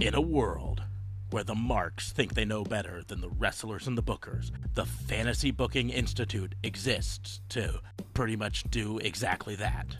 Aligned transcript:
In 0.00 0.14
a 0.14 0.20
world 0.20 0.84
where 1.30 1.42
the 1.42 1.56
marks 1.56 2.12
think 2.12 2.34
they 2.34 2.44
know 2.44 2.62
better 2.62 3.02
than 3.08 3.20
the 3.20 3.30
wrestlers 3.30 3.88
and 3.88 3.98
the 3.98 4.02
bookers, 4.02 4.52
the 4.74 4.86
Fantasy 4.86 5.50
Booking 5.50 5.90
Institute 5.90 6.54
exists 6.62 7.40
to 7.48 7.80
pretty 8.14 8.36
much 8.36 8.62
do 8.70 8.98
exactly 8.98 9.56
that. 9.56 9.96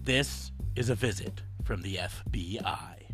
This 0.00 0.52
is 0.76 0.90
a 0.90 0.94
visit 0.94 1.42
from 1.64 1.82
the 1.82 1.96
FBI. 1.96 3.06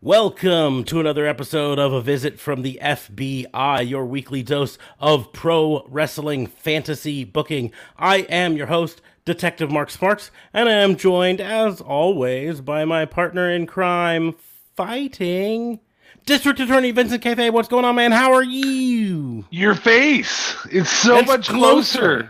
Welcome 0.00 0.84
to 0.84 0.98
another 0.98 1.26
episode 1.26 1.78
of 1.78 1.92
A 1.92 2.00
Visit 2.00 2.40
from 2.40 2.62
the 2.62 2.78
FBI, 2.82 3.86
your 3.86 4.06
weekly 4.06 4.42
dose 4.42 4.78
of 4.98 5.30
pro 5.34 5.84
wrestling 5.86 6.46
fantasy 6.46 7.22
booking. 7.22 7.70
I 7.98 8.20
am 8.30 8.56
your 8.56 8.68
host, 8.68 9.02
Detective 9.34 9.70
Mark 9.70 9.90
Sparks, 9.90 10.32
and 10.52 10.68
I 10.68 10.72
am 10.72 10.96
joined, 10.96 11.40
as 11.40 11.80
always, 11.80 12.60
by 12.60 12.84
my 12.84 13.04
partner 13.04 13.48
in 13.48 13.64
crime, 13.64 14.34
fighting 14.74 15.78
District 16.26 16.58
Attorney 16.58 16.90
Vincent 16.90 17.22
Cafe. 17.22 17.48
What's 17.50 17.68
going 17.68 17.84
on, 17.84 17.94
man? 17.94 18.10
How 18.10 18.32
are 18.32 18.42
you? 18.42 19.44
Your 19.50 19.76
face. 19.76 20.56
It's 20.72 20.90
so 20.90 21.18
It's 21.18 21.28
much 21.28 21.48
closer. 21.48 22.24
closer. 22.24 22.28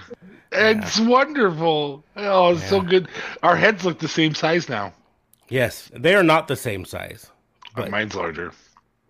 It's 0.53 1.01
wonderful. 1.01 2.05
Oh, 2.17 2.53
it's 2.53 2.69
so 2.69 2.83
good. 2.83 3.09
Our 3.43 3.57
heads 3.57 3.83
look 3.85 3.99
the 3.99 4.09
same 4.09 4.35
size 4.35 4.69
now. 4.69 4.93
Yes, 5.49 5.91
they 5.95 6.15
are 6.15 6.23
not 6.23 6.49
the 6.49 6.57
same 6.57 6.85
size, 6.85 7.31
Uh, 7.77 7.87
Mine's 7.87 8.15
larger. 8.15 8.53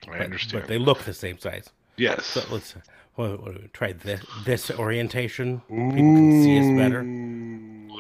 I 0.09 0.19
understand. 0.19 0.62
but 0.62 0.69
they 0.69 0.79
look 0.79 1.01
the 1.01 1.12
same 1.15 1.39
size. 1.41 1.70
yes. 1.97 2.25
So 2.25 2.43
let's 2.53 2.75
what, 3.17 3.73
try 3.73 3.93
this, 3.95 4.20
this 4.45 4.70
orientation. 4.70 5.61
People 5.69 5.93
can 5.97 6.43
see 6.45 6.59
us 6.61 6.79
better. 6.79 7.03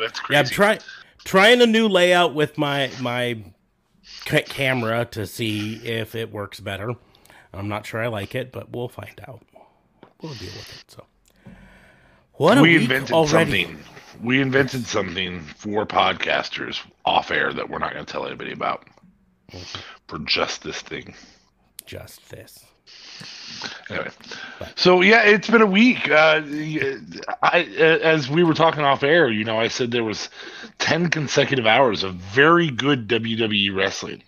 That's 0.00 0.20
Yeah, 0.28 0.38
I'm 0.38 0.44
crazy. 0.44 0.54
trying 0.54 0.78
trying 1.24 1.62
a 1.62 1.66
new 1.66 1.88
layout 1.88 2.34
with 2.34 2.58
my 2.58 2.90
my 3.00 3.42
ca- 4.26 4.42
camera 4.42 5.04
to 5.06 5.26
see 5.26 5.76
if 5.76 6.14
it 6.14 6.32
works 6.32 6.60
better. 6.60 6.94
I'm 7.52 7.68
not 7.68 7.86
sure 7.86 8.02
I 8.02 8.08
like 8.08 8.34
it, 8.34 8.52
but 8.52 8.70
we'll 8.70 8.88
find 8.88 9.20
out. 9.26 9.42
We'll 10.22 10.34
deal 10.34 10.50
with 10.52 10.82
it. 10.82 10.90
So, 10.90 11.04
what 12.34 12.60
we 12.60 12.76
invented 12.76 13.12
already. 13.12 13.64
something. 13.64 13.84
We 14.22 14.40
invented 14.40 14.86
something 14.86 15.40
for 15.40 15.86
podcasters 15.86 16.80
off 17.06 17.30
air 17.30 17.52
that 17.54 17.70
we're 17.70 17.78
not 17.78 17.94
going 17.94 18.04
to 18.04 18.12
tell 18.12 18.26
anybody 18.26 18.52
about 18.52 18.86
mm-hmm. 19.50 19.80
for 20.08 20.18
just 20.20 20.62
this 20.62 20.80
thing. 20.82 21.14
Just 21.86 22.28
this. 22.28 22.66
Anyway, 23.90 24.10
so 24.76 25.00
yeah, 25.02 25.22
it's 25.22 25.48
been 25.48 25.62
a 25.62 25.66
week. 25.66 26.10
Uh, 26.10 26.42
I, 27.42 27.62
as 28.02 28.30
we 28.30 28.44
were 28.44 28.54
talking 28.54 28.82
off 28.82 29.02
air, 29.02 29.28
you 29.28 29.44
know, 29.44 29.58
I 29.58 29.68
said 29.68 29.90
there 29.90 30.04
was 30.04 30.28
ten 30.78 31.08
consecutive 31.10 31.66
hours 31.66 32.02
of 32.02 32.14
very 32.14 32.70
good 32.70 33.08
WWE 33.08 33.74
wrestling. 33.74 34.22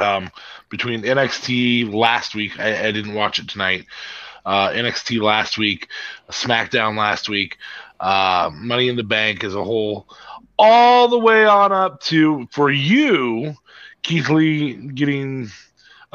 Um, 0.00 0.30
between 0.68 1.02
NXT 1.02 1.92
last 1.94 2.34
week, 2.34 2.58
I, 2.58 2.88
I 2.88 2.92
didn't 2.92 3.14
watch 3.14 3.38
it 3.38 3.48
tonight. 3.48 3.86
Uh, 4.44 4.70
NXT 4.70 5.20
last 5.22 5.58
week, 5.58 5.88
SmackDown 6.30 6.96
last 6.96 7.28
week, 7.28 7.56
uh, 7.98 8.50
Money 8.52 8.88
in 8.88 8.96
the 8.96 9.02
Bank 9.02 9.42
as 9.42 9.54
a 9.54 9.64
whole, 9.64 10.06
all 10.58 11.08
the 11.08 11.18
way 11.18 11.46
on 11.46 11.72
up 11.72 12.00
to 12.02 12.46
for 12.52 12.70
you, 12.70 13.54
Keith 14.02 14.28
Lee 14.28 14.74
getting 14.74 15.50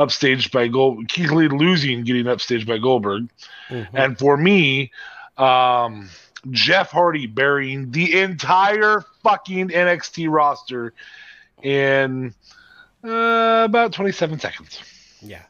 upstaged 0.06 0.52
by 0.52 0.68
Gold, 0.68 1.08
Keith 1.08 1.32
Lee 1.32 1.48
losing, 1.48 2.04
getting 2.04 2.26
upstaged 2.26 2.66
by 2.68 2.78
Goldberg, 2.78 3.30
Mhm. 3.70 3.88
and 3.94 4.18
for 4.20 4.38
me, 4.38 4.92
um, 5.38 6.10
Jeff 6.50 6.92
Hardy 6.92 7.28
burying 7.28 7.92
the 7.92 8.20
entire 8.20 9.06
fucking 9.24 9.70
NXT 9.72 10.28
roster 10.28 10.94
in 11.64 12.34
uh, 13.04 13.64
about 13.66 13.94
27 13.94 14.40
seconds. 14.40 14.80
Yeah. 15.22 15.44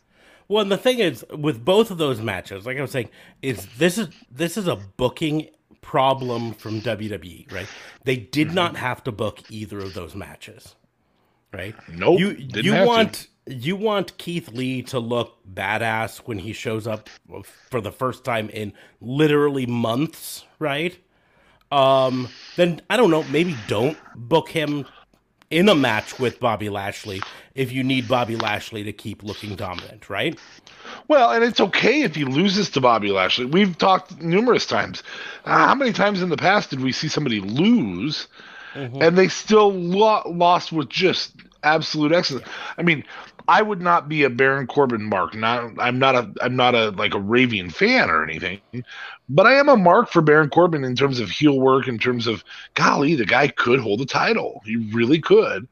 Well, 0.47 0.61
and 0.61 0.71
the 0.71 0.77
thing 0.77 0.99
is, 0.99 1.25
with 1.33 1.63
both 1.63 1.91
of 1.91 1.97
those 1.97 2.19
matches, 2.21 2.65
like 2.65 2.77
I 2.77 2.81
was 2.81 2.91
saying, 2.91 3.09
is 3.41 3.65
this 3.77 3.97
is 3.97 4.09
this 4.29 4.57
is 4.57 4.67
a 4.67 4.75
booking 4.75 5.47
problem 5.81 6.53
from 6.53 6.81
WWE, 6.81 7.47
right? 7.51 7.67
They 8.03 8.17
did 8.17 8.47
Mm-hmm. 8.47 8.55
not 8.55 8.75
have 8.77 9.03
to 9.05 9.11
book 9.11 9.39
either 9.49 9.79
of 9.79 9.93
those 9.93 10.13
matches, 10.13 10.75
right? 11.53 11.73
Nope, 11.89 12.19
You 12.19 12.29
you 12.37 12.73
have 12.73 13.11
to. 13.13 13.27
You 13.51 13.75
want 13.75 14.17
Keith 14.17 14.49
Lee 14.49 14.81
to 14.83 14.99
look 14.99 15.37
badass 15.51 16.19
when 16.19 16.39
he 16.39 16.53
shows 16.53 16.87
up 16.87 17.09
for 17.69 17.81
the 17.81 17.91
first 17.91 18.23
time 18.23 18.49
in 18.49 18.73
literally 19.01 19.65
months, 19.65 20.45
right? 20.59 20.97
Um, 21.71 22.27
then 22.57 22.81
I 22.89 22.97
don't 22.97 23.11
know, 23.11 23.23
maybe 23.23 23.55
don't 23.67 23.97
book 24.15 24.49
him 24.49 24.85
in 25.49 25.67
a 25.67 25.75
match 25.75 26.17
with 26.17 26.39
Bobby 26.39 26.69
Lashley 26.69 27.21
if 27.55 27.71
you 27.71 27.83
need 27.83 28.07
Bobby 28.07 28.37
Lashley 28.37 28.83
to 28.83 28.93
keep 28.93 29.21
looking 29.23 29.55
dominant, 29.55 30.09
right? 30.09 30.39
Well, 31.07 31.31
and 31.31 31.43
it's 31.43 31.59
okay 31.59 32.03
if 32.03 32.15
he 32.15 32.23
loses 32.23 32.69
to 32.71 32.81
Bobby 32.81 33.11
Lashley. 33.11 33.45
We've 33.45 33.77
talked 33.77 34.21
numerous 34.21 34.65
times. 34.65 35.03
Uh, 35.45 35.67
how 35.67 35.75
many 35.75 35.91
times 35.91 36.21
in 36.21 36.29
the 36.29 36.37
past 36.37 36.69
did 36.69 36.79
we 36.79 36.91
see 36.93 37.09
somebody 37.09 37.41
lose 37.41 38.27
and 39.01 39.17
they 39.17 39.27
still 39.27 39.73
lo- 39.73 40.23
lost 40.25 40.71
with 40.71 40.89
just 40.89 41.33
absolute 41.63 42.13
excellence? 42.13 42.47
I 42.77 42.83
mean, 42.83 43.03
I 43.51 43.61
would 43.61 43.81
not 43.81 44.07
be 44.07 44.23
a 44.23 44.29
Baron 44.29 44.67
Corbin 44.67 45.03
mark. 45.03 45.35
Not, 45.35 45.73
I'm 45.79 45.99
not 45.99 46.15
a, 46.15 46.31
I'm 46.41 46.55
not 46.55 46.73
a 46.75 46.91
like 46.91 47.13
a 47.13 47.19
raving 47.19 47.69
fan 47.69 48.09
or 48.09 48.23
anything, 48.23 48.61
but 49.29 49.45
I 49.45 49.55
am 49.55 49.67
a 49.69 49.75
mark 49.77 50.09
for 50.09 50.21
Baron 50.21 50.49
Corbin 50.49 50.83
in 50.85 50.95
terms 50.95 51.19
of 51.19 51.29
heel 51.29 51.59
work. 51.59 51.87
In 51.87 51.99
terms 51.99 52.27
of, 52.27 52.43
golly, 52.75 53.15
the 53.15 53.25
guy 53.25 53.49
could 53.49 53.79
hold 53.79 54.01
a 54.01 54.05
title. 54.05 54.61
He 54.65 54.77
really 54.93 55.19
could. 55.19 55.67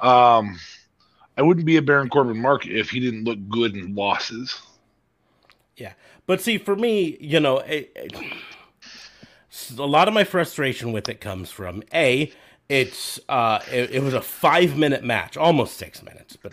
Um, 0.00 0.58
I 1.36 1.42
wouldn't 1.42 1.66
be 1.66 1.76
a 1.76 1.82
Baron 1.82 2.08
Corbin 2.08 2.40
mark 2.40 2.66
if 2.66 2.90
he 2.90 3.00
didn't 3.00 3.24
look 3.24 3.38
good 3.48 3.76
in 3.76 3.94
losses. 3.94 4.60
Yeah. 5.76 5.94
But 6.26 6.40
see, 6.40 6.58
for 6.58 6.76
me, 6.76 7.16
you 7.20 7.40
know, 7.40 7.58
it, 7.58 7.92
it- 7.94 8.14
a 9.78 9.82
lot 9.86 10.08
of 10.08 10.14
my 10.14 10.24
frustration 10.24 10.92
with 10.92 11.08
it 11.08 11.20
comes 11.20 11.50
from 11.50 11.82
A, 11.92 12.32
it's, 12.68 13.20
uh, 13.28 13.60
it, 13.70 13.90
it 13.90 14.02
was 14.02 14.14
a 14.14 14.22
five 14.22 14.78
minute 14.78 15.04
match, 15.04 15.36
almost 15.36 15.76
six 15.76 16.02
minutes, 16.02 16.36
but 16.36 16.52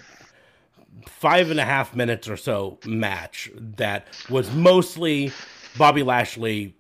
five 1.08 1.52
and 1.52 1.60
a 1.60 1.66
half 1.66 1.96
minutes 1.96 2.28
or 2.28 2.38
so 2.38 2.80
match 2.86 3.50
that 3.56 4.08
was 4.30 4.54
mostly 4.54 5.32
Bobby 5.78 6.04
Lashley 6.04 6.76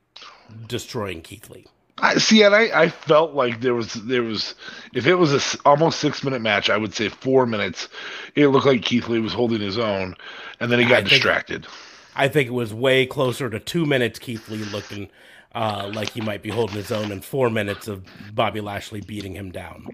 destroying 0.68 1.22
Keith 1.22 1.50
Lee. 1.50 1.66
I 2.02 2.16
see, 2.16 2.44
and 2.44 2.56
I, 2.56 2.84
I 2.84 2.90
felt 2.90 3.34
like 3.34 3.62
there 3.62 3.74
was 3.74 3.94
there 3.94 4.24
was 4.24 4.56
if 4.94 5.06
it 5.06 5.16
was 5.16 5.34
a 5.34 5.60
almost 5.68 6.00
six 6.00 6.24
minute 6.24 6.42
match, 6.42 6.70
I 6.70 6.78
would 6.78 6.94
say 6.94 7.10
four 7.10 7.46
minutes. 7.46 7.90
It 8.36 8.48
looked 8.48 8.66
like 8.66 8.82
Keith 8.84 9.10
Lee 9.10 9.20
was 9.20 9.34
holding 9.34 9.60
his 9.60 9.78
own, 9.78 10.16
and 10.60 10.72
then 10.72 10.80
he 10.80 10.86
got 10.86 11.00
think- 11.00 11.10
distracted. 11.10 11.68
I 12.16 12.28
think 12.28 12.48
it 12.48 12.54
was 12.54 12.74
way 12.74 13.06
closer 13.06 13.50
to 13.50 13.60
two 13.60 13.86
minutes. 13.86 14.20
Keith 14.20 14.50
Lee 14.50 14.64
looking 14.66 15.10
uh, 15.56 15.90
like 15.94 16.10
he 16.12 16.22
might 16.22 16.42
be 16.42 16.50
holding 16.50 16.76
his 16.76 16.92
own, 16.92 17.12
and 17.12 17.24
four 17.24 17.50
minutes 17.50 17.88
of 17.88 18.04
Bobby 18.34 18.62
Lashley 18.62 19.02
beating 19.02 19.34
him 19.36 19.52
down. 19.52 19.86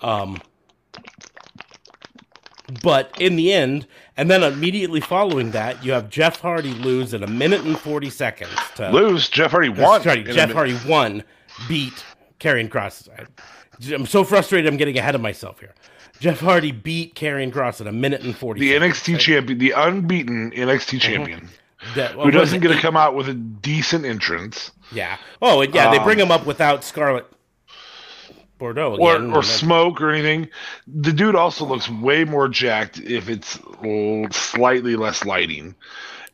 Um, 0.00 0.40
but 2.82 3.14
in 3.20 3.36
the 3.36 3.52
end, 3.52 3.86
and 4.16 4.30
then 4.30 4.42
immediately 4.42 5.00
following 5.00 5.50
that, 5.52 5.84
you 5.84 5.92
have 5.92 6.08
Jeff 6.08 6.40
Hardy 6.40 6.72
lose 6.74 7.12
in 7.14 7.22
a 7.22 7.26
minute 7.26 7.62
and 7.62 7.78
forty 7.78 8.10
seconds 8.10 8.50
to 8.76 8.90
Lose, 8.90 9.28
Jeff 9.28 9.50
Hardy 9.50 9.68
won. 9.68 10.02
Sorry, 10.02 10.22
Jeff. 10.22 10.52
Hardy 10.52 10.78
won, 10.86 11.22
beat 11.68 12.04
Karrion 12.40 12.68
Kross. 12.68 13.08
I- 13.18 13.26
I'm 13.94 14.06
so 14.06 14.22
frustrated. 14.22 14.70
I'm 14.70 14.76
getting 14.76 14.96
ahead 14.96 15.14
of 15.16 15.20
myself 15.20 15.58
here. 15.58 15.74
Jeff 16.20 16.38
Hardy 16.40 16.70
beat 16.70 17.16
Karrion 17.16 17.50
Kross 17.52 17.80
in 17.80 17.88
a 17.88 17.92
minute 17.92 18.22
and 18.22 18.36
forty. 18.36 18.60
the 18.60 18.72
seconds. 18.78 18.98
NXT 19.00 19.18
champion, 19.18 19.58
the 19.58 19.72
unbeaten 19.72 20.52
NXT 20.52 20.98
Uh-huh. 20.98 21.08
champion, 21.08 21.48
That- 21.96 22.12
who 22.12 22.30
doesn't 22.30 22.60
get 22.60 22.68
to 22.68 22.78
come 22.78 22.96
out 22.96 23.16
with 23.16 23.28
a 23.28 23.34
decent 23.34 24.04
entrance 24.04 24.70
Yeah. 24.92 25.16
Oh, 25.40 25.62
and 25.62 25.74
yeah, 25.74 25.90
they 25.90 25.98
bring 25.98 26.20
Um, 26.20 26.26
him 26.28 26.32
up 26.32 26.46
without 26.46 26.84
Scarlett 26.84 27.26
Bordeaux 28.62 28.96
or 28.96 29.16
again. 29.16 29.32
or 29.32 29.42
smoke 29.42 30.00
or 30.00 30.10
anything. 30.12 30.48
The 30.86 31.12
dude 31.12 31.34
also 31.34 31.64
looks 31.64 31.88
way 31.88 32.22
more 32.24 32.46
jacked 32.48 33.00
if 33.00 33.28
it's 33.28 33.58
slightly 34.30 34.94
less 34.94 35.24
lighting, 35.24 35.74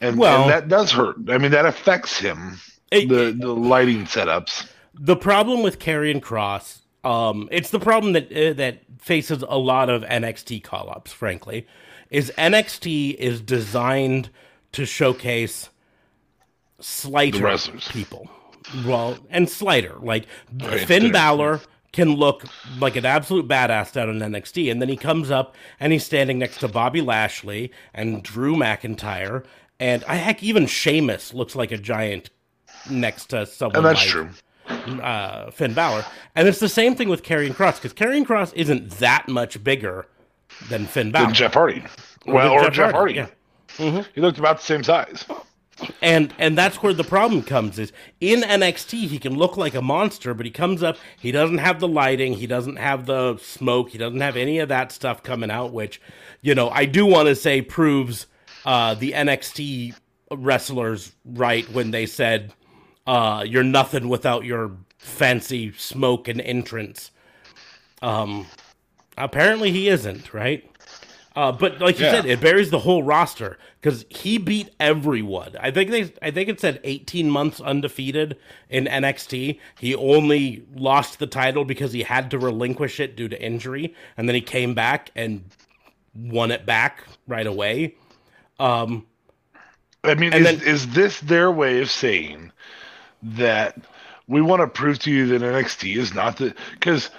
and, 0.03 0.19
Well- 0.19 0.43
and 0.43 0.51
that 0.51 0.69
does 0.69 0.93
hurt. 0.93 1.17
I 1.31 1.39
mean, 1.39 1.53
that 1.53 1.65
affects 1.65 2.19
him. 2.19 2.61
It- 2.91 3.09
the 3.09 3.33
the 3.39 3.53
lighting 3.55 4.05
setups. 4.05 4.69
the 4.95 5.17
problem 5.17 5.63
with 5.63 5.79
Karrion 5.79 6.21
Kross, 6.21 6.81
um, 7.03 7.49
it's 7.51 7.71
the 7.71 7.81
problem 7.81 8.13
that 8.13 8.31
uh, 8.31 8.53
that 8.55 8.81
faces 9.01 9.43
a 9.49 9.57
lot 9.57 9.89
of 9.89 10.03
NXT 10.03 10.63
call-ups. 10.63 11.13
Frankly, 11.13 11.67
is 12.11 12.31
NXT 12.37 13.15
is 13.15 13.41
designed 13.41 14.29
to 14.73 14.85
showcase 14.85 15.71
slighter 16.81 17.57
people. 17.91 18.29
Well, 18.85 19.17
and 19.31 19.49
slighter 19.49 19.95
like 20.03 20.27
Right, 20.53 20.81
Finn. 20.87 21.11
Balor 21.11 21.61
can 21.93 22.15
look 22.15 22.45
like 22.79 22.97
an 22.97 23.07
absolute 23.07 23.49
badass 23.49 23.93
down 23.93 24.11
in 24.11 24.19
NXT, 24.19 24.71
and 24.71 24.81
then 24.81 24.89
he 24.89 24.97
comes 24.97 25.31
up 25.31 25.55
and 25.81 25.93
he's 25.93 26.05
standing 26.05 26.39
next 26.39 26.59
to 26.59 26.69
Bobby 26.69 27.01
Lashley 27.01 27.73
and 27.95 28.23
Drew 28.23 28.57
McIntyre, 28.57 29.45
and 29.81 30.05
I 30.05 30.17
heck 30.17 30.43
even 30.43 30.67
Sheamus 30.67 31.33
looks 31.33 31.57
like 31.57 31.73
a 31.73 31.79
giant 31.79 32.31
next 32.91 33.27
to 33.27 33.47
someone. 33.47 33.77
And 33.77 33.87
that's 33.87 34.01
like, 34.01 34.09
true. 34.09 35.01
uh, 35.03 35.51
Finn 35.51 35.75
Balor, 35.75 36.05
and 36.35 36.47
it's 36.47 36.61
the 36.61 36.69
same 36.69 36.95
thing 36.95 37.09
with 37.09 37.23
Karrion 37.23 37.55
Kross 37.55 37.77
because 37.77 37.95
Karrion 37.95 38.27
Kross 38.27 38.53
isn't 38.55 38.91
that 38.99 39.29
much 39.29 39.63
bigger 39.65 40.07
than 40.69 40.87
Finn 40.87 41.11
Balor. 41.11 41.27
Than 41.27 41.35
Jeff 41.35 41.55
Hardy. 41.55 41.83
Well, 42.27 42.53
or 42.53 42.65
Jeff, 42.65 42.75
Jeff 42.75 42.93
Hardy. 42.93 43.19
Hardy. 43.19 43.33
Yeah. 43.79 43.87
Mm-hmm. 43.91 44.11
He 44.15 44.21
looked 44.21 44.39
about 44.39 44.59
the 44.59 44.65
same 44.65 44.83
size. 44.83 45.25
And 46.03 46.35
and 46.39 46.59
that's 46.59 46.83
where 46.83 46.93
the 46.93 47.05
problem 47.05 47.43
comes 47.43 47.79
is 47.79 47.93
in 48.21 48.41
NXT 48.41 49.09
he 49.09 49.19
can 49.19 49.37
look 49.37 49.57
like 49.57 49.75
a 49.75 49.83
monster, 49.83 50.35
but 50.35 50.45
he 50.45 50.51
comes 50.51 50.83
up, 50.83 50.97
he 51.19 51.31
doesn't 51.31 51.59
have 51.59 51.79
the 51.79 51.89
lighting, 51.89 52.35
he 52.35 52.47
doesn't 52.47 52.77
have 52.77 53.07
the 53.07 53.39
smoke, 53.39 53.91
he 53.91 53.99
doesn't 53.99 54.21
have 54.21 54.37
any 54.37 54.59
of 54.59 54.69
that 54.71 54.91
stuff 54.91 55.23
coming 55.23 55.51
out, 55.51 55.73
which, 55.73 56.01
you 56.41 56.55
know, 56.55 56.69
I 56.71 56.85
do 56.85 57.07
want 57.07 57.29
to 57.29 57.37
say 57.37 57.63
proves 57.63 58.27
uh, 58.65 58.95
the 58.95 59.13
NXT 59.13 59.95
wrestlers 60.33 61.13
right 61.25 61.69
when 61.71 61.91
they 61.93 62.07
said 62.07 62.53
uh, 63.07 63.45
you're 63.47 63.63
nothing 63.63 64.09
without 64.09 64.45
your 64.45 64.73
fancy 64.99 65.73
smoke 65.73 66.29
and 66.29 66.41
entrance. 66.41 67.11
Um, 68.03 68.47
apparently 69.17 69.71
he 69.71 69.89
isn't, 69.89 70.35
right? 70.35 70.69
Uh, 71.37 71.53
but 71.53 71.81
like 71.81 71.99
you 71.99 72.07
yeah. 72.07 72.13
said, 72.13 72.27
it 72.27 72.41
buries 72.41 72.71
the 72.71 72.81
whole 72.81 73.03
roster 73.03 73.59
because 73.81 74.05
he 74.09 74.39
beat 74.39 74.71
everyone. 74.81 75.55
I 75.61 75.71
think 75.71 75.91
they, 75.91 76.13
I 76.21 76.31
think 76.31 76.49
it 76.49 76.61
said 76.61 76.81
18 76.85 77.31
months 77.31 77.61
undefeated 77.61 78.37
in 78.69 78.87
NXT. 78.87 79.59
He 79.79 79.95
only 79.95 80.65
lost 80.75 81.19
the 81.19 81.27
title 81.27 81.65
because 81.65 81.93
he 81.93 82.03
had 82.03 82.31
to 82.33 82.39
relinquish 82.39 82.99
it 83.01 83.17
due 83.17 83.29
to 83.29 83.41
injury, 83.41 83.95
and 84.17 84.29
then 84.29 84.35
he 84.35 84.41
came 84.41 84.75
back 84.75 85.11
and 85.15 85.45
won 86.15 86.51
it 86.51 86.67
back 86.67 87.05
right 87.27 87.47
away. 87.47 87.95
Um, 88.59 89.07
I 90.05 90.15
mean, 90.15 90.33
is, 90.33 90.45
then, 90.45 90.61
is 90.67 90.89
this 90.89 91.21
their 91.21 91.51
way 91.51 91.81
of 91.81 91.91
saying 91.91 92.53
that 93.23 93.77
we 94.27 94.41
want 94.41 94.61
to 94.61 94.67
prove 94.67 94.99
to 95.01 95.11
you 95.11 95.27
that 95.27 95.43
NXT 95.43 95.97
is 95.97 96.15
not 96.15 96.37
the 96.37 96.55
because 96.73 97.11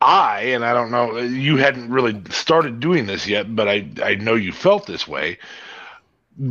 I, 0.00 0.40
and 0.40 0.64
I 0.64 0.72
don't 0.72 0.90
know, 0.90 1.18
you 1.18 1.56
hadn't 1.58 1.90
really 1.90 2.20
started 2.30 2.80
doing 2.80 3.06
this 3.06 3.26
yet, 3.26 3.54
but 3.54 3.68
I, 3.68 3.86
I 4.02 4.14
know 4.14 4.34
you 4.34 4.50
felt 4.50 4.86
this 4.86 5.06
way, 5.06 5.38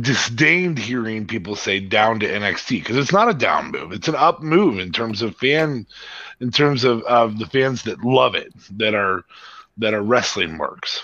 disdained 0.00 0.78
hearing 0.78 1.26
people 1.26 1.56
say 1.56 1.80
down 1.80 2.20
to 2.20 2.28
NXT 2.28 2.80
because 2.80 2.96
it's 2.96 3.12
not 3.12 3.28
a 3.28 3.34
down 3.34 3.70
move. 3.70 3.92
It's 3.92 4.08
an 4.08 4.14
up 4.14 4.42
move 4.42 4.78
in 4.78 4.92
terms 4.92 5.22
of 5.22 5.36
fan, 5.36 5.86
in 6.40 6.50
terms 6.50 6.84
of, 6.84 7.02
of 7.04 7.38
the 7.38 7.46
fans 7.46 7.82
that 7.82 8.04
love 8.04 8.34
it, 8.34 8.52
that 8.70 8.94
are, 8.94 9.24
that 9.78 9.94
are 9.94 10.02
wrestling 10.02 10.58
works. 10.58 11.02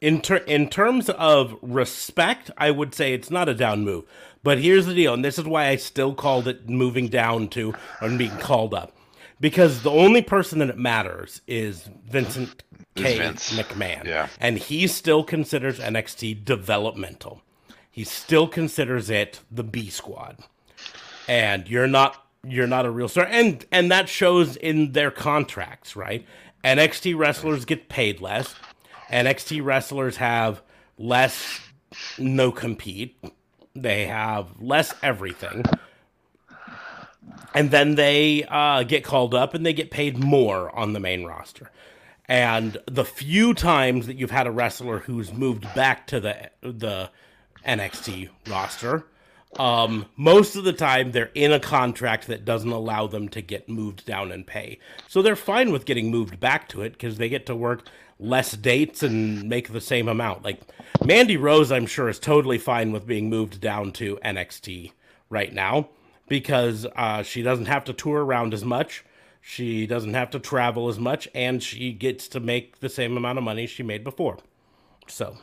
In, 0.00 0.20
ter- 0.20 0.36
in 0.36 0.68
terms 0.68 1.08
of 1.08 1.56
respect, 1.62 2.50
I 2.58 2.70
would 2.70 2.94
say 2.94 3.14
it's 3.14 3.30
not 3.30 3.48
a 3.48 3.54
down 3.54 3.84
move. 3.84 4.04
But 4.42 4.58
here's 4.58 4.84
the 4.84 4.94
deal, 4.94 5.14
and 5.14 5.24
this 5.24 5.38
is 5.38 5.46
why 5.46 5.68
I 5.68 5.76
still 5.76 6.14
called 6.14 6.46
it 6.46 6.68
moving 6.68 7.08
down 7.08 7.48
to 7.50 7.74
and 8.02 8.18
being 8.18 8.36
called 8.36 8.74
up 8.74 8.94
because 9.40 9.82
the 9.82 9.90
only 9.90 10.22
person 10.22 10.58
that 10.60 10.70
it 10.70 10.78
matters 10.78 11.40
is 11.46 11.88
Vincent 12.08 12.62
K. 12.94 13.18
Vince. 13.18 13.56
McMahon. 13.56 14.04
Yeah. 14.04 14.28
And 14.40 14.58
he 14.58 14.86
still 14.86 15.24
considers 15.24 15.78
NXT 15.78 16.44
developmental. 16.44 17.42
He 17.94 18.02
still 18.02 18.48
considers 18.48 19.08
it 19.08 19.40
the 19.50 19.62
B 19.62 19.88
squad. 19.88 20.38
And 21.28 21.68
you're 21.68 21.86
not 21.86 22.20
you're 22.46 22.66
not 22.66 22.86
a 22.86 22.90
real 22.90 23.08
star. 23.08 23.26
And 23.26 23.64
and 23.70 23.90
that 23.92 24.08
shows 24.08 24.56
in 24.56 24.92
their 24.92 25.10
contracts, 25.10 25.94
right? 25.94 26.26
NXT 26.64 27.16
wrestlers 27.16 27.64
get 27.64 27.88
paid 27.88 28.20
less. 28.20 28.54
NXT 29.10 29.64
wrestlers 29.64 30.16
have 30.16 30.60
less 30.98 31.60
no 32.18 32.50
compete. 32.50 33.16
They 33.74 34.06
have 34.06 34.48
less 34.60 34.92
everything 35.02 35.64
and 37.54 37.70
then 37.70 37.94
they 37.94 38.44
uh, 38.48 38.82
get 38.82 39.04
called 39.04 39.34
up 39.34 39.54
and 39.54 39.64
they 39.64 39.72
get 39.72 39.90
paid 39.90 40.18
more 40.18 40.74
on 40.76 40.92
the 40.92 41.00
main 41.00 41.24
roster. 41.24 41.70
And 42.26 42.76
the 42.86 43.04
few 43.04 43.54
times 43.54 44.06
that 44.06 44.16
you've 44.16 44.30
had 44.30 44.46
a 44.46 44.50
wrestler 44.50 44.98
who's 44.98 45.32
moved 45.32 45.72
back 45.74 46.06
to 46.08 46.20
the 46.20 46.50
the 46.62 47.10
NXT 47.66 48.28
roster, 48.48 49.06
um, 49.58 50.06
most 50.16 50.56
of 50.56 50.64
the 50.64 50.72
time 50.72 51.12
they're 51.12 51.30
in 51.34 51.52
a 51.52 51.60
contract 51.60 52.26
that 52.26 52.44
doesn't 52.44 52.70
allow 52.70 53.06
them 53.06 53.28
to 53.30 53.40
get 53.40 53.68
moved 53.68 54.04
down 54.04 54.32
in 54.32 54.44
pay. 54.44 54.78
So 55.08 55.22
they're 55.22 55.36
fine 55.36 55.70
with 55.72 55.84
getting 55.84 56.10
moved 56.10 56.40
back 56.40 56.68
to 56.70 56.82
it 56.82 56.92
because 56.92 57.18
they 57.18 57.28
get 57.28 57.46
to 57.46 57.56
work 57.56 57.88
less 58.18 58.52
dates 58.52 59.02
and 59.02 59.48
make 59.48 59.72
the 59.72 59.80
same 59.80 60.08
amount. 60.08 60.44
Like 60.44 60.60
Mandy 61.04 61.36
Rose, 61.36 61.70
I'm 61.70 61.86
sure 61.86 62.08
is 62.08 62.18
totally 62.18 62.58
fine 62.58 62.92
with 62.92 63.06
being 63.06 63.28
moved 63.28 63.60
down 63.60 63.92
to 63.92 64.18
NXT 64.24 64.92
right 65.30 65.52
now 65.52 65.88
because 66.28 66.86
uh, 66.96 67.22
she 67.22 67.42
doesn't 67.42 67.66
have 67.66 67.84
to 67.84 67.92
tour 67.92 68.24
around 68.24 68.54
as 68.54 68.64
much. 68.64 69.04
She 69.40 69.86
doesn't 69.86 70.14
have 70.14 70.30
to 70.30 70.38
travel 70.38 70.88
as 70.88 70.98
much, 70.98 71.28
and 71.34 71.62
she 71.62 71.92
gets 71.92 72.28
to 72.28 72.40
make 72.40 72.80
the 72.80 72.88
same 72.88 73.16
amount 73.16 73.36
of 73.36 73.44
money 73.44 73.66
she 73.66 73.82
made 73.82 74.02
before. 74.02 74.38
So, 75.06 75.36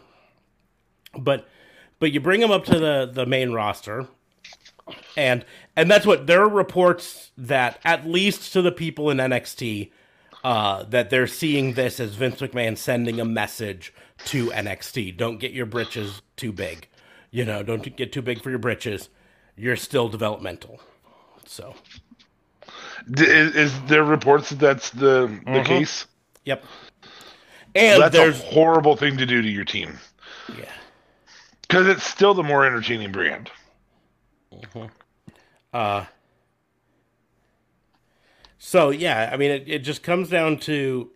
but 1.16 1.48
but 2.02 2.12
you 2.12 2.20
bring 2.20 2.42
them 2.42 2.52
up 2.52 2.66
to 2.66 2.78
the 2.78 3.10
the 3.12 3.26
main 3.26 3.54
roster, 3.54 4.08
and 5.16 5.46
and 5.78 5.90
that's 5.90 6.06
what 6.06 6.28
there 6.28 6.44
are 6.44 6.50
reports 6.50 7.32
that 7.38 7.80
at 7.86 8.06
least 8.06 8.52
to 8.52 8.62
the 8.62 8.74
people 8.74 9.10
in 9.10 9.20
NXT 9.20 9.92
uh, 10.44 10.84
that 10.84 11.10
they're 11.10 11.28
seeing 11.28 11.76
this 11.76 12.02
as 12.02 12.16
Vince 12.16 12.42
McMahon 12.42 12.78
sending 12.78 13.22
a 13.22 13.26
message 13.26 13.94
to 14.26 14.48
NXT. 14.48 15.16
Don't 15.16 15.40
get 15.40 15.54
your 15.54 15.66
britches 15.66 16.22
too 16.36 16.52
big. 16.52 16.90
You 17.30 17.46
know, 17.46 17.64
don't 17.64 17.96
get 17.96 18.12
too 18.12 18.22
big 18.22 18.44
for 18.44 18.50
your 18.50 18.60
britches 18.60 19.08
you're 19.62 19.76
still 19.76 20.10
developmental. 20.10 20.82
So, 21.46 21.76
is, 23.14 23.56
is 23.56 23.82
there 23.84 24.04
reports 24.04 24.50
that 24.50 24.60
that's 24.60 24.90
the 24.90 25.28
the 25.46 25.52
mm-hmm. 25.52 25.64
case? 25.64 26.08
Yep. 26.46 26.64
And 27.76 28.02
that's 28.02 28.16
there's 28.16 28.40
a 28.40 28.44
horrible 28.44 28.96
thing 28.96 29.18
to 29.18 29.26
do 29.26 29.42
to 29.42 29.48
your 29.48 29.66
team. 29.66 29.98
Yeah. 30.58 30.66
Because 31.72 31.88
it's 31.88 32.04
still 32.04 32.34
the 32.34 32.44
more 32.44 32.66
entertaining 32.66 33.14
brand. 33.14 33.50
Mm-hmm. 34.54 34.88
Uh. 35.74 36.04
So 38.58 38.90
yeah, 38.90 39.30
I 39.32 39.38
mean, 39.38 39.52
it, 39.52 39.64
it 39.68 39.80
just 39.80 40.04
comes 40.04 40.28
down 40.28 40.58
to 40.60 41.12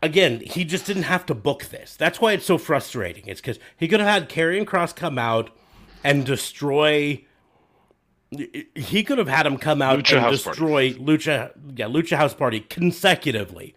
again, 0.00 0.38
he 0.38 0.64
just 0.64 0.86
didn't 0.86 1.02
have 1.02 1.26
to 1.26 1.34
book 1.34 1.64
this. 1.64 1.96
That's 1.96 2.20
why 2.20 2.34
it's 2.34 2.46
so 2.46 2.56
frustrating. 2.56 3.24
It's 3.26 3.40
because 3.40 3.58
he 3.76 3.88
could 3.88 3.98
have 3.98 4.08
had 4.08 4.28
Karrion 4.28 4.64
Kross 4.64 4.94
come 4.94 5.18
out 5.18 5.50
and 6.04 6.24
destroy. 6.24 7.24
He 8.30 9.02
could 9.02 9.18
have 9.18 9.26
had 9.26 9.44
him 9.44 9.58
come 9.58 9.82
out 9.82 9.98
Lucha 9.98 10.12
and 10.12 10.20
House 10.20 10.44
destroy 10.44 10.92
Party. 10.92 11.04
Lucha, 11.04 11.50
yeah, 11.74 11.86
Lucha 11.86 12.16
House 12.16 12.34
Party 12.34 12.60
consecutively. 12.60 13.74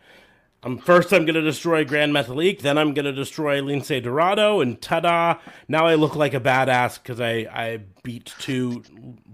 Um, 0.63 0.77
first, 0.77 1.11
I'm 1.11 1.25
to 1.25 1.41
destroy 1.41 1.83
Gran 1.83 2.11
Metalik. 2.11 2.59
Then 2.59 2.77
I'm 2.77 2.93
to 2.93 3.11
destroy 3.11 3.61
Lince 3.61 4.03
Dorado. 4.03 4.61
And 4.61 4.79
ta-da! 4.79 5.39
Now 5.67 5.87
I 5.87 5.95
look 5.95 6.15
like 6.15 6.35
a 6.35 6.39
badass 6.39 7.01
because 7.01 7.19
I, 7.19 7.47
I 7.51 7.79
beat 8.03 8.33
two 8.37 8.83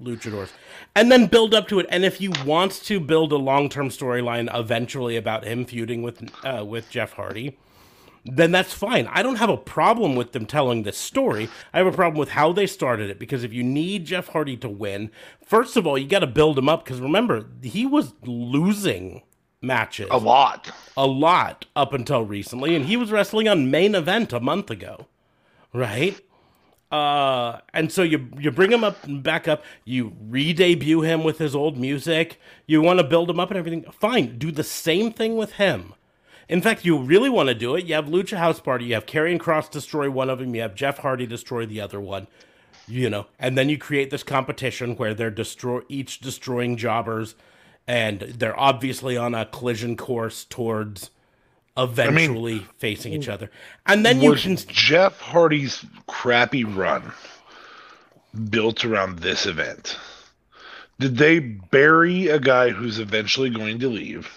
luchadors. 0.02 0.52
And 0.96 1.12
then 1.12 1.26
build 1.26 1.54
up 1.54 1.68
to 1.68 1.80
it. 1.80 1.86
And 1.90 2.06
if 2.06 2.22
you 2.22 2.32
want 2.46 2.72
to 2.84 3.02
build 3.02 3.34
a 3.34 3.38
long-term 3.38 3.90
storyline 3.90 4.50
eventually 4.58 5.18
about 5.18 5.44
him 5.44 5.66
feuding 5.66 6.02
with 6.02 6.32
uh, 6.46 6.64
with 6.64 6.90
Jeff 6.90 7.14
Hardy, 7.14 7.58
then 8.24 8.52
that's 8.52 8.74
fine. 8.74 9.08
I 9.08 9.22
don't 9.22 9.36
have 9.36 9.50
a 9.50 9.58
problem 9.58 10.16
with 10.16 10.32
them 10.32 10.46
telling 10.46 10.84
this 10.84 10.98
story. 10.98 11.50
I 11.74 11.80
have 11.80 11.88
a 11.88 11.92
problem 11.92 12.18
with 12.18 12.30
how 12.30 12.54
they 12.54 12.68
started 12.68 13.10
it 13.10 13.20
because 13.20 13.44
if 13.44 13.52
you 13.52 13.64
need 13.64 14.06
Jeff 14.06 14.30
Hardy 14.30 14.56
to 14.58 14.70
win, 14.70 15.12
first 15.46 15.76
of 15.76 15.86
all, 15.86 15.98
you 15.98 16.08
got 16.08 16.20
to 16.20 16.28
build 16.28 16.58
him 16.58 16.70
up 16.70 16.86
because 16.86 17.02
remember, 17.02 17.48
he 17.62 17.86
was 17.86 18.14
losing 18.24 19.24
matches. 19.62 20.08
A 20.12 20.18
lot. 20.18 20.72
A 20.96 21.08
lot 21.08 21.66
up 21.76 21.94
until 21.94 22.24
recently. 22.24 22.76
And 22.76 22.86
he 22.86 22.98
was 22.98 23.12
wrestling 23.12 23.48
on 23.48 23.72
main 23.72 23.96
event 23.96 24.34
a 24.34 24.40
month 24.40 24.70
ago. 24.70 25.08
Right? 25.74 26.20
Uh, 26.90 27.60
and 27.74 27.92
so 27.92 28.02
you 28.02 28.30
you 28.40 28.50
bring 28.50 28.72
him 28.72 28.84
up 28.84 28.98
back 29.22 29.46
up, 29.46 29.64
you 29.84 30.14
re-debut 30.30 31.02
him 31.02 31.22
with 31.24 31.38
his 31.38 31.54
old 31.54 31.78
music, 31.78 32.40
you 32.66 32.82
want 32.82 32.98
to 32.98 33.04
build 33.04 33.30
him 33.30 33.42
up 33.42 33.50
and 33.50 33.58
everything. 33.58 33.84
Fine, 33.92 34.38
do 34.38 34.52
the 34.52 34.64
same 34.64 35.12
thing 35.12 35.36
with 35.36 35.54
him. 35.54 35.94
In 36.48 36.62
fact, 36.62 36.86
you 36.86 36.98
really 36.98 37.30
want 37.30 37.50
to 37.50 37.54
do 37.54 37.76
it. 37.76 37.84
You 37.86 37.96
have 37.96 38.06
Lucha 38.06 38.38
House 38.38 38.62
Party, 38.62 38.86
you 38.86 38.94
have 38.94 39.06
Karrion 39.06 39.38
Kross 39.38 39.70
destroy 39.70 40.10
one 40.10 40.30
of 40.30 40.40
them, 40.40 40.56
you 40.56 40.62
have 40.62 40.76
Jeff 40.76 41.00
Hardy 41.00 41.28
destroy 41.28 41.66
the 41.66 41.82
other 41.82 42.00
one. 42.00 42.28
You 42.88 43.10
know, 43.10 43.26
and 43.38 43.58
then 43.58 43.68
you 43.68 43.78
create 43.78 44.10
this 44.10 44.24
competition 44.24 44.96
where 44.96 45.14
they're 45.14 45.30
destroy 45.30 45.82
each 45.90 46.22
destroying 46.22 46.78
jobbers 46.78 47.36
and 47.88 48.20
they're 48.22 48.60
obviously 48.60 49.16
on 49.16 49.34
a 49.34 49.46
collision 49.46 49.96
course 49.96 50.46
towards 50.46 51.10
eventually 51.78 52.54
I 52.54 52.58
mean, 52.58 52.68
facing 52.78 53.14
each 53.14 53.30
other. 53.30 53.50
And 53.86 54.06
then 54.06 54.22
you 54.22 54.36
can 54.36 54.58
Jeff 54.58 55.20
Hardy's 55.20 55.86
crappy 56.08 56.64
run 56.64 57.14
built 58.50 58.84
around 58.84 59.20
this 59.20 59.46
event. 59.46 59.98
Did 61.00 61.18
they 61.18 61.40
bury 61.40 62.28
a 62.28 62.40
guy 62.40 62.70
who's 62.70 63.00
eventually 63.00 63.50
going 63.50 63.80
to 63.80 63.88
leave 63.88 64.30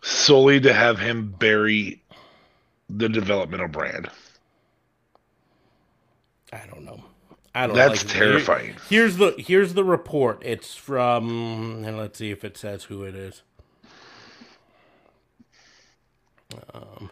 solely 0.00 0.60
to 0.60 0.72
have 0.72 0.98
him 0.98 1.34
bury 1.38 2.02
the 2.88 3.08
developmental 3.08 3.68
brand? 3.68 4.08
I 6.52 6.64
don't 6.70 6.84
know. 6.84 7.02
I 7.54 7.66
don't 7.66 7.76
That's 7.76 8.04
like, 8.04 8.12
terrifying. 8.12 8.66
Here, 8.66 8.76
here's 8.88 9.16
the 9.18 9.34
here's 9.38 9.74
the 9.74 9.84
report. 9.84 10.42
It's 10.42 10.74
from 10.74 11.84
and 11.84 11.96
let's 11.96 12.18
see 12.18 12.30
if 12.30 12.44
it 12.44 12.56
says 12.56 12.84
who 12.84 13.04
it 13.04 13.14
is. 13.14 13.42
Um, 16.72 17.10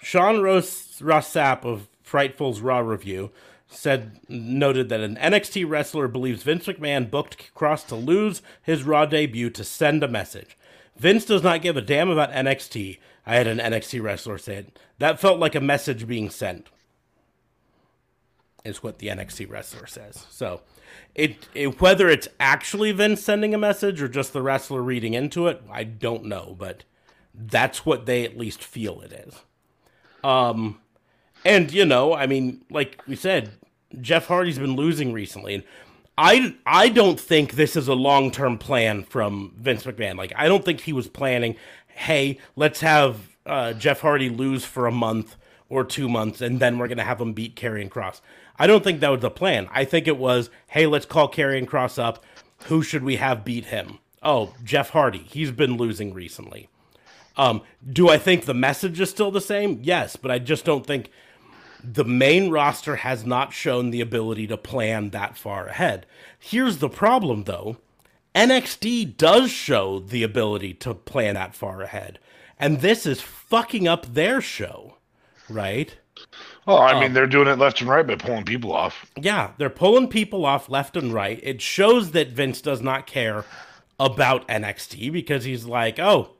Sean 0.00 0.40
Ross 0.40 1.00
Rossap 1.00 1.64
of 1.64 1.88
Fightful's 2.04 2.60
Raw 2.60 2.78
review 2.78 3.30
said 3.68 4.18
noted 4.28 4.88
that 4.88 5.00
an 5.00 5.16
NXT 5.16 5.68
wrestler 5.68 6.08
believes 6.08 6.42
Vince 6.42 6.66
McMahon 6.66 7.10
booked 7.10 7.54
Kross 7.54 7.86
to 7.88 7.94
lose 7.94 8.40
his 8.62 8.84
Raw 8.84 9.04
debut 9.04 9.50
to 9.50 9.64
send 9.64 10.02
a 10.02 10.08
message. 10.08 10.56
Vince 10.96 11.24
does 11.24 11.42
not 11.42 11.62
give 11.62 11.76
a 11.76 11.82
damn 11.82 12.08
about 12.08 12.32
NXT. 12.32 12.98
I 13.26 13.36
had 13.36 13.46
an 13.46 13.58
NXT 13.58 14.02
wrestler 14.02 14.38
say 14.38 14.56
it. 14.56 14.78
That 14.98 15.20
felt 15.20 15.38
like 15.38 15.54
a 15.54 15.60
message 15.60 16.08
being 16.08 16.30
sent. 16.30 16.68
Is 18.68 18.82
what 18.82 18.98
the 18.98 19.08
NXT 19.08 19.50
wrestler 19.50 19.86
says. 19.86 20.26
So, 20.30 20.60
it, 21.14 21.48
it 21.54 21.80
whether 21.80 22.08
it's 22.08 22.28
actually 22.38 22.92
Vince 22.92 23.22
sending 23.22 23.54
a 23.54 23.58
message 23.58 24.00
or 24.00 24.08
just 24.08 24.32
the 24.32 24.42
wrestler 24.42 24.82
reading 24.82 25.14
into 25.14 25.48
it, 25.48 25.62
I 25.70 25.84
don't 25.84 26.24
know, 26.24 26.54
but 26.58 26.84
that's 27.34 27.86
what 27.86 28.06
they 28.06 28.24
at 28.24 28.36
least 28.36 28.62
feel 28.62 29.00
it 29.00 29.12
is. 29.12 29.34
Um, 30.24 30.80
and 31.44 31.72
you 31.72 31.84
know, 31.84 32.14
I 32.14 32.26
mean, 32.26 32.64
like 32.70 33.02
we 33.06 33.16
said, 33.16 33.50
Jeff 34.00 34.26
Hardy's 34.26 34.58
been 34.58 34.76
losing 34.76 35.12
recently, 35.12 35.54
and 35.54 35.64
I 36.16 36.56
I 36.66 36.88
don't 36.88 37.18
think 37.18 37.52
this 37.52 37.76
is 37.76 37.88
a 37.88 37.94
long 37.94 38.30
term 38.30 38.58
plan 38.58 39.04
from 39.04 39.54
Vince 39.56 39.84
McMahon. 39.84 40.16
Like, 40.16 40.32
I 40.36 40.48
don't 40.48 40.64
think 40.64 40.80
he 40.80 40.92
was 40.92 41.08
planning, 41.08 41.56
hey, 41.86 42.38
let's 42.56 42.80
have 42.80 43.36
uh, 43.46 43.72
Jeff 43.72 44.00
Hardy 44.00 44.28
lose 44.28 44.64
for 44.64 44.86
a 44.86 44.92
month 44.92 45.36
or 45.68 45.84
two 45.84 46.08
months, 46.08 46.40
and 46.40 46.60
then 46.60 46.78
we're 46.78 46.88
gonna 46.88 47.04
have 47.04 47.20
him 47.20 47.32
beat 47.32 47.54
Karrion 47.54 47.88
Kross. 47.88 48.20
I 48.58 48.66
don't 48.66 48.82
think 48.82 49.00
that 49.00 49.10
was 49.10 49.20
the 49.20 49.30
plan. 49.30 49.68
I 49.72 49.84
think 49.84 50.06
it 50.06 50.18
was, 50.18 50.50
hey, 50.68 50.86
let's 50.86 51.06
call 51.06 51.30
Karrion 51.30 51.66
Kross 51.66 52.02
up. 52.02 52.24
Who 52.64 52.82
should 52.82 53.04
we 53.04 53.16
have 53.16 53.44
beat 53.44 53.66
him? 53.66 53.98
Oh, 54.22 54.54
Jeff 54.64 54.90
Hardy. 54.90 55.26
He's 55.30 55.52
been 55.52 55.76
losing 55.76 56.12
recently. 56.12 56.68
Um, 57.36 57.62
do 57.88 58.08
I 58.08 58.18
think 58.18 58.44
the 58.44 58.54
message 58.54 58.98
is 59.00 59.10
still 59.10 59.30
the 59.30 59.40
same? 59.40 59.78
Yes, 59.82 60.16
but 60.16 60.30
I 60.30 60.40
just 60.40 60.64
don't 60.64 60.84
think 60.84 61.10
the 61.82 62.04
main 62.04 62.50
roster 62.50 62.96
has 62.96 63.24
not 63.24 63.52
shown 63.52 63.90
the 63.90 64.00
ability 64.00 64.48
to 64.48 64.56
plan 64.56 65.10
that 65.10 65.36
far 65.36 65.68
ahead. 65.68 66.04
Here's 66.38 66.78
the 66.78 66.88
problem, 66.88 67.44
though 67.44 67.76
NXT 68.34 69.16
does 69.16 69.50
show 69.50 70.00
the 70.00 70.22
ability 70.22 70.74
to 70.74 70.94
plan 70.94 71.34
that 71.34 71.54
far 71.54 71.82
ahead, 71.82 72.18
and 72.58 72.80
this 72.80 73.06
is 73.06 73.20
fucking 73.20 73.86
up 73.86 74.14
their 74.14 74.40
show, 74.40 74.96
right? 75.48 75.96
Well, 76.68 76.76
I 76.76 76.92
oh. 76.92 77.00
mean, 77.00 77.14
they're 77.14 77.26
doing 77.26 77.48
it 77.48 77.58
left 77.58 77.80
and 77.80 77.88
right 77.88 78.06
by 78.06 78.16
pulling 78.16 78.44
people 78.44 78.74
off. 78.74 79.10
Yeah, 79.18 79.52
they're 79.56 79.70
pulling 79.70 80.06
people 80.06 80.44
off 80.44 80.68
left 80.68 80.98
and 80.98 81.14
right. 81.14 81.40
It 81.42 81.62
shows 81.62 82.10
that 82.10 82.28
Vince 82.28 82.60
does 82.60 82.82
not 82.82 83.06
care 83.06 83.46
about 83.98 84.46
NXT 84.48 85.10
because 85.10 85.44
he's 85.44 85.64
like, 85.64 85.98
oh, 85.98 86.34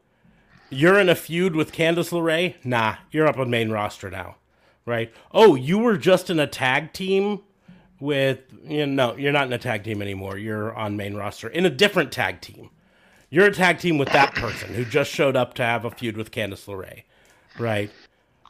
you're 0.69 0.99
in 0.99 1.09
a 1.09 1.15
feud 1.15 1.57
with 1.57 1.73
Candice 1.73 2.13
LeRae? 2.13 2.57
Nah, 2.63 2.97
you're 3.11 3.27
up 3.27 3.39
on 3.39 3.49
main 3.49 3.71
roster 3.71 4.11
now, 4.11 4.37
right? 4.85 5.11
Oh, 5.33 5.55
you 5.55 5.79
were 5.79 5.97
just 5.97 6.29
in 6.29 6.39
a 6.39 6.47
tag 6.47 6.93
team 6.93 7.41
with, 7.99 8.41
you 8.63 8.85
know, 8.85 9.17
you're 9.17 9.33
not 9.33 9.47
in 9.47 9.53
a 9.55 9.59
tag 9.59 9.83
team 9.83 10.03
anymore. 10.03 10.37
You're 10.37 10.75
on 10.75 10.99
main 10.99 11.15
roster 11.15 11.49
in 11.49 11.65
a 11.65 11.71
different 11.71 12.13
tag 12.13 12.43
team. 12.43 12.69
You're 13.31 13.47
a 13.47 13.55
tag 13.55 13.79
team 13.79 13.97
with 13.97 14.11
that 14.11 14.35
person 14.35 14.75
who 14.75 14.85
just 14.85 15.11
showed 15.11 15.37
up 15.37 15.55
to 15.55 15.63
have 15.63 15.87
a 15.87 15.91
feud 15.91 16.19
with 16.19 16.31
Candice 16.31 16.67
LeRae, 16.67 17.05
right? 17.59 17.91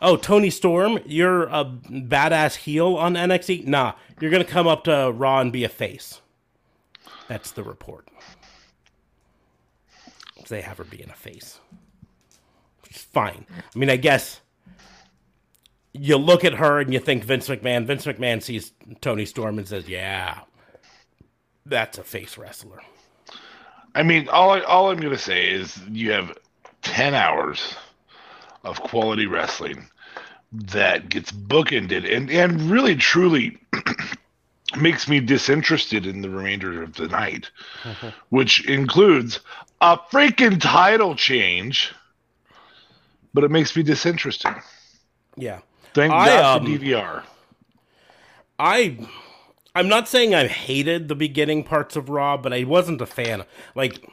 Oh, 0.01 0.17
Toni 0.17 0.51
Storm, 0.51 1.01
you're 1.05 1.45
a 1.45 1.65
badass 1.65 2.57
heel 2.57 2.97
on 2.97 3.15
NXT? 3.15 3.67
Nah, 3.67 3.95
you're 4.21 4.31
going 4.31 4.45
to 4.45 4.51
come 4.51 4.67
up 4.67 4.85
to 4.85 5.13
Raw 5.13 5.41
and 5.41 5.53
be 5.53 5.65
a 5.65 5.69
face. 5.69 6.21
That's 7.27 7.51
the 7.51 7.65
report. 7.65 8.09
They 10.49 10.63
have 10.63 10.79
her 10.79 10.85
being 10.85 11.11
a 11.11 11.15
face. 11.15 11.61
Is 12.89 13.03
fine. 13.03 13.45
I 13.51 13.79
mean, 13.79 13.91
I 13.91 13.97
guess 13.97 14.41
you 15.93 16.17
look 16.17 16.43
at 16.43 16.55
her 16.55 16.81
and 16.81 16.93
you 16.93 17.01
think 17.01 17.25
Vince 17.25 17.49
McMahon. 17.49 17.85
Vince 17.85 18.07
McMahon 18.07 18.43
sees 18.43 18.73
Toni 19.03 19.27
Storm 19.27 19.59
and 19.59 19.69
says, 19.69 19.87
yeah, 19.87 20.41
that's 21.67 21.99
a 21.99 22.03
face 22.03 22.39
wrestler. 22.39 22.81
I 23.95 24.03
mean, 24.03 24.29
all 24.29 24.53
I, 24.53 24.61
all 24.61 24.91
I'm 24.91 25.01
gonna 25.01 25.19
say 25.19 25.51
is 25.51 25.79
you 25.91 26.13
have 26.13 26.37
ten 26.83 27.15
hours 27.15 27.75
of 28.69 28.81
quality 28.81 29.27
wrestling 29.27 29.89
that 30.53 31.09
gets 31.09 31.31
bookended 31.31 32.11
and 32.11 32.31
and 32.31 32.71
really 32.71 32.97
truly 32.97 33.59
makes 34.81 35.09
me 35.09 35.21
disinterested 35.21 36.07
in 36.07 36.23
the 36.23 36.31
remainder 36.31 36.83
of 36.83 36.95
the 36.95 37.09
night, 37.09 37.51
which 38.31 38.65
includes 38.67 39.41
a 39.81 39.97
freaking 39.97 40.61
title 40.61 41.15
change, 41.15 41.93
but 43.33 43.45
it 43.45 43.51
makes 43.51 43.75
me 43.77 43.83
disinterested. 43.83 44.53
Yeah. 45.37 45.61
Thank 45.95 46.13
I, 46.13 46.27
God 46.27 46.63
um, 46.63 46.67
for 46.67 46.85
DVR. 46.85 47.23
I 48.59 48.99
I'm 49.75 49.89
not 49.89 50.09
saying 50.09 50.35
I 50.35 50.49
hated 50.49 51.09
the 51.09 51.15
beginning 51.15 51.63
parts 51.63 51.95
of 51.95 52.09
Raw, 52.09 52.37
but 52.37 52.53
I 52.53 52.65
wasn't 52.65 53.01
a 53.01 53.07
fan. 53.07 53.45
Like 53.75 54.05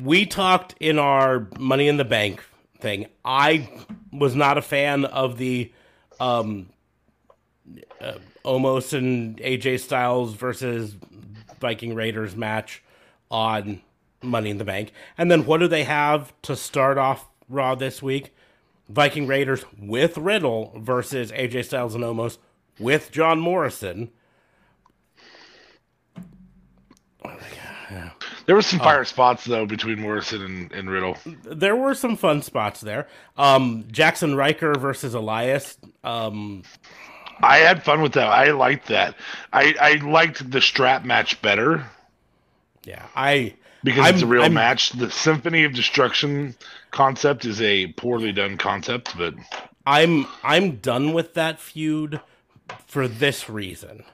we 0.00 0.26
talked 0.26 0.74
in 0.80 0.98
our 0.98 1.48
Money 1.58 1.88
in 1.88 1.96
the 1.96 2.04
Bank 2.04 2.44
thing. 2.84 3.06
I 3.24 3.70
was 4.12 4.36
not 4.36 4.58
a 4.58 4.62
fan 4.62 5.06
of 5.06 5.38
the 5.38 5.72
um 6.20 6.68
uh, 8.00 8.18
Omos 8.44 8.92
and 8.92 9.38
AJ 9.38 9.80
Styles 9.80 10.34
versus 10.34 10.94
Viking 11.60 11.94
Raiders 11.94 12.36
match 12.36 12.82
on 13.30 13.80
Money 14.22 14.50
in 14.50 14.58
the 14.58 14.66
Bank. 14.66 14.92
And 15.16 15.30
then 15.30 15.46
what 15.46 15.60
do 15.60 15.66
they 15.66 15.84
have 15.84 16.34
to 16.42 16.54
start 16.54 16.98
off 16.98 17.26
Raw 17.48 17.74
this 17.74 18.02
week? 18.02 18.34
Viking 18.90 19.26
Raiders 19.26 19.64
with 19.80 20.18
Riddle 20.18 20.74
versus 20.76 21.32
AJ 21.32 21.64
Styles 21.64 21.94
and 21.94 22.04
Omos 22.04 22.36
with 22.78 23.10
John 23.10 23.40
Morrison. 23.40 24.10
There 28.46 28.54
were 28.54 28.62
some 28.62 28.78
fire 28.78 29.04
spots 29.04 29.44
though 29.44 29.66
between 29.66 30.00
Morrison 30.00 30.42
and, 30.42 30.72
and 30.72 30.90
Riddle. 30.90 31.16
There 31.44 31.76
were 31.76 31.94
some 31.94 32.16
fun 32.16 32.42
spots 32.42 32.80
there. 32.80 33.08
Um, 33.36 33.84
Jaxson 33.84 34.36
Ryker 34.36 34.74
versus 34.74 35.14
Elias. 35.14 35.78
Um, 36.02 36.62
I 37.40 37.58
had 37.58 37.82
fun 37.84 38.00
with 38.02 38.12
that. 38.12 38.28
I 38.28 38.52
liked 38.52 38.88
that. 38.88 39.16
I, 39.52 39.74
I 39.80 39.94
liked 40.04 40.50
the 40.50 40.60
strap 40.60 41.04
match 41.04 41.40
better 41.42 41.84
yeah, 42.86 43.06
I 43.16 43.54
because 43.82 44.04
I'm- 44.04 44.14
it's 44.14 44.22
a 44.22 44.26
real 44.26 44.42
I'm- 44.42 44.54
match. 44.54 44.90
The 44.90 45.10
Symphony 45.10 45.64
of 45.64 45.72
Destruction 45.72 46.54
concept 46.90 47.44
is 47.44 47.60
a 47.62 47.88
poorly 47.88 48.32
done 48.32 48.58
concept, 48.58 49.16
but 49.16 49.34
I'm 49.86 50.26
I'm 50.42 50.76
done 50.76 51.12
with 51.12 51.34
that 51.34 51.60
feud 51.60 52.20
for 52.86 53.08
this 53.08 53.48
reason. 53.48 54.04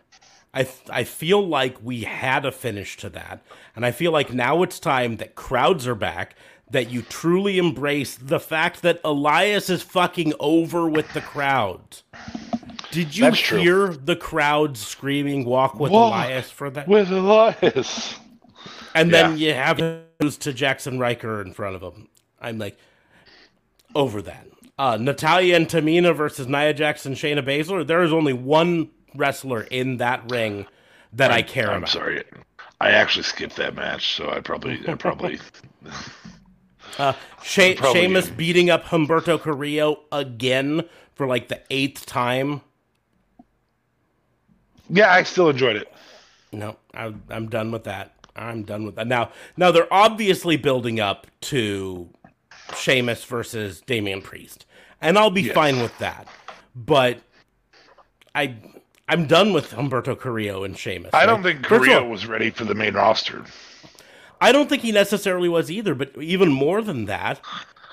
I 0.53 0.67
I 0.91 1.05
feel 1.05 1.47
like 1.47 1.77
we 1.83 2.03
had 2.03 2.45
a 2.45 2.53
finish 2.53 2.97
to 2.99 3.09
that, 3.11 3.43
and 3.77 3.87
I 3.87 3.91
feel 3.93 4.13
like 4.13 4.33
now 4.33 4.63
it's 4.63 4.81
time 4.81 5.17
that 5.19 5.35
crowds 5.35 5.87
are 5.87 5.95
back. 5.95 6.35
That 6.71 6.89
you 6.89 7.03
truly 7.03 7.59
embrace 7.59 8.15
the 8.17 8.39
fact 8.39 8.83
that 8.83 9.01
Elias 9.03 9.69
is 9.69 9.83
fucking 9.83 10.35
over 10.39 10.89
with 10.89 11.13
the 11.15 11.21
crowds. 11.21 12.05
Did 12.93 13.17
you 13.17 13.25
That's 13.25 13.41
true. 13.41 13.59
hear 13.59 13.89
the 13.89 14.15
crowds 14.15 14.79
screaming 14.87 15.45
"Walk 15.47 15.81
with 15.81 15.91
Walk 15.91 16.13
Elias" 16.13 16.49
for 16.51 16.71
that? 16.71 16.87
with 16.87 17.11
Elias. 17.11 18.15
And 18.95 19.13
then 19.13 19.37
Yeah. 19.37 19.49
you 19.49 19.55
have 19.55 19.77
to 19.79 20.53
Jaxson 20.53 21.01
Ryker 21.01 21.41
in 21.43 21.53
front 21.55 21.75
of 21.75 21.83
him. 21.83 22.09
I'm 22.41 22.59
like, 22.59 22.77
over 23.95 24.23
that. 24.23 24.47
Uh, 24.79 24.97
Natalya 24.97 25.57
and 25.57 25.69
Tamina 25.69 26.15
versus 26.15 26.47
Nia 26.47 26.73
Jackson, 26.73 27.15
Shayna 27.15 27.45
Baszler. 27.45 27.87
There 27.87 28.03
is 28.03 28.13
only 28.13 28.33
one 28.33 28.91
wrestler 29.15 29.63
in 29.63 29.97
that 29.99 30.31
ring 30.31 30.67
that 31.13 31.31
I 31.31 31.43
care 31.43 31.71
I'm 31.71 31.79
about. 31.79 31.89
sorry. 31.91 32.25
I 32.81 32.91
actually 32.91 33.25
skipped 33.25 33.57
that 33.57 33.75
match, 33.75 34.15
so 34.15 34.31
I 34.31 34.41
probably 34.41 34.81
I 34.89 34.95
probably 34.95 35.39
Uh, 36.99 37.13
She- 37.43 37.75
Probably 37.75 38.01
Sheamus 38.03 38.27
good. 38.29 38.37
beating 38.37 38.69
up 38.71 38.85
Humberto 38.87 39.41
Carrillo 39.41 40.01
again 40.11 40.83
for 41.15 41.27
like 41.27 41.49
the 41.49 41.61
eighth 41.71 42.05
time. 42.07 42.63
Yeah, 44.89 45.13
I 45.13 45.23
still 45.23 45.49
enjoyed 45.51 45.77
it. 45.77 45.93
No, 46.53 46.77
I, 46.95 47.15
I'm 47.31 47.49
done 47.49 47.71
with 47.71 47.85
that. 47.85 48.15
I'm 48.35 48.65
done 48.65 48.85
with 48.85 48.97
that. 48.97 49.07
Now, 49.07 49.31
now 49.57 49.71
they're 49.71 49.93
obviously 49.93 50.57
building 50.57 50.99
up 50.99 51.27
to 51.43 52.09
Sheamus 52.77 53.25
versus 53.25 53.81
Damian 53.83 54.21
Priest, 54.23 54.67
and 55.01 55.17
I'll 55.17 55.31
be 55.31 55.43
Yes. 55.43 55.55
fine 55.55 55.81
with 55.81 55.97
that. 55.99 56.27
But 56.75 57.19
I, 58.35 58.57
I'm 59.11 59.27
done 59.27 59.53
with 59.53 59.73
Humberto 59.73 60.17
Carrillo 60.17 60.63
and 60.63 60.79
Sheamus. 60.79 61.11
I 61.13 61.27
don't 61.27 61.43
right? 61.43 61.57
think 61.57 61.67
First 61.67 61.83
of 61.83 61.87
Carrillo 61.89 62.05
all, 62.05 62.11
was 62.11 62.27
ready 62.27 62.51
for 62.51 62.65
the 62.65 62.77
main 62.77 62.95
roster. 62.95 63.45
I 64.41 64.53
don't 64.53 64.69
think 64.69 64.83
he 64.83 64.93
necessarily 64.93 65.49
was 65.49 65.69
either. 65.69 65.97
But 65.97 66.17
even 66.17 66.51
more 66.51 66.81
than 66.81 67.07
that, 67.07 67.41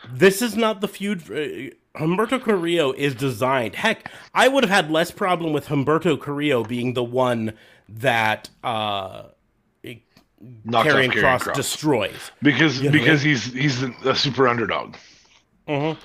this 0.08 0.44
is 0.44 0.56
not 0.56 0.80
the 0.80 0.88
feud. 0.88 1.24
uh, 1.24 2.00
Humberto 2.00 2.40
Carrillo 2.40 2.92
is 2.92 3.16
designed. 3.16 3.74
Heck, 3.74 4.12
I 4.36 4.48
would 4.48 4.64
have 4.64 4.70
had 4.70 4.92
less 4.92 5.10
problem 5.10 5.54
with 5.54 5.70
Humberto 5.70 6.22
Carrillo 6.22 6.64
being 6.64 6.94
the 6.94 7.04
one 7.04 7.54
that 7.90 8.52
uh, 8.64 9.24
Karrion 9.84 11.12
Kross, 11.12 11.52
destroys. 11.56 12.32
because 12.44 12.80
know, 12.80 12.92
because 12.92 13.24
he's 13.24 13.46
he's 13.46 13.82
a 13.82 14.14
super 14.14 14.48
underdog. 14.48 14.96
Uh, 15.68 15.96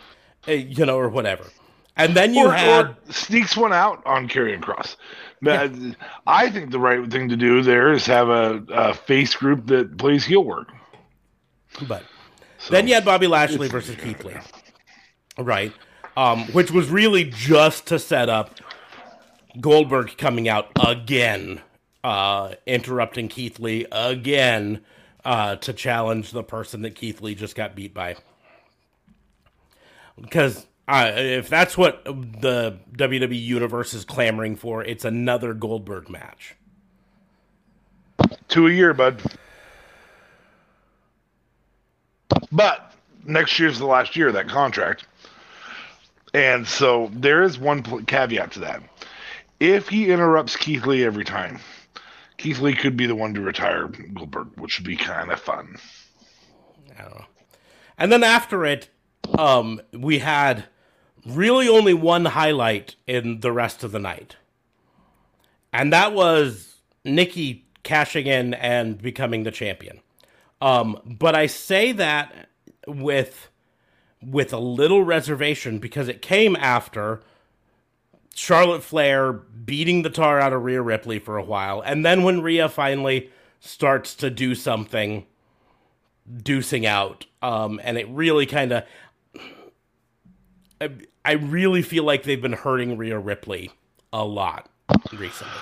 you 0.47 0.87
know, 0.87 0.97
or 0.97 1.11
whatever. 1.11 1.45
And 1.97 2.17
then 2.17 2.35
you 2.35 2.47
or, 2.47 2.53
had 2.53 2.87
or 2.87 2.97
sneaks 3.11 3.57
one 3.57 3.73
out 3.73 4.03
on 4.07 4.29
Karrion 4.29 4.61
Kross. 4.61 4.97
Uh, 5.47 5.69
I 6.27 6.49
think 6.51 6.71
the 6.71 6.79
right 6.79 7.11
thing 7.11 7.29
to 7.29 7.37
do 7.37 7.63
there 7.63 7.93
is 7.93 8.07
have 8.07 8.29
a, 8.29 8.63
a 8.69 8.95
face 8.95 9.35
group 9.35 9.67
that 9.67 9.99
plays 9.99 10.25
heel 10.25 10.45
work. 10.45 10.69
But 11.89 12.05
then 12.71 12.87
you 12.87 12.95
had 12.95 13.05
Bobby 13.05 13.27
Lashley 13.27 13.69
versus 13.69 13.97
Keith 13.97 14.25
Lee, 14.25 14.37
right? 15.39 15.73
Um, 16.17 16.45
which 16.53 16.71
was 16.71 16.91
really 16.91 17.25
just 17.25 17.87
to 17.89 17.99
set 17.99 18.29
up 18.29 18.61
Goldberg 19.61 20.17
coming 20.17 20.49
out 20.49 20.69
again, 20.87 21.61
uh, 22.05 22.55
interrupting 22.67 23.29
Keith 23.29 23.59
Lee 23.59 23.87
again 23.91 24.85
uh, 25.25 25.57
to 25.57 25.73
challenge 25.73 26.31
the 26.31 26.43
person 26.43 26.83
that 26.83 26.95
Keith 26.95 27.21
Lee 27.21 27.35
just 27.35 27.57
got 27.57 27.75
beat 27.75 27.95
by. 27.95 28.17
Because 30.21 30.67
uh, 30.93 31.13
if 31.17 31.49
that's 31.49 31.79
what 31.79 32.05
the 32.05 32.79
WWE 32.97 33.43
universe 33.43 33.95
is 33.95 34.05
clamoring 34.05 34.57
for, 34.57 34.85
it's 34.85 35.07
another 35.07 35.55
Goldberg 35.55 36.11
match. 36.11 36.55
Two 38.49 38.67
a 38.67 38.71
year, 38.71 38.93
bud. 38.93 39.23
But 42.51 42.93
next 43.25 43.59
year's 43.59 43.79
the 43.79 43.87
last 43.87 44.17
year 44.17 44.29
of 44.29 44.35
that 44.35 44.49
contract. 44.49 45.07
And 46.35 46.69
so 46.69 47.11
there 47.15 47.43
is 47.43 47.59
one 47.59 47.83
caveat 48.05 48.53
to 48.53 48.61
that. 48.61 48.83
If 49.61 49.89
he 49.89 50.11
interrupts 50.11 50.57
Keith 50.57 50.85
Lee 50.87 51.05
every 51.05 51.25
time, 51.25 51.59
Keith 52.37 52.61
Lee 52.61 52.75
could 52.75 52.99
be 52.99 53.07
the 53.07 53.15
one 53.15 53.33
to 53.33 53.41
retire 53.41 53.89
Goldberg, 53.89 54.49
which 54.57 54.79
would 54.79 54.87
be 54.87 54.97
kind 54.97 55.31
of 55.31 55.41
fun. 55.41 55.77
I 56.99 57.03
don't 57.03 57.15
know. 57.15 57.25
And 57.97 58.13
then 58.13 58.25
after 58.25 58.67
it, 58.67 58.91
um, 59.39 59.81
we 59.93 60.19
had 60.19 60.65
really 61.27 61.69
only 61.69 61.95
one 61.95 62.25
highlight 62.25 62.97
in 63.07 63.41
the 63.41 63.53
rest 63.53 63.85
of 63.85 63.93
the 63.93 63.99
night. 63.99 64.37
And 65.73 65.93
that 65.93 66.13
was 66.13 66.77
Nikki 67.05 67.67
cashing 67.83 68.27
in 68.27 68.55
and 68.55 69.01
becoming 69.01 69.43
the 69.43 69.51
champion. 69.51 70.01
Um, 70.61 71.01
but 71.05 71.35
I 71.35 71.47
say 71.47 71.93
that 71.93 72.49
with 72.87 73.49
with 74.25 74.53
a 74.53 74.59
little 74.59 75.03
reservation 75.03 75.81
because 75.81 76.07
it 76.07 76.23
came 76.23 76.55
after 76.55 77.21
Charlotte 78.35 78.85
Flair 78.85 79.33
beating 79.33 80.03
the 80.03 80.11
tar 80.11 80.39
out 80.39 80.53
of 80.53 80.63
Rhea 80.63 80.81
Ripley 80.81 81.19
for 81.19 81.37
a 81.37 81.43
while, 81.43 81.81
and 81.81 82.07
then 82.07 82.23
when 82.23 82.41
Rhea 82.41 82.69
finally 82.69 83.31
starts 83.59 84.15
to 84.17 84.31
do 84.31 84.55
something, 84.55 85.27
deucing 86.33 86.85
out, 86.85 87.27
um, 87.43 87.81
and 87.83 87.99
it 87.99 88.09
really 88.09 88.47
kind 88.47 88.73
of, 88.73 88.85
I, 91.25 91.33
really 91.33 91.83
feel 91.83 92.05
like 92.05 92.25
they've 92.25 92.41
been 92.41 92.53
hurting 92.53 92.97
Rhea 92.97 93.19
Ripley 93.19 93.71
a 94.13 94.25
lot 94.25 94.69
recently. 95.13 95.53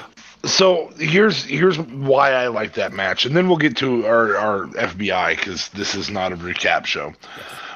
So 0.44 0.90
here's 0.98 1.44
here's 1.44 1.78
why 1.78 2.32
I 2.32 2.48
like 2.48 2.74
that 2.74 2.92
match, 2.92 3.26
and 3.26 3.36
then 3.36 3.48
we'll 3.48 3.58
get 3.58 3.76
to 3.78 4.06
our, 4.06 4.36
our 4.36 4.66
FBI 4.68 5.36
because 5.36 5.68
this 5.70 5.94
is 5.94 6.10
not 6.10 6.32
a 6.32 6.36
recap 6.36 6.86
show, 6.86 7.12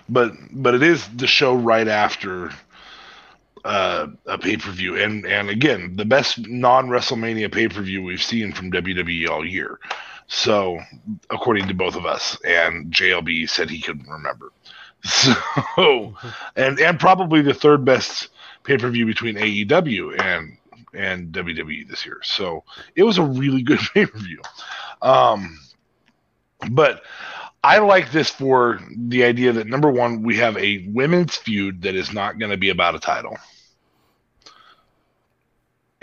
but 0.09 0.33
but 0.51 0.75
it 0.75 0.83
is 0.83 1.07
the 1.09 1.27
show 1.27 1.55
right 1.55 1.87
after 1.87 2.51
uh, 3.65 4.09
a 4.27 4.39
pay 4.39 4.57
per 4.57 4.71
view, 4.71 4.97
and 4.97 5.27
and 5.27 5.51
again 5.51 5.97
the 5.97 6.05
best 6.05 6.47
non 6.49 6.89
WrestleMania 6.89 7.53
pay 7.53 7.69
per 7.69 7.83
view 7.83 8.03
we've 8.03 8.23
seen 8.23 8.53
from 8.53 8.71
WWE 8.71 9.29
all 9.29 9.45
year. 9.45 9.79
So 10.27 10.81
according 11.31 11.69
to 11.69 11.75
both 11.75 11.97
of 11.97 12.07
us, 12.07 12.39
and 12.45 12.93
JLB 12.93 13.49
said 13.49 13.71
he 13.71 13.81
couldn't 13.81 14.09
remember. 14.09 14.53
So 15.75 16.15
and 16.57 16.79
and 16.81 16.99
probably 16.99 17.43
the 17.43 17.55
third 17.55 17.85
best 17.85 18.29
pay 18.63 18.79
per 18.79 18.89
view 18.91 19.07
between 19.07 19.37
AEW 19.37 20.21
and 20.21 20.57
and 20.95 21.33
WWE 21.33 21.89
this 21.89 22.07
year. 22.07 22.21
So 22.23 22.65
it 22.95 23.03
was 23.03 23.19
a 23.19 23.23
really 23.23 23.63
good 23.63 23.81
pay 23.95 24.07
per 24.07 24.19
view. 24.19 24.41
Um, 25.03 25.59
but 26.71 27.03
I 27.63 27.79
like 27.79 28.13
this 28.13 28.31
for 28.31 28.81
the 28.97 29.25
idea 29.25 29.53
that 29.53 29.67
number 29.67 29.91
one, 29.91 30.23
we 30.23 30.37
have 30.37 30.57
a 30.59 30.87
women's 30.89 31.37
feud 31.37 31.83
that 31.83 31.95
is 31.95 32.13
not 32.13 32.39
going 32.39 32.51
to 32.51 32.59
be 32.59 32.71
about 32.71 32.95
a 32.95 32.99
title. 33.01 33.39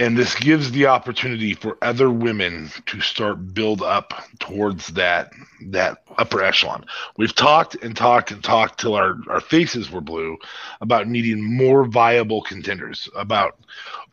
And 0.01 0.17
this 0.17 0.33
gives 0.33 0.71
the 0.71 0.87
opportunity 0.87 1.53
for 1.53 1.77
other 1.83 2.09
women 2.09 2.71
to 2.87 3.01
start 3.01 3.53
build 3.53 3.83
up 3.83 4.15
towards 4.39 4.87
that 4.87 5.31
that 5.67 6.03
upper 6.17 6.41
echelon. 6.41 6.87
We've 7.17 7.35
talked 7.35 7.75
and 7.83 7.95
talked 7.95 8.31
and 8.31 8.43
talked 8.43 8.79
till 8.79 8.95
our, 8.95 9.17
our 9.29 9.41
faces 9.41 9.91
were 9.91 10.01
blue 10.01 10.39
about 10.81 11.07
needing 11.07 11.43
more 11.43 11.85
viable 11.85 12.41
contenders, 12.41 13.07
about 13.15 13.59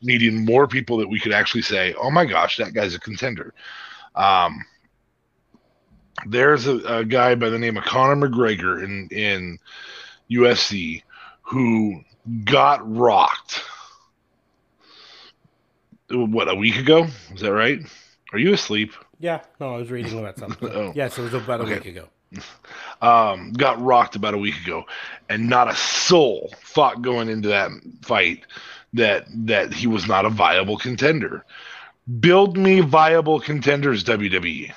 needing 0.03 0.45
more 0.45 0.69
people 0.69 0.99
that 0.99 1.09
we 1.09 1.19
could 1.19 1.33
actually 1.33 1.63
say, 1.63 1.95
"Oh 1.95 2.11
my 2.11 2.27
gosh, 2.27 2.59
that 2.59 2.75
guy's 2.75 2.95
a 2.95 3.01
contender." 3.01 3.55
Um, 4.15 4.63
there's 6.27 6.67
a, 6.67 6.99
a 6.99 7.05
guy 7.07 7.35
by 7.35 7.49
the 7.49 7.59
name 7.59 7.79
of 7.79 7.85
Conor 7.85 8.29
McGregor 8.29 8.85
in 8.85 9.09
in 9.09 9.59
UFC 10.31 11.03
who 11.41 12.05
got 12.45 12.81
rocked. 12.95 13.63
What 16.11 16.49
a 16.49 16.55
week 16.55 16.77
ago? 16.77 17.07
Is 17.35 17.41
that 17.41 17.53
right? 17.53 17.81
Are 18.33 18.39
you 18.39 18.53
asleep? 18.55 18.93
Yeah, 19.21 19.41
no, 19.61 19.75
I 19.75 19.79
was 19.79 19.91
reading 19.91 20.19
about 20.19 20.39
something. 20.39 20.69
Oh. 20.73 20.93
Yes, 20.95 21.19
it 21.19 21.23
was 21.23 21.35
about 21.35 21.61
a 21.61 21.65
Okay. 21.65 21.75
week 21.75 21.87
ago. 21.87 22.09
um, 23.07 23.53
got 23.55 23.81
rocked 23.81 24.17
about 24.17 24.35
a 24.35 24.39
week 24.39 24.55
ago, 24.63 24.85
and 25.29 25.49
not 25.49 25.69
a 25.71 25.75
soul 25.75 26.53
thought 26.63 27.01
going 27.03 27.29
into 27.29 27.49
that 27.49 27.71
fight 28.03 28.45
that 28.95 29.27
that 29.47 29.73
he 29.73 29.87
was 29.87 30.07
not 30.07 30.25
a 30.27 30.31
viable 30.31 30.77
contender. 30.79 31.45
Build 32.21 32.57
me 32.57 32.81
viable 32.81 33.41
contenders, 33.41 34.05
WWE. 34.05 34.73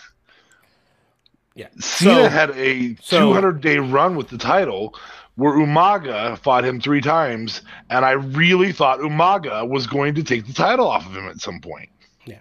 Yeah. 1.55 1.67
Cena 1.79 2.15
So, 2.23 2.29
had 2.29 2.51
a 2.51 2.95
so- 3.01 3.19
200 3.27 3.61
day 3.61 3.77
run 3.79 4.15
with 4.15 4.29
the 4.29 4.37
title 4.37 4.95
where 5.35 5.53
Umaga 5.53 6.37
fought 6.39 6.65
him 6.65 6.79
three 6.81 7.01
times, 7.01 7.61
and 7.89 8.03
I 8.05 8.11
really 8.11 8.71
thought 8.71 8.99
Umaga 8.99 9.67
was 9.67 9.87
going 9.87 10.13
to 10.15 10.23
take 10.23 10.45
the 10.45 10.53
title 10.53 10.87
off 10.87 11.05
of 11.05 11.15
him 11.15 11.27
at 11.27 11.39
some 11.39 11.59
point. 11.59 11.89
Yeah. 12.25 12.39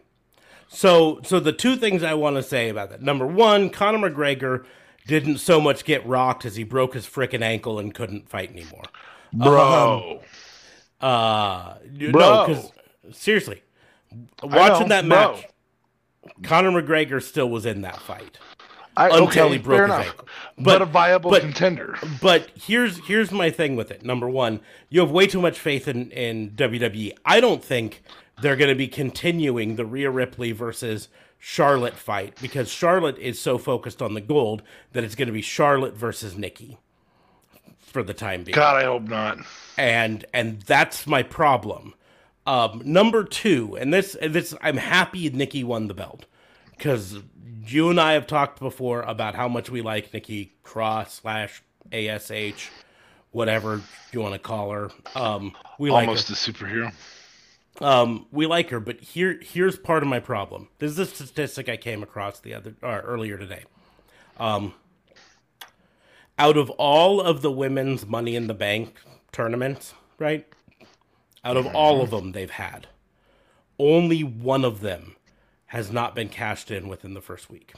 So, 0.69 1.21
so 1.25 1.41
the 1.41 1.53
two 1.53 1.77
things 1.77 2.03
I 2.03 2.15
want 2.15 2.37
to 2.37 2.43
say 2.43 2.69
about 2.69 2.91
that. 2.91 3.01
Number 3.03 3.27
one, 3.27 3.71
Conor 3.71 4.11
McGregor 4.11 4.65
didn't 5.07 5.39
so 5.39 5.61
much 5.61 5.85
get 5.85 6.07
rocked 6.07 6.45
as 6.45 6.57
he 6.57 6.65
broke 6.65 6.95
his 6.95 7.07
frickin' 7.07 7.43
ankle 7.43 7.79
and 7.79 7.95
couldn't 7.95 8.29
fight 8.29 8.51
anymore. 8.51 8.85
Bro, 9.33 10.21
Uh, 11.01 11.75
Bro. 12.11 12.11
no, 12.11 12.47
because 12.47 12.73
seriously, 13.13 13.63
watching 14.43 14.89
know, 14.89 15.01
that 15.01 15.09
bro. 15.09 15.33
match, 15.33 15.47
Conor 16.43 16.83
McGregor 16.83 17.23
still 17.23 17.49
was 17.49 17.65
in 17.65 17.83
that 17.83 17.99
fight. 18.01 18.39
I, 19.01 19.07
until 19.19 19.47
okay, 19.47 19.53
he 19.53 19.59
broke 19.59 19.89
his 19.91 20.07
ankle. 20.07 20.29
But, 20.57 20.65
But- 20.65 20.83
a 20.83 20.87
viable 20.87 21.31
but- 21.31 21.43
contender. 21.43 21.97
But 22.21 22.51
here's 22.55 22.99
here's 23.07 23.31
my 23.33 23.51
thing 23.51 23.77
with 23.77 23.91
it. 23.91 24.05
Number 24.05 24.29
one, 24.29 24.61
you 24.89 25.01
have 25.01 25.11
way 25.11 25.27
too 25.27 25.41
much 25.41 25.59
faith 25.59 25.89
in 25.89 26.11
in 26.11 26.51
WWE. 26.51 27.13
I 27.25 27.41
don't 27.41 27.63
think 27.65 28.03
they're 28.43 28.57
going 28.57 28.69
to 28.71 28.75
be 28.75 28.89
continuing 28.89 29.77
the 29.77 29.85
Rhea 29.85 30.11
Ripley 30.11 30.53
versus 30.53 31.09
Charlotte 31.39 31.97
fight 31.97 32.37
because 32.41 32.71
Charlotte 32.71 33.19
is 33.19 33.39
so 33.41 33.57
focused 33.59 34.03
on 34.03 34.15
the 34.15 34.21
gold 34.21 34.63
that 34.93 35.05
it's 35.05 35.15
going 35.15 35.29
to 35.29 35.33
be 35.33 35.43
Charlotte 35.43 35.95
versus 35.95 36.37
Nikki 36.37 36.79
for 37.79 38.03
the 38.03 38.15
time 38.15 38.45
being 38.45 38.55
God, 38.55 38.77
I 38.77 38.85
hope 38.85 39.03
not. 39.09 39.39
and 39.77 40.25
and 40.33 40.61
that's 40.63 41.07
my 41.07 41.23
problem. 41.23 41.95
Um, 42.47 42.83
number 42.85 43.25
two, 43.25 43.77
and 43.77 43.93
this 43.93 44.17
this 44.23 44.55
I'm 44.63 44.77
happy 44.79 45.29
Nikki 45.31 45.63
won 45.65 45.89
the 45.89 45.95
belt 45.95 46.27
because 46.77 47.19
you 47.73 47.91
and 47.91 48.01
I 48.01 48.13
have 48.13 48.27
talked 48.27 48.61
before 48.61 49.03
about 49.03 49.35
how 49.35 49.49
much 49.49 49.71
we 49.71 49.83
like 49.83 50.13
Nikki 50.13 50.53
Cross 50.63 51.15
slash 51.15 51.63
ASH, 51.93 52.71
whatever 53.31 53.83
you 54.13 54.21
want 54.21 54.35
to 54.35 54.39
call 54.39 54.71
her. 54.71 54.91
Um, 55.15 55.57
we 55.79 55.91
like 55.91 56.05
her. 56.05 56.11
Almost 56.11 56.31
a 56.31 56.33
superhero. 56.35 56.93
Um, 57.81 58.27
we 58.31 58.47
like 58.47 58.71
her, 58.71 58.81
but 58.81 59.01
here 59.01 59.41
here's 59.43 59.79
part 59.79 60.03
of 60.03 60.09
my 60.09 60.21
problem. 60.21 60.69
This 60.79 60.93
is 60.93 60.99
a 60.99 61.07
statistic 61.07 61.69
I 61.69 61.77
came 61.77 62.03
across 62.03 62.41
the 62.41 62.55
other 62.55 62.75
or 62.83 63.01
earlier 63.01 63.39
today. 63.39 63.65
Um, 64.39 64.75
out 66.39 66.57
of 66.57 66.71
all 66.71 67.21
of 67.21 67.43
the 67.43 67.53
women's 67.53 68.07
Money 68.07 68.37
in 68.37 68.47
the 68.47 68.55
Bank 68.55 68.97
tournaments, 69.33 69.95
right? 70.19 70.47
Out 71.45 71.57
of 71.57 71.67
all 71.67 72.03
of 72.03 72.11
them 72.11 72.33
they've 72.33 72.51
had, 72.51 72.87
only 73.79 74.23
one 74.23 74.65
of 74.65 74.81
them 74.81 75.17
has 75.71 75.93
not 75.93 76.17
been 76.17 76.29
cashed 76.29 76.69
in 76.71 76.89
within 76.89 77.15
the 77.15 77.21
first 77.21 77.49
week. 77.49 77.73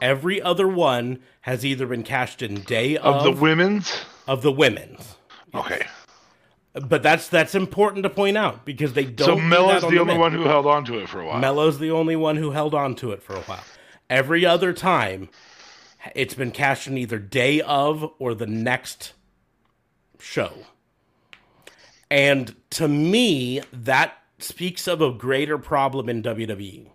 Every 0.00 0.40
other 0.40 0.66
one 0.66 1.18
has 1.42 1.66
either 1.66 1.86
been 1.86 2.02
cashed 2.02 2.40
in 2.40 2.60
day 2.62 2.96
Of 2.96 3.16
of, 3.16 3.24
the 3.24 3.40
women's? 3.42 3.92
of 4.26 4.40
the 4.42 4.52
women's. 4.52 5.16
Okay. 5.54 5.84
But 6.72 7.02
that's 7.02 7.28
that's 7.28 7.54
important 7.54 8.04
to 8.04 8.10
point 8.10 8.36
out 8.38 8.64
because 8.64 8.92
they 8.94 9.04
don't. 9.04 9.26
So 9.26 9.36
Mello's 9.36 9.82
that 9.82 9.90
the 9.90 9.98
only 9.98 10.14
men. 10.14 10.20
one 10.20 10.32
who 10.32 10.44
held 10.44 10.66
on 10.66 10.84
to 10.86 10.98
it 10.98 11.08
for 11.10 11.20
a 11.20 11.26
while. 11.26 11.40
Mello's 11.40 11.78
the 11.78 11.90
only 11.90 12.16
one 12.16 12.36
who 12.36 12.52
held 12.52 12.74
on 12.74 12.94
to 12.96 13.10
it 13.12 13.22
for 13.22 13.34
a 13.34 13.40
while. 13.40 13.64
Every 14.08 14.46
other 14.46 14.72
time, 14.72 15.28
it's 16.14 16.34
been 16.34 16.52
cashed 16.52 16.86
in 16.86 16.96
either 16.96 17.18
day 17.18 17.60
of 17.60 18.08
or 18.18 18.34
the 18.34 18.46
next 18.46 19.12
show. 20.20 20.52
And 22.10 22.54
to 22.70 22.88
me, 22.88 23.60
that 23.72 24.16
speaks 24.38 24.86
of 24.86 25.00
a 25.00 25.12
greater 25.12 25.58
problem 25.58 26.08
in 26.08 26.22
WWE. 26.22 26.88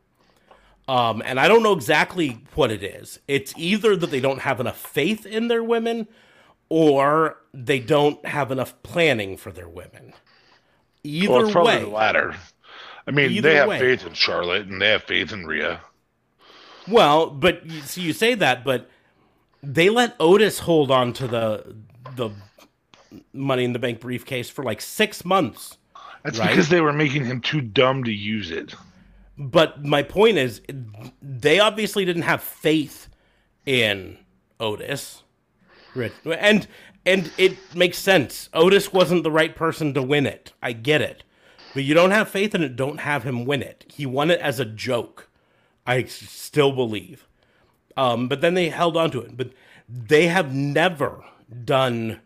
Um, 0.88 1.22
and 1.26 1.40
I 1.40 1.48
don't 1.48 1.64
know 1.64 1.74
exactly 1.74 2.44
what 2.56 2.72
it 2.72 2.84
is. 2.84 3.20
It's 3.28 3.54
either 3.56 3.96
that 3.96 4.12
they 4.12 4.20
don't 4.20 4.40
have 4.40 4.60
enough 4.60 4.78
faith 4.78 5.26
in 5.26 5.48
their 5.48 5.64
women 5.64 6.08
or 6.70 7.38
they 7.54 7.80
don't 7.80 8.26
have 8.26 8.52
enough 8.52 8.82
planning 8.84 9.38
for 9.38 9.52
their 9.52 9.70
women. 9.70 10.14
Either 11.04 11.32
well, 11.32 11.44
it's 11.44 11.52
probably 11.52 11.76
way, 11.76 11.84
the 11.84 11.90
latter. 11.90 12.36
I 13.08 13.12
mean, 13.12 13.42
they 13.42 13.56
have 13.56 13.70
way. 13.70 13.80
faith 13.80 14.06
in 14.06 14.14
Charlotte 14.14 14.68
and 14.68 14.82
they 14.82 14.90
have 14.90 15.04
faith 15.04 15.32
in 15.32 15.46
Rhea. 15.46 15.82
Well, 16.88 17.30
but 17.30 17.66
you 17.66 17.82
see, 17.82 18.02
you 18.02 18.14
say 18.14 18.34
that, 18.36 18.64
but 18.64 18.90
they 19.62 19.90
let 19.90 20.16
Otis 20.20 20.60
hold 20.60 20.92
on 20.92 21.14
to 21.14 21.28
the 21.28 21.76
the 22.16 22.32
Money 23.34 23.64
in 23.64 23.74
the 23.74 23.80
Bank 23.80 24.00
briefcase 24.00 24.50
for 24.50 24.64
like 24.64 24.82
six 24.82 25.24
months. 25.26 25.78
That's 26.24 26.40
Right. 26.40 26.50
because 26.50 26.70
they 26.70 26.82
were 26.82 26.94
making 26.94 27.26
him 27.26 27.42
too 27.42 27.62
dumb 27.62 28.04
to 28.06 28.12
use 28.14 28.50
it. 28.52 28.76
But 29.38 29.84
my 29.84 30.04
point 30.04 30.38
is, 30.38 30.62
they 31.22 31.60
obviously 31.60 32.06
didn't 32.06 32.22
have 32.24 32.42
faith 32.42 33.10
in 33.66 34.18
Otis, 34.60 35.24
Right. 35.96 36.12
and 36.26 36.68
and 37.06 37.32
it 37.38 37.58
makes 37.76 37.98
sense. 37.98 38.48
Otis 38.54 38.94
wasn't 38.94 39.24
the 39.24 39.32
right 39.32 39.56
person 39.56 39.94
to 39.94 40.02
win 40.02 40.26
it. 40.26 40.54
I 40.62 40.72
get 40.72 41.02
it, 41.02 41.24
but 41.74 41.84
you 41.84 41.94
don't 41.94 42.12
have 42.12 42.30
faith 42.30 42.56
in 42.56 42.64
it. 42.64 42.76
Don't 42.78 43.02
have 43.02 43.24
him 43.24 43.44
win 43.46 43.62
it. 43.62 43.84
He 43.94 44.06
won 44.06 44.32
it 44.32 44.40
as 44.40 44.60
a 44.60 44.66
joke. 44.66 45.30
I 45.86 46.04
still 46.06 46.72
believe. 46.72 47.28
Um, 47.98 48.28
but 48.30 48.40
then 48.42 48.54
they 48.54 48.70
held 48.70 48.96
on 48.96 49.12
to 49.12 49.20
it. 49.22 49.36
But 49.36 49.50
they 49.90 50.28
have 50.28 50.54
never 50.54 51.26
done 51.66 52.22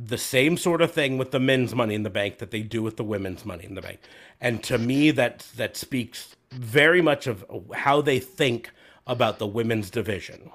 the 0.00 0.18
same 0.18 0.56
sort 0.56 0.80
of 0.80 0.92
thing 0.92 1.18
with 1.18 1.32
the 1.32 1.40
men's 1.40 1.74
money 1.74 1.94
in 1.94 2.04
the 2.04 2.10
bank 2.10 2.38
that 2.38 2.52
they 2.52 2.62
do 2.62 2.82
with 2.82 2.96
the 2.96 3.04
women's 3.04 3.44
money 3.44 3.64
in 3.64 3.74
the 3.74 3.82
bank. 3.82 3.98
And 4.40 4.62
to 4.64 4.78
me 4.78 5.10
that 5.10 5.46
that 5.56 5.76
speaks 5.76 6.36
very 6.52 7.02
much 7.02 7.26
of 7.26 7.44
how 7.74 8.00
they 8.00 8.20
think 8.20 8.70
about 9.06 9.38
the 9.38 9.46
women's 9.46 9.90
division. 9.90 10.50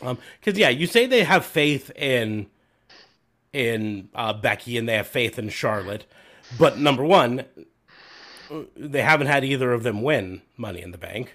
Um 0.00 0.18
cuz 0.42 0.56
yeah, 0.56 0.68
you 0.68 0.86
say 0.86 1.06
they 1.06 1.24
have 1.24 1.44
faith 1.44 1.90
in 1.96 2.46
in 3.52 4.08
uh, 4.14 4.32
Becky 4.32 4.78
and 4.78 4.88
they 4.88 4.96
have 4.96 5.08
faith 5.08 5.38
in 5.38 5.48
Charlotte, 5.48 6.06
but 6.58 6.78
number 6.78 7.04
1 7.04 7.44
they 8.76 9.02
haven't 9.02 9.26
had 9.26 9.44
either 9.44 9.72
of 9.72 9.82
them 9.82 10.02
win 10.02 10.42
money 10.56 10.80
in 10.80 10.92
the 10.92 10.98
bank. 10.98 11.34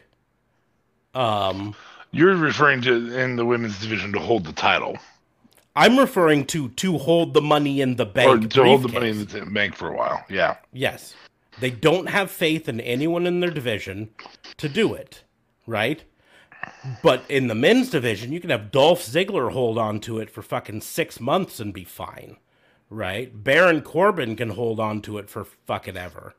Um 1.14 1.76
You're 2.12 2.36
referring 2.38 2.82
to 2.84 3.14
in 3.20 3.36
the 3.36 3.46
women's 3.46 3.78
division 3.80 4.14
to 4.14 4.20
hold 4.20 4.46
the 4.46 4.54
title 4.54 4.98
I'm 5.78 6.00
referring 6.00 6.46
to 6.48 6.70
to 6.70 6.98
hold 6.98 7.36
the 7.36 7.42
money 7.42 7.82
in 7.82 7.98
the 7.98 8.08
or 8.08 8.12
bank. 8.12 8.52
to 8.54 8.64
hold 8.64 8.82
the 8.82 8.88
money 8.90 9.10
in 9.12 9.26
the 9.26 9.46
bank 9.46 9.76
for 9.76 9.90
a 9.90 9.96
while. 9.96 10.26
Yeah. 10.28 10.58
Yes. 10.74 11.14
They 11.60 11.70
don't 11.70 12.10
have 12.10 12.32
faith 12.32 12.68
in 12.68 12.82
anyone 12.82 13.28
in 13.28 13.42
their 13.42 13.52
division 13.52 14.10
to 14.58 14.68
do 14.68 14.96
it, 14.96 15.24
right? 15.68 16.04
But 17.04 17.24
in 17.30 17.48
the 17.48 17.56
men's 17.56 17.92
division, 17.92 18.32
you 18.32 18.40
can 18.40 18.50
have 18.50 18.72
Dolph 18.72 19.02
Ziggler 19.02 19.52
hold 19.52 19.78
on 19.78 20.00
to 20.02 20.18
it 20.20 20.32
for 20.32 20.42
fucking 20.42 20.82
six 20.82 21.20
months 21.20 21.60
and 21.60 21.74
be 21.74 21.84
fine, 21.84 22.38
right? 22.90 23.44
Baron 23.44 23.82
Corbin 23.82 24.36
can 24.36 24.50
hold 24.50 24.80
on 24.80 25.02
to 25.04 25.20
it 25.20 25.30
for 25.30 25.46
fucking 25.46 25.98
ever. 25.98 26.34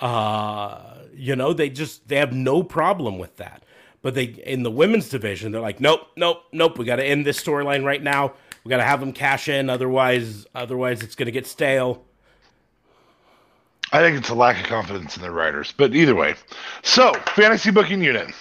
Uh, 0.00 0.98
you 1.14 1.36
know, 1.36 1.52
they 1.52 1.70
just 1.70 2.08
they 2.08 2.16
have 2.16 2.32
no 2.32 2.64
problem 2.64 3.16
with 3.18 3.36
that. 3.36 3.62
But 4.02 4.14
they 4.14 4.24
in 4.24 4.64
the 4.64 4.70
women's 4.70 5.08
division, 5.08 5.52
they're 5.52 5.60
like, 5.60 5.78
nope, 5.78 6.08
nope, 6.16 6.42
nope. 6.52 6.78
We 6.78 6.84
got 6.84 6.96
to 6.96 7.04
end 7.04 7.24
this 7.24 7.40
storyline 7.40 7.84
right 7.84 8.02
now. 8.02 8.34
We 8.64 8.70
got 8.70 8.76
to 8.76 8.84
have 8.84 9.00
them 9.00 9.12
cash 9.12 9.48
in, 9.48 9.68
otherwise, 9.68 10.46
otherwise 10.54 11.02
it's 11.02 11.14
gonna 11.14 11.30
get 11.30 11.46
stale. 11.46 12.04
I 13.92 14.00
think 14.00 14.16
it's 14.16 14.30
a 14.30 14.34
lack 14.34 14.58
of 14.58 14.66
confidence 14.66 15.16
in 15.16 15.22
their 15.22 15.32
writers. 15.32 15.74
But 15.76 15.94
either 15.94 16.14
way. 16.14 16.34
So, 16.82 17.12
fantasy 17.34 17.70
booking 17.70 18.02
unit. 18.02 18.32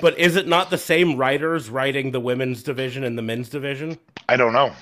But 0.00 0.18
is 0.18 0.36
it 0.36 0.46
not 0.46 0.70
the 0.70 0.78
same 0.78 1.16
writers 1.16 1.70
writing 1.70 2.10
the 2.10 2.20
women's 2.20 2.62
division 2.62 3.04
and 3.04 3.16
the 3.16 3.22
men's 3.22 3.48
division? 3.48 3.98
I 4.28 4.36
don't 4.36 4.52
know. 4.52 4.72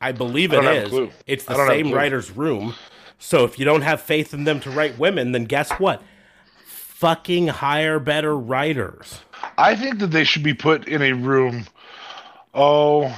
I 0.00 0.10
believe 0.10 0.52
it 0.52 0.64
is. 0.64 0.66
I 0.66 0.72
it 0.72 0.72
don't 0.72 0.74
have 0.74 0.82
a 0.82 0.86
is. 0.86 0.90
clue. 0.90 1.10
It's 1.26 1.44
the 1.44 1.54
don't 1.54 1.66
have 1.66 1.76
a 1.76 1.84
same 1.84 1.92
writer's 1.92 2.30
room. 2.32 2.74
So 3.18 3.44
if 3.44 3.56
you 3.58 3.64
don't 3.64 3.82
have 3.82 4.00
faith 4.00 4.34
in 4.34 4.44
them 4.44 4.58
to 4.60 4.70
write 4.70 4.98
women, 4.98 5.30
then 5.30 5.44
guess 5.44 5.70
what? 5.72 6.02
Fucking 6.66 7.48
hire 7.48 8.00
better 8.00 8.36
writers. 8.36 9.20
I 9.58 9.76
think 9.76 10.00
that 10.00 10.08
they 10.08 10.24
should 10.24 10.42
be 10.42 10.54
put 10.54 10.88
in 10.88 11.02
a 11.02 11.12
room, 11.12 11.66
oh, 12.52 13.16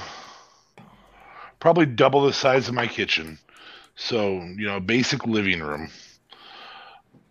probably 1.65 1.87
double 1.87 2.21
the 2.21 2.31
size 2.31 2.67
of 2.67 2.75
my 2.75 2.85
kitchen. 2.85 3.39
So, 3.95 4.33
you 4.55 4.67
know, 4.67 4.79
basic 4.79 5.25
living 5.25 5.63
room, 5.63 5.89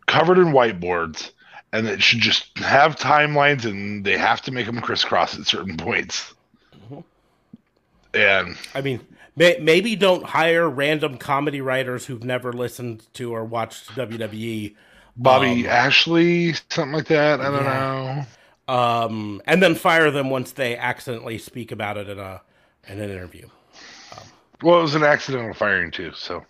covered 0.09 0.39
in 0.39 0.47
whiteboards, 0.47 1.31
and 1.73 1.87
it 1.87 2.03
should 2.03 2.19
just 2.19 2.59
have 2.59 2.97
timelines 2.97 3.65
and 3.65 4.05
they 4.05 4.19
have 4.19 4.43
to 4.43 4.51
make 4.51 4.67
them 4.67 4.81
crisscross 4.81 5.39
at 5.39 5.47
certain 5.47 5.77
points. 5.77 6.35
And 8.13 8.57
I 8.75 8.81
mean, 8.81 9.07
may, 9.37 9.57
maybe 9.61 9.95
don't 9.95 10.25
hire 10.25 10.69
random 10.69 11.17
comedy 11.17 11.61
writers 11.61 12.07
who've 12.07 12.25
never 12.25 12.53
listened 12.53 13.07
to 13.15 13.33
or 13.33 13.45
watched 13.45 13.91
WWE. 13.91 14.75
Bobby 15.17 15.69
Ashley, 15.69 16.55
something 16.71 16.91
like 16.91 17.07
that. 17.07 17.41
I 17.41 17.51
don't 17.53 17.65
know. 17.65 18.75
Um, 18.75 19.43
and 19.47 19.63
then 19.63 19.77
fire 19.77 20.11
them 20.11 20.29
once 20.29 20.51
they 20.51 20.77
accidentally 20.77 21.39
speak 21.39 21.71
about 21.71 21.97
it 21.97 22.09
in 22.09 22.19
a 22.19 22.43
in 22.89 23.01
an 23.01 23.11
interview. 23.11 23.49
Well, 24.65 24.79
it 24.81 24.83
was 24.83 24.95
an 24.95 25.05
accidental 25.05 25.53
firing, 25.55 25.91
too. 25.91 26.13
So 26.15 26.45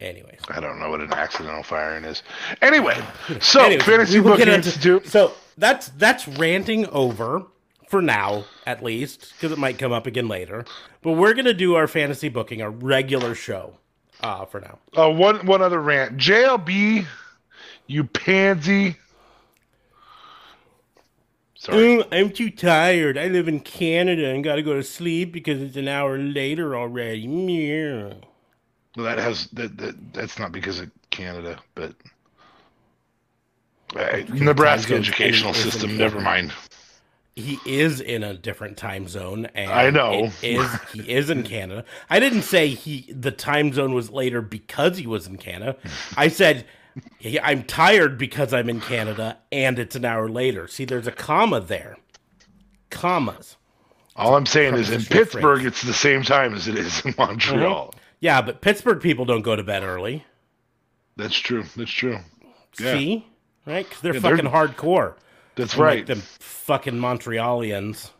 Anyways. 0.00 0.38
I 0.48 0.60
don't 0.60 0.78
know 0.78 0.88
what 0.88 1.00
an 1.00 1.12
accidental 1.12 1.62
firing 1.62 2.04
is. 2.04 2.22
Anyway, 2.62 2.96
so 3.40 3.64
Anyways, 3.64 3.84
Fantasy 3.84 4.14
we 4.14 4.20
will 4.20 4.30
Booking 4.32 4.46
into- 4.48 4.56
Institute. 4.68 5.06
So 5.06 5.32
that's 5.58 5.88
that's 5.90 6.26
ranting 6.26 6.86
over 6.88 7.44
for 7.88 8.00
now, 8.00 8.44
at 8.66 8.82
least, 8.82 9.34
because 9.34 9.52
it 9.52 9.58
might 9.58 9.78
come 9.78 9.92
up 9.92 10.06
again 10.06 10.26
later. 10.26 10.64
But 11.02 11.12
we're 11.12 11.34
gonna 11.34 11.52
do 11.52 11.74
our 11.74 11.86
fantasy 11.86 12.30
booking, 12.30 12.62
our 12.62 12.70
regular 12.70 13.34
show, 13.34 13.74
uh, 14.22 14.46
for 14.46 14.60
now. 14.60 14.78
Uh, 14.96 15.10
one 15.10 15.44
one 15.44 15.60
other 15.60 15.80
rant. 15.82 16.16
JLB, 16.16 17.04
you 17.86 18.04
pansy. 18.04 18.96
Sorry. 21.60 21.98
Mm, 21.98 22.08
I'm 22.10 22.30
too 22.30 22.48
tired. 22.48 23.18
I 23.18 23.26
live 23.26 23.46
in 23.46 23.60
Canada 23.60 24.30
and 24.30 24.42
gotta 24.42 24.62
go 24.62 24.72
to 24.72 24.82
sleep 24.82 25.30
because 25.30 25.60
it's 25.60 25.76
an 25.76 25.88
hour 25.88 26.16
later 26.16 26.74
already. 26.74 27.20
Yeah. 27.20 28.14
Well, 28.96 29.04
that 29.04 29.18
has 29.18 29.48
that, 29.48 29.76
that 29.76 30.14
that's 30.14 30.38
not 30.38 30.52
because 30.52 30.80
of 30.80 30.90
Canada, 31.10 31.58
but 31.74 31.92
uh, 33.94 34.22
Nebraska 34.30 34.94
educational 34.94 35.52
system. 35.52 35.98
Never 35.98 36.18
mind. 36.18 36.54
He 37.36 37.58
is 37.66 38.00
in 38.00 38.22
a 38.22 38.32
different 38.32 38.78
time 38.78 39.06
zone, 39.06 39.44
and 39.54 39.70
I 39.70 39.90
know. 39.90 40.30
is 40.42 40.66
he 40.94 41.12
is 41.12 41.28
in 41.28 41.42
Canada. 41.42 41.84
I 42.08 42.20
didn't 42.20 42.42
say 42.42 42.68
he 42.68 43.12
the 43.12 43.32
time 43.32 43.74
zone 43.74 43.92
was 43.92 44.08
later 44.08 44.40
because 44.40 44.96
he 44.96 45.06
was 45.06 45.26
in 45.26 45.36
Canada. 45.36 45.76
I 46.16 46.28
said 46.28 46.64
he, 47.18 47.38
I'm 47.40 47.64
tired 47.64 48.18
because 48.18 48.52
I'm 48.52 48.68
in 48.68 48.80
Canada, 48.80 49.38
and 49.52 49.78
it's 49.78 49.96
an 49.96 50.04
hour 50.04 50.28
later. 50.28 50.66
See, 50.68 50.84
there's 50.84 51.06
a 51.06 51.12
comma 51.12 51.60
there. 51.60 51.96
Commas. 52.90 53.56
All 54.16 54.34
I'm 54.34 54.46
saying 54.46 54.74
is 54.74 54.90
in 54.90 55.02
Pittsburgh, 55.02 55.60
phrase. 55.60 55.66
it's 55.66 55.82
the 55.82 55.92
same 55.92 56.22
time 56.22 56.54
as 56.54 56.68
it 56.68 56.76
is 56.76 57.04
in 57.04 57.12
uh-huh. 57.12 57.26
Montreal. 57.28 57.94
Yeah, 58.20 58.42
but 58.42 58.60
Pittsburgh 58.60 59.00
people 59.00 59.24
don't 59.24 59.42
go 59.42 59.56
to 59.56 59.62
bed 59.62 59.82
early. 59.82 60.24
That's 61.16 61.38
true. 61.38 61.64
That's 61.76 61.90
true. 61.90 62.18
Yeah. 62.78 62.94
See, 62.94 63.26
right? 63.66 63.86
Because 63.88 64.02
they're 64.02 64.14
Yeah, 64.14 64.20
they're- 64.20 64.36
fucking 64.36 64.50
hardcore. 64.50 65.14
That's 65.56 65.74
Unlike 65.74 65.86
right. 65.88 66.06
them 66.06 66.20
fucking 66.20 66.98
Montrealians, 66.98 68.10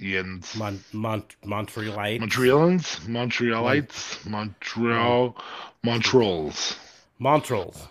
Ian's 0.00 0.56
Mon, 0.56 0.82
Mon, 0.92 1.22
Montrealites, 1.44 2.20
Montrealans, 2.20 3.00
Montrealites, 3.06 4.26
Montreal, 4.26 5.36
Montreals, 5.84 6.76
Montrels. 7.20 7.86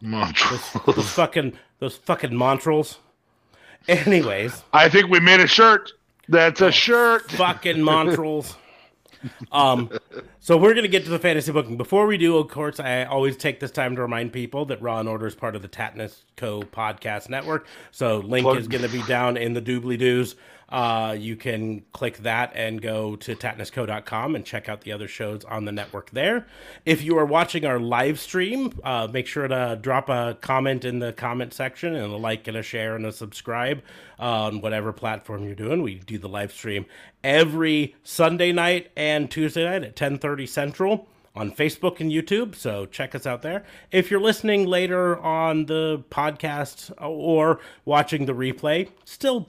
Montreal. 0.00 0.60
Those 0.86 1.10
fucking 1.10 1.58
those 1.80 1.96
fucking 1.96 2.30
Montrels. 2.30 2.98
Anyways, 3.88 4.62
I 4.72 4.88
think 4.88 5.10
we 5.10 5.20
made 5.20 5.40
a 5.40 5.46
shirt. 5.46 5.92
That's 6.28 6.60
a 6.60 6.70
shirt. 6.70 7.30
fucking 7.32 7.76
Montrels. 7.78 8.54
Um, 9.50 9.90
so 10.38 10.56
we're 10.56 10.74
going 10.74 10.84
to 10.84 10.88
get 10.88 11.04
to 11.04 11.10
the 11.10 11.18
fantasy 11.18 11.50
booking. 11.50 11.76
Before 11.76 12.06
we 12.06 12.16
do, 12.18 12.36
of 12.36 12.48
course, 12.48 12.78
I 12.78 13.04
always 13.04 13.36
take 13.36 13.58
this 13.58 13.70
time 13.72 13.96
to 13.96 14.02
remind 14.02 14.32
people 14.32 14.64
that 14.66 14.80
Raw 14.80 15.00
and 15.00 15.08
Order 15.08 15.26
is 15.26 15.34
part 15.34 15.56
of 15.56 15.62
the 15.62 15.68
Tatnus 15.68 16.22
Co. 16.36 16.62
podcast 16.62 17.28
network. 17.28 17.66
So 17.90 18.18
link 18.18 18.44
Plug. 18.44 18.58
is 18.58 18.68
going 18.68 18.82
to 18.82 18.88
be 18.88 19.02
down 19.02 19.36
in 19.36 19.54
the 19.54 19.62
doobly 19.62 19.98
doos. 19.98 20.36
Uh, 20.68 21.16
you 21.18 21.34
can 21.34 21.82
click 21.92 22.18
that 22.18 22.52
and 22.54 22.82
go 22.82 23.16
to 23.16 23.34
tatnusco.com 23.34 24.34
and 24.34 24.44
check 24.44 24.68
out 24.68 24.82
the 24.82 24.92
other 24.92 25.08
shows 25.08 25.44
on 25.44 25.64
the 25.64 25.72
network 25.72 26.10
there. 26.10 26.46
If 26.84 27.02
you 27.02 27.16
are 27.18 27.24
watching 27.24 27.64
our 27.64 27.78
live 27.78 28.20
stream, 28.20 28.78
uh, 28.84 29.08
make 29.10 29.26
sure 29.26 29.48
to 29.48 29.78
drop 29.80 30.08
a 30.10 30.36
comment 30.40 30.84
in 30.84 30.98
the 30.98 31.12
comment 31.12 31.54
section 31.54 31.94
and 31.94 32.12
a 32.12 32.16
like 32.16 32.46
and 32.48 32.56
a 32.56 32.62
share 32.62 32.96
and 32.96 33.06
a 33.06 33.12
subscribe 33.12 33.82
on 34.18 34.60
whatever 34.60 34.92
platform 34.92 35.44
you're 35.44 35.54
doing. 35.54 35.82
We 35.82 35.96
do 35.96 36.18
the 36.18 36.28
live 36.28 36.52
stream 36.52 36.84
every 37.24 37.94
Sunday 38.02 38.52
night 38.52 38.90
and 38.96 39.30
Tuesday 39.30 39.64
night 39.64 39.84
at 39.84 39.96
10:30 39.96 40.46
Central 40.46 41.08
on 41.34 41.52
Facebook 41.52 42.00
and 42.00 42.10
YouTube. 42.10 42.54
So 42.54 42.84
check 42.84 43.14
us 43.14 43.26
out 43.26 43.42
there. 43.42 43.64
If 43.92 44.10
you're 44.10 44.20
listening 44.20 44.66
later 44.66 45.16
on 45.18 45.66
the 45.66 46.04
podcast 46.10 46.92
or 47.00 47.60
watching 47.84 48.26
the 48.26 48.34
replay, 48.34 48.88
still 49.04 49.48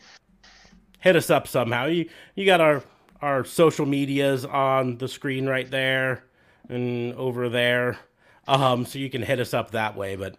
hit 1.00 1.16
us 1.16 1.30
up 1.30 1.48
somehow. 1.48 1.86
You 1.86 2.10
you 2.36 2.46
got 2.46 2.62
our 2.62 2.84
our 3.22 3.44
social 3.44 3.86
medias 3.86 4.46
on 4.46 4.98
the 4.98 5.08
screen 5.08 5.48
right 5.48 5.70
there 5.70 6.24
and 6.70 7.14
over 7.16 7.50
there. 7.50 7.98
Um, 8.48 8.86
so 8.86 8.98
you 9.00 9.10
can 9.10 9.22
hit 9.22 9.40
us 9.40 9.54
up 9.54 9.72
that 9.72 9.96
way. 9.96 10.16
But 10.16 10.36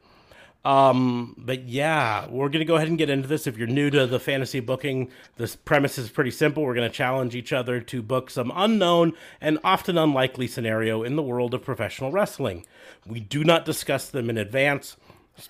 um, 0.65 1.35
but 1.39 1.69
yeah, 1.69 2.27
we're 2.29 2.49
gonna 2.51 2.65
go 2.65 2.77
ahead 2.77 2.89
and 2.89 2.99
get 2.99 3.09
into 3.09 3.29
this. 3.29 3.47
If 3.47 3.57
you're 3.57 3.67
new 3.67 3.89
to 3.91 4.07
the 4.07 4.21
fantasy 4.21 4.61
booking, 4.61 5.11
this 5.37 5.57
premise 5.57 5.97
is 5.97 6.11
pretty 6.11 6.31
simple. 6.31 6.63
We're 6.63 6.75
gonna 6.75 6.91
challenge 6.91 7.35
each 7.35 7.53
other 7.53 7.81
to 7.81 8.03
book 8.03 8.31
some 8.31 8.53
unknown 8.55 9.15
and 9.41 9.59
often 9.65 9.97
unlikely 9.97 10.49
scenario 10.49 11.03
in 11.03 11.17
the 11.17 11.23
world 11.23 11.55
of 11.55 11.65
professional 11.65 12.11
wrestling. 12.11 12.67
We 13.07 13.21
do 13.21 13.43
not 13.45 13.65
discuss 13.65 14.11
them 14.11 14.29
in 14.29 14.37
advance 14.37 14.97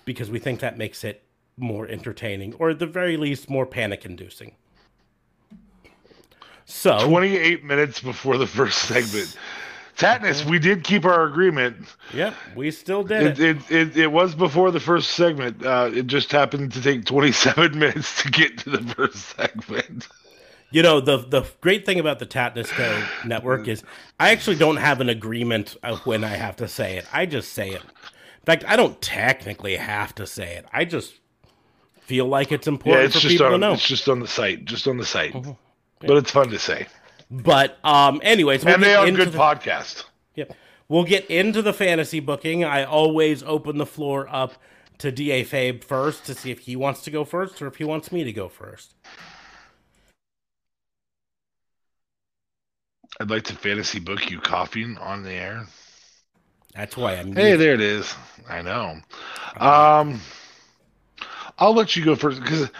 because 0.05 0.31
we 0.31 0.39
think 0.39 0.61
that 0.61 0.77
makes 0.77 1.03
it 1.03 1.23
more 1.57 1.87
entertaining, 1.87 2.53
or 2.53 2.69
at 2.69 2.79
the 2.79 2.87
very 2.87 3.17
least, 3.17 3.49
more 3.49 3.65
panic 3.65 4.05
inducing. 4.05 4.55
So 6.71 7.05
28 7.05 7.63
minutes 7.63 7.99
before 7.99 8.37
the 8.37 8.47
first 8.47 8.79
segment. 8.83 9.37
Tatnus, 9.97 10.45
we 10.45 10.57
did 10.57 10.83
keep 10.83 11.05
our 11.05 11.25
agreement. 11.25 11.77
Yep, 12.13 12.33
we 12.55 12.71
still 12.71 13.03
did 13.03 13.39
it. 13.39 13.39
It, 13.39 13.57
it, 13.57 13.71
it, 13.71 13.97
it 13.97 14.07
was 14.11 14.33
before 14.33 14.71
the 14.71 14.79
first 14.79 15.11
segment. 15.11 15.63
Uh, 15.63 15.91
it 15.93 16.07
just 16.07 16.31
happened 16.31 16.71
to 16.71 16.81
take 16.81 17.05
27 17.05 17.77
minutes 17.79 18.23
to 18.23 18.31
get 18.31 18.57
to 18.59 18.69
the 18.71 18.81
first 18.95 19.35
segment. 19.35 20.07
You 20.71 20.81
know, 20.81 21.01
the 21.01 21.17
the 21.17 21.43
great 21.59 21.85
thing 21.85 21.99
about 21.99 22.19
the 22.19 22.25
Tatnus 22.25 22.69
Co 22.69 23.03
network 23.27 23.67
is 23.67 23.83
I 24.19 24.31
actually 24.31 24.55
don't 24.55 24.77
have 24.77 25.01
an 25.01 25.09
agreement 25.09 25.75
of 25.83 26.03
when 26.05 26.23
I 26.23 26.29
have 26.29 26.55
to 26.55 26.67
say 26.67 26.97
it. 26.97 27.05
I 27.11 27.25
just 27.25 27.51
say 27.51 27.69
it. 27.69 27.83
In 27.83 28.45
fact, 28.45 28.63
I 28.65 28.77
don't 28.77 28.99
technically 29.01 29.75
have 29.75 30.15
to 30.15 30.25
say 30.25 30.55
it. 30.55 30.65
I 30.71 30.85
just 30.85 31.13
feel 31.99 32.25
like 32.25 32.51
it's 32.51 32.65
important 32.65 33.01
yeah, 33.01 33.05
it's 33.07 33.21
for 33.21 33.27
people 33.27 33.45
on, 33.47 33.51
to 33.51 33.57
know. 33.57 33.73
It's 33.73 33.87
just 33.87 34.07
on 34.07 34.21
the 34.21 34.27
site. 34.27 34.65
Just 34.65 34.87
on 34.87 34.97
the 34.97 35.05
site. 35.05 35.33
Mm-hmm 35.33 35.51
but 36.07 36.17
it's 36.17 36.31
fun 36.31 36.49
to 36.49 36.59
say. 36.59 36.87
But 37.29 37.77
um, 37.83 38.19
anyways, 38.23 38.65
we'll 38.65 38.75
and 38.75 38.83
they 38.83 38.95
are 38.95 39.05
a 39.05 39.11
good 39.11 39.31
the, 39.31 39.37
podcast. 39.37 40.03
Yep, 40.35 40.53
we'll 40.89 41.05
get 41.05 41.25
into 41.29 41.61
the 41.61 41.73
fantasy 41.73 42.19
booking. 42.19 42.63
I 42.63 42.83
always 42.83 43.43
open 43.43 43.77
the 43.77 43.85
floor 43.85 44.27
up 44.29 44.55
to 44.97 45.11
Da 45.11 45.43
Fabe 45.43 45.83
first 45.83 46.25
to 46.25 46.35
see 46.35 46.51
if 46.51 46.59
he 46.59 46.75
wants 46.75 47.01
to 47.03 47.11
go 47.11 47.23
first 47.23 47.61
or 47.61 47.67
if 47.67 47.77
he 47.77 47.83
wants 47.83 48.11
me 48.11 48.23
to 48.23 48.33
go 48.33 48.49
first. 48.49 48.93
I'd 53.19 53.29
like 53.29 53.43
to 53.43 53.55
fantasy 53.55 53.99
book 53.99 54.29
you 54.29 54.39
coughing 54.39 54.97
on 54.97 55.23
the 55.23 55.31
air. 55.31 55.65
That's 56.75 56.95
why 56.95 57.13
I'm. 57.13 57.33
Hey, 57.33 57.55
there 57.55 57.73
it 57.73 57.81
is. 57.81 58.13
I 58.49 58.61
know. 58.61 58.99
Um. 59.57 60.19
I'll 61.61 61.75
let 61.75 61.95
you 61.95 62.03
go 62.03 62.15
first 62.15 62.41
because 62.41 62.71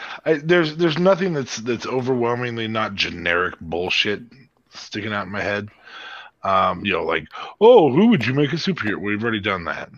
there's 0.43 0.75
there's 0.75 0.97
nothing 0.97 1.33
that's 1.33 1.57
that's 1.57 1.85
overwhelmingly 1.85 2.67
not 2.67 2.95
generic 2.95 3.53
bullshit 3.61 4.23
sticking 4.71 5.13
out 5.13 5.27
in 5.27 5.31
my 5.31 5.41
head. 5.41 5.69
Um, 6.43 6.83
you 6.83 6.93
know, 6.93 7.03
like, 7.03 7.27
oh, 7.61 7.93
who 7.93 8.07
would 8.07 8.25
you 8.25 8.33
make 8.33 8.53
a 8.53 8.55
superhero? 8.55 8.99
We've 8.99 9.21
already 9.21 9.39
done 9.39 9.65
that. 9.65 9.91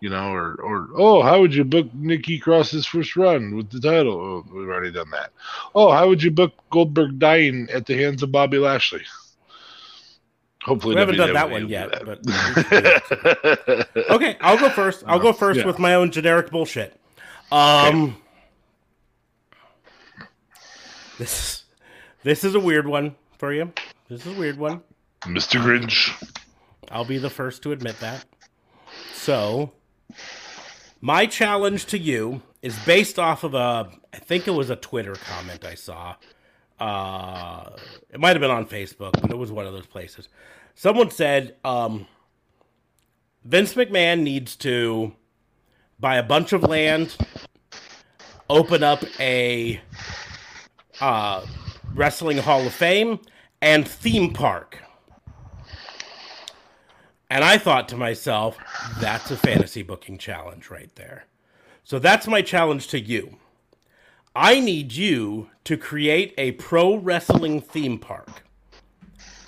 You 0.00 0.10
know, 0.10 0.32
or 0.32 0.56
or 0.56 0.88
oh, 0.96 1.22
how 1.22 1.40
would 1.40 1.54
you 1.54 1.62
book 1.62 1.94
Nikki 1.94 2.40
Cross's 2.40 2.84
first 2.84 3.14
run 3.14 3.54
with 3.54 3.70
the 3.70 3.78
title? 3.78 4.14
Oh, 4.14 4.44
we've 4.52 4.68
already 4.68 4.90
done 4.90 5.10
that. 5.10 5.30
Oh, 5.72 5.92
how 5.92 6.08
would 6.08 6.20
you 6.20 6.32
book 6.32 6.54
Goldberg 6.70 7.20
dying 7.20 7.68
at 7.72 7.86
the 7.86 7.96
hands 7.96 8.24
of 8.24 8.32
Bobby 8.32 8.58
Lashley? 8.58 9.04
Hopefully, 10.64 10.96
we 10.96 11.00
haven't 11.00 11.18
done 11.18 11.34
that 11.34 11.50
one 11.50 11.68
yet. 11.68 11.92
That. 11.92 13.86
But 13.94 13.96
okay, 14.10 14.36
I'll 14.40 14.58
go 14.58 14.70
first. 14.70 15.04
I'll 15.06 15.20
go 15.20 15.32
first 15.32 15.60
yeah. 15.60 15.66
with 15.66 15.78
my 15.78 15.94
own 15.94 16.10
generic 16.10 16.50
bullshit. 16.50 16.98
Um, 17.52 18.02
okay. 18.02 18.14
This 21.18 21.64
this 22.22 22.42
is 22.42 22.54
a 22.54 22.60
weird 22.60 22.86
one 22.86 23.14
for 23.38 23.52
you. 23.52 23.72
This 24.08 24.26
is 24.26 24.36
a 24.36 24.38
weird 24.38 24.58
one. 24.58 24.82
Mr. 25.22 25.60
Grinch. 25.60 26.12
I'll 26.90 27.04
be 27.04 27.18
the 27.18 27.30
first 27.30 27.62
to 27.62 27.72
admit 27.72 28.00
that. 28.00 28.24
So, 29.12 29.72
my 31.00 31.26
challenge 31.26 31.86
to 31.86 31.98
you 31.98 32.42
is 32.62 32.78
based 32.80 33.18
off 33.18 33.44
of 33.44 33.54
a 33.54 33.90
I 34.12 34.18
think 34.18 34.48
it 34.48 34.52
was 34.52 34.70
a 34.70 34.76
Twitter 34.76 35.14
comment 35.14 35.64
I 35.64 35.74
saw. 35.74 36.16
Uh, 36.80 37.70
it 38.10 38.18
might 38.18 38.30
have 38.30 38.40
been 38.40 38.50
on 38.50 38.66
Facebook, 38.66 39.12
but 39.20 39.30
it 39.30 39.38
was 39.38 39.52
one 39.52 39.66
of 39.66 39.72
those 39.72 39.86
places. 39.86 40.28
Someone 40.74 41.10
said 41.10 41.54
um, 41.64 42.06
Vince 43.44 43.74
McMahon 43.74 44.22
needs 44.22 44.56
to 44.56 45.12
buy 46.00 46.16
a 46.16 46.22
bunch 46.22 46.52
of 46.52 46.62
land, 46.64 47.16
open 48.50 48.82
up 48.82 49.04
a 49.20 49.80
uh, 51.00 51.44
Wrestling 51.94 52.38
Hall 52.38 52.66
of 52.66 52.72
Fame, 52.72 53.20
and 53.60 53.86
theme 53.86 54.32
park. 54.32 54.78
And 57.30 57.42
I 57.42 57.58
thought 57.58 57.88
to 57.88 57.96
myself, 57.96 58.58
that's 59.00 59.30
a 59.30 59.36
fantasy 59.36 59.82
booking 59.82 60.18
challenge 60.18 60.70
right 60.70 60.94
there. 60.94 61.24
So 61.82 61.98
that's 61.98 62.26
my 62.26 62.42
challenge 62.42 62.88
to 62.88 63.00
you. 63.00 63.36
I 64.36 64.60
need 64.60 64.92
you 64.92 65.48
to 65.64 65.76
create 65.76 66.34
a 66.36 66.52
pro 66.52 66.96
wrestling 66.96 67.60
theme 67.60 67.98
park. 67.98 68.42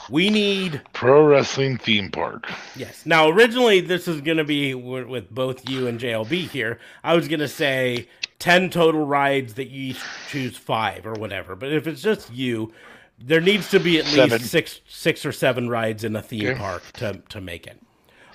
We 0.09 0.31
need 0.31 0.83
pro 0.93 1.27
wrestling 1.27 1.79
theme 1.79 2.11
park. 2.11 2.49
Yes. 2.77 3.05
Now, 3.05 3.29
originally, 3.29 3.81
this 3.81 4.07
is 4.07 4.21
going 4.21 4.37
to 4.37 4.45
be 4.45 4.75
with 4.75 5.29
both 5.31 5.69
you 5.69 5.89
and 5.89 5.99
JLB 5.99 6.49
here. 6.49 6.79
I 7.03 7.17
was 7.17 7.27
going 7.27 7.41
to 7.41 7.49
say 7.49 8.09
10 8.39 8.71
total 8.71 9.05
rides 9.05 9.55
that 9.55 9.69
you 9.69 9.91
each 9.91 10.03
choose 10.29 10.57
five 10.57 11.07
or 11.07 11.15
whatever. 11.15 11.57
But 11.57 11.73
if 11.73 11.87
it's 11.87 12.03
just 12.03 12.33
you, 12.33 12.73
there 13.19 13.41
needs 13.41 13.71
to 13.71 13.81
be 13.81 13.99
at 13.99 14.05
seven. 14.05 14.39
least 14.39 14.51
six 14.51 14.81
six 14.87 15.25
or 15.25 15.33
seven 15.33 15.69
rides 15.69 16.05
in 16.05 16.15
a 16.15 16.23
theme 16.23 16.49
okay. 16.49 16.59
park 16.59 16.83
to, 16.95 17.23
to 17.31 17.41
make 17.41 17.67
it. 17.67 17.81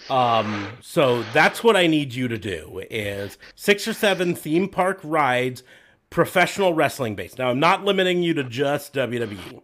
Um, 0.10 0.70
so 0.82 1.24
that's 1.34 1.64
what 1.64 1.76
I 1.76 1.86
need 1.88 2.14
you 2.14 2.28
to 2.28 2.38
do 2.38 2.84
is 2.90 3.38
six 3.56 3.88
or 3.88 3.94
seven 3.94 4.36
theme 4.36 4.68
park 4.68 5.00
rides, 5.04 5.64
professional 6.10 6.74
wrestling 6.74 7.16
based. 7.16 7.38
Now 7.38 7.50
I'm 7.50 7.60
not 7.60 7.86
limiting 7.86 8.24
you 8.24 8.34
to 8.34 8.44
just 8.44 8.94
WWE. 8.94 9.62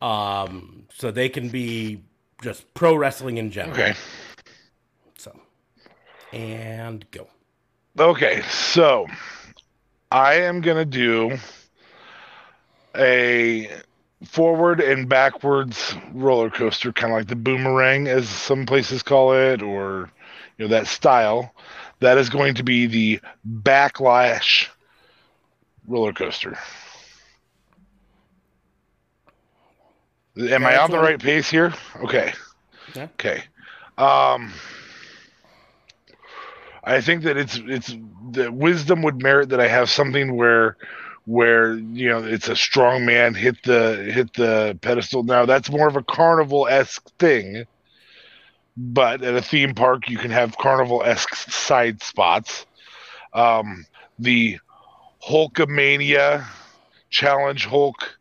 Um, 0.00 0.84
so 0.92 1.10
they 1.10 1.28
can 1.28 1.48
be 1.48 2.04
just 2.42 2.72
pro 2.74 2.94
wrestling 2.94 3.38
in 3.38 3.50
general. 3.50 3.74
Okay. 3.74 3.94
So 5.18 5.38
and 6.32 7.10
go. 7.10 7.28
Okay, 7.98 8.42
so 8.50 9.06
I 10.10 10.34
am 10.34 10.60
going 10.60 10.76
to 10.76 10.84
do 10.84 11.38
a 12.96 13.70
forward 14.24 14.80
and 14.80 15.08
backwards 15.08 15.94
roller 16.12 16.50
coaster, 16.50 16.92
kind 16.92 17.12
of 17.12 17.18
like 17.18 17.28
the 17.28 17.36
boomerang, 17.36 18.08
as 18.08 18.28
some 18.28 18.66
places 18.66 19.02
call 19.02 19.32
it, 19.34 19.62
or 19.62 20.10
you 20.58 20.66
know 20.66 20.70
that 20.70 20.86
style. 20.86 21.54
That 22.00 22.18
is 22.18 22.28
going 22.28 22.54
to 22.54 22.62
be 22.62 22.86
the 22.86 23.20
backlash 23.62 24.68
roller 25.86 26.12
coaster. 26.12 26.58
Am 30.38 30.66
I 30.66 30.76
on 30.76 30.90
the 30.90 30.98
right 30.98 31.18
pace 31.18 31.48
here? 31.48 31.72
Okay. 31.96 32.34
Okay. 32.96 33.42
Um, 33.96 34.52
I 36.86 37.00
think 37.00 37.24
that 37.24 37.36
it's 37.36 37.60
it's 37.66 37.94
the 38.30 38.50
wisdom 38.50 39.02
would 39.02 39.20
merit 39.20 39.48
that 39.48 39.60
I 39.60 39.66
have 39.66 39.90
something 39.90 40.36
where 40.36 40.76
where 41.24 41.74
you 41.74 42.08
know 42.08 42.22
it's 42.22 42.48
a 42.48 42.54
strong 42.54 43.04
man 43.04 43.34
hit 43.34 43.60
the 43.64 44.08
hit 44.12 44.32
the 44.34 44.78
pedestal. 44.80 45.24
Now 45.24 45.46
that's 45.46 45.70
more 45.70 45.88
of 45.88 45.96
a 45.96 46.02
carnival 46.04 46.68
esque 46.68 47.04
thing, 47.18 47.66
but 48.76 49.22
at 49.22 49.34
a 49.34 49.42
theme 49.42 49.74
park 49.74 50.08
you 50.08 50.16
can 50.16 50.30
have 50.30 50.56
carnival 50.56 51.02
esque 51.04 51.34
side 51.34 52.02
spots. 52.02 52.66
Um, 53.32 53.84
the 54.20 54.60
Hulkamania 55.28 56.46
challenge 57.10 57.66
Hulk 57.66 58.15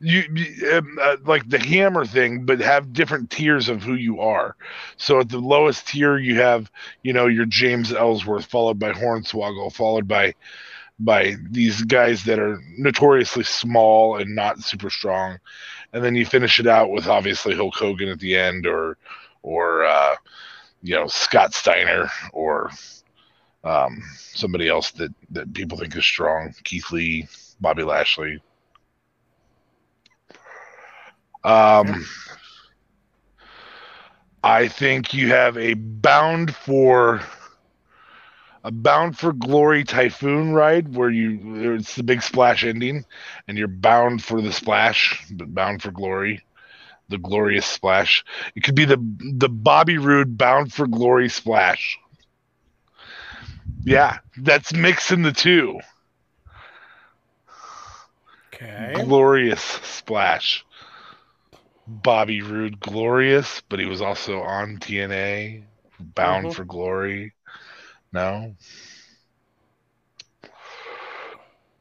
you, 0.00 0.24
you 0.34 0.72
um, 0.72 0.98
uh, 1.00 1.16
like 1.24 1.48
the 1.48 1.58
hammer 1.58 2.04
thing, 2.04 2.44
but 2.44 2.60
have 2.60 2.92
different 2.92 3.30
tiers 3.30 3.68
of 3.68 3.82
who 3.82 3.94
you 3.94 4.20
are. 4.20 4.56
So 4.96 5.20
at 5.20 5.28
the 5.28 5.38
lowest 5.38 5.88
tier, 5.88 6.18
you 6.18 6.36
have 6.40 6.70
you 7.02 7.12
know 7.12 7.26
your 7.26 7.46
James 7.46 7.92
Ellsworth, 7.92 8.46
followed 8.46 8.78
by 8.78 8.92
Hornswoggle, 8.92 9.72
followed 9.72 10.08
by 10.08 10.34
by 10.98 11.34
these 11.50 11.82
guys 11.82 12.24
that 12.24 12.38
are 12.38 12.60
notoriously 12.78 13.44
small 13.44 14.16
and 14.16 14.34
not 14.34 14.60
super 14.60 14.90
strong, 14.90 15.38
and 15.92 16.04
then 16.04 16.14
you 16.14 16.26
finish 16.26 16.58
it 16.60 16.66
out 16.66 16.90
with 16.90 17.06
obviously 17.06 17.54
Hulk 17.54 17.74
Hogan 17.74 18.08
at 18.08 18.20
the 18.20 18.36
end, 18.36 18.66
or 18.66 18.96
or 19.42 19.84
uh, 19.84 20.16
you 20.82 20.94
know 20.94 21.06
Scott 21.06 21.54
Steiner, 21.54 22.08
or 22.32 22.70
um, 23.64 24.02
somebody 24.14 24.68
else 24.68 24.90
that 24.92 25.12
that 25.30 25.52
people 25.54 25.78
think 25.78 25.96
is 25.96 26.04
strong, 26.04 26.54
Keith 26.64 26.90
Lee, 26.92 27.28
Bobby 27.60 27.82
Lashley. 27.82 28.40
Um, 31.46 32.04
I 34.42 34.66
think 34.66 35.14
you 35.14 35.28
have 35.28 35.56
a 35.56 35.74
bound 35.74 36.52
for 36.52 37.20
a 38.64 38.72
bound 38.72 39.16
for 39.16 39.32
glory 39.32 39.84
typhoon 39.84 40.54
ride 40.54 40.96
where 40.96 41.08
you 41.08 41.76
it's 41.78 41.94
the 41.94 42.02
big 42.02 42.20
splash 42.20 42.64
ending 42.64 43.04
and 43.46 43.56
you're 43.56 43.68
bound 43.68 44.24
for 44.24 44.42
the 44.42 44.52
splash 44.52 45.24
but 45.34 45.54
bound 45.54 45.82
for 45.82 45.92
glory 45.92 46.44
the 47.10 47.18
glorious 47.18 47.64
splash. 47.64 48.24
It 48.56 48.64
could 48.64 48.74
be 48.74 48.84
the 48.84 48.98
the 49.34 49.48
bobby 49.48 49.98
roode 49.98 50.36
bound 50.36 50.72
for 50.72 50.88
glory 50.88 51.28
splash. 51.28 51.96
Yeah 53.84 54.18
that's 54.38 54.74
mixing 54.74 55.22
the 55.22 55.32
two. 55.32 55.78
Okay. 58.52 58.94
glorious 59.04 59.62
splash 59.62 60.65
bobby 61.86 62.40
roode 62.42 62.80
glorious 62.80 63.62
but 63.68 63.78
he 63.78 63.86
was 63.86 64.00
also 64.00 64.40
on 64.40 64.78
tna 64.78 65.64
bound 65.98 66.50
Mhm. 66.50 66.54
for 66.54 66.64
glory 66.64 67.34
no 68.12 68.54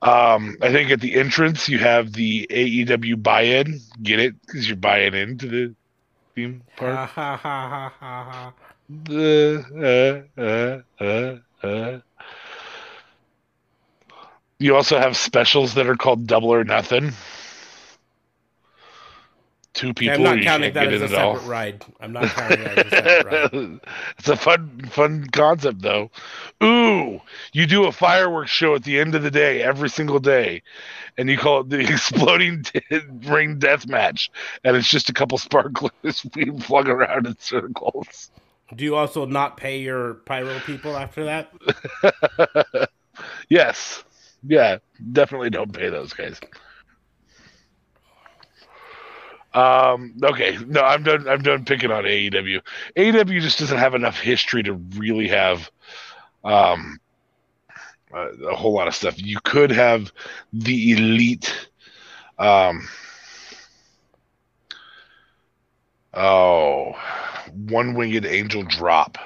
um 0.02 0.56
i 0.62 0.72
think 0.72 0.92
at 0.92 1.00
the 1.02 1.16
entrance 1.16 1.68
you 1.70 1.78
have 1.80 2.12
the 2.14 2.48
aew 2.50 3.22
buy-in 3.22 3.80
get 4.02 4.20
it 4.20 4.34
because 4.42 4.68
you're 4.68 4.78
buying 4.78 5.14
into 5.14 5.48
the 5.48 5.76
theme 6.36 6.64
park 6.76 7.02
the 8.90 10.26
uh, 10.38 11.04
uh, 11.04 11.38
uh. 11.68 12.00
You 14.60 14.76
also 14.76 15.00
have 15.00 15.18
specials 15.18 15.74
that 15.76 15.88
are 15.88 15.96
called 15.96 16.28
Double 16.28 16.54
or 16.54 16.64
Nothing. 16.64 17.14
Two 19.76 19.94
people, 19.94 20.26
I'm 20.26 20.38
not 20.38 20.44
counting 20.46 20.74
that 20.74 20.94
as 20.94 21.02
a 21.02 21.06
at 21.06 21.14
all. 21.14 21.36
separate 21.36 21.50
ride. 21.50 21.86
I'm 22.00 22.14
not 22.14 22.28
counting 22.30 22.64
that 22.64 22.78
as 22.78 22.86
a 22.86 22.90
separate 22.90 23.54
ride. 23.54 23.80
it's 24.18 24.30
a 24.30 24.38
fun, 24.38 24.80
fun 24.90 25.28
concept, 25.28 25.82
though. 25.82 26.10
Ooh, 26.64 27.20
you 27.52 27.68
do 27.68 27.84
a 27.84 27.92
fireworks 27.92 28.52
show 28.52 28.76
at 28.76 28.86
the 28.86 28.98
end 28.98 29.16
of 29.16 29.24
the 29.24 29.30
day, 29.30 29.62
every 29.62 29.90
single 29.90 30.20
day, 30.20 30.64
and 31.18 31.30
you 31.30 31.38
call 31.38 31.60
it 31.60 31.70
the 31.70 31.80
exploding 31.94 32.64
ring 33.26 33.60
death 33.60 33.86
match, 33.86 34.32
and 34.64 34.78
it's 34.78 34.90
just 34.90 35.10
a 35.10 35.14
couple 35.14 35.38
sparklers 35.38 36.24
being 36.34 36.58
flung 36.58 36.88
around 36.88 37.28
in 37.28 37.38
circles. 37.38 38.32
Do 38.74 38.86
you 38.86 38.96
also 38.96 39.26
not 39.26 39.58
pay 39.58 39.80
your 39.80 40.16
pyro 40.26 40.58
people 40.60 40.96
after 40.96 41.26
that? 41.26 42.90
yes. 43.50 44.06
Yeah, 44.48 44.78
definitely 45.12 45.50
don't 45.50 45.74
pay 45.74 45.90
those 45.90 46.14
guys. 46.14 46.40
Um, 49.56 50.16
okay, 50.22 50.58
no, 50.68 50.82
I'm 50.82 51.04
done. 51.04 51.28
I'm 51.30 51.42
done 51.42 51.64
picking 51.64 51.90
on 51.90 52.04
AEW. 52.04 52.62
AEW 52.98 53.42
just 53.42 53.58
doesn't 53.58 53.78
have 53.78 53.96
enough 53.96 54.20
history 54.20 54.64
to 54.64 54.74
really 54.74 55.30
have 55.30 55.72
um, 56.44 57.00
a, 58.14 58.28
a 58.50 58.56
whole 58.56 58.74
lot 58.74 58.90
of 58.90 58.96
stuff. 58.96 59.16
You 59.18 59.40
could 59.46 59.72
have 59.72 60.12
the 60.52 60.92
elite. 60.92 61.70
Um, 62.38 62.86
oh, 66.14 66.92
one 67.54 67.94
winged 67.94 68.26
angel 68.26 68.64
drop. 68.64 69.18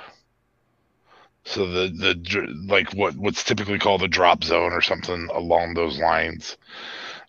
So 1.44 1.66
the 1.66 1.88
the 1.90 2.56
like 2.68 2.94
what 2.94 3.16
what's 3.16 3.44
typically 3.44 3.80
called 3.80 4.02
the 4.02 4.08
drop 4.08 4.44
zone 4.44 4.74
or 4.74 4.82
something 4.82 5.28
along 5.34 5.74
those 5.74 5.98
lines. 5.98 6.56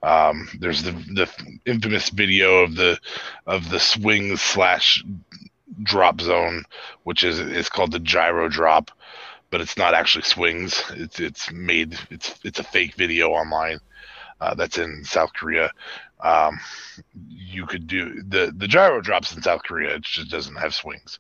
Um, 0.03 0.49
there's 0.59 0.83
the 0.83 0.93
the 0.93 1.29
infamous 1.67 2.09
video 2.09 2.59
of 2.65 2.75
the 2.75 2.99
of 3.47 3.69
the 3.71 3.81
swing 3.81 4.37
slash 4.37 5.05
drop 5.83 6.21
zone, 6.21 6.65
which 7.05 7.23
is 7.23 7.39
is 7.39 7.69
called 7.69 7.93
the 7.93 7.99
gyro 7.99 8.49
drop, 8.49 8.91
but 9.51 9.61
it's 9.61 9.77
not 9.77 9.95
actually 9.95 10.23
swings. 10.23 10.83
It's 10.91 11.21
it's 11.21 11.53
made 11.53 11.99
it's 12.11 12.39
it's 12.45 12.59
a 12.59 12.65
fake 12.65 12.95
video 12.95 13.31
online. 13.31 13.81
Uh, 14.41 14.55
that's 14.55 14.79
in 14.79 15.05
South 15.05 15.35
Korea. 15.35 15.71
Um, 16.21 16.59
you 17.29 17.67
could 17.67 17.87
do 17.87 18.23
the 18.23 18.53
the 18.57 18.69
gyro 18.69 19.03
drops 19.03 19.35
in 19.35 19.43
South 19.43 19.63
Korea. 19.65 19.97
It 19.97 20.03
just 20.03 20.31
doesn't 20.31 20.57
have 20.57 20.75
swings. 20.75 21.19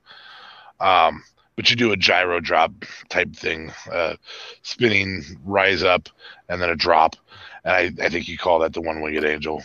Um, 0.81 1.23
but 1.57 1.69
you 1.69 1.77
do 1.77 1.93
a 1.93 1.97
gyro 1.97 2.41
drop 2.41 2.73
type 3.11 3.37
thing, 3.37 3.71
uh, 3.93 4.15
spinning 4.63 5.23
rise 5.45 5.83
up 5.83 6.09
and 6.49 6.63
then 6.63 6.71
a 6.71 6.77
drop, 6.77 7.17
and 7.65 7.75
I, 8.01 8.05
I 8.05 8.09
think 8.09 8.29
you 8.29 8.39
call 8.39 8.61
that 8.61 8.73
the 8.73 8.81
one 8.81 9.01
winged 9.01 9.25
angel. 9.25 9.63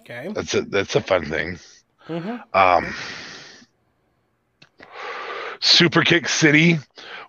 Okay. 0.00 0.34
That's 0.34 0.54
a 0.54 0.62
that's 0.62 0.94
a 0.96 1.00
fun 1.00 1.24
thing. 1.26 1.58
hmm 2.06 2.36
Um, 2.52 2.94
Super 5.60 6.02
Kick 6.02 6.28
City, 6.28 6.78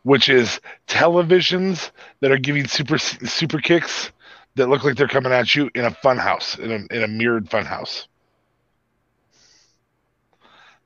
which 0.04 0.30
is 0.30 0.60
televisions 0.88 1.92
that 2.22 2.32
are 2.32 2.38
giving 2.38 2.68
super 2.68 2.98
super 2.98 3.60
kicks 3.60 4.12
that 4.56 4.68
look 4.70 4.84
like 4.84 4.96
they're 4.96 5.08
coming 5.08 5.32
at 5.32 5.56
you 5.56 5.70
in 5.76 5.86
a 5.86 5.92
fun 5.92 6.18
house 6.18 6.58
in 6.58 6.72
a 6.72 6.96
in 6.96 7.04
a 7.04 7.08
mirrored 7.08 7.50
fun 7.50 7.66
house. 7.66 8.08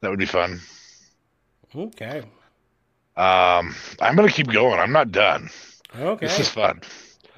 That 0.01 0.09
would 0.09 0.19
be 0.19 0.25
fun. 0.25 0.59
Okay. 1.75 2.23
Um, 3.15 3.75
I'm 4.01 4.15
gonna 4.15 4.29
keep 4.29 4.47
going. 4.51 4.79
I'm 4.79 4.91
not 4.91 5.11
done. 5.11 5.49
Okay. 5.95 6.27
This 6.27 6.39
is 6.39 6.49
fun. 6.49 6.81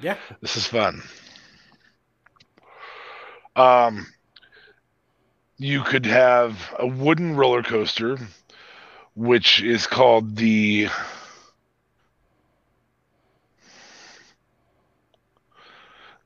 Yeah. 0.00 0.16
This 0.40 0.56
is 0.56 0.66
fun. 0.66 1.02
Um, 3.54 4.06
you 5.58 5.82
could 5.82 6.06
have 6.06 6.74
a 6.78 6.86
wooden 6.86 7.36
roller 7.36 7.62
coaster, 7.62 8.18
which 9.14 9.62
is 9.62 9.86
called 9.86 10.36
the. 10.36 10.88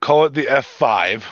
Call 0.01 0.25
it 0.25 0.35
the 0.35 0.47
F5. 0.47 1.23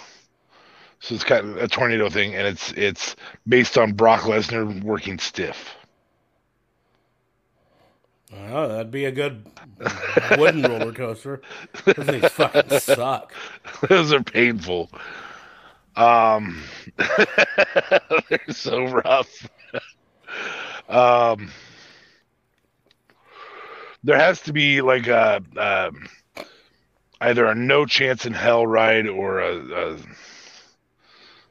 So 1.00 1.14
it's 1.14 1.24
kind 1.24 1.48
of 1.48 1.56
a 1.56 1.68
tornado 1.68 2.10
thing, 2.10 2.34
and 2.34 2.46
it's 2.46 2.72
it's 2.72 3.16
based 3.46 3.78
on 3.78 3.92
Brock 3.92 4.22
Lesnar 4.22 4.82
working 4.82 5.18
stiff. 5.18 5.77
Oh, 8.32 8.68
that'd 8.68 8.90
be 8.90 9.06
a 9.06 9.12
good 9.12 9.46
wooden 10.36 10.62
roller 10.62 10.92
coaster. 10.92 11.40
Those 11.84 12.06
things 12.06 12.28
fucking 12.28 12.78
suck. 12.78 13.32
Those 13.88 14.12
are 14.12 14.22
painful. 14.22 14.90
Um, 15.96 16.62
they're 18.28 18.40
so 18.50 18.84
rough. 18.84 19.48
um, 20.88 21.50
there 24.04 24.18
has 24.18 24.42
to 24.42 24.52
be 24.52 24.82
like 24.82 25.06
a 25.06 25.42
either 27.20 27.46
a 27.46 27.54
no 27.54 27.84
chance 27.86 28.26
in 28.26 28.32
hell 28.32 28.66
ride 28.66 29.08
or 29.08 29.40
a, 29.40 29.92
a 29.92 29.98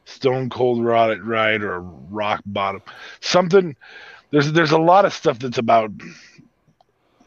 stone 0.05 0.49
cold 0.49 0.83
ride 0.83 1.21
ride 1.21 1.61
or 1.61 1.75
a 1.75 1.79
rock 1.79 2.41
bottom 2.45 2.81
something. 3.19 3.75
There's 4.31 4.51
there's 4.51 4.71
a 4.71 4.77
lot 4.77 5.05
of 5.05 5.13
stuff 5.13 5.39
that's 5.39 5.57
about 5.57 5.91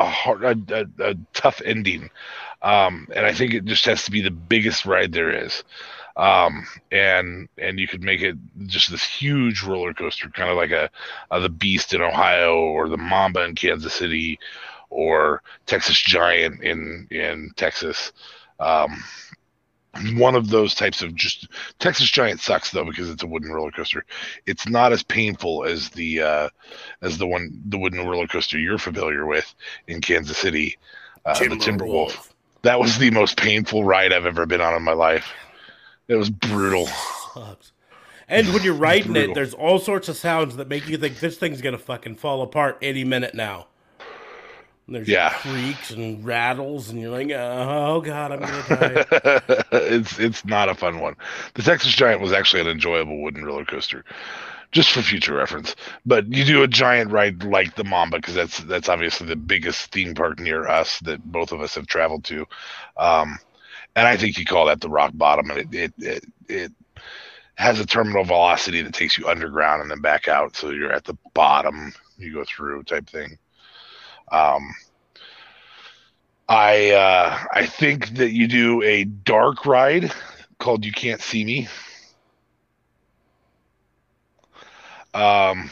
a 0.01 0.07
hard 0.07 0.43
a, 0.43 0.87
a, 0.99 1.11
a 1.11 1.15
tough 1.33 1.63
ending 1.65 2.11
um, 2.63 3.09
and 3.15 3.25
I 3.25 3.33
think 3.33 3.55
it 3.55 3.65
just 3.65 3.87
has 3.87 4.05
to 4.05 4.11
be 4.11 4.21
the 4.21 4.31
biggest 4.31 4.85
ride 4.85 5.13
there 5.13 5.31
is. 5.31 5.65
Um, 6.17 6.67
and 6.93 7.49
and 7.57 7.79
you 7.79 7.89
could 7.89 8.03
make 8.03 8.21
it 8.21 8.37
just 8.67 8.91
this 8.91 9.05
huge 9.05 9.63
roller 9.63 9.95
coaster, 9.95 10.29
kind 10.29 10.51
of 10.51 10.57
like 10.57 10.73
a, 10.73 10.91
a 11.31 11.41
the 11.41 11.49
Beast 11.49 11.95
in 11.95 12.03
Ohio 12.03 12.57
or 12.57 12.89
the 12.89 12.97
Mamba 12.99 13.45
in 13.45 13.55
Kansas 13.55 13.95
City 13.95 14.39
or 14.91 15.43
Texas 15.67 15.99
Giant 15.99 16.63
in 16.63 17.07
in 17.11 17.53
Texas. 17.57 18.13
Um, 18.59 19.03
one 20.15 20.35
of 20.35 20.51
those 20.51 20.75
types 20.75 21.03
of 21.03 21.15
just 21.15 21.49
Texas 21.79 22.11
Giant 22.11 22.41
sucks 22.41 22.71
though 22.71 22.85
because 22.85 23.11
it's 23.11 23.23
a 23.23 23.27
wooden 23.27 23.51
roller 23.51 23.71
coaster. 23.71 24.05
It's 24.47 24.69
not 24.69 24.93
as 24.93 25.03
painful 25.03 25.65
as 25.65 25.91
the 25.91 26.23
uh, 26.23 26.49
as 27.03 27.19
the 27.19 27.27
one 27.27 27.61
the 27.67 27.79
wooden 27.79 28.07
roller 28.07 28.27
coaster 28.27 28.59
you're 28.59 28.79
familiar 28.79 29.27
with 29.27 29.55
in 29.87 30.01
Kansas 30.01 30.39
City, 30.39 30.79
uh, 31.25 31.39
the 31.39 31.57
Timberwolf 31.57 32.31
that 32.63 32.79
was 32.79 32.99
the 32.99 33.11
most 33.11 33.37
painful 33.37 33.85
ride 33.85 34.13
I've 34.13 34.27
ever 34.27 34.47
been 34.47 34.61
on 34.61 34.75
in 34.75 34.83
my 34.83 34.93
life. 34.93 35.33
It 36.09 36.17
was 36.17 36.31
brutal. 36.31 36.87
Sucks. 37.35 37.73
And 38.29 38.53
when 38.53 38.63
you're 38.63 38.75
riding 38.75 39.13
Brutal. 39.13 39.33
it, 39.33 39.35
there's 39.35 39.55
all 39.55 39.79
sorts 39.79 40.09
of 40.09 40.17
sounds 40.17 40.57
that 40.57 40.69
make 40.69 40.89
you 40.89 40.99
think 40.99 41.19
this 41.21 41.39
thing's 41.39 41.61
gonna 41.63 41.79
fucking 41.79 42.17
fall 42.17 42.43
apart 42.43 42.79
any 42.83 43.05
minute 43.05 43.35
now. 43.35 43.69
And 44.91 44.97
there's 44.97 45.09
Yeah. 45.09 45.31
creaks 45.31 45.93
and 45.93 46.25
rattles, 46.25 46.91
and 46.91 47.01
you're 47.01 47.13
like, 47.13 47.31
oh 47.31 48.01
god, 48.01 48.33
I'm 48.33 48.45
gonna 48.45 48.65
die. 48.65 49.05
it's 49.73 50.19
it's 50.19 50.45
not 50.45 50.69
a 50.69 50.75
fun 50.75 50.99
one. 50.99 51.15
The 51.55 51.63
Texas 51.63 51.95
Giant 51.95 52.21
was 52.21 52.33
actually 52.33 52.63
an 52.63 52.67
enjoyable 52.67 53.23
wooden 53.23 53.45
roller 53.45 53.65
coaster, 53.65 54.05
just 54.73 54.91
for 54.91 55.01
future 55.01 55.35
reference. 55.35 55.77
But 56.05 56.27
you 56.35 56.45
do 56.45 56.65
a 56.65 56.67
giant 56.67 57.13
ride 57.13 57.45
like 57.45 57.77
the 57.77 57.85
Mamba 57.85 58.19
because 58.19 58.35
that's 58.35 58.59
that's 58.65 58.89
obviously 58.89 59.29
the 59.29 59.37
biggest 59.37 59.93
theme 59.93 60.13
park 60.13 60.41
near 60.41 60.67
us 60.67 60.99
that 61.05 61.23
both 61.23 61.53
of 61.53 61.61
us 61.61 61.77
have 61.77 61.87
traveled 61.87 62.25
to, 62.25 62.45
um, 62.97 63.39
and 63.95 64.09
I 64.09 64.17
think 64.17 64.39
you 64.39 64.45
call 64.45 64.67
that 64.67 64.81
the 64.81 64.91
rock 64.91 65.13
bottom, 65.15 65.51
and 65.53 65.61
it 65.61 65.73
it 65.73 65.95
it, 65.99 66.25
it 66.49 66.73
has 67.55 67.79
a 67.79 67.87
terminal 67.87 68.25
velocity 68.25 68.83
that 68.83 68.95
takes 68.95 69.17
you 69.17 69.29
underground 69.29 69.83
and 69.83 69.91
then 69.93 70.01
back 70.01 70.27
out, 70.27 70.57
so 70.57 70.71
you're 70.71 70.93
at 70.93 71.05
the 71.05 71.17
bottom. 71.33 71.93
You 72.19 72.35
go 72.35 72.45
through 72.45 72.83
type 72.83 73.09
thing. 73.09 73.39
Um, 74.31 74.75
I 76.49 76.91
uh, 76.91 77.39
I 77.53 77.67
think 77.67 78.17
that 78.17 78.33
you 78.33 78.49
do 78.49 78.83
a 78.83 79.05
dark 79.05 79.67
ride 79.67 80.13
called 80.59 80.85
"You 80.85 80.93
Can't 80.93 81.21
See 81.21 81.45
Me." 81.45 81.69
Um, 85.15 85.71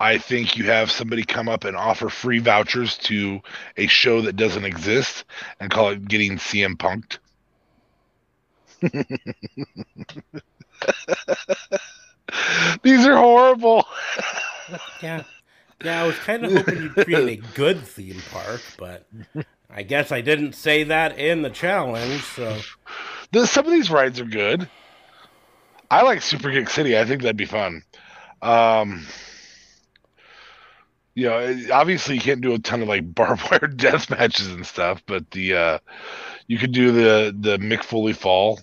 I 0.00 0.18
think 0.18 0.56
you 0.56 0.64
have 0.64 0.90
somebody 0.90 1.24
come 1.24 1.48
up 1.48 1.64
and 1.64 1.76
offer 1.76 2.08
free 2.08 2.38
vouchers 2.38 2.96
to 2.98 3.40
a 3.76 3.86
show 3.86 4.22
that 4.22 4.36
doesn't 4.36 4.64
exist 4.64 5.24
and 5.60 5.70
call 5.70 5.90
it 5.90 6.08
"Getting 6.08 6.38
CM 6.38 6.76
Punked." 6.76 7.18
These 12.82 13.06
are 13.06 13.16
horrible. 13.16 13.84
yeah, 15.02 15.22
yeah. 15.82 16.02
I 16.02 16.06
was 16.06 16.18
kind 16.18 16.44
of 16.44 16.52
hoping 16.52 16.82
you'd 16.82 16.98
create 16.98 17.28
a 17.28 17.36
good 17.54 17.86
theme 17.86 18.22
park, 18.30 18.62
but 18.76 19.06
I 19.68 19.82
guess 19.82 20.12
I 20.12 20.20
didn't 20.20 20.54
say 20.54 20.84
that 20.84 21.18
in 21.18 21.42
the 21.42 21.50
challenge. 21.50 22.22
So 22.24 22.64
The, 23.32 23.46
some 23.46 23.66
of 23.66 23.72
these 23.72 23.90
rides 23.90 24.20
are 24.20 24.24
good. 24.24 24.68
I 25.90 26.02
like 26.02 26.22
Super 26.22 26.50
Kick 26.50 26.70
City. 26.70 26.98
I 26.98 27.04
think 27.04 27.22
that'd 27.22 27.36
be 27.36 27.46
fun. 27.46 27.82
Um, 28.42 29.06
you 31.14 31.26
know, 31.28 31.56
obviously 31.72 32.14
you 32.14 32.20
can't 32.20 32.40
do 32.40 32.54
a 32.54 32.58
ton 32.58 32.82
of 32.82 32.88
like 32.88 33.14
barbed 33.14 33.42
wire 33.50 33.68
death 33.68 34.10
matches 34.10 34.48
and 34.48 34.66
stuff, 34.66 35.02
but 35.06 35.30
the 35.32 35.54
uh, 35.54 35.78
you 36.46 36.58
could 36.58 36.72
do 36.72 36.92
the 36.92 37.34
the 37.38 37.58
Mick 37.58 37.82
Foley 37.82 38.12
fall, 38.12 38.60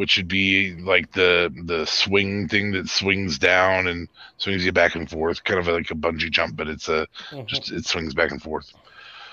which 0.00 0.16
would 0.16 0.28
be 0.28 0.74
like 0.80 1.12
the 1.12 1.52
the 1.66 1.84
swing 1.86 2.48
thing 2.48 2.72
that 2.72 2.88
swings 2.88 3.38
down 3.38 3.86
and 3.86 4.08
swings 4.38 4.64
you 4.64 4.72
back 4.72 4.94
and 4.96 5.10
forth, 5.10 5.44
kind 5.44 5.60
of 5.60 5.68
like 5.68 5.90
a 5.90 5.94
bungee 5.94 6.30
jump, 6.30 6.56
but 6.56 6.68
it's 6.68 6.88
a 6.88 7.06
just 7.46 7.70
it 7.70 7.84
swings 7.86 8.14
back 8.14 8.32
and 8.32 8.42
forth. 8.42 8.72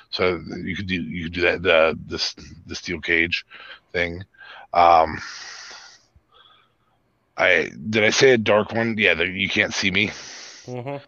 So 0.09 0.41
you 0.63 0.75
could 0.75 0.87
do 0.87 0.95
you 1.01 1.25
could 1.25 1.33
do 1.33 1.41
that 1.41 1.63
the 1.63 1.97
the 2.07 2.45
the 2.67 2.75
steel 2.75 3.01
cage 3.01 3.45
thing. 3.93 4.23
Um, 4.73 5.17
I 7.37 7.71
did 7.89 8.03
I 8.03 8.09
say 8.11 8.31
a 8.31 8.37
dark 8.37 8.73
one? 8.73 8.97
Yeah, 8.97 9.15
the, 9.15 9.27
you 9.27 9.49
can't 9.49 9.73
see 9.73 9.91
me. 9.91 10.11
Mhm. 10.67 11.01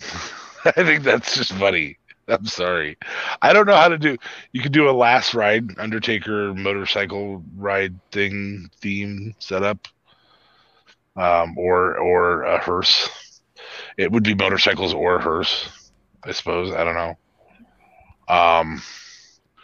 I 0.64 0.82
think 0.84 1.04
that's 1.04 1.34
just 1.36 1.52
funny. 1.52 1.98
I'm 2.28 2.46
sorry. 2.46 2.96
I 3.42 3.52
don't 3.52 3.66
know 3.66 3.76
how 3.76 3.88
to 3.88 3.98
do. 3.98 4.16
You 4.52 4.62
could 4.62 4.72
do 4.72 4.88
a 4.88 4.92
last 4.92 5.34
ride, 5.34 5.78
Undertaker 5.78 6.54
motorcycle 6.54 7.42
ride 7.56 7.94
thing 8.10 8.70
theme 8.80 9.34
setup, 9.38 9.88
um, 11.16 11.56
or 11.58 11.96
or 11.98 12.42
a 12.42 12.58
hearse. 12.58 13.08
It 13.96 14.10
would 14.10 14.24
be 14.24 14.34
motorcycles 14.34 14.92
or 14.94 15.16
a 15.16 15.22
hearse, 15.22 15.68
I 16.24 16.32
suppose. 16.32 16.72
I 16.74 16.82
don't 16.84 16.94
know. 16.94 17.16
Um, 18.26 18.82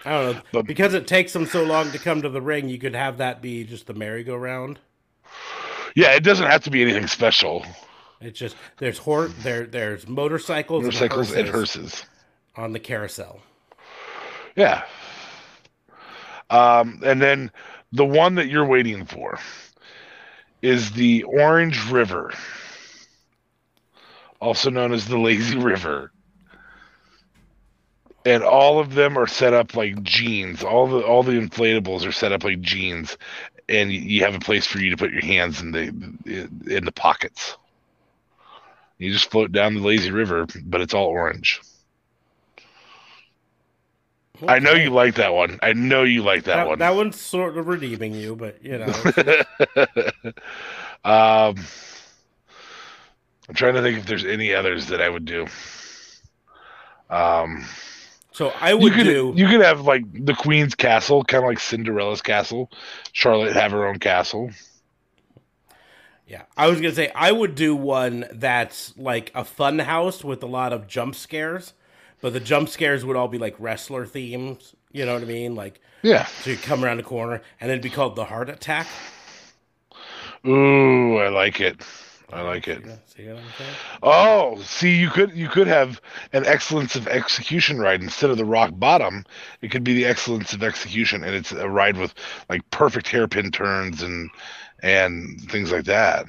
I 0.04 0.10
don't 0.10 0.36
know. 0.36 0.42
But- 0.52 0.66
because 0.66 0.94
it 0.94 1.06
takes 1.06 1.32
them 1.32 1.46
so 1.46 1.64
long 1.64 1.90
to 1.92 1.98
come 1.98 2.22
to 2.22 2.28
the 2.28 2.40
ring, 2.42 2.68
you 2.68 2.78
could 2.78 2.94
have 2.94 3.18
that 3.18 3.42
be 3.42 3.64
just 3.64 3.86
the 3.86 3.94
merry-go-round. 3.94 4.78
yeah, 5.96 6.12
it 6.14 6.22
doesn't 6.22 6.46
have 6.46 6.62
to 6.64 6.70
be 6.70 6.82
anything 6.82 7.06
special. 7.06 7.64
It's 8.20 8.38
just 8.38 8.54
there's 8.78 8.98
hor- 8.98 9.28
there 9.28 9.66
there's 9.66 10.06
motorcycles, 10.06 10.84
Motorcycles 10.84 11.32
and 11.32 11.48
hearses 11.48 11.84
hearses. 11.84 12.04
On 12.60 12.72
the 12.72 12.78
carousel. 12.78 13.40
Yeah. 14.56 14.84
Um, 16.50 17.00
and 17.04 17.20
then 17.20 17.50
the 17.92 18.04
one 18.04 18.34
that 18.36 18.48
you're 18.48 18.66
waiting 18.66 19.04
for 19.06 19.38
is 20.62 20.92
the 20.92 21.22
Orange 21.24 21.90
River, 21.90 22.32
also 24.40 24.70
known 24.70 24.92
as 24.92 25.06
the 25.06 25.18
Lazy 25.18 25.58
River. 25.58 26.12
And 28.26 28.42
all 28.42 28.78
of 28.78 28.94
them 28.94 29.16
are 29.16 29.26
set 29.26 29.54
up 29.54 29.74
like 29.74 30.02
jeans. 30.02 30.62
All 30.62 30.86
the 30.86 31.00
all 31.00 31.22
the 31.22 31.32
inflatables 31.32 32.06
are 32.06 32.12
set 32.12 32.32
up 32.32 32.44
like 32.44 32.60
jeans, 32.60 33.16
and 33.68 33.90
you- 33.90 34.22
have 34.24 34.34
a 34.34 34.40
place 34.40 34.66
for 34.66 34.78
you 34.78 34.90
to 34.90 34.96
put 34.96 35.10
your 35.10 35.24
hands 35.24 35.62
in 35.62 35.70
the 35.72 35.86
in 36.66 36.84
the 36.84 36.92
pockets. 36.92 37.56
You 38.98 39.10
just 39.10 39.30
float 39.30 39.52
down 39.52 39.74
the 39.74 39.80
lazy 39.80 40.10
river, 40.10 40.46
but 40.64 40.82
it's 40.82 40.92
all 40.92 41.06
orange. 41.06 41.62
I 44.46 44.58
know 44.58 44.72
you 44.72 44.90
like 44.90 45.14
that 45.16 45.34
one. 45.34 45.58
I 45.62 45.72
know 45.72 46.02
you 46.04 46.22
like 46.22 46.44
that, 46.44 46.56
That, 46.56 46.66
one. 46.66 46.78
that 46.78 46.94
one's 46.94 47.20
sort 47.20 47.56
of 47.56 47.66
redeeming 47.68 48.14
you, 48.14 48.36
but 48.36 48.62
you 48.64 48.78
know, 48.78 48.86
um, 51.04 51.56
I'm 53.48 53.54
trying 53.54 53.74
to 53.74 53.82
think 53.82 53.98
if 53.98 54.06
there's 54.06 54.24
any 54.24 54.54
others 54.54 54.86
that 54.88 55.00
I 55.02 55.08
would 55.08 55.24
do. 55.24 55.46
Um, 57.08 57.64
so 58.32 58.52
I 58.60 58.70
you 58.70 58.78
would 58.78 58.92
could 58.94 59.04
do. 59.04 59.32
you 59.34 59.48
could 59.48 59.60
have 59.60 59.82
like 59.82 60.04
the 60.24 60.34
Queen's 60.34 60.74
castle, 60.74 61.24
kind 61.24 61.44
of 61.44 61.48
like 61.48 61.58
Cinderella's 61.58 62.22
castle. 62.22 62.70
Charlotte 63.12 63.54
have 63.54 63.72
her 63.72 63.86
own 63.86 63.98
castle. 63.98 64.50
Yeah, 66.26 66.42
I 66.56 66.68
was 66.68 66.80
gonna 66.80 66.94
say 66.94 67.10
I 67.14 67.32
would 67.32 67.56
do 67.56 67.74
one 67.74 68.26
that's 68.32 68.96
like 68.96 69.32
a 69.34 69.44
fun 69.44 69.80
house 69.80 70.22
with 70.22 70.42
a 70.42 70.46
lot 70.46 70.72
of 70.72 70.86
jump 70.86 71.16
scares, 71.16 71.72
but 72.20 72.32
the 72.32 72.40
jump 72.40 72.68
scares 72.68 73.04
would 73.04 73.16
all 73.16 73.28
be 73.28 73.38
like 73.38 73.54
wrestler 73.58 74.06
themes. 74.06 74.74
You 74.92 75.06
know 75.06 75.14
what 75.14 75.22
I 75.22 75.26
mean? 75.26 75.54
Like 75.54 75.80
Yeah. 76.02 76.24
so 76.26 76.50
you 76.50 76.56
come 76.56 76.84
around 76.84 76.96
the 76.98 77.02
corner 77.02 77.42
and 77.60 77.70
it'd 77.70 77.82
be 77.82 77.90
called 77.90 78.16
the 78.16 78.24
heart 78.26 78.48
attack. 78.48 78.86
Ooh, 80.46 81.18
I 81.18 81.28
like 81.28 81.60
it. 81.60 81.82
I 82.32 82.42
like 82.42 82.68
it. 82.68 82.84
See 83.06 83.26
what 83.26 83.38
I'm 83.38 83.44
saying? 83.58 83.74
Oh, 84.04 84.60
see, 84.62 84.96
you 84.96 85.10
could 85.10 85.32
you 85.32 85.48
could 85.48 85.66
have 85.66 86.00
an 86.32 86.46
excellence 86.46 86.94
of 86.94 87.08
execution 87.08 87.78
ride 87.78 88.02
instead 88.02 88.30
of 88.30 88.36
the 88.36 88.44
rock 88.44 88.70
bottom. 88.74 89.24
It 89.62 89.72
could 89.72 89.82
be 89.82 89.94
the 89.94 90.06
excellence 90.06 90.52
of 90.52 90.62
execution, 90.62 91.24
and 91.24 91.34
it's 91.34 91.50
a 91.50 91.68
ride 91.68 91.96
with 91.96 92.14
like 92.48 92.68
perfect 92.70 93.08
hairpin 93.08 93.50
turns 93.50 94.00
and 94.02 94.30
and 94.80 95.40
things 95.50 95.72
like 95.72 95.84
that. 95.86 96.26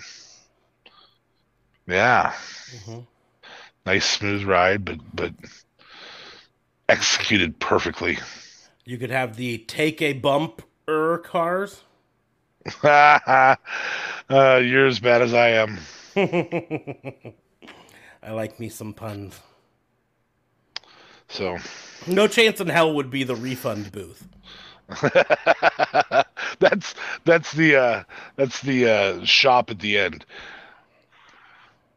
Yeah, 1.88 2.34
Mhm. 2.86 3.06
nice 3.86 4.06
smooth 4.10 4.44
ride, 4.44 4.84
but 4.86 5.00
but 5.14 5.34
executed 6.92 7.60
perfectly. 7.60 8.20
You 8.86 8.98
could 8.98 9.12
have 9.12 9.38
the 9.38 9.60
take 9.60 10.02
a 10.02 10.14
bump 10.14 10.62
er 10.90 11.20
cars. 11.20 11.84
uh, 12.84 13.56
you're 14.30 14.86
as 14.86 15.00
bad 15.00 15.22
as 15.22 15.34
I 15.34 15.50
am. 15.50 15.80
I 18.24 18.32
like 18.32 18.60
me 18.60 18.70
some 18.70 18.94
puns. 18.94 19.40
So 21.30 21.58
No 22.08 22.28
chance 22.28 22.60
in 22.60 22.68
hell 22.68 22.94
would 22.94 23.10
be 23.10 23.24
the 23.24 23.36
refund 23.36 23.92
booth. 23.92 24.28
that's 26.60 26.96
that's 27.24 27.54
the 27.54 27.78
uh 27.78 28.04
that's 28.36 28.60
the 28.62 28.90
uh 28.90 29.24
shop 29.24 29.70
at 29.70 29.80
the 29.80 29.98
end 29.98 30.26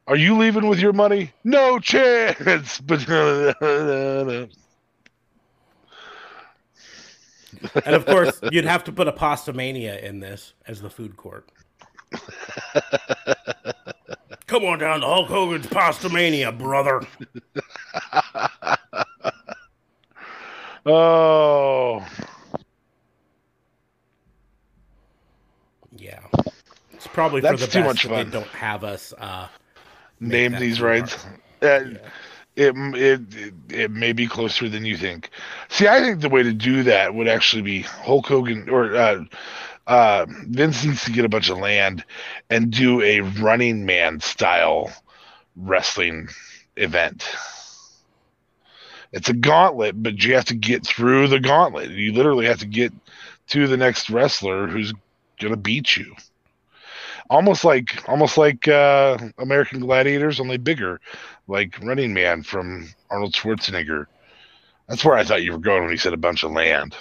are 0.07 0.15
you 0.15 0.37
leaving 0.39 0.69
with 0.69 0.79
your 0.79 0.93
money 0.93 1.33
no 1.43 1.81
chance 1.81 2.81
And 7.85 7.95
of 7.95 8.07
course, 8.07 8.41
you'd 8.51 8.65
have 8.65 8.85
to 8.85 8.93
put 8.93 9.09
a 9.09 9.13
Pasta 9.13 9.53
Mania 9.53 9.99
in 9.99 10.21
this 10.21 10.55
as 10.67 10.81
the 10.81 10.91
food 10.91 11.17
court. 11.17 11.49
Come 14.47 14.65
on 14.65 14.79
down 14.79 15.01
to 15.01 15.07
Hulk 15.07 15.29
Hogan's 15.29 15.67
Pasta 15.67 16.09
Mania, 16.09 16.53
brother. 16.53 17.03
oh 20.87 22.05
Yeah. 25.97 26.21
It's 26.93 27.07
probably 27.07 27.41
That's 27.41 27.61
for 27.61 27.67
the 27.67 27.73
too 27.73 27.79
best 27.81 27.89
much 27.89 28.07
fun. 28.07 28.25
they 28.27 28.31
don't 28.31 28.47
have 28.49 28.85
us 28.85 29.13
uh 29.19 29.49
name 30.21 30.53
these 30.59 30.81
rides. 30.81 31.17
Uh, 31.63 31.81
it, 32.57 32.75
it 32.77 33.55
it 33.69 33.91
may 33.91 34.13
be 34.13 34.27
closer 34.27 34.69
than 34.69 34.85
you 34.85 34.97
think 34.97 35.31
see 35.69 35.89
i 35.89 36.01
think 36.01 36.21
the 36.21 36.29
way 36.29 36.43
to 36.43 36.53
do 36.53 36.85
that 36.85 37.15
would 37.15 37.29
actually 37.29 37.63
be 37.63 37.83
hulk 37.83 38.27
hogan 38.27 38.69
or 38.69 38.95
uh 38.97 39.25
uh, 39.87 40.27
Vince 40.29 40.85
needs 40.85 41.05
to 41.05 41.13
get 41.13 41.25
a 41.25 41.29
bunch 41.29 41.51
of 41.51 41.59
land 41.59 42.05
and 42.49 42.71
do 42.71 43.03
a 43.03 43.21
Running 43.21 43.85
Man 43.85 44.21
style 44.21 44.91
wrestling 45.57 46.29
event. 46.77 47.29
It's 49.13 49.29
a 49.29 49.35
gauntlet, 49.35 50.03
but 50.03 50.25
you 50.25 50.35
have 50.35 50.47
to 50.47 50.55
get 50.55 50.87
through 50.87 51.29
the 51.29 51.39
gauntlet. 51.39 51.91
You 51.91 52.13
literally 52.13 52.47
have 52.47 52.59
to 52.61 52.67
get 52.67 52.93
to 53.49 53.69
the 53.69 53.77
next 53.77 54.11
wrestler 54.11 54.67
who's 54.67 54.93
gonna 55.41 55.57
beat 55.57 55.97
you. 55.97 56.17
Almost 57.31 57.65
like 57.65 58.07
almost 58.09 58.37
like 58.37 58.69
uh, 58.69 59.17
American 59.39 59.81
Gladiators, 59.81 60.41
only 60.41 60.59
bigger, 60.59 61.01
like 61.49 61.79
Running 61.83 62.13
Man 62.13 62.43
from 62.43 62.89
Arnold 63.11 63.33
Schwarzenegger. 63.33 64.07
That's 64.89 65.05
where 65.05 65.17
I 65.17 65.25
thought 65.25 65.43
you 65.43 65.53
were 65.53 65.59
going 65.59 65.83
when 65.83 65.93
you 65.93 65.97
said 65.97 66.13
a 66.13 66.19
bunch 66.19 66.43
of 66.43 66.53
land. 66.53 66.95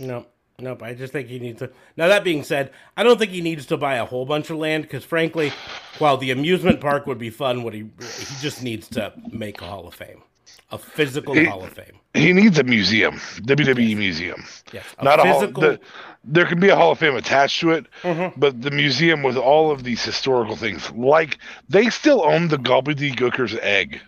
No, 0.00 0.26
nope. 0.58 0.82
I 0.82 0.94
just 0.94 1.12
think 1.12 1.28
he 1.28 1.38
needs 1.38 1.60
to. 1.60 1.70
Now 1.96 2.08
that 2.08 2.24
being 2.24 2.42
said, 2.42 2.72
I 2.96 3.02
don't 3.04 3.18
think 3.18 3.30
he 3.30 3.40
needs 3.40 3.66
to 3.66 3.76
buy 3.76 3.96
a 3.96 4.04
whole 4.04 4.26
bunch 4.26 4.50
of 4.50 4.56
land 4.56 4.82
because, 4.82 5.04
frankly, 5.04 5.52
while 5.98 6.16
the 6.16 6.32
amusement 6.32 6.80
park 6.80 7.06
would 7.06 7.18
be 7.18 7.30
fun, 7.30 7.62
what 7.62 7.74
he 7.74 7.80
he 8.00 8.34
just 8.40 8.62
needs 8.62 8.88
to 8.88 9.12
make 9.30 9.60
a 9.62 9.66
Hall 9.66 9.86
of 9.86 9.94
Fame, 9.94 10.22
a 10.70 10.78
physical 10.78 11.34
He- 11.34 11.44
Hall 11.44 11.62
of 11.64 11.72
Fame. 11.72 11.96
He 12.14 12.32
needs 12.32 12.58
a 12.58 12.64
museum, 12.64 13.20
WWE 13.42 13.96
museum. 13.96 14.44
Yes, 14.72 14.84
Not 15.00 15.20
a 15.20 15.22
hall. 15.32 15.40
The, 15.46 15.78
there 16.24 16.44
can 16.44 16.58
be 16.58 16.68
a 16.68 16.74
Hall 16.74 16.90
of 16.90 16.98
Fame 16.98 17.14
attached 17.14 17.60
to 17.60 17.70
it, 17.70 17.86
Mhm. 18.02 18.32
but 18.36 18.60
the 18.62 18.72
museum 18.72 19.22
with 19.22 19.36
all 19.36 19.70
of 19.70 19.84
these 19.84 20.04
historical 20.04 20.56
things, 20.56 20.90
like 20.90 21.38
they 21.68 21.88
still 21.88 22.24
own 22.24 22.48
the 22.48 22.56
Gobbledygooker's 22.56 23.54
egg, 23.62 24.00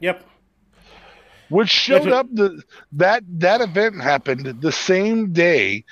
Yep. 0.00 0.22
which 1.48 1.70
showed 1.70 2.04
Which- 2.04 2.12
up. 2.12 2.26
The 2.32 2.62
that 2.92 3.22
that 3.38 3.60
event 3.62 4.02
happened 4.02 4.44
the 4.60 4.72
same 4.72 5.32
day 5.32 5.84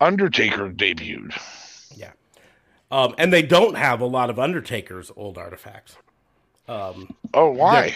Undertaker 0.00 0.70
debuted. 0.70 1.32
Yeah. 1.96 2.12
Um, 2.90 3.14
and 3.18 3.30
they 3.32 3.42
don't 3.42 3.76
have 3.76 4.00
a 4.00 4.06
lot 4.06 4.30
of 4.30 4.38
Undertaker's 4.38 5.10
old 5.16 5.36
artifacts. 5.36 5.96
Um, 6.68 7.14
Oh, 7.34 7.50
why? 7.50 7.94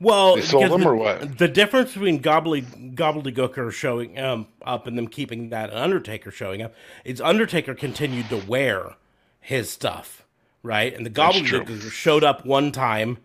Well, 0.00 0.36
They 0.36 0.42
sold 0.42 0.70
them 0.70 0.82
the, 0.82 0.88
or 0.88 0.94
what? 0.94 1.38
The 1.38 1.48
difference 1.48 1.92
between 1.92 2.22
Gobbledy, 2.22 2.94
Gobbledygooker 2.94 3.72
showing 3.72 4.18
um, 4.18 4.46
up 4.62 4.86
and 4.86 4.96
them 4.96 5.08
keeping 5.08 5.50
that 5.50 5.70
and 5.70 5.78
Undertaker 5.78 6.30
showing 6.30 6.62
up 6.62 6.72
is 7.04 7.20
Undertaker 7.20 7.74
continued 7.74 8.28
to 8.28 8.36
wear 8.36 8.96
his 9.40 9.70
stuff, 9.70 10.24
right? 10.62 10.94
And 10.94 11.04
the. 11.04 11.10
Gobbledygooker 11.10 11.90
showed 11.90 12.22
up 12.22 12.46
one 12.46 12.70
time, 12.70 13.18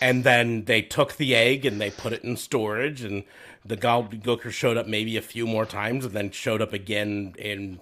and 0.00 0.24
then 0.24 0.64
they 0.64 0.80
took 0.80 1.16
the 1.16 1.34
egg 1.34 1.66
and 1.66 1.78
they 1.78 1.90
put 1.90 2.14
it 2.14 2.24
in 2.24 2.38
storage, 2.38 3.02
and 3.02 3.24
the 3.62 3.76
Gobbledygooker 3.76 4.50
showed 4.50 4.78
up 4.78 4.86
maybe 4.86 5.18
a 5.18 5.22
few 5.22 5.46
more 5.46 5.66
times, 5.66 6.06
and 6.06 6.14
then 6.14 6.30
showed 6.30 6.62
up 6.62 6.72
again 6.72 7.34
in 7.38 7.80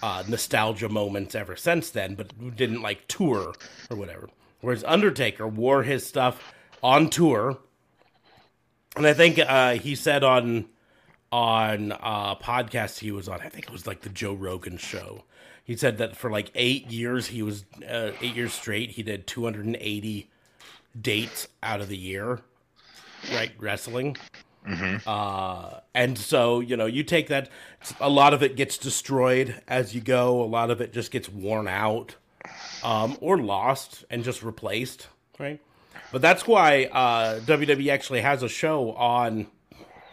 uh, 0.00 0.22
nostalgia 0.28 0.88
moments 0.88 1.34
ever 1.34 1.56
since 1.56 1.90
then, 1.90 2.14
but 2.14 2.56
didn't 2.56 2.82
like 2.82 3.08
tour 3.08 3.52
or 3.90 3.96
whatever. 3.96 4.28
Whereas 4.60 4.84
Undertaker 4.84 5.48
wore 5.48 5.82
his 5.82 6.06
stuff 6.06 6.53
on 6.84 7.08
tour, 7.08 7.58
and 8.94 9.06
I 9.06 9.14
think 9.14 9.38
uh, 9.40 9.74
he 9.74 9.96
said 9.96 10.22
on 10.22 10.66
on 11.32 11.90
uh, 11.90 12.36
podcast 12.36 13.00
he 13.00 13.10
was 13.10 13.28
on, 13.28 13.40
I 13.40 13.48
think 13.48 13.64
it 13.64 13.72
was 13.72 13.88
like 13.88 14.02
the 14.02 14.08
Joe 14.10 14.34
Rogan 14.34 14.76
show. 14.76 15.24
He 15.64 15.76
said 15.76 15.98
that 15.98 16.14
for 16.14 16.30
like 16.30 16.52
eight 16.54 16.92
years 16.92 17.28
he 17.28 17.42
was 17.42 17.64
uh, 17.88 18.12
eight 18.20 18.36
years 18.36 18.52
straight. 18.52 18.90
He 18.90 19.02
did 19.02 19.26
280 19.26 20.30
dates 21.00 21.48
out 21.62 21.80
of 21.80 21.88
the 21.88 21.96
year, 21.96 22.40
right? 23.32 23.50
Wrestling. 23.58 24.16
Uh, 25.06 25.80
and 25.94 26.16
so, 26.16 26.60
you 26.60 26.76
know, 26.76 26.86
you 26.86 27.02
take 27.02 27.28
that, 27.28 27.48
a 28.00 28.08
lot 28.08 28.32
of 28.32 28.42
it 28.42 28.56
gets 28.56 28.78
destroyed 28.78 29.60
as 29.66 29.94
you 29.94 30.00
go, 30.00 30.40
a 30.42 30.44
lot 30.44 30.70
of 30.70 30.80
it 30.80 30.92
just 30.92 31.10
gets 31.10 31.28
worn 31.28 31.66
out 31.66 32.14
um, 32.84 33.16
or 33.20 33.38
lost 33.38 34.04
and 34.08 34.22
just 34.22 34.42
replaced, 34.42 35.08
right? 35.38 35.60
But 36.14 36.22
that's 36.22 36.46
why 36.46 36.84
uh, 36.84 37.40
WWE 37.40 37.90
actually 37.92 38.20
has 38.20 38.44
a 38.44 38.48
show 38.48 38.92
on, 38.92 39.48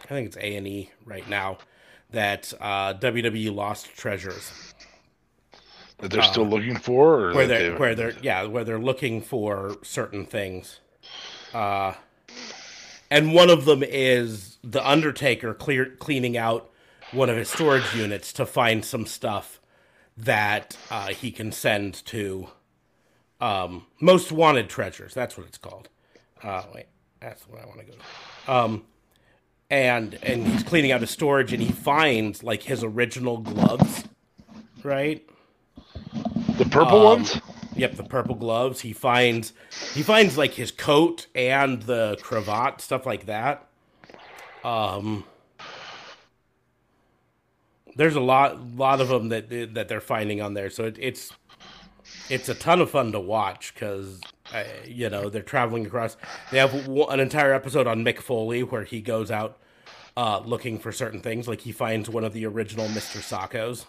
I 0.04 0.08
think 0.08 0.26
it's 0.26 0.36
A 0.36 0.56
and 0.56 0.66
E 0.66 0.90
right 1.06 1.28
now, 1.28 1.58
that 2.10 2.52
uh, 2.60 2.94
WWE 2.94 3.54
Lost 3.54 3.86
Treasures, 3.96 4.50
That 5.98 6.10
they're 6.10 6.24
still 6.24 6.44
looking 6.44 6.76
for, 6.76 7.26
or 7.26 7.30
Uh, 7.30 7.34
where 7.36 7.46
they're 7.46 7.70
they- 7.70 7.78
where 7.78 7.94
they're 7.94 8.14
yeah 8.20 8.42
where 8.46 8.64
they're 8.64 8.80
looking 8.80 9.22
for 9.22 9.76
certain 9.84 10.26
things, 10.26 10.80
uh, 11.54 11.92
and 13.08 13.32
one 13.32 13.48
of 13.48 13.64
them 13.64 13.84
is 13.84 14.58
the 14.64 14.84
Undertaker 14.84 15.54
clear 15.54 15.86
cleaning 15.86 16.36
out 16.36 16.68
one 17.12 17.30
of 17.30 17.36
his 17.36 17.48
storage 17.48 17.94
units 17.94 18.32
to 18.32 18.44
find 18.44 18.84
some 18.84 19.06
stuff 19.06 19.60
that 20.16 20.76
uh, 20.90 21.10
he 21.10 21.30
can 21.30 21.52
send 21.52 22.04
to 22.06 22.48
um, 23.42 23.84
most 24.00 24.32
wanted 24.32 24.68
treasures. 24.70 25.12
That's 25.12 25.36
what 25.36 25.46
it's 25.46 25.58
called. 25.58 25.88
Uh, 26.42 26.62
wait, 26.74 26.86
that's 27.20 27.42
what 27.48 27.60
I 27.60 27.66
want 27.66 27.80
to 27.80 27.86
go. 27.86 27.92
To. 27.92 28.52
Um, 28.52 28.84
and 29.68 30.18
and 30.22 30.46
he's 30.46 30.62
cleaning 30.62 30.92
out 30.92 31.00
his 31.00 31.10
storage, 31.10 31.52
and 31.52 31.62
he 31.62 31.72
finds 31.72 32.42
like 32.42 32.62
his 32.62 32.84
original 32.84 33.38
gloves, 33.38 34.04
right? 34.82 35.26
the 36.58 36.64
purple 36.66 37.06
um, 37.06 37.20
ones. 37.20 37.40
Yep, 37.74 37.96
the 37.96 38.04
purple 38.04 38.34
gloves. 38.34 38.80
He 38.80 38.92
finds 38.92 39.52
he 39.94 40.02
finds 40.02 40.38
like 40.38 40.52
his 40.52 40.70
coat 40.70 41.26
and 41.34 41.82
the 41.82 42.18
cravat, 42.22 42.80
stuff 42.80 43.06
like 43.06 43.26
that. 43.26 43.66
Um 44.62 45.24
there's 47.96 48.14
a 48.14 48.20
lot 48.20 48.60
lot 48.76 49.00
of 49.00 49.08
them 49.08 49.30
that 49.30 49.48
that 49.74 49.88
they're 49.88 50.00
finding 50.00 50.40
on 50.40 50.54
there. 50.54 50.70
So 50.70 50.84
it, 50.84 50.96
it's 51.00 51.32
it's 52.28 52.48
a 52.48 52.54
ton 52.54 52.80
of 52.80 52.90
fun 52.90 53.12
to 53.12 53.20
watch 53.20 53.74
cuz 53.74 54.20
uh, 54.52 54.64
you 54.86 55.08
know, 55.08 55.28
they're 55.30 55.40
traveling 55.42 55.86
across. 55.86 56.16
They 56.50 56.58
have 56.58 56.72
w- 56.72 57.06
an 57.06 57.20
entire 57.20 57.54
episode 57.54 57.86
on 57.86 58.04
Mick 58.04 58.18
Foley 58.20 58.62
where 58.62 58.84
he 58.84 59.00
goes 59.00 59.30
out 59.30 59.58
uh, 60.16 60.40
looking 60.44 60.78
for 60.78 60.92
certain 60.92 61.20
things. 61.20 61.48
Like 61.48 61.62
he 61.62 61.72
finds 61.72 62.10
one 62.10 62.24
of 62.24 62.32
the 62.34 62.44
original 62.44 62.86
Mr. 62.88 63.22
Socko's 63.22 63.86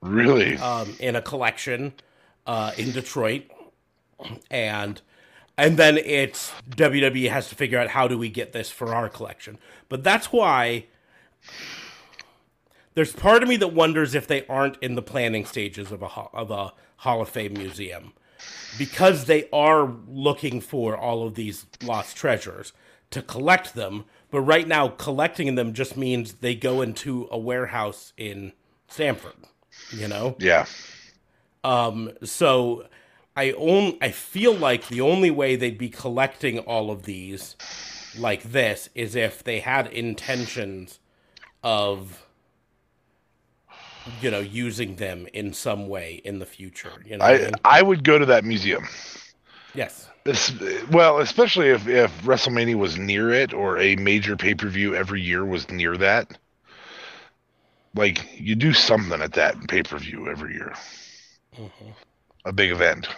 Really? 0.00 0.56
um, 0.58 0.94
in 1.00 1.14
a 1.16 1.22
collection 1.22 1.92
uh, 2.46 2.72
in 2.76 2.92
Detroit, 2.92 3.44
and 4.50 5.00
and 5.58 5.76
then 5.76 5.96
it's 5.98 6.52
WWE 6.70 7.30
has 7.30 7.48
to 7.48 7.54
figure 7.54 7.78
out 7.78 7.88
how 7.88 8.06
do 8.08 8.18
we 8.18 8.28
get 8.28 8.52
this 8.52 8.70
for 8.70 8.94
our 8.94 9.08
collection. 9.08 9.58
But 9.88 10.02
that's 10.04 10.32
why 10.32 10.86
there's 12.94 13.12
part 13.12 13.42
of 13.42 13.48
me 13.48 13.56
that 13.56 13.68
wonders 13.68 14.14
if 14.14 14.26
they 14.26 14.46
aren't 14.46 14.76
in 14.82 14.94
the 14.94 15.02
planning 15.02 15.44
stages 15.44 15.92
of 15.92 16.02
a 16.02 16.06
of 16.06 16.50
a 16.50 16.72
Hall 16.98 17.20
of 17.20 17.28
Fame 17.28 17.54
museum 17.54 18.12
because 18.78 19.24
they 19.24 19.48
are 19.52 19.92
looking 20.08 20.60
for 20.60 20.96
all 20.96 21.26
of 21.26 21.34
these 21.34 21.66
lost 21.82 22.16
treasures 22.16 22.72
to 23.10 23.22
collect 23.22 23.74
them. 23.74 24.04
But 24.30 24.40
right 24.40 24.66
now, 24.66 24.88
collecting 24.88 25.54
them 25.54 25.72
just 25.72 25.96
means 25.96 26.34
they 26.34 26.54
go 26.54 26.82
into 26.82 27.28
a 27.30 27.38
warehouse 27.38 28.12
in 28.16 28.52
Stamford. 28.88 29.34
You 29.92 30.08
know, 30.08 30.36
yeah. 30.38 30.66
um, 31.62 32.12
so 32.24 32.86
I 33.36 33.52
own. 33.52 33.98
I 34.00 34.10
feel 34.10 34.54
like 34.54 34.88
the 34.88 35.02
only 35.02 35.30
way 35.30 35.54
they'd 35.54 35.76
be 35.76 35.90
collecting 35.90 36.58
all 36.60 36.90
of 36.90 37.02
these 37.02 37.56
like 38.18 38.42
this 38.42 38.88
is 38.94 39.14
if 39.14 39.44
they 39.44 39.60
had 39.60 39.86
intentions 39.88 40.98
of 41.62 42.25
you 44.20 44.30
know 44.30 44.40
using 44.40 44.96
them 44.96 45.26
in 45.32 45.52
some 45.52 45.88
way 45.88 46.20
in 46.24 46.38
the 46.38 46.46
future. 46.46 47.02
You 47.04 47.18
know, 47.18 47.24
I 47.24 47.34
I 47.34 47.38
mean? 47.38 47.50
I 47.64 47.82
would 47.82 48.04
go 48.04 48.18
to 48.18 48.26
that 48.26 48.44
museum. 48.44 48.86
yes, 49.74 50.08
This, 50.24 50.52
well, 50.90 51.18
especially 51.18 51.68
if, 51.68 51.86
if 51.86 52.10
WrestleMania 52.22 52.76
was 52.76 52.98
near 52.98 53.30
it 53.30 53.52
or 53.52 53.78
a 53.78 53.96
major 53.96 54.36
pay 54.36 54.54
per 54.54 54.68
view 54.68 54.94
every 54.94 55.20
year 55.20 55.44
was 55.44 55.70
near 55.70 55.96
that. 55.98 56.38
Like, 57.94 58.38
you 58.38 58.56
do 58.56 58.74
something 58.74 59.22
at 59.22 59.32
that 59.34 59.56
pay 59.68 59.82
per 59.82 59.98
view 59.98 60.28
every 60.28 60.54
year. 60.54 60.74
A 62.44 62.52
big 62.52 62.70
event. 62.70 63.08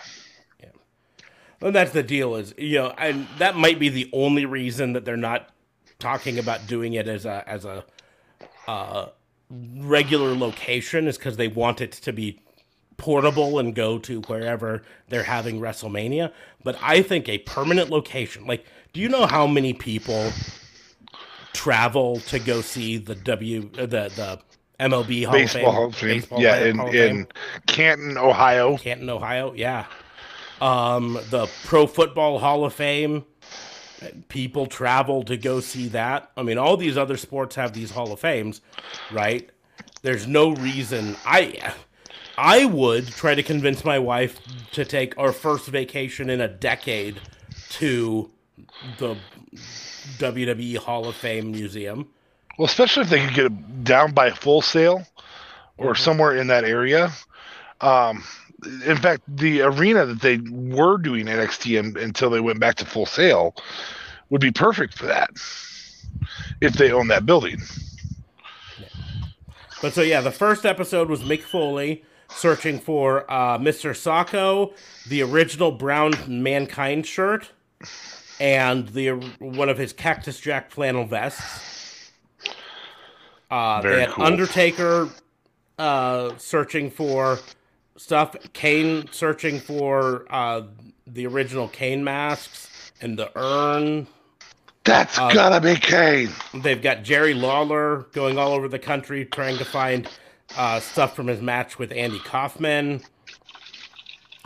Yeah. 0.60 0.68
And 1.60 1.74
that's 1.74 1.90
the 1.90 2.02
deal. 2.02 2.36
Is 2.36 2.54
you 2.56 2.78
know, 2.78 2.94
and 2.96 3.26
that 3.38 3.56
might 3.56 3.78
be 3.78 3.88
the 3.88 4.08
only 4.12 4.46
reason 4.46 4.92
that 4.92 5.04
they're 5.04 5.16
not 5.16 5.50
talking 5.98 6.38
about 6.38 6.66
doing 6.66 6.94
it 6.94 7.08
as 7.08 7.26
a 7.26 7.42
as 7.48 7.64
a 7.64 7.84
uh, 8.68 9.08
regular 9.50 10.34
location 10.34 11.06
is 11.06 11.16
because 11.16 11.36
they 11.36 11.48
want 11.48 11.80
it 11.80 11.92
to 11.92 12.12
be 12.12 12.40
portable 12.96 13.58
and 13.58 13.74
go 13.74 13.98
to 13.98 14.20
wherever 14.22 14.82
they're 15.08 15.22
having 15.22 15.60
WrestleMania. 15.60 16.32
But 16.62 16.76
I 16.82 17.02
think 17.02 17.28
a 17.28 17.38
permanent 17.38 17.90
location, 17.90 18.46
like, 18.46 18.66
do 18.92 19.00
you 19.00 19.08
know 19.08 19.26
how 19.26 19.46
many 19.46 19.72
people 19.72 20.32
travel 21.52 22.20
to 22.20 22.38
go 22.38 22.60
see 22.60 22.98
the 22.98 23.14
W 23.14 23.70
uh, 23.78 23.86
the 23.86 24.10
the 24.14 24.40
MLB 24.80 25.24
Hall 25.24 25.32
Baseball 25.32 25.38
of 25.38 25.50
Fame? 25.50 25.74
Hall 25.74 25.84
of 25.86 25.94
Fame. 25.94 26.08
Baseball 26.08 26.40
yeah, 26.40 26.72
Hall 26.72 26.86
in, 26.86 26.92
Fame? 26.92 27.16
in 27.16 27.26
Canton, 27.66 28.18
Ohio. 28.18 28.76
Canton, 28.76 29.10
Ohio. 29.10 29.52
Yeah. 29.54 29.86
Um, 30.60 31.18
the 31.30 31.48
Pro 31.64 31.86
Football 31.86 32.38
Hall 32.38 32.64
of 32.64 32.74
Fame. 32.74 33.24
People 34.28 34.66
travel 34.66 35.22
to 35.24 35.36
go 35.36 35.60
see 35.60 35.88
that. 35.88 36.30
I 36.36 36.42
mean, 36.42 36.58
all 36.58 36.76
these 36.76 36.96
other 36.96 37.16
sports 37.16 37.56
have 37.56 37.72
these 37.72 37.90
Hall 37.90 38.12
of 38.12 38.20
Fames, 38.20 38.60
right? 39.10 39.50
there's 40.02 40.26
no 40.26 40.52
reason 40.54 41.16
I 41.24 41.72
I 42.36 42.64
would 42.66 43.08
try 43.08 43.34
to 43.34 43.42
convince 43.42 43.84
my 43.84 43.98
wife 43.98 44.40
to 44.72 44.84
take 44.84 45.18
our 45.18 45.32
first 45.32 45.66
vacation 45.66 46.30
in 46.30 46.40
a 46.40 46.48
decade 46.48 47.20
to 47.70 48.30
the 48.98 49.16
WWE 50.18 50.76
Hall 50.76 51.08
of 51.08 51.16
Fame 51.16 51.50
museum. 51.50 52.08
Well, 52.56 52.66
especially 52.66 53.04
if 53.04 53.10
they 53.10 53.24
could 53.24 53.34
get 53.34 53.46
it 53.46 53.84
down 53.84 54.12
by 54.12 54.30
Full 54.30 54.62
Sail 54.62 55.04
or 55.76 55.94
mm-hmm. 55.94 56.02
somewhere 56.02 56.36
in 56.36 56.46
that 56.46 56.64
area. 56.64 57.10
Um, 57.80 58.22
in 58.64 58.96
fact, 58.96 59.22
the 59.28 59.62
arena 59.62 60.04
that 60.06 60.20
they 60.20 60.38
were 60.50 60.98
doing 60.98 61.26
NXT 61.26 61.78
in, 61.78 61.96
until 61.96 62.30
they 62.30 62.40
went 62.40 62.60
back 62.60 62.76
to 62.76 62.84
Full 62.84 63.06
Sail 63.06 63.54
would 64.30 64.40
be 64.40 64.50
perfect 64.50 64.94
for 64.98 65.06
that 65.06 65.30
if 66.60 66.74
they 66.74 66.90
own 66.90 67.08
that 67.08 67.24
building. 67.24 67.60
But 69.80 69.92
so 69.92 70.02
yeah, 70.02 70.20
the 70.20 70.32
first 70.32 70.66
episode 70.66 71.08
was 71.08 71.22
Mick 71.22 71.42
Foley 71.42 72.04
searching 72.30 72.78
for 72.78 73.30
uh, 73.30 73.58
Mr. 73.58 73.90
Socko, 73.90 74.74
the 75.06 75.22
original 75.22 75.70
brown 75.70 76.14
Mankind 76.26 77.06
shirt, 77.06 77.50
and 78.40 78.88
the 78.88 79.10
one 79.38 79.68
of 79.68 79.78
his 79.78 79.92
Cactus 79.92 80.40
Jack 80.40 80.70
flannel 80.70 81.04
vests. 81.04 82.10
Uh, 83.50 83.80
Very 83.80 83.94
they 83.94 84.00
had 84.02 84.10
cool. 84.10 84.24
Undertaker 84.24 85.08
uh, 85.78 86.36
searching 86.38 86.90
for 86.90 87.38
stuff. 87.98 88.34
Kane 88.54 89.08
searching 89.10 89.60
for 89.60 90.26
uh, 90.30 90.62
the 91.06 91.26
original 91.26 91.68
Kane 91.68 92.02
masks 92.02 92.92
and 93.00 93.18
the 93.18 93.30
urn 93.36 94.06
that's 94.88 95.18
uh, 95.18 95.30
gotta 95.30 95.60
be 95.60 95.78
Kane. 95.78 96.30
They've 96.54 96.80
got 96.80 97.02
Jerry 97.02 97.34
Lawler 97.34 98.06
going 98.12 98.38
all 98.38 98.52
over 98.52 98.68
the 98.68 98.78
country 98.78 99.26
trying 99.26 99.58
to 99.58 99.64
find 99.64 100.08
uh, 100.56 100.80
stuff 100.80 101.14
from 101.14 101.26
his 101.26 101.42
match 101.42 101.78
with 101.78 101.92
Andy 101.92 102.18
Kaufman, 102.20 103.02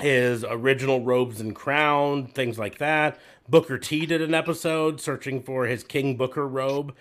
his 0.01 0.45
original 0.45 1.05
robes 1.05 1.41
and 1.41 1.55
crown, 1.55 2.27
things 2.27 2.59
like 2.59 2.79
that. 2.79 3.21
Booker 3.49 3.79
T 3.79 4.05
did 4.05 4.21
an 4.21 4.35
episode 4.35 5.01
searching 5.01 5.43
for 5.43 5.67
his 5.67 5.85
King 5.85 6.17
Booker 6.17 6.47
robe, 6.49 6.93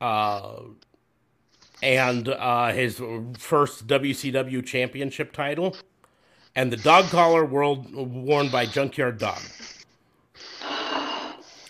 uh, 0.00 0.60
and 1.82 2.28
uh, 2.28 2.72
his 2.72 3.00
first 3.38 3.86
WCW 3.86 4.64
championship 4.64 5.32
title, 5.32 5.76
and 6.54 6.72
the 6.72 6.76
dog 6.76 7.06
collar 7.06 7.44
world 7.44 7.92
worn 7.94 8.50
by 8.50 8.66
Junkyard 8.66 9.18
Dog. 9.18 9.40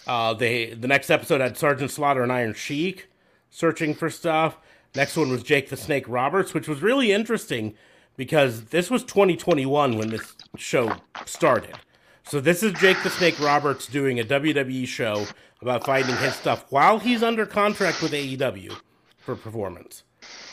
Uh, 0.06 0.34
they 0.34 0.74
the 0.74 0.88
next 0.88 1.11
episode 1.11 1.40
had 1.40 1.56
Sergeant 1.56 1.90
Slaughter 1.90 2.22
and 2.22 2.32
Iron 2.32 2.54
Sheik 2.54 3.08
searching 3.48 3.94
for 3.94 4.11
stuff. 4.11 4.56
Next 4.94 5.16
one 5.16 5.30
was 5.30 5.44
Jake 5.44 5.68
the 5.68 5.76
Snake 5.76 6.04
Roberts, 6.08 6.52
which 6.52 6.66
was 6.66 6.82
really 6.82 7.12
interesting 7.12 7.74
because 8.16 8.64
this 8.66 8.90
was 8.90 9.04
2021 9.04 9.96
when 9.96 10.08
this 10.08 10.34
show 10.56 10.96
started. 11.26 11.76
So 12.24 12.40
this 12.40 12.62
is 12.62 12.72
Jake 12.72 13.00
the 13.02 13.11
Snake 13.11 13.38
Roberts 13.38 13.86
doing 13.86 14.18
a 14.18 14.24
WWE 14.24 14.86
show 14.86 15.26
about 15.62 15.86
finding 15.86 16.16
his 16.16 16.34
stuff 16.34 16.64
while 16.70 16.98
he's 16.98 17.22
under 17.22 17.46
contract 17.46 18.02
with 18.02 18.12
AEW 18.12 18.76
for 19.20 19.36
performance. 19.36 20.02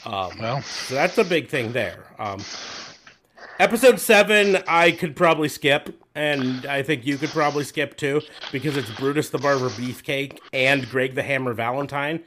Um, 0.06 0.32
well, 0.40 0.62
so 0.62 0.96
that's 0.96 1.18
a 1.18 1.24
big 1.24 1.50
thing 1.50 1.74
there. 1.74 2.06
Um, 2.20 2.40
episode 3.60 4.00
seven, 4.00 4.58
I 4.68 4.92
could 4.92 5.16
probably 5.16 5.50
skip 5.50 5.94
and 6.18 6.66
I 6.66 6.82
think 6.82 7.06
you 7.06 7.18
could 7.18 7.30
probably 7.30 7.64
skip 7.64 7.96
too 7.96 8.22
because 8.52 8.76
it's 8.76 8.90
Brutus 8.90 9.30
the 9.30 9.38
Barber 9.38 9.70
Beefcake 9.70 10.40
and 10.52 10.90
Greg 10.90 11.14
the 11.14 11.22
Hammer 11.22 11.54
Valentine. 11.54 12.24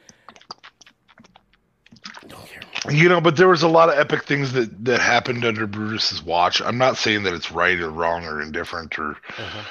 You 2.89 3.09
know, 3.09 3.21
but 3.21 3.35
there 3.35 3.49
was 3.49 3.61
a 3.61 3.67
lot 3.67 3.89
of 3.89 3.99
epic 3.99 4.23
things 4.23 4.53
that 4.53 4.85
that 4.85 5.01
happened 5.01 5.45
under 5.45 5.67
Brutus's 5.67 6.23
watch. 6.23 6.61
I'm 6.61 6.77
not 6.77 6.97
saying 6.97 7.23
that 7.23 7.33
it's 7.33 7.51
right 7.51 7.79
or 7.79 7.89
wrong 7.89 8.25
or 8.25 8.41
indifferent 8.41 8.97
or. 8.97 9.11
Uh-huh. 9.37 9.63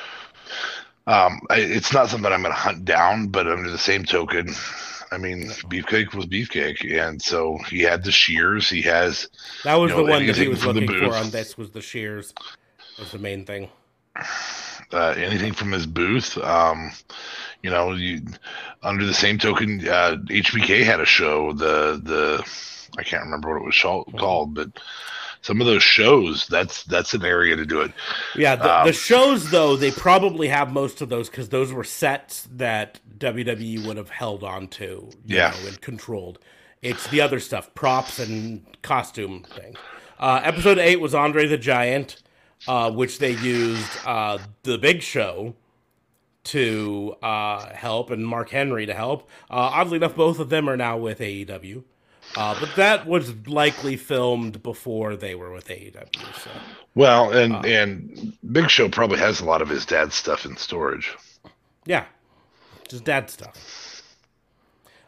Um, 1.07 1.41
I, 1.51 1.57
it's 1.57 1.93
not 1.93 2.09
something 2.09 2.31
I'm 2.31 2.43
going 2.43 2.55
to 2.55 2.61
hunt 2.61 2.85
down, 2.85 3.29
but 3.29 3.49
under 3.49 3.69
the 3.69 3.79
same 3.79 4.05
token, 4.05 4.55
I 5.13 5.19
mean, 5.19 5.49
Beefcake 5.69 6.15
was 6.15 6.27
Beefcake, 6.27 6.89
and 6.99 7.21
so 7.21 7.59
he 7.69 7.81
had 7.81 8.05
the 8.05 8.13
shears. 8.13 8.69
He 8.69 8.83
has 8.83 9.29
that 9.65 9.75
was 9.75 9.91
the 9.91 9.99
know, 9.99 10.05
one 10.05 10.27
that 10.27 10.37
he 10.37 10.49
was 10.49 10.65
looking 10.65 10.87
for 10.87 11.15
on 11.15 11.31
this 11.31 11.59
was 11.59 11.71
the 11.71 11.83
shears. 11.83 12.33
Was 12.99 13.13
the 13.13 13.19
main 13.19 13.45
thing 13.45 13.71
uh, 14.93 15.15
anything 15.17 15.53
from 15.53 15.73
his 15.73 15.87
booth. 15.87 16.37
Um, 16.39 16.93
you 17.63 17.71
know, 17.71 17.93
you, 17.93 18.23
under 18.83 19.05
the 19.05 19.15
same 19.15 19.39
token, 19.39 19.87
uh, 19.87 20.17
HBK 20.27 20.85
had 20.85 21.01
a 21.01 21.05
show. 21.05 21.53
The 21.53 22.01
the 22.03 22.45
I 22.99 23.03
can't 23.03 23.25
remember 23.25 23.51
what 23.51 23.63
it 23.63 23.67
was 23.67 24.19
called, 24.19 24.55
but 24.55 24.69
some 25.43 25.61
of 25.61 25.67
those 25.67 25.83
shows 25.83 26.47
that's 26.49 26.85
that's 26.85 27.15
an 27.15 27.25
area 27.25 27.57
to 27.57 27.65
do 27.65 27.81
it. 27.81 27.93
Yeah, 28.37 28.57
the, 28.57 28.81
um, 28.81 28.87
the 28.87 28.93
shows 28.93 29.51
though 29.51 29.77
they 29.77 29.91
probably 29.91 30.49
have 30.49 30.73
most 30.73 31.01
of 31.01 31.09
those 31.09 31.31
because 31.31 31.49
those 31.49 31.73
were 31.73 31.85
sets 31.85 32.49
that 32.53 33.01
WWE 33.19 33.87
would 33.87 33.97
have 33.97 34.11
held 34.11 34.45
on 34.45 34.69
to, 34.69 35.11
yeah, 35.25 35.51
know, 35.51 35.69
and 35.69 35.81
controlled. 35.81 36.39
It's 36.83 37.07
the 37.09 37.21
other 37.21 37.41
stuff, 37.41 37.75
props 37.75 38.19
and 38.19 38.65
costume 38.83 39.45
thing. 39.45 39.77
Uh, 40.19 40.41
episode 40.45 40.79
eight 40.79 41.01
was 41.01 41.15
Andre 41.15 41.47
the 41.47 41.59
Giant 41.59 42.23
uh, 42.69 42.91
which 42.91 43.19
they 43.19 43.33
used 43.33 43.99
uh, 44.05 44.39
the 44.63 44.79
Big 44.79 45.03
Show 45.03 45.55
to 46.43 47.17
uh, 47.23 47.73
help 47.75 48.11
and 48.11 48.27
Mark 48.27 48.51
Henry 48.51 48.87
to 48.87 48.95
help. 48.95 49.29
Uh, 49.51 49.73
oddly 49.75 49.97
enough, 49.97 50.17
both 50.17 50.39
of 50.39 50.51
them 50.51 50.69
are 50.69 50.77
now 50.77 50.97
with 50.97 51.21
AEW. 51.21 51.85
Uh, 52.37 52.59
but 52.61 52.75
that 52.77 53.07
was 53.07 53.35
likely 53.47 53.97
filmed 53.97 54.63
before 54.63 55.17
they 55.17 55.35
were 55.35 55.53
with 55.53 55.69
AEW. 55.69 56.41
So. 56.43 56.51
Well, 56.95 57.31
and 57.33 57.55
uh, 57.55 57.61
and 57.61 58.37
Big 58.53 58.71
Show 58.71 58.89
probably 58.89 59.19
has 59.19 59.41
a 59.41 59.45
lot 59.45 59.63
of 59.63 59.69
his 59.69 59.85
dad's 59.85 60.15
stuff 60.15 60.45
in 60.45 60.57
storage. 60.57 61.17
Yeah, 61.87 62.05
just 62.89 63.05
dad 63.05 63.31
stuff. 63.31 64.03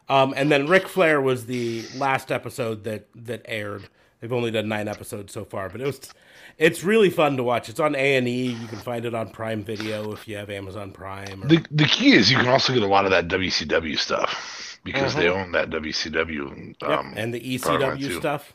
Um, 0.09 0.33
and 0.35 0.51
then 0.51 0.67
Ric 0.67 0.87
Flair 0.87 1.21
was 1.21 1.45
the 1.45 1.85
last 1.95 2.31
episode 2.31 2.83
that 2.83 3.07
that 3.15 3.41
aired. 3.45 3.87
They've 4.19 4.33
only 4.33 4.51
done 4.51 4.67
nine 4.67 4.87
episodes 4.87 5.33
so 5.33 5.45
far, 5.45 5.69
but 5.69 5.81
it 5.81 5.85
was 5.85 6.13
it's 6.57 6.83
really 6.83 7.09
fun 7.09 7.37
to 7.37 7.43
watch. 7.43 7.69
It's 7.69 7.79
on 7.79 7.95
A 7.95 8.15
and 8.15 8.27
E. 8.27 8.51
You 8.51 8.67
can 8.67 8.79
find 8.79 9.05
it 9.05 9.13
on 9.13 9.29
Prime 9.29 9.63
Video 9.63 10.11
if 10.11 10.27
you 10.27 10.37
have 10.37 10.49
Amazon 10.49 10.91
Prime. 10.91 11.43
Or... 11.43 11.47
The 11.47 11.65
the 11.71 11.85
key 11.85 12.13
is 12.13 12.31
you 12.31 12.37
can 12.37 12.47
also 12.47 12.73
get 12.73 12.83
a 12.83 12.87
lot 12.87 13.05
of 13.05 13.11
that 13.11 13.27
WCW 13.27 13.97
stuff 13.97 14.79
because 14.83 15.13
uh-huh. 15.13 15.21
they 15.21 15.29
own 15.29 15.51
that 15.53 15.69
WCW 15.69 16.75
yep. 16.81 16.89
um, 16.89 17.13
and 17.15 17.33
the 17.33 17.39
ECW 17.39 18.17
stuff. 18.17 18.53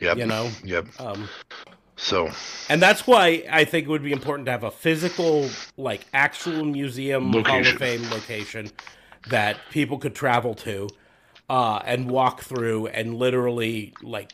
Yep. 0.00 0.18
You 0.18 0.26
know. 0.26 0.50
Yep. 0.64 0.86
Um, 0.98 1.28
so. 1.96 2.30
And 2.68 2.80
that's 2.80 3.06
why 3.06 3.44
I 3.50 3.64
think 3.64 3.86
it 3.86 3.90
would 3.90 4.02
be 4.02 4.12
important 4.12 4.46
to 4.46 4.52
have 4.52 4.64
a 4.64 4.70
physical, 4.70 5.48
like 5.76 6.06
actual 6.14 6.64
museum 6.64 7.30
location. 7.30 7.64
Hall 7.64 7.74
of 7.74 7.78
Fame 7.78 8.10
location 8.10 8.70
that 9.28 9.58
people 9.70 9.98
could 9.98 10.14
travel 10.14 10.54
to 10.54 10.88
uh, 11.50 11.82
and 11.84 12.10
walk 12.10 12.40
through 12.40 12.86
and 12.86 13.14
literally 13.16 13.92
like 14.02 14.32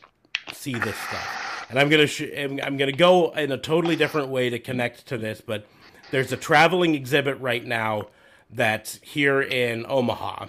see 0.52 0.74
this 0.74 0.96
stuff 0.96 1.45
and 1.68 1.78
I'm 1.78 1.88
gonna 1.88 2.06
sh- 2.06 2.32
I'm 2.36 2.76
gonna 2.76 2.92
go 2.92 3.30
in 3.32 3.52
a 3.52 3.58
totally 3.58 3.96
different 3.96 4.28
way 4.28 4.50
to 4.50 4.58
connect 4.58 5.06
to 5.08 5.18
this, 5.18 5.40
but 5.40 5.66
there's 6.10 6.32
a 6.32 6.36
traveling 6.36 6.94
exhibit 6.94 7.40
right 7.40 7.64
now 7.64 8.08
that's 8.50 9.00
here 9.02 9.40
in 9.42 9.84
Omaha 9.88 10.46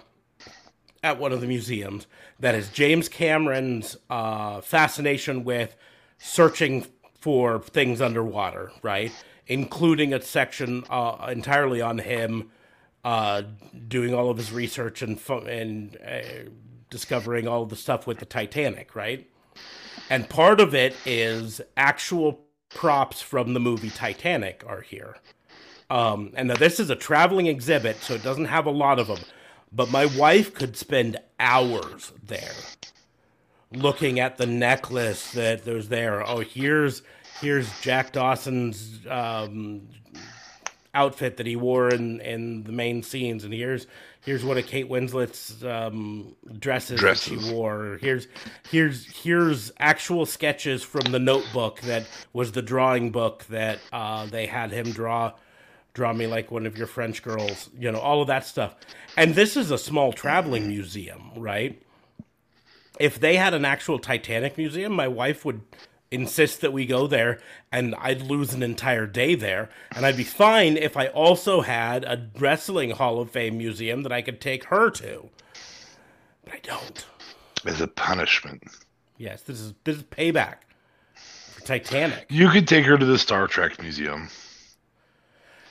at 1.03 1.19
one 1.19 1.31
of 1.31 1.41
the 1.41 1.47
museums 1.47 2.07
that 2.39 2.55
is 2.55 2.69
James 2.69 3.09
Cameron's 3.09 3.97
uh, 4.09 4.61
fascination 4.61 5.43
with 5.43 5.75
searching 6.17 6.85
for 7.19 7.59
things 7.59 8.01
underwater, 8.01 8.71
right? 8.83 9.11
Including 9.47 10.13
a 10.13 10.21
section 10.21 10.83
uh, 10.89 11.27
entirely 11.31 11.81
on 11.81 11.99
him 11.99 12.51
uh, 13.03 13.43
doing 13.87 14.13
all 14.13 14.29
of 14.29 14.37
his 14.37 14.51
research 14.51 15.01
and 15.01 15.19
and 15.47 15.97
uh, 16.05 16.49
discovering 16.89 17.47
all 17.47 17.65
the 17.65 17.75
stuff 17.75 18.05
with 18.05 18.19
the 18.19 18.25
Titanic, 18.25 18.95
right? 18.95 19.29
And 20.09 20.29
part 20.29 20.59
of 20.59 20.73
it 20.73 20.95
is 21.05 21.61
actual 21.75 22.45
props 22.69 23.21
from 23.21 23.53
the 23.53 23.59
movie 23.59 23.89
Titanic 23.89 24.63
are 24.67 24.81
here. 24.81 25.17
Um, 25.89 26.31
and 26.35 26.49
now 26.49 26.55
this 26.55 26.79
is 26.79 26.89
a 26.89 26.95
traveling 26.95 27.47
exhibit, 27.47 27.97
so 27.97 28.13
it 28.13 28.23
doesn't 28.23 28.45
have 28.45 28.65
a 28.65 28.71
lot 28.71 28.99
of 28.99 29.07
them. 29.07 29.19
But 29.71 29.91
my 29.91 30.05
wife 30.05 30.53
could 30.53 30.75
spend 30.75 31.17
hours 31.39 32.11
there 32.23 32.55
looking 33.71 34.19
at 34.19 34.37
the 34.37 34.45
necklace 34.45 35.31
that 35.31 35.65
there's 35.65 35.89
there. 35.89 36.27
Oh, 36.27 36.39
here's 36.39 37.03
here's 37.41 37.79
Jack 37.81 38.13
Dawson's 38.13 38.99
um, 39.09 39.87
outfit 40.93 41.37
that 41.37 41.45
he 41.45 41.55
wore 41.55 41.89
in 41.89 42.21
in 42.21 42.63
the 42.63 42.71
main 42.71 43.03
scenes, 43.03 43.43
and 43.43 43.53
here's 43.53 43.87
here's 44.27 44.43
one 44.43 44.57
of 44.57 44.67
Kate 44.67 44.89
Winslet's 44.89 45.63
um, 45.63 46.35
dresses, 46.59 46.99
dresses, 46.99 47.29
that 47.29 47.47
she 47.47 47.53
wore. 47.53 47.97
Here's 48.01 48.27
here's 48.69 49.05
here's 49.23 49.71
actual 49.79 50.25
sketches 50.25 50.83
from 50.83 51.11
the 51.11 51.19
notebook 51.19 51.81
that 51.81 52.05
was 52.33 52.51
the 52.51 52.61
drawing 52.61 53.11
book 53.11 53.45
that 53.45 53.79
uh, 53.91 54.25
they 54.27 54.45
had 54.45 54.71
him 54.71 54.91
draw 54.91 55.31
draw 55.93 56.13
me 56.13 56.27
like 56.27 56.51
one 56.51 56.67
of 56.67 56.77
your 56.77 56.85
French 56.85 57.23
girls, 57.23 57.71
you 57.75 57.91
know, 57.91 57.99
all 57.99 58.21
of 58.21 58.27
that 58.27 58.45
stuff. 58.45 58.75
And 59.15 59.33
this 59.33 59.57
is 59.57 59.71
a 59.71 59.77
small 59.79 60.13
traveling 60.13 60.67
museum, 60.67 61.31
right? 61.35 61.81
if 62.99 63.19
they 63.19 63.35
had 63.35 63.53
an 63.53 63.65
actual 63.65 63.99
Titanic 63.99 64.57
museum, 64.57 64.91
my 64.91 65.07
wife 65.07 65.45
would 65.45 65.61
insist 66.11 66.61
that 66.61 66.73
we 66.73 66.85
go 66.85 67.07
there 67.07 67.39
and 67.71 67.95
I'd 67.95 68.21
lose 68.21 68.53
an 68.53 68.63
entire 68.63 69.05
day 69.05 69.35
there. 69.35 69.69
And 69.95 70.05
I'd 70.05 70.17
be 70.17 70.23
fine 70.23 70.77
if 70.77 70.95
I 70.95 71.07
also 71.07 71.61
had 71.61 72.03
a 72.05 72.29
wrestling 72.39 72.91
Hall 72.91 73.19
of 73.19 73.31
Fame 73.31 73.57
museum 73.57 74.03
that 74.03 74.11
I 74.11 74.21
could 74.21 74.39
take 74.39 74.65
her 74.65 74.89
to. 74.91 75.29
But 76.45 76.53
I 76.53 76.59
don't. 76.59 77.05
As 77.65 77.81
a 77.81 77.87
punishment. 77.87 78.63
Yes, 79.17 79.41
this 79.41 79.59
is 79.59 79.73
this 79.83 79.97
is 79.97 80.03
payback 80.03 80.57
for 81.15 81.61
Titanic. 81.61 82.27
You 82.29 82.49
could 82.49 82.67
take 82.67 82.85
her 82.85 82.97
to 82.97 83.05
the 83.05 83.17
Star 83.17 83.47
Trek 83.47 83.81
museum. 83.81 84.29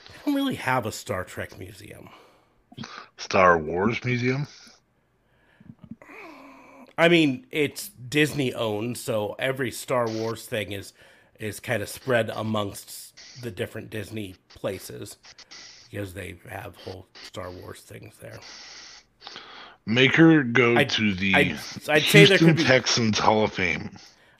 I 0.09 0.25
don't 0.25 0.35
really 0.35 0.55
have 0.55 0.85
a 0.85 0.91
Star 0.91 1.23
Trek 1.23 1.57
museum. 1.57 2.09
Star 3.17 3.57
Wars 3.57 4.03
museum? 4.03 4.47
I 6.97 7.09
mean, 7.09 7.45
it's 7.51 7.89
Disney 7.89 8.53
owned, 8.53 8.97
so 8.97 9.35
every 9.37 9.71
Star 9.71 10.07
Wars 10.09 10.45
thing 10.45 10.71
is 10.71 10.93
is 11.39 11.59
kind 11.59 11.83
of 11.83 11.89
spread 11.89 12.31
amongst 12.33 13.13
the 13.43 13.51
different 13.51 13.91
Disney 13.91 14.35
places 14.49 15.17
because 15.91 16.13
they 16.15 16.35
have 16.49 16.75
whole 16.77 17.05
Star 17.23 17.51
Wars 17.51 17.81
things 17.81 18.15
there. 18.19 18.39
Make 19.85 20.15
her 20.15 20.43
go 20.43 20.75
I'd- 20.75 20.89
to 20.95 21.13
the 21.13 21.35
I'd- 21.35 21.51
I'd 21.87 22.01
say 22.01 22.25
there 22.25 22.37
Houston 22.37 22.47
could 22.47 22.57
be- 22.57 22.63
Texans 22.63 23.19
Hall 23.19 23.43
of 23.43 23.53
Fame. 23.53 23.91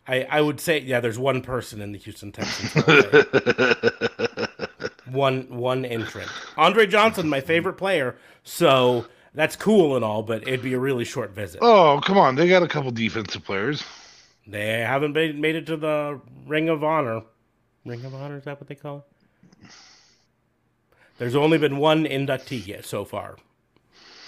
I, 0.07 0.23
I 0.23 0.41
would 0.41 0.59
say 0.59 0.79
yeah, 0.79 0.99
there's 0.99 1.19
one 1.19 1.41
person 1.41 1.81
in 1.81 1.91
the 1.91 1.99
Houston 1.99 2.31
Texans. 2.31 2.73
Hall 2.73 2.97
of 2.97 3.11
Fame. 3.11 4.47
one 5.15 5.47
one 5.49 5.85
entrant, 5.85 6.29
Andre 6.57 6.87
Johnson, 6.87 7.29
my 7.29 7.41
favorite 7.41 7.73
player. 7.75 8.15
So 8.43 9.05
that's 9.38 9.55
cool 9.55 9.95
and 9.95 10.03
all, 10.03 10.23
but 10.23 10.41
it'd 10.47 10.63
be 10.63 10.73
a 10.73 10.79
really 10.79 11.05
short 11.05 11.29
visit. 11.29 11.59
Oh, 11.61 12.01
come 12.03 12.17
on. 12.17 12.33
They 12.33 12.49
got 12.49 12.63
a 12.63 12.67
couple 12.67 12.89
defensive 12.89 13.43
players. 13.43 13.83
They 14.47 14.79
haven't 14.79 15.13
made, 15.13 15.39
made 15.39 15.55
it 15.55 15.67
to 15.67 15.77
the 15.77 16.19
Ring 16.47 16.69
of 16.69 16.83
Honor. 16.83 17.21
Ring 17.85 18.03
of 18.03 18.15
Honor 18.15 18.38
is 18.38 18.45
that 18.45 18.59
what 18.59 18.67
they 18.67 18.73
call 18.73 19.05
it? 19.61 19.69
There's 21.19 21.35
only 21.35 21.59
been 21.59 21.77
one 21.77 22.05
inductee 22.05 22.65
yet 22.65 22.83
so 22.83 23.05
far 23.05 23.38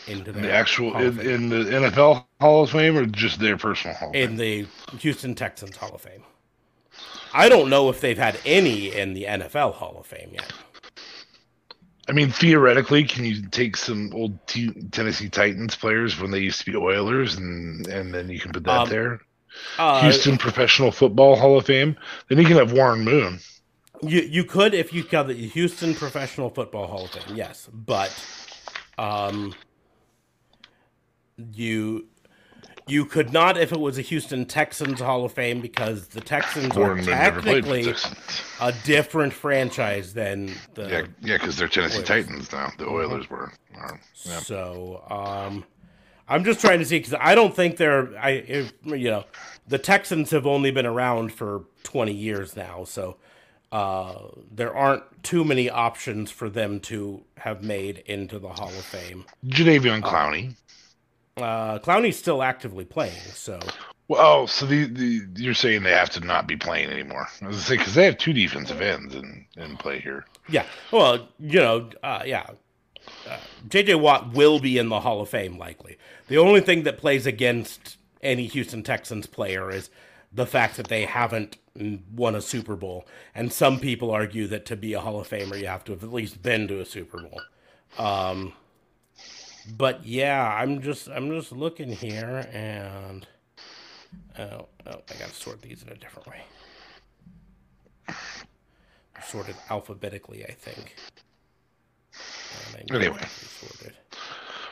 into 0.08 0.32
the, 0.32 0.52
actual 0.52 0.96
in, 0.98 1.20
in 1.20 1.50
the 1.50 1.56
NFL 1.56 2.26
Hall 2.40 2.64
of 2.64 2.70
Fame 2.70 2.96
or 2.96 3.06
just 3.08 3.40
their 3.40 3.58
personal 3.58 3.96
Hall 3.96 4.10
of 4.10 4.14
Fame? 4.14 4.30
in 4.30 4.38
the 4.38 4.68
Houston 5.00 5.34
Texans 5.34 5.76
Hall 5.76 5.94
of 5.96 6.02
Fame. 6.02 6.22
I 7.34 7.50
don't 7.50 7.70
know 7.70 7.90
if 7.90 8.00
they've 8.00 8.18
had 8.18 8.40
any 8.46 8.96
in 8.96 9.16
the 9.16 9.24
NFL 9.24 9.74
Hall 9.74 9.98
of 10.00 10.06
Fame 10.06 10.30
yet. 10.34 10.52
I 12.10 12.12
mean, 12.12 12.32
theoretically, 12.32 13.04
can 13.04 13.24
you 13.24 13.48
take 13.50 13.78
some 13.78 14.12
old 14.16 14.46
T- 14.48 14.74
Tennessee 14.92 15.30
Titans 15.30 15.76
players 15.76 16.20
when 16.20 16.32
they 16.32 16.40
used 16.40 16.60
to 16.60 16.66
be 16.72 16.76
Oilers, 16.76 17.36
and 17.36 17.86
and 17.88 18.12
then 18.14 18.30
you 18.30 18.40
can 18.40 18.52
put 18.52 18.64
that 18.64 18.82
Um, 18.82 18.90
there? 18.90 19.22
Uh, 19.78 20.02
Houston 20.02 20.38
Professional 20.38 20.92
Football 20.92 21.36
Hall 21.36 21.58
of 21.58 21.66
Fame. 21.66 21.96
Then 22.28 22.40
you 22.40 22.46
can 22.46 22.58
have 22.58 22.72
Warren 22.74 23.04
Moon. 23.04 23.40
You 24.02 24.22
you 24.22 24.44
could 24.44 24.74
if 24.74 24.92
you 24.92 25.04
got 25.04 25.28
the 25.28 25.36
Houston 25.36 25.94
Professional 25.94 26.50
Football 26.50 26.88
Hall 26.88 27.06
of 27.06 27.12
Fame, 27.12 27.36
yes, 27.36 27.70
but 27.72 28.12
um, 28.98 29.54
you 31.38 32.08
you 32.90 33.06
could 33.06 33.32
not 33.32 33.58
if 33.58 33.72
it 33.72 33.80
was 33.80 33.98
a 33.98 34.02
Houston 34.02 34.46
Texans 34.46 35.00
Hall 35.00 35.26
of 35.26 35.34
Fame 35.34 35.62
because 35.62 36.08
the 36.08 36.22
Texans 36.22 36.76
are 36.76 36.80
Warren 36.80 36.98
Moon 36.98 37.06
never 37.06 37.42
played 37.42 37.66
for 37.66 37.72
the 37.72 37.84
technically 37.84 37.94
Texans. 37.94 38.42
a 38.62 38.74
different 38.84 39.34
franchise 39.34 40.14
than 40.14 40.54
the 40.74 40.90
Yeah, 40.90 41.02
yeah, 41.22 41.38
because 41.38 41.58
they're 41.58 41.68
Tennessee 41.68 41.98
Oilers. 41.98 42.08
Titans 42.08 42.52
now. 42.52 42.68
Mm-hmm. 42.68 42.84
The 42.84 42.90
Oilers 42.90 43.30
were. 43.30 43.54
are, 43.76 44.00
yeah. 44.26 44.40
So, 44.40 45.04
um, 45.10 45.66
I'm 46.28 46.44
just 46.44 46.62
trying 46.62 46.80
to 46.80 46.86
see 46.86 47.00
because 47.00 47.16
I 47.20 47.36
don't 47.36 47.56
think 47.56 47.78
they're. 47.78 48.18
I, 48.18 48.30
if, 48.30 48.74
you 48.84 49.10
know, 49.10 49.26
the 49.68 49.80
Texans 49.80 50.32
have 50.32 50.46
only 50.46 50.72
been 50.72 50.86
around 50.86 51.34
for 51.34 51.66
20 51.84 52.14
years 52.14 52.56
now, 52.56 52.84
so 52.84 53.18
uh, 53.72 54.16
there 54.52 54.74
aren't 54.74 55.04
too 55.24 55.44
many 55.44 55.70
options 55.70 56.32
for 56.32 56.50
them 56.50 56.80
to 56.82 57.24
have 57.38 57.64
made 57.64 58.00
into 58.06 58.40
the 58.40 58.50
Hall 58.50 58.70
of 58.70 58.86
Fame. 58.86 59.26
Jadeveon 59.48 60.02
Clowney. 60.02 60.52
Uh, 60.52 60.54
Clowney's 61.40 62.18
still 62.18 62.44
actively 62.44 62.86
playing, 62.86 63.20
so 63.34 63.60
Well, 64.08 64.22
oh, 64.22 64.46
so 64.46 64.66
the, 64.66 64.86
the 64.86 65.22
you're 65.36 65.54
saying 65.54 65.84
they 65.84 65.92
have 65.92 66.10
to 66.12 66.20
not 66.20 66.48
be 66.48 66.56
playing 66.56 66.90
anymore? 66.90 67.28
I 67.42 67.48
was 67.48 67.70
because 67.70 67.94
they 67.94 68.06
have 68.06 68.18
two 68.18 68.34
defensive 68.34 68.82
ends 68.82 69.16
in, 69.16 69.46
in 69.58 69.78
play 69.78 70.00
here. 70.00 70.26
yeah. 70.50 70.66
Well, 70.92 71.28
you 71.40 71.60
know, 71.60 71.90
uh, 72.04 72.24
yeah. 72.26 72.48
Uh, 73.28 73.38
JJ 73.68 74.00
Watt 74.00 74.34
will 74.34 74.60
be 74.60 74.78
in 74.78 74.90
the 74.90 75.00
Hall 75.00 75.22
of 75.22 75.30
Fame 75.30 75.58
likely. 75.58 75.98
The 76.28 76.38
only 76.38 76.62
thing 76.62 76.84
that 76.84 76.98
plays 76.98 77.26
against 77.26 77.98
any 78.22 78.48
Houston 78.48 78.84
Texans 78.84 79.26
player 79.26 79.72
is 79.72 79.90
the 80.32 80.46
fact 80.46 80.78
that 80.78 80.88
they 80.88 81.06
haven't 81.06 81.58
won 82.14 82.36
a 82.36 82.42
Super 82.42 82.76
Bowl. 82.76 83.08
And 83.34 83.52
some 83.52 83.80
people 83.80 84.12
argue 84.12 84.48
that 84.48 84.66
to 84.68 84.76
be 84.76 84.94
a 84.94 85.00
Hall 85.00 85.20
of 85.20 85.30
Famer, 85.30 85.60
you 85.60 85.68
have 85.68 85.84
to 85.86 85.92
have 85.94 86.04
at 86.04 86.14
least 86.14 86.42
been 86.44 86.68
to 86.68 86.80
a 86.80 86.86
Super 86.86 87.22
Bowl. 87.22 87.42
Um, 87.98 88.54
but 89.78 90.06
yeah, 90.06 90.48
I'm 90.48 90.82
just 90.82 91.08
I'm 91.10 91.30
just 91.30 91.52
looking 91.52 91.92
here 91.92 92.48
and 92.52 93.26
oh, 94.38 94.44
oh 94.44 94.68
I 94.86 95.20
gotta 95.20 95.34
sort 95.34 95.62
these 95.62 95.84
in 95.84 95.90
a 95.90 95.96
different 95.96 96.28
way. 96.28 96.42
Sorted 99.26 99.56
alphabetically, 99.70 100.46
I 100.46 100.52
think. 100.52 100.96
I 102.14 102.96
Anyway. 102.96 103.20
sorted. 103.28 103.94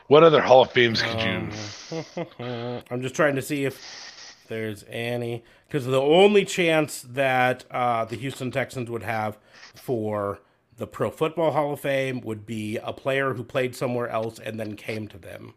What 0.08 0.24
other 0.24 0.42
Hall 0.42 0.62
of 0.62 0.72
Fames 0.72 1.02
could 1.02 1.22
you? 1.22 2.46
Um, 2.46 2.82
I'm 2.90 3.02
just 3.02 3.14
trying 3.14 3.36
to 3.36 3.42
see 3.42 3.66
if 3.66 4.46
there's 4.48 4.86
any 4.88 5.44
because 5.68 5.86
the 5.86 6.00
only 6.02 6.46
chance 6.46 7.02
that 7.02 7.66
uh, 7.70 8.06
the 8.06 8.16
Houston 8.16 8.50
Texans 8.52 8.90
would 8.90 9.04
have 9.04 9.38
for 9.76 10.40
the 10.78 10.88
Pro 10.88 11.10
Football 11.10 11.52
Hall 11.52 11.74
of 11.74 11.80
Fame 11.80 12.22
would 12.22 12.46
be 12.46 12.78
a 12.78 12.94
player 12.94 13.34
who 13.34 13.44
played 13.44 13.76
somewhere 13.76 14.08
else 14.08 14.40
and 14.40 14.60
then 14.60 14.76
came 14.76 15.08
to 15.08 15.18
them. 15.18 15.56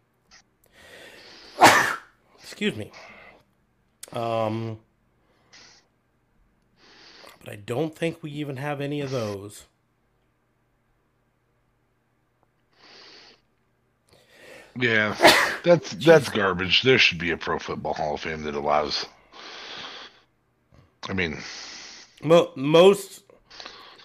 Excuse 2.42 2.74
me. 2.74 2.90
Um, 4.12 4.78
but 7.38 7.52
I 7.52 7.56
don't 7.56 7.94
think 7.94 8.22
we 8.22 8.30
even 8.32 8.56
have 8.56 8.80
any 8.80 9.00
of 9.02 9.10
those. 9.10 9.66
Yeah, 14.76 15.14
that's 15.64 15.92
that's 15.92 16.30
garbage. 16.30 16.82
There 16.82 16.98
should 16.98 17.18
be 17.18 17.30
a 17.30 17.36
Pro 17.36 17.58
Football 17.58 17.94
Hall 17.94 18.14
of 18.14 18.20
Fame 18.20 18.42
that 18.42 18.54
allows. 18.54 19.06
I 21.08 21.12
mean, 21.12 21.38
Mo- 22.22 22.52
most 22.56 23.22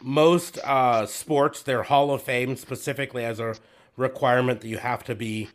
most 0.02 0.58
uh, 0.60 1.06
sports, 1.06 1.62
their 1.64 1.84
Hall 1.84 2.12
of 2.12 2.22
Fame 2.24 2.56
specifically 2.58 3.24
as 3.26 3.40
a 3.40 3.56
requirement 3.98 4.62
that 4.62 4.68
you 4.68 4.78
have 4.78 5.04
to 5.06 5.16
be 5.16 5.50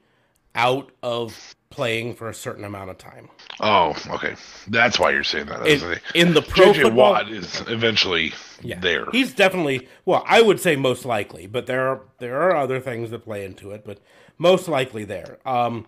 out 0.55 0.91
of 1.03 1.55
playing 1.71 2.15
for 2.15 2.29
a 2.29 2.35
certain 2.35 2.65
amount 2.65 2.91
of 2.91 2.99
time. 2.99 3.31
oh, 3.61 3.95
okay, 4.11 4.35
that's 4.69 4.99
why 4.99 5.11
you're 5.11 5.25
saying 5.25 5.47
that. 5.47 5.61
I 5.61 5.67
was 5.67 5.75
In, 5.75 5.81
gonna 5.81 5.95
say, 5.97 6.01
in 6.15 6.35
the 6.35 6.43
pro 6.43 6.73
JJ 6.73 6.75
football, 6.75 7.13
Watt 7.13 7.31
is 7.31 7.63
eventually 7.69 8.35
yeah, 8.63 8.81
there. 8.81 9.07
he's 9.13 9.35
definitely 9.35 9.89
well. 10.05 10.25
I 10.27 10.43
would 10.43 10.61
say 10.61 10.77
most 10.77 11.05
likely, 11.05 11.47
but 11.47 11.67
there 11.67 11.89
are 11.89 12.03
there 12.19 12.41
are 12.43 12.57
other 12.57 12.81
things 12.81 13.11
that 13.11 13.21
play 13.21 13.45
into 13.45 13.71
it, 13.73 13.85
but 13.85 14.01
most 14.39 14.69
likely 14.69 15.05
there. 15.05 15.39
Um, 15.47 15.87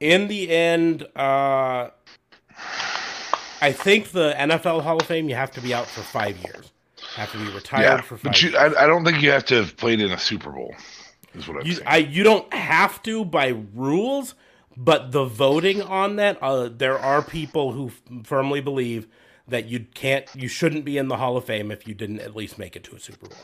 in 0.00 0.28
the 0.28 0.50
end, 0.50 1.04
uh, 1.16 1.90
I 3.60 3.72
think 3.72 4.10
the 4.10 4.34
NFL 4.36 4.82
Hall 4.82 4.98
of 5.00 5.06
Fame 5.06 5.28
you 5.28 5.34
have 5.34 5.50
to 5.52 5.60
be 5.60 5.74
out 5.74 5.88
for 5.88 6.02
five 6.02 6.36
years. 6.38 6.72
Have 7.18 7.32
to 7.32 7.38
be 7.38 7.50
retired 7.52 7.82
yeah, 7.82 8.00
for 8.00 8.16
five. 8.16 8.32
but 8.32 8.42
you. 8.42 8.56
I, 8.56 8.84
I 8.84 8.86
don't 8.86 9.04
think 9.04 9.22
you 9.22 9.30
have 9.32 9.44
to 9.46 9.56
have 9.56 9.76
played 9.76 10.00
in 10.00 10.12
a 10.12 10.18
Super 10.18 10.52
Bowl. 10.52 10.74
Is 11.34 11.48
what 11.48 11.58
I'm 11.58 11.66
You, 11.66 11.74
saying. 11.74 11.86
I, 11.86 11.96
you 11.96 12.22
don't 12.22 12.52
have 12.54 13.02
to 13.02 13.24
by 13.24 13.48
rules, 13.74 14.34
but 14.76 15.10
the 15.10 15.24
voting 15.24 15.82
on 15.82 16.16
that, 16.16 16.38
uh, 16.40 16.68
there 16.68 16.96
are 16.98 17.22
people 17.22 17.72
who 17.72 17.88
f- 17.88 18.02
firmly 18.24 18.60
believe 18.60 19.08
that 19.48 19.66
you 19.66 19.86
can't, 19.94 20.26
you 20.34 20.46
shouldn't 20.46 20.84
be 20.84 20.96
in 20.96 21.08
the 21.08 21.16
Hall 21.16 21.36
of 21.36 21.44
Fame 21.44 21.72
if 21.72 21.88
you 21.88 21.94
didn't 21.94 22.20
at 22.20 22.36
least 22.36 22.56
make 22.58 22.76
it 22.76 22.84
to 22.84 22.94
a 22.96 23.00
Super 23.00 23.26
Bowl. 23.28 23.38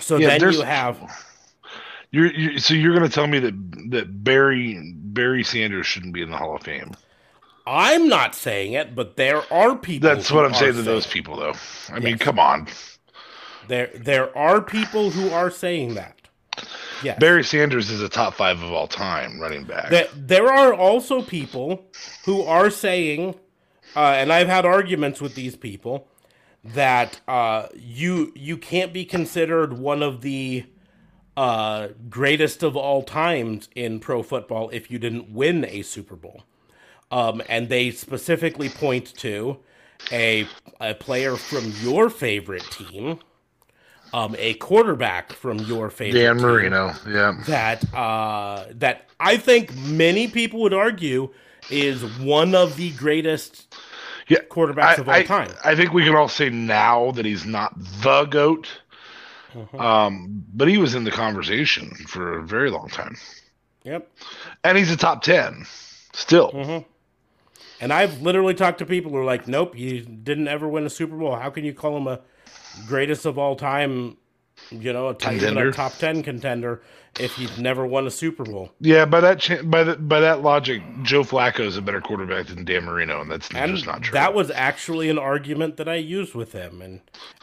So 0.00 0.18
Yeah, 0.18 0.38
then 0.38 0.52
you 0.52 0.62
have, 0.62 1.00
You're, 2.12 2.32
you 2.32 2.58
so 2.58 2.74
you're 2.74 2.94
going 2.94 3.08
to 3.08 3.14
tell 3.14 3.26
me 3.26 3.38
that 3.40 3.90
that 3.90 4.22
Barry 4.22 4.92
Barry 4.94 5.42
Sanders 5.42 5.86
shouldn't 5.86 6.12
be 6.12 6.22
in 6.22 6.30
the 6.30 6.36
Hall 6.36 6.54
of 6.54 6.62
Fame? 6.62 6.92
I'm 7.66 8.08
not 8.08 8.34
saying 8.34 8.72
it, 8.72 8.94
but 8.94 9.16
there 9.16 9.42
are 9.52 9.76
people. 9.76 10.08
That's 10.08 10.30
what 10.30 10.44
I'm 10.44 10.54
saying 10.54 10.74
to 10.74 10.82
those 10.82 11.06
people, 11.06 11.36
though. 11.36 11.54
I 11.90 12.00
mean, 12.00 12.18
come 12.18 12.38
on, 12.38 12.66
There, 13.68 13.90
there 13.94 14.36
are 14.36 14.60
people 14.60 15.10
who 15.10 15.30
are 15.30 15.50
saying 15.50 15.94
that. 15.94 16.18
Yes. 17.02 17.18
Barry 17.18 17.42
Sanders 17.42 17.90
is 17.90 18.00
a 18.00 18.08
top 18.08 18.34
five 18.34 18.62
of 18.62 18.72
all 18.72 18.86
time 18.86 19.40
running 19.40 19.64
back. 19.64 19.90
There, 19.90 20.08
there 20.14 20.52
are 20.52 20.72
also 20.72 21.22
people 21.22 21.86
who 22.24 22.42
are 22.42 22.70
saying, 22.70 23.34
uh, 23.96 24.14
and 24.16 24.32
I've 24.32 24.48
had 24.48 24.64
arguments 24.64 25.20
with 25.20 25.34
these 25.34 25.56
people, 25.56 26.08
that 26.64 27.20
uh, 27.26 27.68
you 27.74 28.32
you 28.36 28.56
can't 28.56 28.92
be 28.92 29.04
considered 29.04 29.78
one 29.78 30.02
of 30.02 30.20
the 30.20 30.64
uh, 31.36 31.88
greatest 32.08 32.62
of 32.62 32.76
all 32.76 33.02
times 33.02 33.68
in 33.74 33.98
pro 33.98 34.22
football 34.22 34.68
if 34.70 34.90
you 34.90 34.98
didn't 34.98 35.32
win 35.32 35.64
a 35.64 35.82
Super 35.82 36.14
Bowl. 36.14 36.44
Um, 37.12 37.42
and 37.48 37.68
they 37.68 37.90
specifically 37.92 38.68
point 38.68 39.14
to 39.18 39.58
a 40.10 40.46
a 40.80 40.94
player 40.94 41.36
from 41.36 41.72
your 41.80 42.10
favorite 42.10 42.64
team, 42.70 43.20
um, 44.12 44.34
a 44.38 44.54
quarterback 44.54 45.32
from 45.32 45.58
your 45.60 45.90
favorite 45.90 46.18
team. 46.18 46.24
Dan 46.24 46.36
team 46.38 46.46
Marino. 46.46 46.92
Yeah. 47.08 47.32
that 47.46 47.94
uh, 47.94 48.64
that 48.72 49.06
I 49.20 49.36
think 49.36 49.74
many 49.76 50.26
people 50.26 50.60
would 50.62 50.74
argue 50.74 51.30
is 51.70 52.02
one 52.18 52.54
of 52.56 52.76
the 52.76 52.90
greatest 52.92 53.72
Yeah. 54.28 54.38
quarterbacks 54.50 54.98
I, 54.98 55.02
of 55.02 55.08
all 55.08 55.14
I- 55.14 55.22
time. 55.22 55.50
I 55.64 55.76
think 55.76 55.92
we 55.92 56.04
can 56.04 56.16
all 56.16 56.28
say 56.28 56.50
now 56.50 57.12
that 57.12 57.24
he's 57.24 57.44
not 57.46 57.72
the 58.02 58.24
goat. 58.24 58.68
Mhm. 59.54 59.78
Um, 59.80 60.44
but 60.54 60.66
he 60.66 60.78
was 60.78 60.94
in 60.94 61.04
the 61.04 61.10
conversation 61.10 61.90
for 62.08 62.38
a 62.38 62.42
very 62.42 62.70
long 62.70 62.88
time. 62.88 63.16
Yep. 63.84 64.10
And 64.64 64.78
he's 64.78 64.90
a 64.90 64.96
top 64.96 65.22
10 65.22 65.66
still. 66.14 66.50
hmm 66.52 66.78
And 67.82 67.92
I've 67.92 68.22
literally 68.22 68.54
talked 68.54 68.78
to 68.78 68.86
people 68.86 69.10
who 69.10 69.18
are 69.18 69.24
like, 69.24 69.48
"Nope, 69.48 69.74
he 69.74 70.00
didn't 70.00 70.46
ever 70.48 70.68
win 70.68 70.86
a 70.86 70.90
Super 70.90 71.16
Bowl. 71.16 71.34
How 71.36 71.50
can 71.50 71.64
you 71.64 71.74
call 71.74 71.96
him 71.96 72.06
a 72.06 72.20
greatest 72.86 73.26
of 73.26 73.38
all 73.38 73.56
time? 73.56 74.16
You 74.70 74.92
know, 74.92 75.08
a, 75.08 75.14
t- 75.14 75.34
even 75.34 75.58
a 75.58 75.72
top 75.72 75.94
ten 75.98 76.22
contender 76.22 76.82
if 77.18 77.32
he's 77.34 77.58
never 77.58 77.84
won 77.84 78.06
a 78.06 78.10
Super 78.10 78.44
Bowl." 78.44 78.70
Yeah, 78.78 79.04
by 79.04 79.20
that 79.20 79.40
cha- 79.40 79.62
by 79.62 79.82
that 79.82 80.08
by 80.08 80.20
that 80.20 80.42
logic, 80.42 80.80
Joe 81.02 81.24
Flacco 81.24 81.60
is 81.66 81.76
a 81.76 81.82
better 81.82 82.00
quarterback 82.00 82.46
than 82.46 82.64
Dan 82.64 82.84
Marino, 82.84 83.20
and 83.20 83.28
that's 83.28 83.48
And 83.52 83.74
just 83.74 83.86
not 83.86 84.02
true. 84.02 84.12
that 84.14 84.32
was 84.32 84.52
actually 84.52 85.10
an 85.10 85.18
argument 85.18 85.76
that 85.78 85.88
I 85.88 85.96
used 85.96 86.36
with 86.36 86.52
him, 86.52 86.80
and 86.80 87.00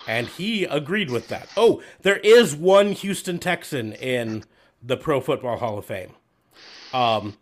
and 0.07 0.27
he 0.27 0.63
agreed 0.63 1.09
with 1.09 1.27
that. 1.27 1.49
Oh, 1.57 1.81
there 2.03 2.17
is 2.19 2.55
one 2.55 2.93
Houston 2.93 3.39
Texan 3.39 3.91
in 3.91 4.45
the 4.81 4.95
Pro 4.95 5.19
Football 5.19 5.57
Hall 5.57 5.77
of 5.77 5.83
Fame. 5.85 6.13
Um, 6.93 7.35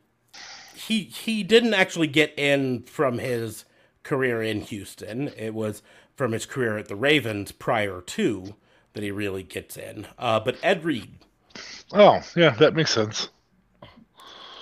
he 0.87 1.03
he 1.03 1.43
didn't 1.43 1.73
actually 1.73 2.07
get 2.07 2.33
in 2.37 2.83
from 2.83 3.17
his 3.17 3.65
career 4.03 4.41
in 4.41 4.61
Houston. 4.61 5.27
It 5.35 5.53
was 5.53 5.83
from 6.15 6.31
his 6.31 6.45
career 6.45 6.77
at 6.77 6.87
the 6.87 6.95
Ravens 6.95 7.51
prior 7.51 7.99
to 8.01 8.55
that 8.93 9.03
he 9.03 9.11
really 9.11 9.43
gets 9.43 9.75
in. 9.75 10.07
Uh, 10.17 10.39
but 10.39 10.57
Ed 10.63 10.85
Reed, 10.85 11.09
oh, 11.91 12.21
yeah, 12.37 12.51
that 12.51 12.73
makes 12.73 12.93
sense. 12.93 13.27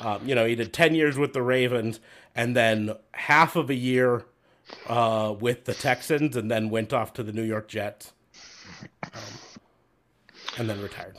Um, 0.01 0.28
you 0.28 0.34
know, 0.34 0.45
he 0.45 0.55
did 0.55 0.73
10 0.73 0.95
years 0.95 1.17
with 1.17 1.34
the 1.34 1.43
Ravens 1.43 1.99
and 2.36 2.55
then 2.55 2.95
half 3.13 3.55
of 3.55 3.69
a 3.69 3.76
year 3.76 4.26
uh, 4.88 5.34
with 5.39 5.65
the 5.65 5.73
Texans 5.76 6.36
and 6.36 6.49
then 6.49 6.69
went 6.69 6.91
off 6.91 7.13
to 7.13 7.23
the 7.23 7.32
New 7.32 7.43
York 7.43 7.67
Jets 7.67 8.13
um, 9.03 9.21
and 10.57 10.69
then 10.69 10.82
retired. 10.82 11.17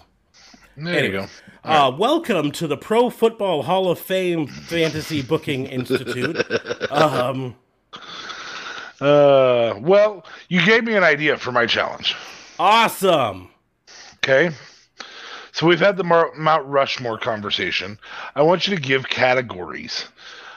There 0.76 1.04
you 1.04 1.12
go. 1.12 1.26
uh, 1.64 1.90
welcome 1.96 2.50
to 2.52 2.66
the 2.66 2.76
Pro 2.76 3.08
Football 3.10 3.62
Hall 3.62 3.90
of 3.90 3.98
Fame 3.98 4.46
Fantasy 4.46 5.22
Booking 5.22 5.66
Institute. 5.78 6.36
Um, 6.90 7.56
Uh, 9.00 9.74
well, 9.80 10.24
you 10.48 10.64
gave 10.64 10.82
me 10.84 10.94
an 10.96 11.04
idea 11.04 11.36
for 11.36 11.52
my 11.52 11.66
challenge. 11.66 12.14
awesome. 12.58 13.48
Okay. 14.24 14.50
So 15.52 15.66
we've 15.66 15.80
had 15.80 15.96
the 15.98 16.04
Mar- 16.04 16.32
Mount 16.34 16.66
Rushmore 16.66 17.18
conversation. 17.18 17.98
I 18.34 18.42
want 18.42 18.66
you 18.66 18.74
to 18.74 18.80
give 18.80 19.06
categories 19.08 20.06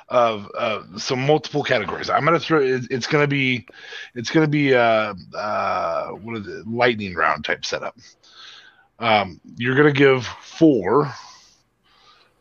of 0.07 0.49
uh, 0.57 0.81
some 0.97 1.25
multiple 1.25 1.63
categories. 1.63 2.09
I'm 2.09 2.23
gonna 2.25 2.39
throw. 2.39 2.61
It, 2.61 2.87
it's 2.89 3.07
gonna 3.07 3.27
be, 3.27 3.67
it's 4.15 4.29
gonna 4.29 4.47
be 4.47 4.73
uh, 4.73 5.13
uh, 5.35 6.07
what 6.11 6.37
is 6.37 6.47
it? 6.47 6.65
Lightning 6.67 7.15
round 7.15 7.43
type 7.45 7.65
setup. 7.65 7.97
Um, 8.99 9.39
you're 9.57 9.75
gonna 9.75 9.91
give 9.91 10.25
four 10.25 11.13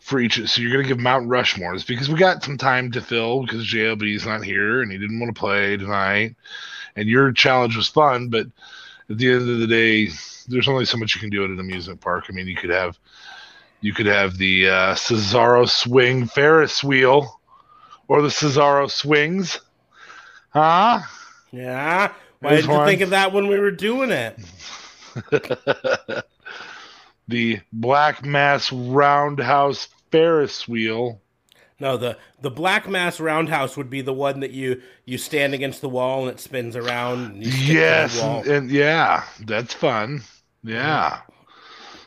for 0.00 0.20
each. 0.20 0.48
So 0.48 0.60
you're 0.60 0.72
gonna 0.72 0.88
give 0.88 0.98
Mount 0.98 1.28
Rushmores 1.28 1.86
because 1.86 2.08
we 2.08 2.18
got 2.18 2.42
some 2.42 2.58
time 2.58 2.90
to 2.92 3.00
fill 3.00 3.42
because 3.42 3.66
JLB's 3.66 4.26
not 4.26 4.42
here 4.42 4.82
and 4.82 4.90
he 4.90 4.98
didn't 4.98 5.20
want 5.20 5.34
to 5.34 5.38
play 5.38 5.76
tonight. 5.76 6.36
And 6.96 7.08
your 7.08 7.30
challenge 7.32 7.76
was 7.76 7.88
fun, 7.88 8.28
but 8.28 8.46
at 9.08 9.18
the 9.18 9.30
end 9.30 9.48
of 9.48 9.60
the 9.60 9.66
day, 9.66 10.08
there's 10.48 10.68
only 10.68 10.84
so 10.84 10.96
much 10.96 11.14
you 11.14 11.20
can 11.20 11.30
do 11.30 11.44
at 11.44 11.50
an 11.50 11.60
amusement 11.60 12.00
park. 12.00 12.24
I 12.28 12.32
mean, 12.32 12.46
you 12.48 12.56
could 12.56 12.70
have 12.70 12.98
you 13.80 13.92
could 13.92 14.06
have 14.06 14.36
the 14.36 14.68
uh, 14.68 14.94
Cesaro 14.94 15.68
swing 15.68 16.26
Ferris 16.26 16.82
wheel 16.82 17.40
or 18.08 18.22
the 18.22 18.28
Cesaro 18.28 18.90
swings. 18.90 19.60
Huh? 20.50 21.00
Yeah. 21.52 22.12
Why 22.40 22.50
There's 22.50 22.62
did 22.62 22.72
you 22.72 22.78
one. 22.78 22.86
think 22.86 23.00
of 23.02 23.10
that 23.10 23.32
when 23.32 23.46
we 23.46 23.58
were 23.58 23.70
doing 23.70 24.10
it? 24.10 24.38
the 27.28 27.60
Black 27.72 28.24
Mass 28.24 28.72
Roundhouse 28.72 29.88
Ferris 30.10 30.66
wheel. 30.66 31.20
No, 31.80 31.96
the 31.96 32.18
the 32.40 32.50
black 32.50 32.88
mass 32.88 33.20
roundhouse 33.20 33.76
would 33.76 33.88
be 33.88 34.00
the 34.00 34.12
one 34.12 34.40
that 34.40 34.50
you 34.50 34.82
you 35.04 35.16
stand 35.16 35.54
against 35.54 35.80
the 35.80 35.88
wall 35.88 36.22
and 36.22 36.30
it 36.30 36.40
spins 36.40 36.74
around. 36.74 37.34
And 37.34 37.44
you 37.44 37.52
stick 37.52 37.60
to 37.60 37.66
the 37.66 37.72
Yes, 37.72 38.20
and, 38.20 38.46
and 38.46 38.70
yeah, 38.70 39.24
that's 39.44 39.74
fun. 39.74 40.22
Yeah. 40.64 41.20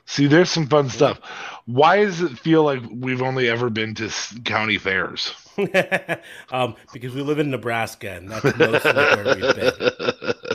See, 0.05 0.27
there's 0.27 0.49
some 0.49 0.67
fun 0.67 0.89
stuff. 0.89 1.21
Why 1.67 2.03
does 2.03 2.21
it 2.21 2.37
feel 2.37 2.63
like 2.63 2.81
we've 2.91 3.21
only 3.21 3.47
ever 3.47 3.69
been 3.69 3.95
to 3.95 4.11
county 4.43 4.77
fairs? 4.77 5.33
um, 6.51 6.75
because 6.91 7.15
we 7.15 7.21
live 7.21 7.39
in 7.39 7.49
Nebraska 7.49 8.11
and 8.11 8.29
that's 8.29 8.43
mostly 8.57 8.93
where 8.93 9.35
we've 9.35 9.55
been. 9.55 10.33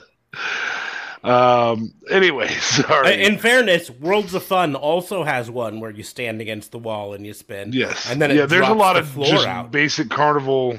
Um. 1.27 1.93
Anyway, 2.11 2.49
sorry. 2.61 3.23
In 3.25 3.39
fairness, 3.39 3.91
Worlds 3.91 4.33
of 4.35 4.43
Fun 4.45 4.75
also 4.77 5.25
has 5.25 5.51
one 5.51 5.81
where 5.81 5.91
you 5.91 6.03
stand 6.03 6.41
against 6.41 6.71
the 6.71 6.79
wall 6.79 7.15
and 7.15 7.27
you 7.27 7.35
spin. 7.35 7.73
yes. 7.73 8.09
and 8.11 8.23
then 8.23 8.31
it 8.31 8.37
yeah, 8.37 8.47
there's 8.47 8.69
a 8.69 8.73
lot 8.75 8.93
the 8.95 9.01
of 9.01 9.09
floor 9.09 9.27
just 9.27 9.47
out. 9.47 9.71
basic 9.73 10.09
carnival 10.09 10.79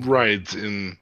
rides 0.00 0.54
in. 0.54 0.96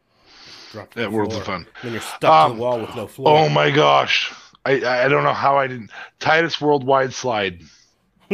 At 0.97 1.11
Worlds 1.11 1.35
of. 1.37 1.45
Fun. 1.45 1.67
Then 1.83 1.93
you're 1.93 2.01
stuck 2.03 2.21
to 2.21 2.31
Um, 2.31 2.57
the 2.57 2.63
wall 2.63 2.81
with 2.81 2.95
no 2.95 3.07
floor. 3.07 3.29
Oh 3.39 3.49
my 3.49 3.71
gosh. 3.71 4.31
I, 4.67 4.81
I 4.81 5.05
I 5.05 5.09
don't 5.09 5.23
know 5.25 5.33
how 5.33 5.57
I 5.57 5.69
didn't 5.69 5.91
Titus 6.19 6.61
Worldwide 6.61 7.15
Slide. 7.15 7.61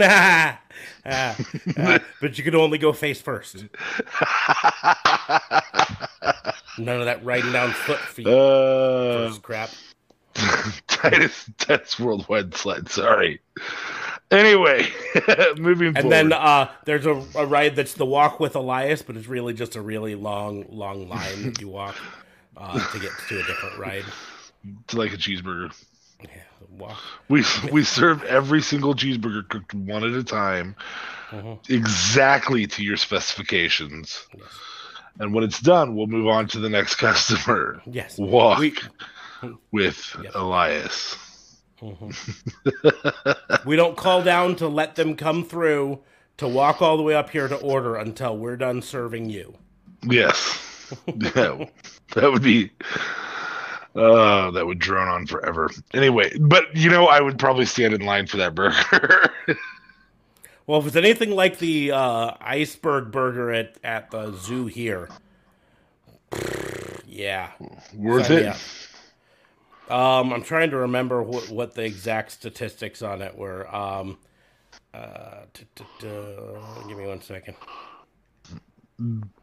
Ah, 0.00 0.58
ah, 1.04 1.36
but 2.22 2.38
you 2.38 2.42
could 2.44 2.54
only 2.54 2.78
go 2.78 2.94
face 2.94 3.20
first. 3.20 3.56
None 6.78 6.98
of 7.00 7.04
that 7.04 7.20
riding 7.22 7.52
down 7.52 7.72
foot 7.72 7.98
feet 7.98 8.26
Uh, 8.26 9.30
crap. 9.42 9.68
Titus 10.88 11.50
Titus 11.58 11.98
Worldwide 12.00 12.54
Slide. 12.54 12.88
Sorry. 12.88 13.40
Anyway, 14.30 14.88
moving 15.58 15.88
And 15.88 15.96
forward. 15.96 16.10
then 16.10 16.32
uh, 16.32 16.70
there's 16.86 17.04
a, 17.04 17.22
a 17.36 17.44
ride 17.44 17.76
that's 17.76 17.94
the 17.94 18.06
walk 18.06 18.40
with 18.40 18.56
Elias, 18.56 19.02
but 19.02 19.16
it's 19.16 19.26
really 19.26 19.52
just 19.52 19.76
a 19.76 19.82
really 19.82 20.14
long, 20.14 20.64
long 20.70 21.06
line 21.08 21.42
that 21.44 21.60
you 21.60 21.68
walk 21.68 21.94
uh, 22.56 22.92
to 22.92 22.98
get 22.98 23.10
to 23.28 23.34
a 23.40 23.42
different 23.44 23.78
ride. 23.78 24.04
it's 24.84 24.94
like 24.94 25.12
a 25.12 25.16
cheeseburger. 25.18 25.70
Yeah, 26.22 26.28
walk. 26.70 26.98
We 27.28 27.44
we 27.70 27.84
serve 27.84 28.22
every 28.24 28.62
single 28.62 28.94
cheeseburger 28.94 29.46
cooked 29.48 29.74
one 29.74 30.02
at 30.04 30.12
a 30.12 30.24
time, 30.24 30.76
Mhm. 31.30 31.58
exactly 31.68 32.66
to 32.68 32.82
your 32.82 32.96
specifications. 32.96 34.26
Yes. 34.34 34.46
And 35.18 35.34
when 35.34 35.44
it's 35.44 35.60
done, 35.60 35.94
we'll 35.94 36.06
move 36.06 36.26
on 36.28 36.46
to 36.48 36.58
the 36.58 36.70
next 36.70 36.94
customer. 37.06 37.82
Yes. 37.84 38.16
Walk 38.18 38.60
We, 38.60 38.72
with 39.72 40.16
Yep. 40.22 40.32
Elias. 40.34 41.16
mhm. 41.80 43.64
we 43.66 43.76
don't 43.76 43.96
call 43.96 44.22
down 44.22 44.56
to 44.56 44.68
let 44.68 44.94
them 44.96 45.16
come 45.16 45.44
through 45.44 46.00
to 46.38 46.48
walk 46.48 46.80
all 46.82 46.96
the 46.96 47.02
way 47.02 47.14
up 47.14 47.30
here 47.30 47.48
to 47.48 47.56
order 47.56 47.96
until 47.96 48.36
we're 48.36 48.56
done 48.56 48.82
serving 48.82 49.28
you. 49.30 49.54
Yes. 50.04 50.94
yeah, 51.06 51.64
that 52.14 52.30
would 52.32 52.42
be. 52.42 52.70
Uh, 53.94 54.50
that 54.52 54.66
would 54.66 54.78
drone 54.78 55.06
on 55.08 55.26
forever. 55.26 55.70
Anyway, 55.92 56.32
but 56.40 56.74
you 56.74 56.88
know, 56.88 57.06
I 57.08 57.20
would 57.20 57.38
probably 57.38 57.66
stand 57.66 57.92
in 57.94 58.00
line 58.00 58.26
for 58.26 58.38
that 58.38 58.54
burger. 58.54 59.30
Well, 60.64 60.78
if 60.80 60.86
it's 60.86 60.96
anything 60.96 61.32
like 61.32 61.58
the 61.58 61.90
uh, 61.90 62.34
iceberg 62.40 63.10
burger 63.10 63.50
at, 63.50 63.76
at 63.82 64.12
the 64.12 64.32
zoo 64.36 64.66
here, 64.66 65.08
yeah. 67.04 67.50
Worth 67.92 68.30
me 68.30 68.36
it. 68.36 68.46
up. 68.46 68.56
Um, 69.92 70.32
I'm 70.32 70.42
trying 70.42 70.70
to 70.70 70.78
remember 70.78 71.22
what, 71.22 71.48
what 71.50 71.74
the 71.74 71.84
exact 71.84 72.32
statistics 72.32 73.02
on 73.02 73.20
it 73.20 73.36
were. 73.36 73.72
Um, 73.74 74.18
uh, 74.94 75.42
t- 75.52 75.66
t- 75.74 75.84
t- 76.00 76.08
give 76.88 76.96
me 76.98 77.06
one 77.06 77.20
second. 77.20 77.56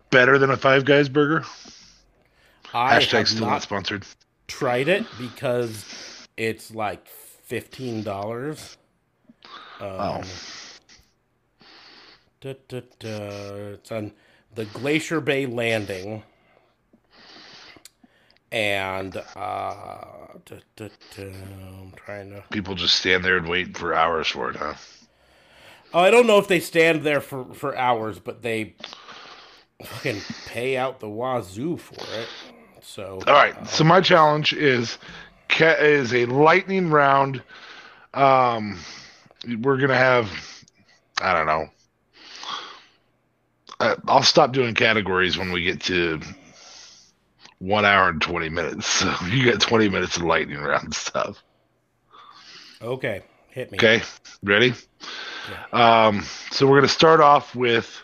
Better 0.09 0.37
than 0.37 0.49
a 0.49 0.57
Five 0.57 0.85
Guys 0.85 1.07
burger. 1.09 1.45
I 2.73 2.99
Hashtag 2.99 3.27
still 3.27 3.45
not 3.47 3.61
sponsored. 3.61 4.05
tried 4.47 4.87
it 4.87 5.05
because 5.19 5.85
it's 6.37 6.73
like 6.73 7.07
fifteen 7.07 8.03
dollars. 8.03 8.77
Um, 9.79 9.89
Oh. 9.99 10.23
It's 12.41 13.91
on 13.91 14.13
the 14.55 14.65
Glacier 14.65 15.19
Bay 15.19 15.45
Landing, 15.45 16.23
and 18.51 19.15
uh, 19.35 20.05
duh, 20.45 20.55
duh, 20.75 20.89
duh. 21.15 21.23
I'm 21.23 21.93
trying 21.95 22.31
to. 22.31 22.43
People 22.51 22.75
just 22.75 22.95
stand 22.95 23.23
there 23.23 23.37
and 23.37 23.47
wait 23.47 23.77
for 23.77 23.93
hours 23.93 24.27
for 24.27 24.49
it, 24.49 24.55
huh? 24.55 24.73
Oh, 25.93 25.99
I 25.99 26.11
don't 26.11 26.27
know 26.27 26.37
if 26.37 26.47
they 26.47 26.59
stand 26.59 27.03
there 27.03 27.21
for, 27.21 27.53
for 27.53 27.75
hours, 27.75 28.19
but 28.19 28.41
they 28.41 28.75
fucking 29.83 30.21
pay 30.45 30.77
out 30.77 30.99
the 30.99 31.09
wazoo 31.09 31.77
for 31.77 32.03
it. 32.19 32.27
So 32.81 33.19
all 33.27 33.33
right. 33.33 33.55
Uh, 33.57 33.65
so 33.65 33.83
my 33.83 34.01
challenge 34.01 34.53
is 34.53 34.97
is 35.59 36.13
a 36.13 36.25
lightning 36.25 36.89
round. 36.89 37.41
Um, 38.13 38.79
we're 39.61 39.77
gonna 39.77 39.95
have 39.95 40.29
I 41.21 41.33
don't 41.33 41.47
know. 41.47 41.69
I'll 44.07 44.23
stop 44.23 44.51
doing 44.51 44.75
categories 44.75 45.37
when 45.37 45.51
we 45.51 45.63
get 45.63 45.81
to 45.83 46.19
one 47.59 47.85
hour 47.85 48.09
and 48.09 48.21
20 48.21 48.49
minutes. 48.49 48.87
So 49.19 49.25
you 49.27 49.43
get 49.43 49.59
20 49.61 49.89
minutes 49.89 50.17
of 50.17 50.23
lightning 50.23 50.59
round 50.59 50.93
stuff. 50.93 51.41
Okay. 52.81 53.21
Hit 53.49 53.71
me. 53.71 53.77
Okay. 53.77 54.01
Ready? 54.43 54.73
Yeah. 55.71 56.07
Um, 56.07 56.23
so 56.51 56.65
we're 56.65 56.77
going 56.77 56.87
to 56.87 56.93
start 56.93 57.19
off 57.19 57.55
with 57.55 58.03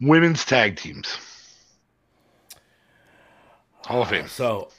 women's 0.00 0.44
tag 0.44 0.76
teams. 0.76 1.16
Hall 3.84 4.02
of 4.02 4.08
Fame. 4.08 4.28
So, 4.28 4.70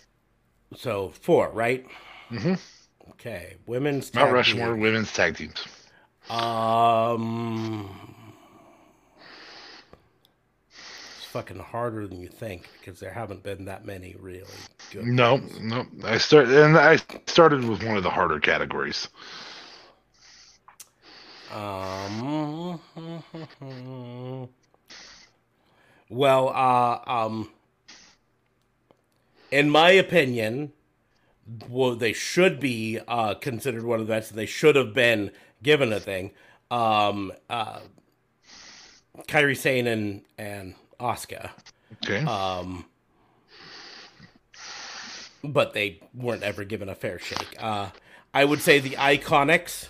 so 0.75 1.09
four, 1.09 1.49
right? 1.49 1.85
Mm-hmm. 2.31 2.53
Okay. 3.11 3.55
Women's 3.65 4.13
Mount 4.13 4.31
Rushmore 4.31 4.69
teams. 4.73 4.81
women's 4.81 5.13
tag 5.13 5.37
teams. 5.37 5.65
Um, 6.29 7.89
fucking 11.31 11.59
harder 11.59 12.07
than 12.07 12.19
you 12.21 12.27
think 12.27 12.69
because 12.79 12.99
there 12.99 13.13
haven't 13.13 13.43
been 13.43 13.65
that 13.65 13.85
many 13.85 14.15
really 14.19 14.43
good. 14.91 15.05
No, 15.05 15.33
ones. 15.35 15.59
no. 15.61 15.85
I 16.03 16.17
started 16.17 16.53
and 16.57 16.77
I 16.77 16.97
started 17.27 17.63
with 17.63 17.83
one 17.83 17.97
of 17.97 18.03
the 18.03 18.09
harder 18.09 18.39
categories. 18.39 19.07
Um. 21.53 22.79
Well, 26.11 26.49
uh, 26.49 26.99
um, 27.09 27.49
in 29.49 29.69
my 29.69 29.91
opinion, 29.91 30.73
well, 31.69 31.95
they 31.95 32.11
should 32.11 32.59
be 32.59 32.99
uh, 33.07 33.35
considered 33.35 33.83
one 33.83 34.01
of 34.01 34.07
the 34.07 34.13
best. 34.13 34.35
They 34.35 34.45
should 34.45 34.75
have 34.75 34.93
been 34.93 35.31
given 35.63 35.93
a 35.93 36.01
thing. 36.01 36.31
Um, 36.69 37.31
uh, 37.49 37.79
Kairi 39.29 39.55
Sane 39.55 39.87
and 39.87 40.23
and 40.37 40.75
Asuka. 41.01 41.49
Okay. 42.03 42.23
Um, 42.25 42.85
but 45.43 45.73
they 45.73 45.99
weren't 46.13 46.43
ever 46.43 46.63
given 46.63 46.89
a 46.89 46.95
fair 46.95 47.19
shake. 47.19 47.55
Uh, 47.59 47.89
I 48.33 48.45
would 48.45 48.61
say 48.61 48.79
the 48.79 48.91
Iconics 48.91 49.89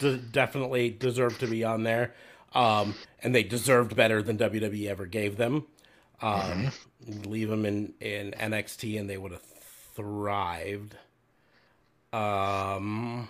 d- 0.00 0.20
definitely 0.32 0.90
deserve 0.90 1.38
to 1.38 1.46
be 1.46 1.64
on 1.64 1.84
there, 1.84 2.14
um, 2.54 2.94
and 3.22 3.34
they 3.34 3.42
deserved 3.42 3.94
better 3.94 4.22
than 4.22 4.38
WWE 4.38 4.88
ever 4.88 5.06
gave 5.06 5.36
them. 5.36 5.66
Um, 6.22 6.32
mm-hmm. 6.32 7.30
Leave 7.30 7.48
them 7.48 7.64
in 7.64 7.94
in 8.00 8.32
NXT, 8.32 8.98
and 8.98 9.08
they 9.08 9.16
would 9.16 9.32
have 9.32 9.42
thrived. 9.94 10.96
Um, 12.12 13.28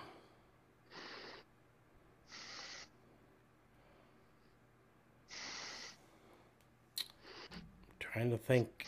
Trying 8.13 8.31
to 8.31 8.39
think. 8.39 8.87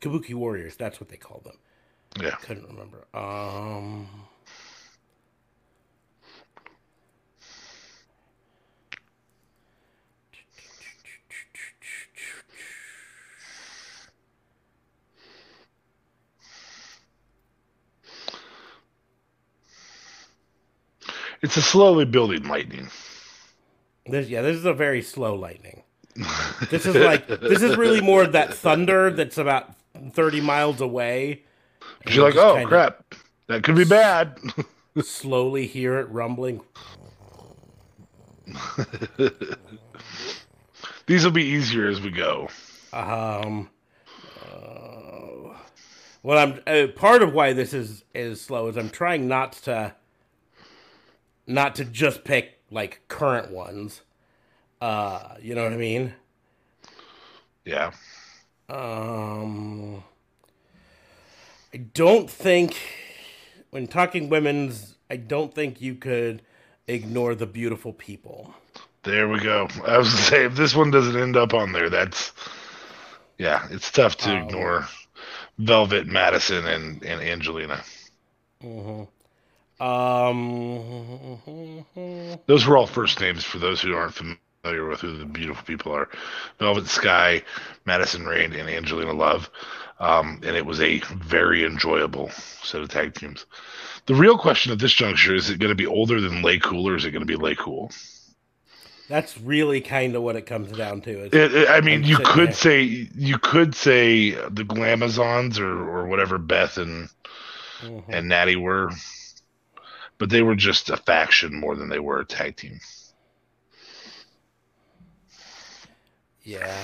Kabuki 0.00 0.34
Warriors, 0.34 0.74
that's 0.74 1.00
what 1.00 1.08
they 1.08 1.16
call 1.16 1.40
them. 1.44 1.56
Yeah. 2.20 2.34
Couldn't 2.42 2.66
remember. 2.66 3.06
Um 3.14 4.08
It's 21.42 21.56
a 21.56 21.62
slowly 21.62 22.04
building 22.04 22.44
lightning. 22.44 22.88
This, 24.06 24.28
yeah, 24.28 24.42
this 24.42 24.56
is 24.56 24.64
a 24.64 24.72
very 24.72 25.02
slow 25.02 25.34
lightning. 25.34 25.82
this 26.70 26.86
is 26.86 26.94
like 26.94 27.26
this 27.26 27.62
is 27.62 27.76
really 27.76 28.00
more 28.00 28.26
that 28.26 28.52
thunder 28.52 29.10
that's 29.10 29.38
about 29.38 29.74
thirty 30.12 30.40
miles 30.40 30.80
away. 30.80 31.42
You're 32.06 32.30
like, 32.30 32.36
oh 32.36 32.64
crap, 32.66 33.14
that 33.46 33.62
could 33.64 33.76
be 33.76 33.84
bad. 33.84 34.38
slowly 35.02 35.66
hear 35.66 35.98
it 35.98 36.08
rumbling. 36.10 36.60
These 41.06 41.24
will 41.24 41.30
be 41.32 41.44
easier 41.44 41.88
as 41.88 42.00
we 42.00 42.10
go. 42.10 42.48
Um, 42.92 43.70
uh, 44.44 45.54
well, 46.22 46.38
I'm 46.38 46.60
uh, 46.66 46.88
part 46.94 47.22
of 47.22 47.32
why 47.32 47.54
this 47.54 47.72
is 47.72 48.04
is 48.14 48.40
slow 48.40 48.68
is 48.68 48.76
I'm 48.76 48.90
trying 48.90 49.28
not 49.28 49.52
to 49.64 49.94
not 51.46 51.74
to 51.76 51.84
just 51.84 52.24
pick 52.24 52.60
like 52.70 53.02
current 53.08 53.50
ones. 53.50 54.02
Uh, 54.80 55.34
you 55.40 55.54
know 55.54 55.62
what 55.62 55.72
I 55.72 55.76
mean? 55.76 56.14
Yeah. 57.64 57.92
Um, 58.68 60.02
I 61.72 61.78
don't 61.78 62.28
think 62.28 62.76
when 63.70 63.86
talking 63.86 64.28
women's, 64.28 64.96
I 65.10 65.16
don't 65.16 65.54
think 65.54 65.80
you 65.80 65.94
could 65.94 66.42
ignore 66.88 67.34
the 67.34 67.46
beautiful 67.46 67.92
people. 67.92 68.54
There 69.04 69.28
we 69.28 69.40
go. 69.40 69.68
I 69.84 69.98
was 69.98 70.10
gonna 70.10 70.22
say 70.22 70.44
if 70.44 70.54
this 70.54 70.74
one 70.74 70.90
doesn't 70.90 71.16
end 71.16 71.36
up 71.36 71.54
on 71.54 71.72
there, 71.72 71.90
that's 71.90 72.32
yeah, 73.38 73.66
it's 73.70 73.90
tough 73.90 74.16
to 74.18 74.30
um, 74.30 74.42
ignore 74.42 74.86
Velvet, 75.58 76.06
Madison, 76.06 76.66
and 76.66 77.02
and 77.04 77.20
Angelina. 77.20 77.82
Mm-hmm. 78.62 79.04
Um, 79.82 81.44
those 82.46 82.64
were 82.66 82.76
all 82.76 82.86
first 82.86 83.20
names 83.20 83.42
for 83.42 83.58
those 83.58 83.80
who 83.80 83.94
aren't 83.94 84.14
familiar 84.14 84.86
with 84.88 85.00
who 85.00 85.18
the 85.18 85.24
beautiful 85.24 85.64
people 85.64 85.90
are. 85.90 86.08
Velvet 86.60 86.86
Sky, 86.86 87.42
Madison 87.84 88.24
Rain, 88.24 88.52
and 88.52 88.70
Angelina 88.70 89.12
Love. 89.12 89.50
Um, 89.98 90.40
and 90.44 90.56
it 90.56 90.64
was 90.64 90.80
a 90.80 91.00
very 91.16 91.64
enjoyable 91.64 92.30
set 92.30 92.80
of 92.80 92.90
tag 92.90 93.14
teams. 93.14 93.44
The 94.06 94.14
real 94.14 94.38
question 94.38 94.70
at 94.70 94.78
this 94.78 94.92
juncture 94.92 95.34
is 95.34 95.50
it 95.50 95.58
going 95.58 95.70
to 95.70 95.74
be 95.74 95.86
older 95.86 96.20
than 96.20 96.42
LayCool 96.42 96.84
or 96.84 96.94
is 96.94 97.04
it 97.04 97.10
going 97.10 97.26
to 97.26 97.26
be 97.26 97.36
LayCool? 97.36 97.92
That's 99.08 99.36
really 99.38 99.80
kind 99.80 100.14
of 100.14 100.22
what 100.22 100.36
it 100.36 100.46
comes 100.46 100.70
down 100.70 101.00
to. 101.02 101.24
It, 101.24 101.34
it, 101.34 101.68
I 101.68 101.80
mean, 101.80 102.04
you 102.04 102.18
could 102.18 102.48
there. 102.48 102.54
say 102.54 102.82
you 102.82 103.36
could 103.38 103.74
say 103.74 104.30
the 104.30 104.64
Glamazons 104.64 105.58
or 105.58 105.66
or 105.66 106.06
whatever 106.06 106.38
Beth 106.38 106.78
and 106.78 107.08
mm-hmm. 107.80 108.12
and 108.12 108.28
Natty 108.28 108.56
were 108.56 108.90
but 110.22 110.30
they 110.30 110.42
were 110.42 110.54
just 110.54 110.88
a 110.88 110.96
faction 110.96 111.52
more 111.52 111.74
than 111.74 111.88
they 111.88 111.98
were 111.98 112.20
a 112.20 112.24
tag 112.24 112.54
team. 112.54 112.78
Yeah. 116.44 116.78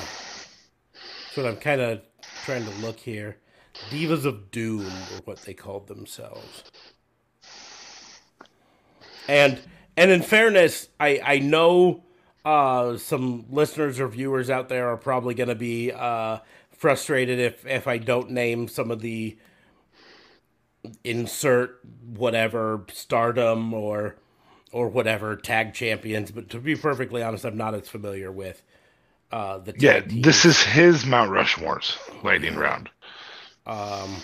So 1.30 1.46
I'm 1.46 1.54
kind 1.54 1.80
of 1.80 2.00
trying 2.44 2.64
to 2.64 2.70
look 2.78 2.98
here. 2.98 3.36
Divas 3.90 4.24
of 4.24 4.50
Doom 4.50 4.86
were 4.86 5.22
what 5.24 5.42
they 5.42 5.54
called 5.54 5.86
themselves. 5.86 6.64
And 9.28 9.60
and 9.96 10.10
in 10.10 10.22
fairness, 10.22 10.88
I 10.98 11.20
I 11.24 11.38
know 11.38 12.02
uh, 12.44 12.96
some 12.96 13.44
listeners 13.50 14.00
or 14.00 14.08
viewers 14.08 14.50
out 14.50 14.68
there 14.68 14.88
are 14.88 14.96
probably 14.96 15.34
going 15.34 15.48
to 15.48 15.54
be 15.54 15.92
uh, 15.92 16.38
frustrated 16.72 17.38
if 17.38 17.64
if 17.64 17.86
I 17.86 17.98
don't 17.98 18.32
name 18.32 18.66
some 18.66 18.90
of 18.90 19.00
the 19.00 19.38
insert 21.04 21.80
whatever 22.06 22.84
stardom 22.92 23.74
or 23.74 24.16
or 24.72 24.88
whatever 24.88 25.34
tag 25.36 25.74
champions 25.74 26.30
but 26.30 26.48
to 26.48 26.58
be 26.58 26.76
perfectly 26.76 27.22
honest 27.22 27.44
i'm 27.44 27.56
not 27.56 27.74
as 27.74 27.88
familiar 27.88 28.30
with 28.30 28.62
uh 29.32 29.58
the 29.58 29.74
yeah 29.78 30.00
teams. 30.00 30.24
this 30.24 30.44
is 30.44 30.62
his 30.62 31.04
mount 31.04 31.30
rushmore's 31.30 31.96
lightning 32.22 32.54
round 32.56 32.88
um 33.66 34.16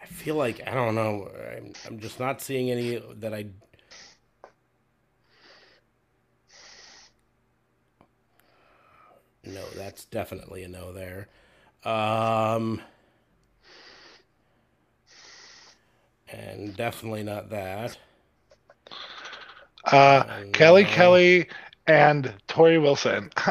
i 0.00 0.06
feel 0.06 0.36
like 0.36 0.60
i 0.66 0.72
don't 0.72 0.94
know 0.94 1.28
i'm, 1.56 1.72
I'm 1.86 1.98
just 1.98 2.20
not 2.20 2.40
seeing 2.40 2.70
any 2.70 3.02
that 3.16 3.34
i 3.34 3.46
no 9.44 9.64
that's 9.76 10.04
definitely 10.04 10.62
a 10.62 10.68
no 10.68 10.92
there 10.92 11.28
um, 11.84 12.80
and 16.28 16.76
definitely 16.76 17.22
not 17.22 17.50
that. 17.50 17.96
Uh, 19.84 20.42
Kelly 20.52 20.84
uh, 20.84 20.88
Kelly 20.88 21.48
and 21.86 22.32
Torrie 22.48 22.80
Wilson. 22.80 23.30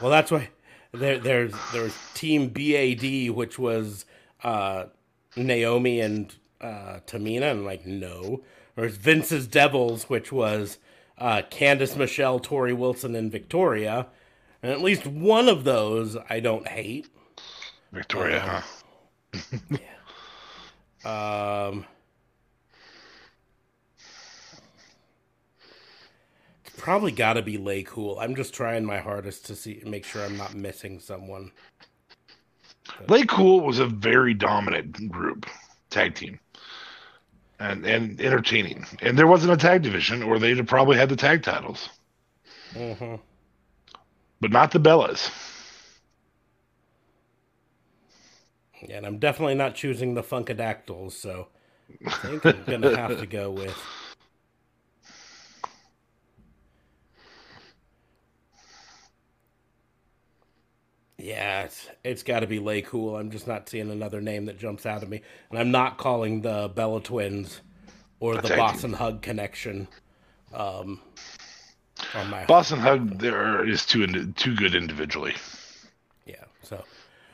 well, 0.00 0.10
that's 0.10 0.30
why 0.30 0.48
there, 0.92 1.18
there's 1.18 1.54
there's 1.72 1.96
Team 2.14 2.48
BAD, 2.48 3.30
which 3.30 3.58
was 3.58 4.04
uh, 4.42 4.84
Naomi 5.36 6.00
and 6.00 6.34
uh, 6.60 7.00
Tamina, 7.06 7.50
and 7.50 7.64
like 7.64 7.86
no. 7.86 8.42
There's 8.76 8.96
Vince's 8.96 9.46
Devils, 9.46 10.04
which 10.04 10.32
was 10.32 10.78
uh, 11.18 11.42
Candice 11.50 11.96
Michelle, 11.96 12.40
Torrie 12.40 12.76
Wilson, 12.76 13.14
and 13.14 13.30
Victoria. 13.30 14.06
And 14.62 14.72
at 14.72 14.80
least 14.80 15.06
one 15.06 15.48
of 15.48 15.64
those 15.64 16.16
I 16.28 16.40
don't 16.40 16.68
hate. 16.68 17.08
Victoria, 17.92 18.42
um, 18.42 18.48
huh? 18.48 19.58
yeah. 21.04 21.68
Um. 21.68 21.86
it's 26.64 26.74
Probably 26.76 27.12
got 27.12 27.34
to 27.34 27.42
be 27.42 27.58
LayCool. 27.58 28.16
I'm 28.20 28.34
just 28.34 28.54
trying 28.54 28.84
my 28.84 28.98
hardest 28.98 29.46
to 29.46 29.56
see 29.56 29.82
make 29.84 30.04
sure 30.04 30.24
I'm 30.24 30.36
not 30.36 30.54
missing 30.54 31.00
someone. 31.00 31.50
LayCool 33.06 33.62
was 33.62 33.78
a 33.78 33.86
very 33.86 34.34
dominant 34.34 35.10
group 35.10 35.46
tag 35.90 36.14
team, 36.14 36.38
and 37.58 37.84
and 37.86 38.20
entertaining. 38.20 38.84
And 39.00 39.18
there 39.18 39.26
wasn't 39.26 39.52
a 39.52 39.56
tag 39.56 39.82
division, 39.82 40.22
or 40.22 40.38
they'd 40.38 40.58
have 40.58 40.66
probably 40.66 40.96
had 40.96 41.08
the 41.08 41.16
tag 41.16 41.42
titles. 41.42 41.88
Mm-hmm. 42.74 43.16
But 44.40 44.52
not 44.52 44.70
the 44.70 44.80
Bellas. 44.80 45.49
Yeah, 48.88 48.96
and 48.96 49.06
I'm 49.06 49.18
definitely 49.18 49.54
not 49.54 49.74
choosing 49.74 50.14
the 50.14 50.22
Funkadactyls, 50.22 51.12
so 51.12 51.48
I 52.06 52.10
think 52.10 52.46
I'm 52.46 52.64
gonna 52.64 52.96
have 52.96 53.18
to 53.20 53.26
go 53.26 53.50
with 53.50 53.76
Yeah, 61.20 61.64
it's, 61.64 61.88
it's 62.02 62.22
got 62.22 62.40
to 62.40 62.46
be 62.46 62.58
LayCool. 62.58 63.18
I'm 63.18 63.30
just 63.30 63.46
not 63.46 63.68
seeing 63.68 63.90
another 63.90 64.20
name 64.20 64.46
that 64.46 64.58
jumps 64.58 64.86
out 64.86 65.02
at 65.02 65.08
me, 65.08 65.20
and 65.50 65.58
I'm 65.58 65.70
not 65.70 65.98
calling 65.98 66.40
the 66.40 66.70
Bella 66.74 67.02
Twins 67.02 67.60
or 68.20 68.36
the 68.36 68.48
Boss 68.56 68.84
'n' 68.84 68.94
Hug 68.94 69.20
connection. 69.20 69.86
Um, 70.54 71.00
on 72.14 72.30
my 72.30 72.46
Boss 72.46 72.72
'n' 72.72 72.78
Hug 72.78 73.18
there 73.18 73.66
is 73.68 73.84
too 73.84 74.32
too 74.32 74.56
good 74.56 74.74
individually. 74.74 75.34
Yeah, 76.24 76.44
so 76.62 76.82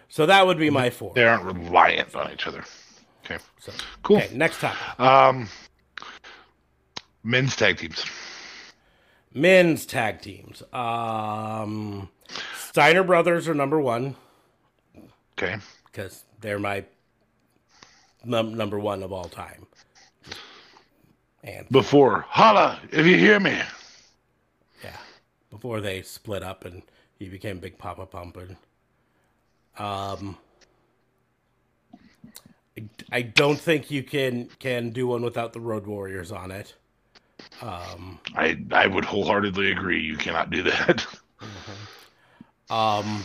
so 0.09 0.27
that 0.27 0.47
would 0.47 0.59
be 0.59 0.71
my 0.71 0.91
four. 0.91 1.13
They 1.15 1.25
aren't 1.25 1.45
reliant 1.45 2.15
on 2.15 2.33
each 2.33 2.47
other. 2.47 2.65
Okay, 3.25 3.43
so 3.59 3.73
cool. 4.03 4.19
Okay, 4.19 4.37
next 4.37 4.61
topic. 4.61 5.01
Um, 5.01 5.49
men's 7.25 7.57
tag 7.57 7.79
teams. 7.79 8.05
Men's 9.35 9.85
tag 9.85 10.23
teams. 10.23 10.63
Um, 10.73 12.09
Steiner 12.57 13.03
Brothers 13.03 13.49
are 13.49 13.55
number 13.55 13.81
one. 13.81 14.17
Okay. 15.39 15.57
Because 15.85 16.25
they're 16.41 16.59
my 16.59 16.85
num- 18.25 18.55
number 18.55 18.79
one 18.79 19.03
of 19.03 19.13
all 19.13 19.29
time. 19.29 19.67
And 21.45 21.69
before 21.71 22.25
holla 22.29 22.81
if 22.91 23.07
you 23.07 23.17
hear 23.17 23.39
me. 23.39 23.61
Yeah, 24.83 24.97
before 25.51 25.81
they 25.81 26.03
split 26.03 26.43
up 26.43 26.65
and 26.65 26.83
he 27.19 27.29
became 27.29 27.59
Big 27.59 27.79
Papa 27.79 28.07
Pump 28.07 28.37
and 28.37 28.57
um. 29.79 30.37
I 33.11 33.23
don't 33.23 33.59
think 33.59 33.91
you 33.91 34.03
can 34.03 34.51
can 34.59 34.91
do 34.91 35.07
one 35.07 35.23
without 35.23 35.55
the 35.55 35.61
Road 35.61 35.87
Warriors 35.87 36.31
on 36.31 36.51
it. 36.51 36.75
Um, 37.63 38.19
I 38.35 38.59
I 38.71 38.87
would 38.87 39.05
wholeheartedly 39.05 39.71
agree. 39.71 40.03
You 40.03 40.17
cannot 40.17 40.51
do 40.51 40.63
that. 40.63 41.07
Mm-hmm. 41.41 41.73
Um, 42.69 43.23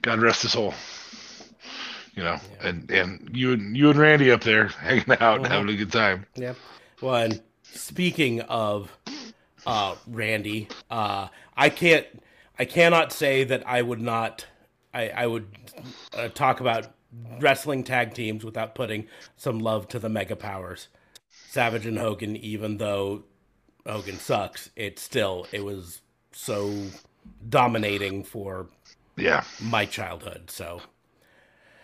God 0.00 0.20
rest 0.20 0.42
his 0.42 0.52
soul. 0.52 0.72
You 2.14 2.22
know, 2.22 2.38
yeah. 2.60 2.68
and 2.68 2.90
and 2.90 3.30
you 3.34 3.52
and 3.52 3.76
you 3.76 3.90
and 3.90 3.98
Randy 3.98 4.30
up 4.30 4.40
there 4.40 4.68
hanging 4.80 5.04
out, 5.20 5.42
mm-hmm. 5.42 5.44
having 5.44 5.68
a 5.68 5.76
good 5.76 5.92
time. 5.92 6.24
Yeah. 6.34 6.54
Well, 7.02 7.16
and 7.16 7.42
speaking 7.72 8.40
of 8.42 8.96
uh, 9.66 9.96
Randy, 10.06 10.68
uh, 10.90 11.28
I 11.56 11.68
can't, 11.68 12.06
I 12.58 12.64
cannot 12.64 13.12
say 13.12 13.44
that 13.44 13.66
I 13.66 13.82
would 13.82 14.00
not, 14.00 14.46
I, 14.94 15.08
I 15.08 15.26
would 15.26 15.46
uh, 16.16 16.28
talk 16.28 16.60
about 16.60 16.88
wrestling 17.40 17.84
tag 17.84 18.14
teams 18.14 18.44
without 18.44 18.74
putting 18.74 19.06
some 19.36 19.58
love 19.58 19.88
to 19.88 19.98
the 19.98 20.08
Mega 20.08 20.36
Powers. 20.36 20.88
Savage 21.30 21.86
and 21.86 21.98
Hogan, 21.98 22.36
even 22.36 22.78
though 22.78 23.24
Hogan 23.86 24.18
sucks, 24.18 24.70
it 24.76 24.98
still 24.98 25.46
it 25.52 25.64
was 25.64 26.02
so 26.32 26.72
dominating 27.48 28.24
for 28.24 28.68
yeah 29.16 29.44
my 29.62 29.86
childhood. 29.86 30.50
So 30.50 30.82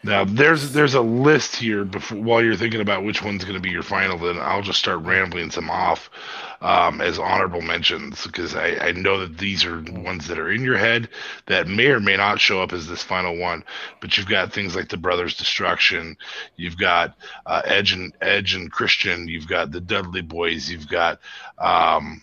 now 0.05 0.25
there's 0.25 0.73
there's 0.73 0.95
a 0.95 1.01
list 1.01 1.57
here 1.57 1.85
before 1.85 2.19
while 2.19 2.43
you're 2.43 2.57
thinking 2.57 2.81
about 2.81 3.05
which 3.05 3.23
one's 3.23 3.45
going 3.45 3.57
to 3.57 3.61
be 3.61 3.71
your 3.71 3.83
final. 3.83 4.19
Then 4.19 4.39
I'll 4.39 4.63
just 4.63 4.79
start 4.81 5.01
rambling 5.03 5.51
some 5.51 5.71
off 5.71 6.11
um, 6.61 7.01
as 7.01 7.19
honorable 7.19 7.61
mentions 7.61 8.27
because 8.27 8.55
I, 8.55 8.77
I 8.81 8.93
know 8.93 9.21
that 9.21 9.39
these 9.39 9.65
are 9.65 9.81
ones 9.81 10.29
that 10.29 10.39
are 10.39 10.51
in 10.51 10.63
your 10.63 10.77
head 10.77 11.09
that 11.47 11.69
may 11.69 11.87
or 11.87 12.01
may 12.01 12.17
not 12.17 12.41
show 12.41 12.63
up 12.63 12.73
as 12.73 12.89
this 12.89 13.03
final 13.03 13.37
one. 13.37 13.65
But 14.01 14.17
you've 14.17 14.29
got 14.29 14.53
things 14.53 14.75
like 14.75 14.89
the 14.89 14.97
Brothers 14.97 15.37
Destruction, 15.37 16.17
you've 16.57 16.79
got 16.79 17.17
uh, 17.47 17.63
Edge 17.65 17.93
and 17.93 18.13
Edge 18.21 18.55
and 18.55 18.71
Christian, 18.73 19.29
you've 19.29 19.49
got 19.49 19.71
the 19.71 19.81
Dudley 19.81 20.23
Boys, 20.23 20.71
you've 20.71 20.89
got 20.89 21.21
um, 21.59 22.23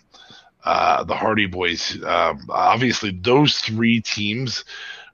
uh, 0.64 1.04
the 1.04 1.16
Hardy 1.16 1.46
Boys. 1.46 1.98
Um, 2.04 2.46
obviously, 2.50 3.10
those 3.10 3.58
three 3.58 4.00
teams 4.00 4.64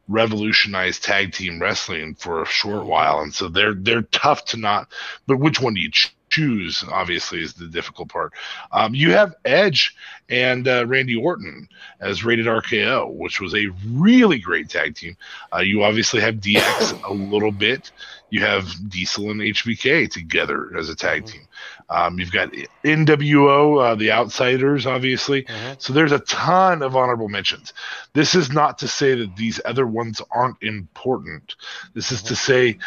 revolutionized 0.08 1.02
tag 1.02 1.32
team 1.32 1.60
wrestling 1.60 2.14
for 2.14 2.42
a 2.42 2.46
short 2.46 2.86
while, 2.86 3.20
and 3.20 3.34
so 3.34 3.48
they're 3.48 3.74
they're 3.74 4.02
tough 4.02 4.44
to 4.46 4.56
not. 4.56 4.88
But 5.26 5.38
which 5.38 5.60
one 5.60 5.74
do 5.74 5.80
you 5.80 5.90
choose? 6.28 6.84
Obviously, 6.90 7.42
is 7.42 7.54
the 7.54 7.66
difficult 7.66 8.08
part. 8.08 8.32
Um, 8.72 8.94
you 8.94 9.12
have 9.12 9.34
Edge 9.44 9.96
and 10.28 10.66
uh, 10.66 10.86
Randy 10.86 11.16
Orton 11.16 11.68
as 12.00 12.24
rated 12.24 12.46
RKO, 12.46 13.12
which 13.14 13.40
was 13.40 13.54
a 13.54 13.68
really 13.88 14.38
great 14.38 14.68
tag 14.68 14.94
team. 14.96 15.16
Uh, 15.52 15.60
you 15.60 15.82
obviously 15.82 16.20
have 16.20 16.36
DX 16.36 17.04
a 17.04 17.12
little 17.12 17.52
bit. 17.52 17.90
You 18.30 18.40
have 18.40 18.68
Diesel 18.88 19.30
and 19.30 19.40
HBK 19.40 20.10
together 20.10 20.76
as 20.76 20.88
a 20.88 20.96
tag 20.96 21.22
mm-hmm. 21.22 21.38
team. 21.38 21.48
Um, 21.88 22.18
you've 22.18 22.32
got 22.32 22.52
NWO, 22.84 23.82
uh, 23.82 23.94
the 23.94 24.10
Outsiders, 24.10 24.86
obviously. 24.86 25.44
Mm-hmm. 25.44 25.74
So 25.78 25.92
there's 25.92 26.12
a 26.12 26.18
ton 26.20 26.82
of 26.82 26.96
honorable 26.96 27.28
mentions. 27.28 27.72
This 28.12 28.34
is 28.34 28.50
not 28.50 28.78
to 28.78 28.88
say 28.88 29.14
that 29.14 29.36
these 29.36 29.60
other 29.64 29.86
ones 29.86 30.20
aren't 30.30 30.62
important. 30.62 31.54
This 31.94 32.10
is 32.10 32.18
mm-hmm. 32.18 32.28
to 32.28 32.36
say 32.36 32.78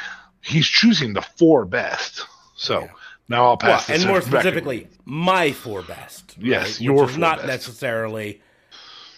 he's 0.42 0.68
choosing 0.68 1.14
the 1.14 1.22
four 1.22 1.66
best. 1.66 2.26
So. 2.56 2.82
Yeah. 2.82 2.88
Now 3.30 3.46
I'll 3.46 3.58
pass. 3.58 3.88
Well, 3.88 4.00
and 4.00 4.08
more 4.08 4.22
specifically, 4.22 4.88
my 5.06 5.52
four 5.52 5.84
best. 5.84 6.36
Right? 6.38 6.48
Yes, 6.48 6.82
your 6.82 7.04
Which 7.04 7.12
is 7.12 7.18
not 7.20 7.38
best. 7.38 7.48
necessarily 7.48 8.42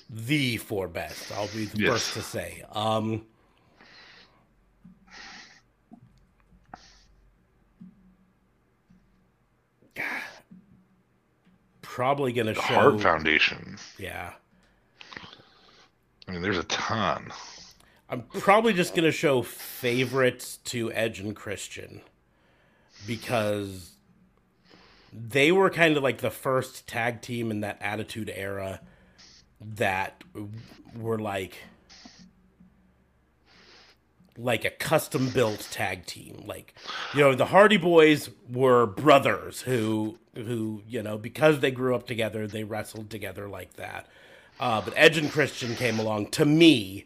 the 0.09 0.57
four 0.57 0.89
best. 0.89 1.31
I'll 1.31 1.47
be 1.47 1.63
the 1.65 1.79
yes. 1.79 1.91
first 1.91 2.13
to 2.15 2.21
say. 2.21 2.63
Um, 2.73 3.25
probably 11.91 12.31
going 12.31 12.47
to 12.47 12.53
show 12.53 12.61
Hart 12.61 13.01
Foundation. 13.01 13.77
Yeah. 13.97 14.31
I 16.25 16.31
mean, 16.31 16.41
there's 16.41 16.57
a 16.57 16.63
ton. 16.63 17.33
I'm 18.09 18.21
probably 18.21 18.71
just 18.71 18.95
going 18.95 19.03
to 19.03 19.11
show 19.11 19.41
favorites 19.41 20.57
to 20.65 20.89
Edge 20.93 21.19
and 21.19 21.35
Christian 21.35 21.99
because 23.05 23.91
they 25.11 25.51
were 25.51 25.69
kind 25.69 25.97
of 25.97 26.03
like 26.03 26.19
the 26.19 26.31
first 26.31 26.87
tag 26.87 27.21
team 27.21 27.51
in 27.51 27.59
that 27.59 27.77
Attitude 27.81 28.31
Era 28.33 28.79
that 29.59 30.23
were 30.95 31.19
like 31.19 31.57
like 34.37 34.65
a 34.65 34.69
custom 34.69 35.29
built 35.29 35.67
tag 35.71 36.05
team. 36.05 36.43
Like, 36.45 36.73
you 37.13 37.21
know, 37.21 37.35
the 37.35 37.45
Hardy 37.45 37.77
Boys 37.77 38.29
were 38.49 38.85
brothers 38.85 39.61
who 39.61 40.17
who, 40.35 40.81
you 40.87 41.03
know, 41.03 41.17
because 41.17 41.59
they 41.59 41.71
grew 41.71 41.93
up 41.93 42.07
together, 42.07 42.47
they 42.47 42.63
wrestled 42.63 43.09
together 43.09 43.49
like 43.49 43.73
that. 43.73 44.07
Uh, 44.59 44.79
but 44.81 44.93
Edge 44.95 45.17
and 45.17 45.31
Christian 45.31 45.75
came 45.75 45.99
along 45.99 46.27
to 46.27 46.45
me 46.45 47.05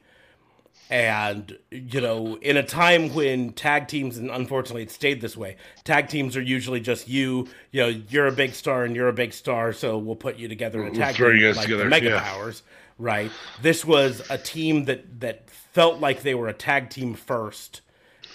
and 0.90 1.58
you 1.72 2.00
know 2.00 2.38
in 2.42 2.58
a 2.58 2.64
time 2.64 3.14
when 3.14 3.52
tag 3.54 3.88
teams 3.88 4.18
and 4.18 4.30
unfortunately 4.30 4.84
it 4.84 4.92
stayed 4.92 5.20
this 5.20 5.36
way 5.36 5.56
tag 5.84 6.08
teams 6.08 6.38
are 6.38 6.42
usually 6.42 6.80
just 6.80 7.08
you 7.08 7.48
you 7.72 7.82
know 7.82 7.88
you're 8.10 8.28
a 8.28 8.32
big 8.32 8.54
star 8.54 8.84
and 8.84 8.96
you're 8.96 9.08
a 9.08 9.14
big 9.14 9.34
star 9.34 9.74
so 9.74 9.98
we'll 9.98 10.16
put 10.16 10.38
you 10.38 10.48
together 10.48 10.86
in 10.86 10.94
a 10.94 10.96
tag 10.96 11.20
we'll 11.20 11.32
team 11.32 11.56
like 11.56 11.66
together. 11.66 11.84
the 11.86 11.90
mega 11.90 12.10
yeah. 12.10 12.22
powers 12.22 12.62
right 12.98 13.32
this 13.62 13.84
was 13.84 14.22
a 14.30 14.38
team 14.38 14.86
that 14.86 15.20
that 15.20 15.50
felt 15.50 16.00
like 16.00 16.22
they 16.22 16.34
were 16.36 16.48
a 16.48 16.54
tag 16.54 16.90
team 16.90 17.14
first 17.14 17.82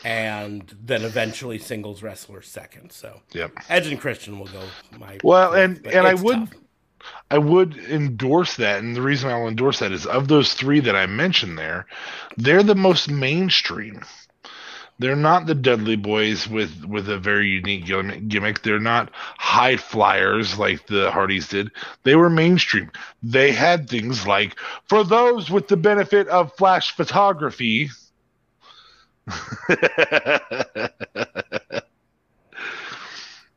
and 0.05 0.77
then 0.83 1.03
eventually 1.03 1.59
singles 1.59 2.03
wrestler 2.03 2.43
second. 2.43 2.93
So 2.93 3.21
Yep. 3.33 3.53
Edge 3.69 3.87
and 3.89 4.01
Christian 4.01 4.39
will 4.39 4.47
go 4.47 4.63
my 4.99 5.19
Well, 5.23 5.53
and 5.55 5.85
and 5.87 6.07
I 6.07 6.15
would 6.15 6.49
tough. 6.49 6.55
I 7.31 7.39
would 7.39 7.77
endorse 7.77 8.57
that, 8.57 8.83
and 8.83 8.95
the 8.95 9.01
reason 9.01 9.31
I'll 9.31 9.49
endorse 9.49 9.79
that 9.79 9.91
is 9.91 10.07
of 10.07 10.29
those 10.29 10.53
three 10.53 10.81
that 10.81 10.95
I 10.95 11.07
mentioned 11.07 11.57
there, 11.57 11.87
they're 12.37 12.63
the 12.63 12.75
most 12.75 13.11
mainstream. 13.11 14.03
They're 15.01 15.17
not 15.17 15.47
the 15.47 15.55
Dudley 15.55 15.97
Boys 15.97 16.47
with 16.47 16.85
with 16.85 17.09
a 17.09 17.17
very 17.19 17.49
unique 17.49 17.87
gimmick-. 17.87 18.61
They're 18.61 18.79
not 18.79 19.11
high 19.15 19.79
flyers 19.79 20.59
like 20.59 20.87
the 20.89 21.11
Hardys 21.11 21.49
did. 21.49 21.71
They 22.03 22.17
were 22.17 22.29
mainstream. 22.29 22.93
They 23.23 23.51
had 23.53 23.89
things 23.89 24.27
like 24.27 24.59
for 24.91 25.03
those 25.03 25.51
with 25.51 25.69
the 25.69 25.79
benefit 25.79 26.29
of 26.29 26.55
flash 26.55 26.95
photography. 26.95 27.89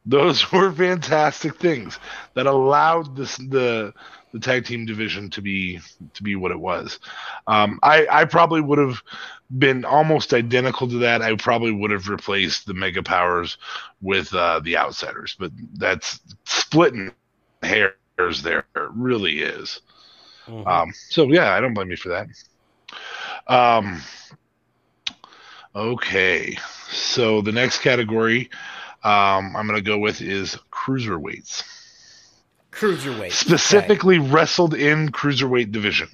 those 0.05 0.49
were 0.49 0.71
fantastic 0.71 1.57
things 1.57 1.99
that 2.35 2.45
allowed 2.45 3.17
this 3.17 3.35
the 3.35 3.93
the 4.31 4.39
tag 4.39 4.65
team 4.65 4.85
division 4.85 5.29
to 5.29 5.41
be 5.41 5.79
to 6.13 6.23
be 6.23 6.35
what 6.37 6.51
it 6.51 6.59
was. 6.59 6.99
Um, 7.47 7.79
I 7.83 8.07
I 8.09 8.25
probably 8.25 8.61
would 8.61 8.79
have 8.79 9.01
been 9.57 9.85
almost 9.85 10.33
identical 10.33 10.87
to 10.87 10.97
that. 10.99 11.21
I 11.21 11.35
probably 11.35 11.71
would 11.71 11.91
have 11.91 12.09
replaced 12.09 12.65
the 12.65 12.73
Mega 12.73 13.03
Powers 13.03 13.57
with 14.01 14.33
uh, 14.33 14.59
the 14.59 14.77
Outsiders, 14.77 15.35
but 15.39 15.51
that's 15.73 16.19
splitting 16.45 17.11
hairs 17.61 18.41
there. 18.41 18.65
It 18.75 18.89
really 18.95 19.41
is. 19.41 19.81
Mhm. 20.47 20.67
Um, 20.67 20.93
so 21.09 21.31
yeah, 21.31 21.53
I 21.53 21.61
don't 21.61 21.73
blame 21.73 21.91
you 21.91 21.97
for 21.97 22.09
that. 22.09 22.27
Um, 23.47 24.01
okay, 25.75 26.57
so 26.89 27.41
the 27.41 27.51
next 27.51 27.79
category 27.79 28.49
um, 29.03 29.55
I'm 29.55 29.67
going 29.67 29.75
to 29.75 29.81
go 29.81 29.97
with 29.97 30.21
is 30.21 30.57
cruiserweights, 30.71 31.63
cruiserweight 32.71 33.33
specifically 33.33 34.17
wrestled 34.19 34.73
in 34.73 35.09
cruiserweight 35.09 35.71
division. 35.71 36.07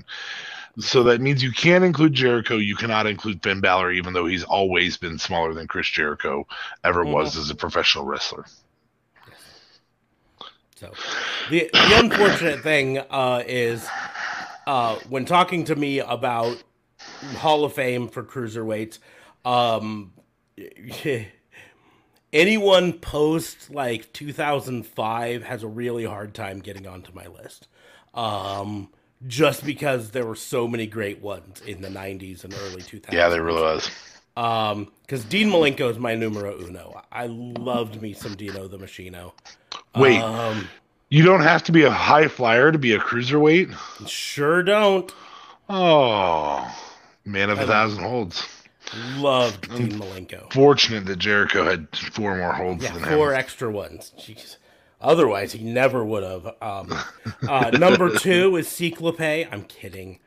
So 0.80 1.04
that 1.04 1.20
means 1.20 1.44
you 1.44 1.52
can 1.52 1.84
include 1.84 2.14
Jericho. 2.14 2.58
You 2.58 2.76
cannot 2.76 3.06
include 3.06 3.44
Finn 3.44 3.60
Balor, 3.60 3.92
even 3.92 4.14
though 4.14 4.26
he's 4.26 4.44
always 4.44 4.98
been 4.98 5.18
smaller 5.18 5.54
than 5.54 5.68
Chris 5.68 5.88
Jericho 5.88 6.48
ever 6.84 7.04
was 7.04 7.36
as 7.38 7.50
a 7.50 7.56
professional 7.56 8.06
wrestler. 8.06 8.46
So 10.76 10.94
the 11.50 11.70
the 11.74 12.00
unfortunate 12.00 12.62
thing 12.62 13.00
uh, 13.00 13.44
is 13.46 13.86
uh, 14.66 14.96
when 15.10 15.26
talking 15.26 15.66
to 15.66 15.76
me 15.76 16.00
about 16.00 16.64
Hall 17.38 17.66
of 17.66 17.74
Fame 17.74 18.08
for 18.08 18.24
cruiserweights, 18.24 19.00
um, 19.44 20.14
anyone 22.34 22.94
post 22.94 23.70
like 23.70 24.14
2005 24.14 25.44
has 25.44 25.64
a 25.64 25.68
really 25.68 26.06
hard 26.06 26.34
time 26.34 26.60
getting 26.60 26.88
onto 26.88 27.12
my 27.14 27.28
list. 27.28 27.68
Um, 28.14 28.90
just 29.28 29.66
because 29.66 30.12
there 30.12 30.26
were 30.26 30.36
so 30.36 30.68
many 30.68 30.88
great 30.88 31.22
ones 31.22 31.62
in 31.62 31.82
the 31.82 31.90
90s 31.90 32.44
and 32.44 32.54
early 32.54 32.82
2000s. 32.82 33.12
Yeah, 33.14 33.30
there 33.30 33.44
really 33.44 33.62
was. 33.62 33.90
Um, 34.38 34.92
because 35.02 35.26
Dean 35.26 35.50
Malenko 35.50 35.90
is 35.92 35.98
my 36.00 36.16
numero 36.16 36.58
uno. 36.60 37.02
I 37.12 37.26
loved 37.28 38.02
me 38.02 38.14
some 38.14 38.36
Dino 38.36 38.68
the 38.68 38.78
Machino. 38.78 39.34
Wait, 39.96 40.20
Um, 40.22 40.68
you 41.10 41.24
don't 41.24 41.42
have 41.42 41.64
to 41.64 41.72
be 41.72 41.84
a 41.84 41.90
high 41.92 42.28
flyer 42.28 42.72
to 42.72 42.78
be 42.78 42.94
a 42.94 43.00
cruiserweight. 43.00 43.76
Sure 44.08 44.64
don't. 44.64 45.12
Oh, 45.68 46.74
man 47.26 47.50
of 47.50 47.60
a 47.60 47.68
thousand 47.68 48.04
holds. 48.04 48.48
Loved 49.18 49.70
Dean 49.76 49.92
Malenko. 50.00 50.52
Fortunate 50.54 51.06
that 51.06 51.18
Jericho 51.18 51.64
had 51.64 51.88
four 51.96 52.36
more 52.38 52.54
holds 52.54 52.84
Yeah, 52.84 52.94
than 52.94 53.04
four 53.04 53.34
him. 53.34 53.40
extra 53.40 53.70
ones. 53.70 54.14
Jeez. 54.18 54.56
Otherwise, 55.02 55.54
he 55.54 55.64
never 55.64 56.04
would 56.04 56.24
have. 56.24 56.46
Um, 56.62 56.94
uh, 57.48 57.70
number 57.72 58.10
two 58.18 58.58
is 58.58 58.68
Cyclope. 58.68 59.22
I'm 59.22 59.64
kidding. 59.64 60.20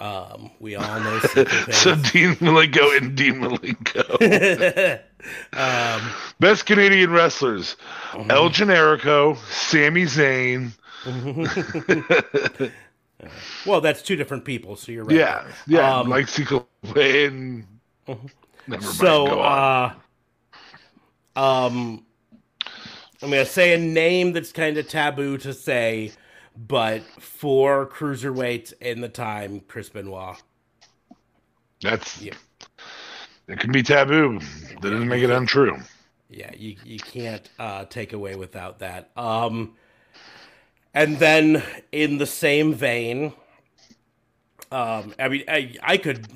Um, 0.00 0.50
we 0.60 0.76
all 0.76 1.00
know 1.00 1.18
Cyclope. 1.20 1.72
So 1.72 1.94
Dean 1.96 2.34
Malenko 2.36 2.96
and 2.96 3.16
Dean 3.16 3.34
Malenko. 3.40 5.00
um, 5.52 6.10
Best 6.40 6.66
Canadian 6.66 7.10
wrestlers: 7.10 7.76
Mm-hmm. 8.12 8.30
El 8.30 8.50
Generico, 8.50 9.36
Sami 9.48 10.02
Zayn. 10.04 10.72
well, 13.66 13.80
that's 13.80 14.02
two 14.02 14.16
different 14.16 14.44
people, 14.44 14.76
so 14.76 14.92
you're 14.92 15.04
right. 15.04 15.16
Yeah, 15.16 15.44
yeah, 15.66 15.98
Um, 15.98 16.08
like 16.08 16.28
Cyclope 16.28 16.68
and. 16.96 17.66
Never 18.06 18.20
mind. 18.68 18.82
So, 18.84 19.26
go 19.26 19.40
on. 19.40 19.96
uh, 21.36 21.40
um, 21.40 22.06
I'm 23.22 23.30
gonna 23.30 23.44
say 23.44 23.74
a 23.74 23.78
name 23.78 24.32
that's 24.32 24.52
kind 24.52 24.76
of 24.76 24.88
taboo 24.88 25.38
to 25.38 25.54
say, 25.54 26.12
but 26.56 27.02
for 27.20 27.86
cruiserweights 27.86 28.72
in 28.80 29.00
the 29.00 29.08
time, 29.08 29.60
Chris 29.60 29.88
Benoit. 29.88 30.36
That's 31.80 32.20
yeah. 32.20 32.34
it 33.48 33.58
can 33.60 33.72
be 33.72 33.82
taboo. 33.82 34.40
That 34.80 34.90
doesn't 34.90 35.08
make 35.08 35.22
it 35.22 35.30
untrue. 35.30 35.78
Yeah, 36.28 36.50
you 36.56 36.76
you 36.84 36.98
can't 36.98 37.48
uh, 37.58 37.84
take 37.84 38.12
away 38.12 38.34
without 38.36 38.80
that. 38.80 39.10
Um, 39.16 39.74
and 40.92 41.18
then 41.18 41.62
in 41.92 42.18
the 42.18 42.26
same 42.26 42.74
vein, 42.74 43.32
um, 44.72 45.14
I 45.18 45.28
mean, 45.28 45.44
I 45.48 45.74
I 45.82 45.96
could. 45.96 46.26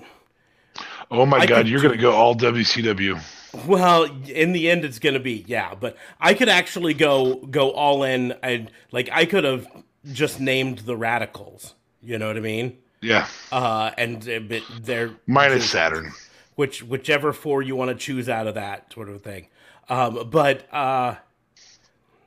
Oh 1.10 1.26
my 1.26 1.38
I 1.38 1.46
God, 1.46 1.66
you're 1.66 1.80
gonna 1.80 1.96
go 1.96 2.12
all 2.12 2.34
WCW. 2.34 3.20
Well, 3.66 4.04
in 4.26 4.52
the 4.52 4.70
end, 4.70 4.84
it's 4.84 4.98
gonna 4.98 5.20
be 5.20 5.44
yeah, 5.46 5.74
but 5.74 5.96
I 6.20 6.34
could 6.34 6.48
actually 6.48 6.94
go 6.94 7.36
go 7.36 7.70
all 7.70 8.02
in. 8.02 8.34
I 8.42 8.66
like 8.92 9.08
I 9.12 9.24
could 9.24 9.44
have 9.44 9.66
just 10.12 10.38
named 10.40 10.80
the 10.80 10.96
Radicals. 10.96 11.74
You 12.02 12.18
know 12.18 12.28
what 12.28 12.36
I 12.36 12.40
mean? 12.40 12.78
Yeah, 13.00 13.26
Uh, 13.52 13.90
and 13.96 14.28
uh, 14.28 14.40
but 14.40 14.62
they're 14.82 15.10
minus 15.26 15.60
just- 15.62 15.72
Saturn. 15.72 16.12
which 16.56 16.82
whichever 16.82 17.32
four 17.32 17.62
you 17.62 17.74
want 17.76 17.90
to 17.90 17.94
choose 17.94 18.28
out 18.28 18.46
of 18.46 18.54
that 18.56 18.92
sort 18.92 19.08
of 19.08 19.22
thing. 19.22 19.48
Um, 19.88 20.28
but 20.30 20.72
uh, 20.74 21.14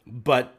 but 0.07 0.55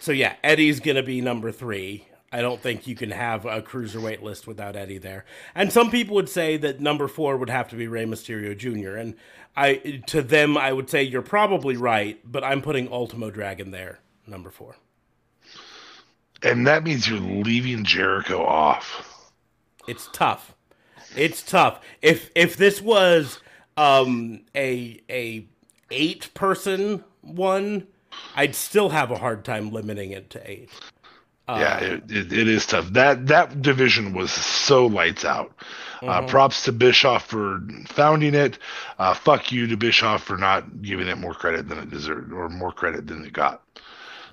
so 0.00 0.12
yeah, 0.12 0.34
Eddie's 0.42 0.80
gonna 0.80 1.02
be 1.02 1.20
number 1.20 1.52
three. 1.52 2.06
I 2.32 2.42
don't 2.42 2.60
think 2.60 2.86
you 2.86 2.94
can 2.94 3.10
have 3.10 3.44
a 3.44 3.60
cruiserweight 3.60 4.22
list 4.22 4.46
without 4.46 4.76
Eddie 4.76 4.98
there. 4.98 5.24
And 5.52 5.72
some 5.72 5.90
people 5.90 6.14
would 6.14 6.28
say 6.28 6.56
that 6.58 6.80
number 6.80 7.08
four 7.08 7.36
would 7.36 7.50
have 7.50 7.68
to 7.70 7.76
be 7.76 7.88
Rey 7.88 8.04
Mysterio 8.04 8.56
Jr. 8.56 8.94
And 8.96 9.16
I 9.56 10.02
to 10.06 10.22
them 10.22 10.56
I 10.56 10.72
would 10.72 10.88
say 10.88 11.02
you're 11.02 11.22
probably 11.22 11.76
right, 11.76 12.18
but 12.24 12.44
I'm 12.44 12.62
putting 12.62 12.90
Ultimo 12.90 13.30
Dragon 13.30 13.70
there, 13.70 14.00
number 14.26 14.50
four. 14.50 14.76
And 16.42 16.66
that 16.66 16.84
means 16.84 17.08
you're 17.08 17.20
leaving 17.20 17.84
Jericho 17.84 18.44
off. 18.44 19.30
It's 19.86 20.08
tough. 20.12 20.54
It's 21.16 21.42
tough. 21.42 21.80
If 22.00 22.30
if 22.34 22.56
this 22.56 22.80
was 22.80 23.40
um 23.76 24.42
a 24.54 25.00
a 25.10 25.46
eight 25.90 26.32
person 26.34 27.04
one, 27.22 27.86
I'd 28.34 28.54
still 28.54 28.90
have 28.90 29.10
a 29.10 29.18
hard 29.18 29.44
time 29.44 29.70
limiting 29.70 30.12
it 30.12 30.30
to 30.30 30.50
eight. 30.50 30.70
yeah, 31.48 31.78
it, 31.78 32.10
it, 32.10 32.32
it 32.32 32.48
is 32.48 32.66
tough. 32.66 32.88
That 32.90 33.26
that 33.26 33.60
division 33.60 34.14
was 34.14 34.30
so 34.30 34.86
lights 34.86 35.24
out. 35.24 35.52
Uh, 36.02 36.26
props 36.26 36.64
to 36.64 36.72
Bischoff 36.72 37.26
for 37.26 37.60
founding 37.86 38.34
it. 38.34 38.58
Uh, 38.98 39.14
fuck 39.14 39.52
you 39.52 39.66
to 39.66 39.76
Bischoff 39.76 40.22
for 40.22 40.36
not 40.36 40.82
giving 40.82 41.08
it 41.08 41.18
more 41.18 41.34
credit 41.34 41.68
than 41.68 41.78
it 41.78 41.90
deserved, 41.90 42.32
or 42.32 42.48
more 42.48 42.72
credit 42.72 43.06
than 43.06 43.24
it 43.24 43.32
got. 43.32 43.62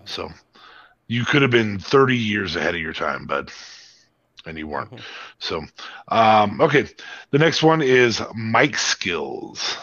So 0.06 0.30
you 1.07 1.26
could 1.26 1.41
have 1.41 1.52
been 1.52 1.80
30 1.80 2.15
years 2.18 2.56
ahead 2.56 2.76
of 2.76 2.81
your 2.81 2.94
time, 2.94 3.26
bud, 3.26 3.52
and 4.45 4.57
you 4.57 4.68
weren't. 4.68 5.02
So, 5.39 5.64
um, 6.07 6.61
okay, 6.61 6.88
the 7.31 7.39
next 7.39 7.64
one 7.64 7.81
is 7.81 8.22
mic 8.35 8.77
Skills. 8.77 9.77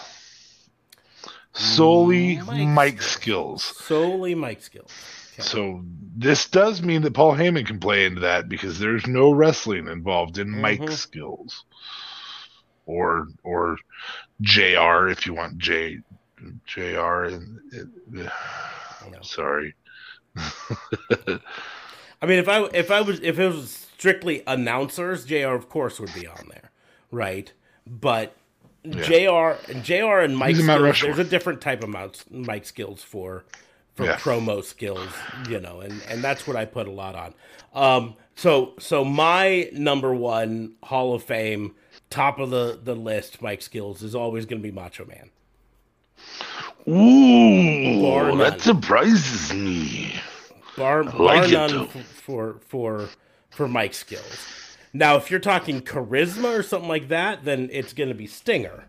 Solely 1.55 2.37
mic 2.39 2.69
mic, 2.69 3.03
skills. 3.03 3.63
Solely 3.63 4.35
mic 4.35 4.61
skills. 4.61 4.91
So 5.39 5.83
this 6.17 6.49
does 6.49 6.83
mean 6.83 7.03
that 7.03 7.15
Paul 7.15 7.35
Heyman 7.35 7.67
can 7.67 7.81
play 7.81 8.07
into 8.07 8.21
that 8.21 8.49
because 8.49 8.79
there's 8.79 9.07
no 9.07 9.33
wrestling 9.33 9.89
involved 9.89 10.39
in 10.39 10.61
mic's 10.61 10.85
mm-hmm. 10.85 10.93
skills, 10.93 11.65
or 12.87 13.29
or 13.43 13.77
Jr. 14.41 15.09
If 15.09 15.27
you 15.27 15.35
want 15.35 15.59
J 15.59 15.99
Jr. 16.67 17.25
And 17.25 17.61
sorry, 19.23 19.75
I 20.37 22.27
mean, 22.27 22.39
if 22.39 22.49
I 22.49 22.65
if 22.73 22.91
I 22.91 23.01
was 23.01 23.21
if 23.21 23.39
it 23.39 23.49
was 23.49 23.89
strictly 23.97 24.43
announcers, 24.47 25.25
Jr. 25.25 25.49
of 25.49 25.69
course 25.69 25.99
would 25.99 26.15
be 26.15 26.27
on 26.27 26.49
there, 26.49 26.71
right? 27.11 27.53
But 27.87 28.37
Jr. 28.89 29.57
and 29.71 29.83
Jr. 29.83 30.21
and 30.21 30.39
mic 30.39 30.49
He's 30.49 30.61
a 30.61 30.65
Mount 30.65 30.97
skills, 30.97 31.17
there's 31.17 31.27
a 31.27 31.31
different 31.31 31.61
type 31.61 31.83
of 31.83 31.91
mic 32.31 32.67
skills 32.67 33.03
for 33.03 33.45
for 33.95 34.05
Yeah. 34.07 34.17
promo 34.17 34.63
skills, 34.65 35.09
you 35.49 35.61
know, 35.61 35.81
and 35.81 36.03
and 36.09 36.23
that's 36.23 36.47
what 36.47 36.57
I 36.57 36.65
put 36.65 36.87
a 36.87 36.91
lot 36.91 37.15
on. 37.15 37.35
Um, 37.75 38.15
so 38.35 38.75
so 38.79 39.05
my 39.05 39.69
number 39.73 40.15
one 40.15 40.75
Hall 40.83 41.15
of 41.15 41.23
Fame 41.23 41.75
top 42.11 42.39
of 42.39 42.51
the 42.51 42.79
the 42.83 42.95
list, 42.95 43.41
mic 43.43 43.63
skills 43.63 44.03
is 44.03 44.15
always 44.15 44.47
going 44.47 44.61
to 44.61 44.67
be 44.69 44.73
Macho 44.73 45.05
Man. 45.05 45.31
Ooh, 46.89 48.37
that 48.39 48.61
surprises 48.61 49.53
me. 49.55 50.15
bar, 50.77 51.05
bar 51.05 51.45
it, 51.45 51.51
none 51.51 51.87
for 51.89 52.57
for 52.67 53.09
for 53.51 53.69
mic 53.69 53.95
skills. 53.95 54.47
Now, 54.93 55.17
if 55.17 55.31
you're 55.31 55.41
talking 55.41 55.81
charisma 55.81 56.57
or 56.59 56.63
something 56.63 56.89
like 56.89 57.09
that, 57.09 57.45
then 57.45 57.69
it's 57.73 57.93
going 57.93 58.11
to 58.11 58.15
be 58.15 58.27
Stinger, 58.27 58.85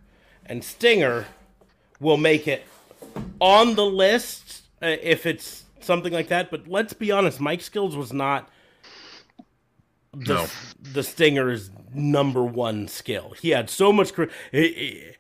and 0.46 0.64
Stinger 0.64 1.26
will 2.00 2.18
make 2.18 2.48
it 2.48 2.64
on 3.40 3.76
the 3.76 3.86
list 3.86 4.65
if 4.88 5.26
it's 5.26 5.64
something 5.80 6.14
like 6.14 6.28
that. 6.30 6.50
But 6.52 6.68
let's 6.68 6.94
be 6.94 7.12
honest, 7.12 7.40
mic 7.42 7.62
skills 7.62 7.96
was 7.96 8.12
not 8.14 8.50
the 10.14 10.34
No. 10.36 10.48
the 10.94 11.04
Stinger's 11.04 11.70
number 11.94 12.44
one 12.44 12.88
skill. 12.88 13.34
He 13.42 13.50
had 13.50 13.70
so 13.70 13.92
much. 13.92 14.14
char- 14.14 14.30
i- 14.54 14.58
i- 14.58 15.16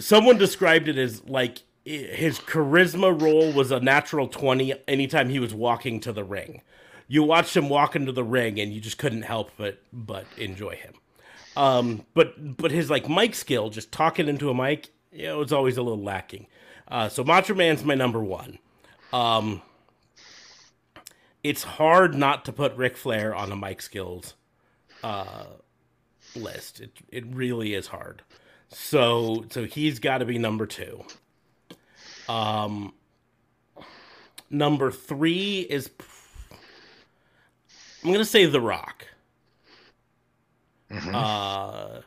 Someone 0.00 0.38
described 0.38 0.88
it 0.88 0.96
as 0.96 1.24
like 1.28 1.58
his 1.84 2.38
charisma 2.38 3.18
roll 3.20 3.50
was 3.52 3.70
a 3.70 3.80
natural 3.80 4.28
20 4.28 4.74
anytime 4.86 5.28
he 5.30 5.38
was 5.40 5.52
walking 5.54 5.98
to 6.00 6.12
the 6.12 6.22
ring. 6.24 6.62
You 7.08 7.22
watched 7.22 7.56
him 7.56 7.68
walk 7.68 7.96
into 7.96 8.12
the 8.12 8.22
ring 8.24 8.60
and 8.60 8.72
you 8.72 8.80
just 8.80 8.98
couldn't 8.98 9.22
help 9.22 9.50
but 9.56 9.80
but 9.92 10.26
enjoy 10.36 10.76
him. 10.76 10.94
Um, 11.56 12.04
but 12.14 12.56
but 12.56 12.70
his 12.70 12.90
like 12.90 13.08
mic 13.08 13.34
skill, 13.34 13.70
just 13.70 13.90
talking 13.90 14.28
into 14.28 14.50
a 14.50 14.54
mic, 14.54 14.88
you 15.12 15.24
know, 15.26 15.38
was 15.38 15.52
always 15.52 15.76
a 15.76 15.82
little 15.82 16.02
lacking. 16.02 16.46
Uh, 16.86 17.08
so 17.08 17.24
Macho 17.24 17.54
Man's 17.54 17.82
my 17.84 17.94
number 17.94 18.22
one. 18.22 18.58
Um, 19.12 19.62
it's 21.42 21.62
hard 21.62 22.14
not 22.14 22.44
to 22.46 22.52
put 22.52 22.76
Ric 22.76 22.96
Flair 22.96 23.34
on 23.34 23.50
a 23.52 23.56
mic 23.56 23.80
skills 23.80 24.34
uh, 25.02 25.44
list. 26.34 26.80
It 26.80 26.92
it 27.10 27.24
really 27.26 27.74
is 27.74 27.88
hard. 27.88 28.22
So 28.68 29.44
so 29.50 29.64
he's 29.64 29.98
got 29.98 30.18
to 30.18 30.24
be 30.24 30.38
number 30.38 30.66
two. 30.66 31.04
Um, 32.28 32.92
number 34.50 34.90
three 34.90 35.60
is 35.60 35.90
I'm 38.04 38.12
gonna 38.12 38.24
say 38.24 38.46
The 38.46 38.60
Rock. 38.60 39.06
Uh, 40.90 42.00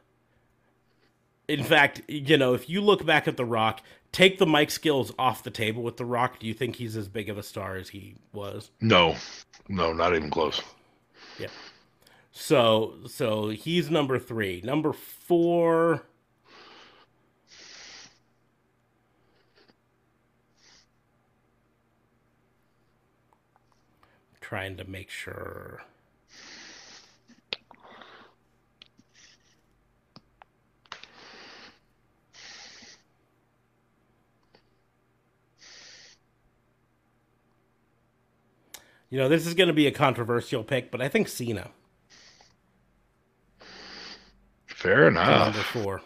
in 1.48 1.64
fact, 1.64 2.02
you 2.08 2.38
know, 2.38 2.54
if 2.54 2.70
you 2.70 2.82
look 2.82 3.06
back 3.06 3.28
at 3.28 3.38
The 3.38 3.46
Rock, 3.46 3.82
take 4.12 4.38
the 4.38 4.46
mic 4.46 4.72
skills 4.72 5.12
off 5.18 5.44
the 5.44 5.52
table 5.52 5.84
with 5.84 5.98
The 5.98 6.06
Rock. 6.06 6.40
Do 6.40 6.48
you 6.48 6.54
think 6.54 6.76
he's 6.76 6.96
as 6.96 7.08
big 7.08 7.30
of 7.30 7.38
a 7.38 7.44
star 7.44 7.76
as 7.76 7.90
he 7.90 8.16
was? 8.34 8.72
No, 8.82 9.16
no, 9.68 9.94
not 9.94 10.16
even 10.16 10.30
close. 10.30 10.62
Yeah. 11.40 11.48
So 12.32 12.96
so 13.08 13.50
he's 13.50 13.90
number 13.90 14.20
three. 14.20 14.62
Number 14.64 14.94
four. 14.94 16.04
Trying 24.40 24.76
to 24.78 24.84
make 24.84 25.10
sure. 25.10 25.82
You 39.12 39.18
know, 39.20 39.28
this 39.30 39.46
is 39.46 39.54
going 39.54 39.68
to 39.68 39.74
be 39.74 39.86
a 39.88 39.92
controversial 39.92 40.64
pick, 40.64 40.90
but 40.90 41.02
I 41.02 41.10
think 41.10 41.28
Cena. 41.28 41.70
Fair 44.68 45.10
enough. 45.10 45.54
Number 45.54 45.60
four. 45.60 46.02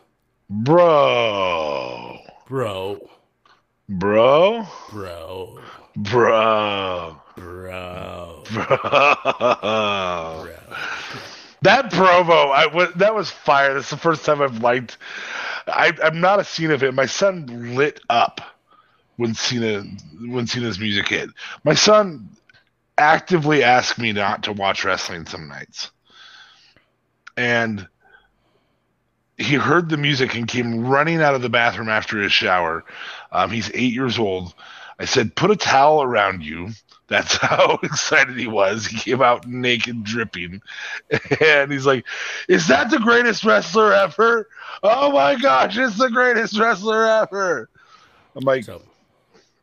bro, 0.49 2.17
Bro. 2.49 3.09
bro, 3.87 4.65
Bro. 4.91 5.59
bro, 5.95 7.21
Bro. 7.35 8.43
bro. 8.51 10.49
That 11.61 11.91
promo, 11.91 12.51
I 12.51 12.67
wa- 12.73 12.91
that 12.95 13.15
was 13.15 13.29
fire. 13.31 13.75
That's 13.75 13.89
the 13.91 13.97
first 13.97 14.25
time 14.25 14.41
I've 14.41 14.61
liked. 14.61 14.97
I, 15.67 15.93
I'm 16.03 16.19
not 16.21 16.39
a 16.39 16.43
Cena 16.43 16.77
fan. 16.77 16.93
My 16.95 17.05
son 17.07 17.75
lit 17.75 18.01
up 18.09 18.41
when 19.17 19.33
Cena 19.35 19.83
when 20.27 20.47
Cena's 20.47 20.79
music 20.79 21.07
hit. 21.07 21.29
My 21.63 21.73
son 21.73 22.29
actively 22.97 23.63
asked 23.63 23.97
me 23.99 24.11
not 24.13 24.43
to 24.43 24.53
watch 24.53 24.83
wrestling 24.85 25.25
some 25.25 25.47
nights, 25.47 25.91
and 27.37 27.87
he 29.37 29.55
heard 29.55 29.89
the 29.89 29.97
music 29.97 30.35
and 30.35 30.47
came 30.47 30.85
running 30.87 31.21
out 31.21 31.35
of 31.35 31.41
the 31.41 31.49
bathroom 31.49 31.89
after 31.89 32.21
his 32.21 32.31
shower. 32.31 32.85
Um, 33.31 33.51
he's 33.51 33.69
eight 33.73 33.93
years 33.93 34.17
old. 34.17 34.53
I 34.99 35.05
said, 35.05 35.35
"Put 35.35 35.51
a 35.51 35.55
towel 35.55 36.01
around 36.03 36.43
you." 36.43 36.69
That's 37.07 37.35
how 37.41 37.79
excited 37.83 38.37
he 38.37 38.47
was. 38.47 38.85
He 38.87 38.97
came 38.97 39.21
out 39.21 39.45
naked, 39.47 40.03
dripping, 40.03 40.61
and 41.41 41.71
he's 41.71 41.85
like, 41.85 42.05
"Is 42.47 42.67
that 42.67 42.89
the 42.89 42.99
greatest 42.99 43.43
wrestler 43.43 43.93
ever? 43.93 44.47
Oh 44.83 45.11
my 45.11 45.35
gosh, 45.35 45.77
it's 45.77 45.97
the 45.97 46.09
greatest 46.09 46.57
wrestler 46.57 47.05
ever!" 47.05 47.69
I'm 48.35 48.43
like, 48.45 48.63
So 48.63 48.81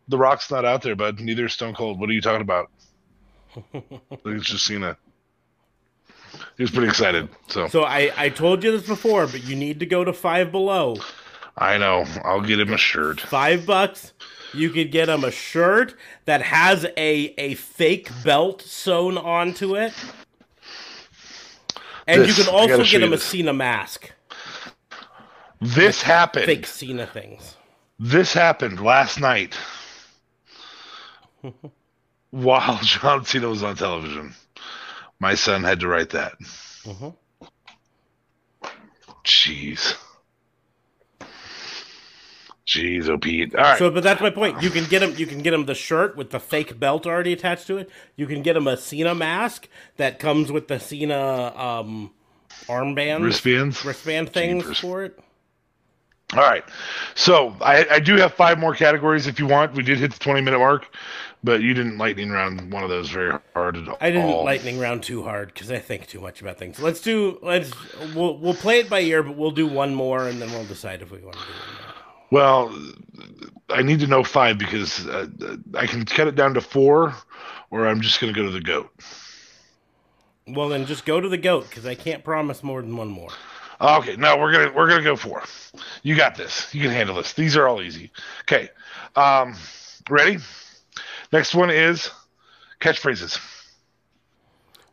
"The 0.09 0.18
Rock's 0.18 0.50
not 0.50 0.64
out 0.64 0.82
there, 0.82 0.96
bud. 0.96 1.20
Neither 1.20 1.46
is 1.46 1.54
Stone 1.54 1.74
Cold. 1.74 1.98
What 1.98 2.10
are 2.10 2.14
you 2.14 2.20
talking 2.20 2.42
about?" 2.42 2.70
It's 4.24 4.46
just 4.46 4.64
Cena. 4.64 4.96
He 6.56 6.62
was 6.62 6.70
pretty 6.70 6.88
excited. 6.88 7.28
So 7.48 7.68
so 7.68 7.84
I, 7.84 8.10
I 8.16 8.28
told 8.28 8.64
you 8.64 8.72
this 8.76 8.86
before, 8.86 9.26
but 9.26 9.44
you 9.44 9.56
need 9.56 9.80
to 9.80 9.86
go 9.86 10.04
to 10.04 10.12
five 10.12 10.50
below. 10.50 10.96
I 11.56 11.76
know. 11.78 12.04
I'll 12.24 12.40
get 12.40 12.58
him 12.60 12.72
a 12.72 12.78
shirt. 12.78 13.20
Five 13.20 13.66
bucks. 13.66 14.12
You 14.54 14.70
could 14.70 14.90
get 14.90 15.08
him 15.08 15.24
a 15.24 15.30
shirt 15.30 15.94
that 16.24 16.42
has 16.42 16.84
a, 16.96 17.34
a 17.38 17.54
fake 17.54 18.08
belt 18.24 18.62
sewn 18.62 19.16
onto 19.18 19.76
it. 19.76 19.92
And 22.06 22.22
This, 22.22 22.38
you 22.38 22.44
can 22.44 22.52
I 22.52 22.56
also 22.56 22.68
gotta 22.68 22.84
show 22.84 22.98
get 22.98 23.00
you 23.00 23.06
him 23.06 23.12
a 23.12 23.16
this. 23.16 23.24
Cena 23.24 23.52
mask. 23.52 24.12
This 25.60 26.02
happened. 26.02 26.46
Fake 26.46 26.66
Cena 26.66 27.06
things. 27.06 27.56
This 27.98 28.32
happened 28.32 28.80
last 28.80 29.20
night 29.20 29.56
while 32.32 32.78
John 32.82 33.24
Cena 33.24 33.48
was 33.48 33.62
on 33.62 33.76
television. 33.76 34.34
My 35.20 35.36
son 35.36 35.62
had 35.62 35.78
to 35.80 35.86
write 35.88 36.10
that. 36.10 36.32
Mhm. 36.84 37.14
Jeez. 39.24 39.94
Jeez, 42.66 43.09
oh 43.09 43.18
Pete. 43.18 43.54
All 43.54 43.62
right. 43.62 43.78
So, 43.78 43.90
but 43.90 44.02
that's 44.02 44.20
my 44.20 44.30
point. 44.30 44.62
You 44.62 44.70
can 44.70 44.84
get 44.84 45.02
him. 45.02 45.14
You 45.16 45.26
can 45.26 45.42
get 45.42 45.52
him 45.52 45.66
the 45.66 45.74
shirt 45.74 46.16
with 46.16 46.30
the 46.30 46.40
fake 46.40 46.78
belt 46.80 47.06
already 47.06 47.32
attached 47.32 47.66
to 47.68 47.76
it. 47.78 47.90
You 48.16 48.26
can 48.26 48.42
get 48.42 48.56
him 48.56 48.66
a 48.66 48.76
Cena 48.76 49.14
mask 49.14 49.68
that 49.96 50.18
comes 50.18 50.50
with 50.50 50.68
the 50.68 50.78
Cena 50.80 51.52
um, 51.56 52.12
armband, 52.66 53.22
Wristbands? 53.24 53.84
wristband 53.84 54.32
things 54.32 54.62
Jeepers. 54.64 54.78
for 54.80 55.04
it. 55.04 55.18
All 56.34 56.40
right. 56.40 56.64
So 57.14 57.54
I, 57.60 57.86
I 57.90 58.00
do 58.00 58.16
have 58.16 58.32
five 58.34 58.59
more 58.59 58.74
categories 58.74 59.26
if 59.26 59.38
you 59.38 59.46
want. 59.46 59.74
We 59.74 59.82
did 59.82 59.98
hit 59.98 60.12
the 60.12 60.18
20 60.18 60.40
minute 60.40 60.59
mark, 60.59 60.86
but 61.44 61.60
you 61.62 61.74
didn't 61.74 61.98
lightning 61.98 62.31
round 62.31 62.73
one 62.73 62.82
of 62.82 62.89
those 62.89 63.10
very 63.10 63.39
hard 63.55 63.77
at 63.77 63.89
all. 63.89 63.98
I 64.01 64.10
didn't 64.10 64.44
lightning 64.44 64.78
round 64.78 65.02
too 65.02 65.23
hard 65.23 65.52
because 65.52 65.70
I 65.70 65.78
think 65.78 66.06
too 66.06 66.20
much 66.20 66.40
about 66.40 66.59
things. 66.59 66.78
Let's 66.78 67.01
do. 67.01 67.39
Let's. 67.43 67.73
We'll 68.14 68.39
we'll 68.39 68.55
play 68.55 68.81
it 68.81 68.89
by 68.89 69.01
ear, 69.01 69.23
but 69.23 69.36
we'll 69.36 69.51
do 69.51 69.66
one 69.66 69.94
more 69.94 70.28
and 70.28 70.40
then 70.40 70.51
we'll 70.51 70.64
decide 70.64 71.02
if 71.02 71.10
we 71.10 71.19
want 71.19 71.36
to 71.36 71.43
do 71.43 71.52
one 71.52 71.85
more. 71.85 71.93
Well, 72.31 72.74
I 73.69 73.82
need 73.82 74.01
to 74.01 74.06
know 74.06 74.24
five 74.24 74.56
because 74.59 75.06
uh, 75.06 75.27
I 75.74 75.86
can 75.86 76.05
cut 76.05 76.28
it 76.28 76.35
down 76.35 76.55
to 76.55 76.60
four, 76.60 77.14
or 77.70 77.86
I'm 77.86 78.01
just 78.01 78.20
going 78.20 78.32
to 78.32 78.39
go 78.39 78.47
to 78.47 78.52
the 78.52 78.60
goat. 78.60 78.90
Well, 80.48 80.69
then 80.69 80.86
just 80.86 81.05
go 81.05 81.20
to 81.20 81.28
the 81.28 81.39
goat 81.39 81.69
because 81.69 81.86
I 81.86 81.94
can't 81.94 82.24
promise 82.24 82.62
more 82.62 82.81
than 82.81 82.97
one 82.97 83.09
more. 83.09 83.31
Okay, 83.81 84.16
no, 84.16 84.36
we're 84.36 84.52
gonna 84.52 84.73
we're 84.73 84.89
gonna 84.89 85.02
go 85.02 85.16
four. 85.16 85.43
You 86.05 86.14
got 86.14 86.36
this. 86.36 86.73
You 86.73 86.82
can 86.82 86.90
handle 86.90 87.16
this. 87.16 87.32
These 87.32 87.56
are 87.56 87.66
all 87.66 87.82
easy. 87.82 88.12
Okay, 88.43 88.69
um, 89.16 89.56
ready? 90.09 90.39
Next 91.32 91.54
one 91.54 91.70
is 91.70 92.10
catchphrases. 92.80 93.40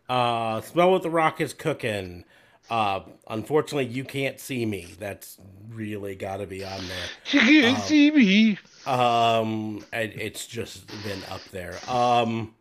Uh, 0.07 0.61
smell 0.61 0.91
what 0.91 1.03
the 1.03 1.09
rock 1.09 1.41
is 1.41 1.53
cooking. 1.53 2.23
Uh, 2.69 3.01
unfortunately, 3.27 3.85
you 3.85 4.03
can't 4.03 4.39
see 4.39 4.65
me. 4.65 4.87
That's 4.99 5.37
really 5.69 6.15
got 6.15 6.37
to 6.37 6.45
be 6.47 6.63
on 6.63 6.81
there. 6.87 7.07
You 7.31 7.61
can't 7.61 7.79
see 7.79 8.11
me. 8.11 8.57
Um, 8.85 9.83
it, 9.91 10.13
it's 10.15 10.47
just 10.47 10.87
been 11.03 11.23
up 11.29 11.43
there. 11.51 11.77
Um, 11.87 12.53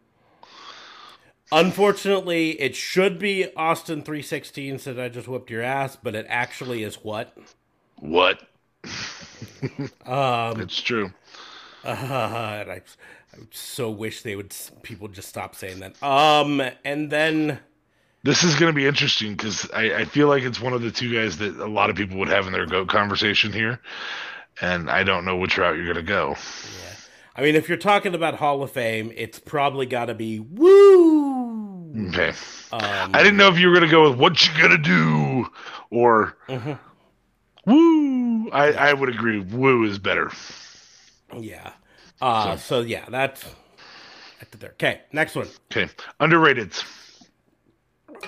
unfortunately, 1.52 2.60
it 2.60 2.74
should 2.74 3.18
be 3.18 3.54
Austin 3.54 4.02
three 4.02 4.22
sixteen. 4.22 4.78
Said 4.78 4.98
I 4.98 5.08
just 5.08 5.28
whipped 5.28 5.50
your 5.50 5.62
ass, 5.62 5.96
but 5.96 6.14
it 6.14 6.26
actually 6.28 6.82
is 6.82 6.96
what? 6.96 7.36
What? 7.96 8.42
Um, 10.06 10.60
It's 10.60 10.80
true. 10.80 11.12
uh, 11.84 11.90
I 11.90 12.80
so 13.50 13.90
wish 13.90 14.22
they 14.22 14.36
would 14.36 14.54
people 14.82 15.08
just 15.08 15.28
stop 15.28 15.54
saying 15.54 15.80
that. 15.80 16.02
Um, 16.02 16.60
and 16.84 17.10
then 17.10 17.58
This 18.24 18.42
is 18.44 18.54
going 18.56 18.72
to 18.72 18.76
be 18.76 18.86
interesting 18.86 19.32
because 19.32 19.70
I, 19.72 19.94
I 19.94 20.04
feel 20.04 20.28
like 20.28 20.42
it's 20.42 20.60
one 20.60 20.72
of 20.72 20.82
the 20.82 20.90
two 20.90 21.12
guys 21.12 21.38
that 21.38 21.56
a 21.56 21.66
lot 21.66 21.90
of 21.90 21.96
people 21.96 22.18
would 22.18 22.28
have 22.28 22.46
in 22.46 22.52
their 22.52 22.66
goat 22.66 22.88
conversation 22.88 23.52
here. 23.52 23.80
and 24.60 24.90
I 24.90 25.04
don't 25.04 25.24
know 25.24 25.36
which 25.36 25.56
route 25.56 25.76
you're 25.76 25.86
gonna 25.86 26.02
go. 26.02 26.30
Yeah. 26.30 26.94
I 27.36 27.42
mean, 27.42 27.54
if 27.54 27.68
you're 27.68 27.78
talking 27.78 28.14
about 28.16 28.34
Hall 28.34 28.60
of 28.64 28.72
Fame, 28.72 29.12
it's 29.14 29.38
probably 29.38 29.86
got 29.86 30.06
to 30.06 30.14
be 30.14 30.40
woo. 30.40 32.08
Okay. 32.08 32.30
Um, 32.72 33.10
I 33.14 33.22
didn't 33.22 33.36
know 33.36 33.48
if 33.48 33.58
you 33.58 33.68
were 33.68 33.74
gonna 33.74 33.88
go 33.90 34.10
with 34.10 34.18
what 34.18 34.44
you 34.44 34.60
gonna 34.60 34.76
do 34.78 35.46
or 35.90 36.36
Mhm. 36.48 36.78
woo. 37.66 38.50
I 38.50 38.72
I 38.72 38.92
would 38.92 39.08
agree. 39.08 39.38
Woo 39.40 39.84
is 39.84 39.98
better. 40.00 40.30
Yeah. 41.38 41.72
Uh, 42.20 42.56
so. 42.56 42.80
yeah, 42.80 43.04
that's 43.08 43.44
that's 44.40 44.56
there. 44.58 44.70
Okay, 44.70 45.00
next 45.12 45.34
one. 45.36 45.48
Okay. 45.70 45.90
Underrated. 46.20 46.72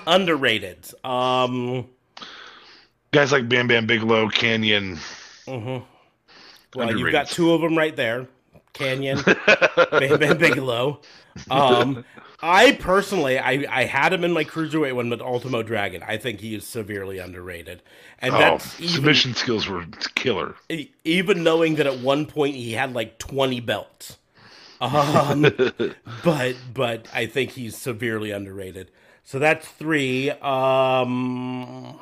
Underrated. 0.07 0.85
Um. 1.03 1.87
Guys 3.11 3.31
like 3.33 3.49
Bam 3.49 3.67
Bam 3.67 3.85
Bigelow, 3.87 4.29
Kanyon. 4.29 4.97
mhm. 5.45 5.83
Well, 6.75 6.97
you've 6.97 7.11
got 7.11 7.27
two 7.27 7.51
of 7.53 7.59
them 7.59 7.77
right 7.77 7.95
there. 7.95 8.27
Kanyon, 8.73 9.21
Bam 9.91 10.19
Bam 10.19 10.37
Bigelow. 10.37 11.01
Um, 11.49 12.05
I 12.43 12.71
personally, 12.73 13.37
I, 13.37 13.65
I 13.69 13.85
had 13.85 14.13
him 14.13 14.23
in 14.23 14.31
my 14.33 14.43
cruiserweight 14.43 14.95
one 14.95 15.09
with 15.09 15.21
Ultimo 15.21 15.61
Dragon. 15.63 16.03
I 16.07 16.17
think 16.17 16.39
he 16.39 16.55
is 16.55 16.65
severely 16.65 17.19
underrated, 17.19 17.81
and 18.19 18.33
Oh, 18.33 18.37
that's 18.37 18.79
even, 18.79 18.87
submission 18.89 19.33
skills 19.35 19.67
were 19.67 19.85
killer. 20.15 20.55
even 21.03 21.43
knowing 21.43 21.75
that 21.75 21.85
at 21.87 21.99
one 21.99 22.25
point 22.25 22.55
he 22.55 22.71
had 22.73 22.93
like 22.93 23.17
twenty 23.19 23.59
belts. 23.59 24.17
Um, 24.79 25.41
but 26.23 26.55
but 26.73 27.07
I 27.13 27.27
think 27.27 27.51
he's 27.51 27.77
severely 27.77 28.31
underrated. 28.31 28.91
So 29.23 29.37
that's 29.39 29.67
three. 29.67 30.31
Um, 30.31 31.99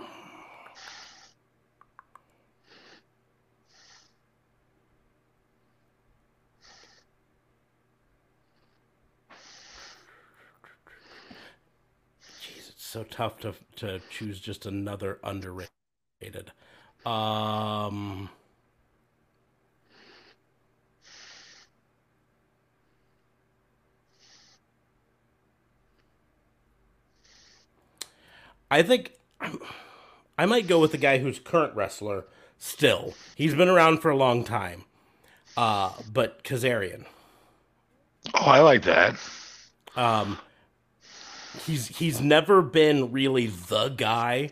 Jeez, 12.40 12.70
it's 12.70 12.79
so 12.90 13.04
tough 13.04 13.38
to 13.40 13.54
to 13.76 14.02
choose 14.10 14.40
just 14.40 14.66
another 14.66 15.20
underrated. 15.24 16.52
Um. 17.06 18.30
I 28.72 28.84
think 28.84 29.14
I 30.38 30.46
might 30.46 30.68
go 30.68 30.80
with 30.80 30.92
the 30.92 30.98
guy 30.98 31.18
who's 31.18 31.40
current 31.40 31.76
wrestler 31.76 32.26
still. 32.58 33.14
He's 33.36 33.56
been 33.56 33.70
around 33.70 34.00
for 34.00 34.10
a 34.10 34.16
long 34.16 34.44
time. 34.44 34.86
Uh, 35.58 35.92
but 36.12 36.44
Kazarian. 36.44 37.06
Oh, 38.34 38.46
I 38.46 38.60
like 38.60 38.84
that. 38.84 39.16
Um, 39.96 40.38
he's 41.66 41.88
he's 41.88 42.22
never 42.22 42.62
been 42.62 43.12
really 43.12 43.48
the 43.48 43.90
guy, 43.90 44.52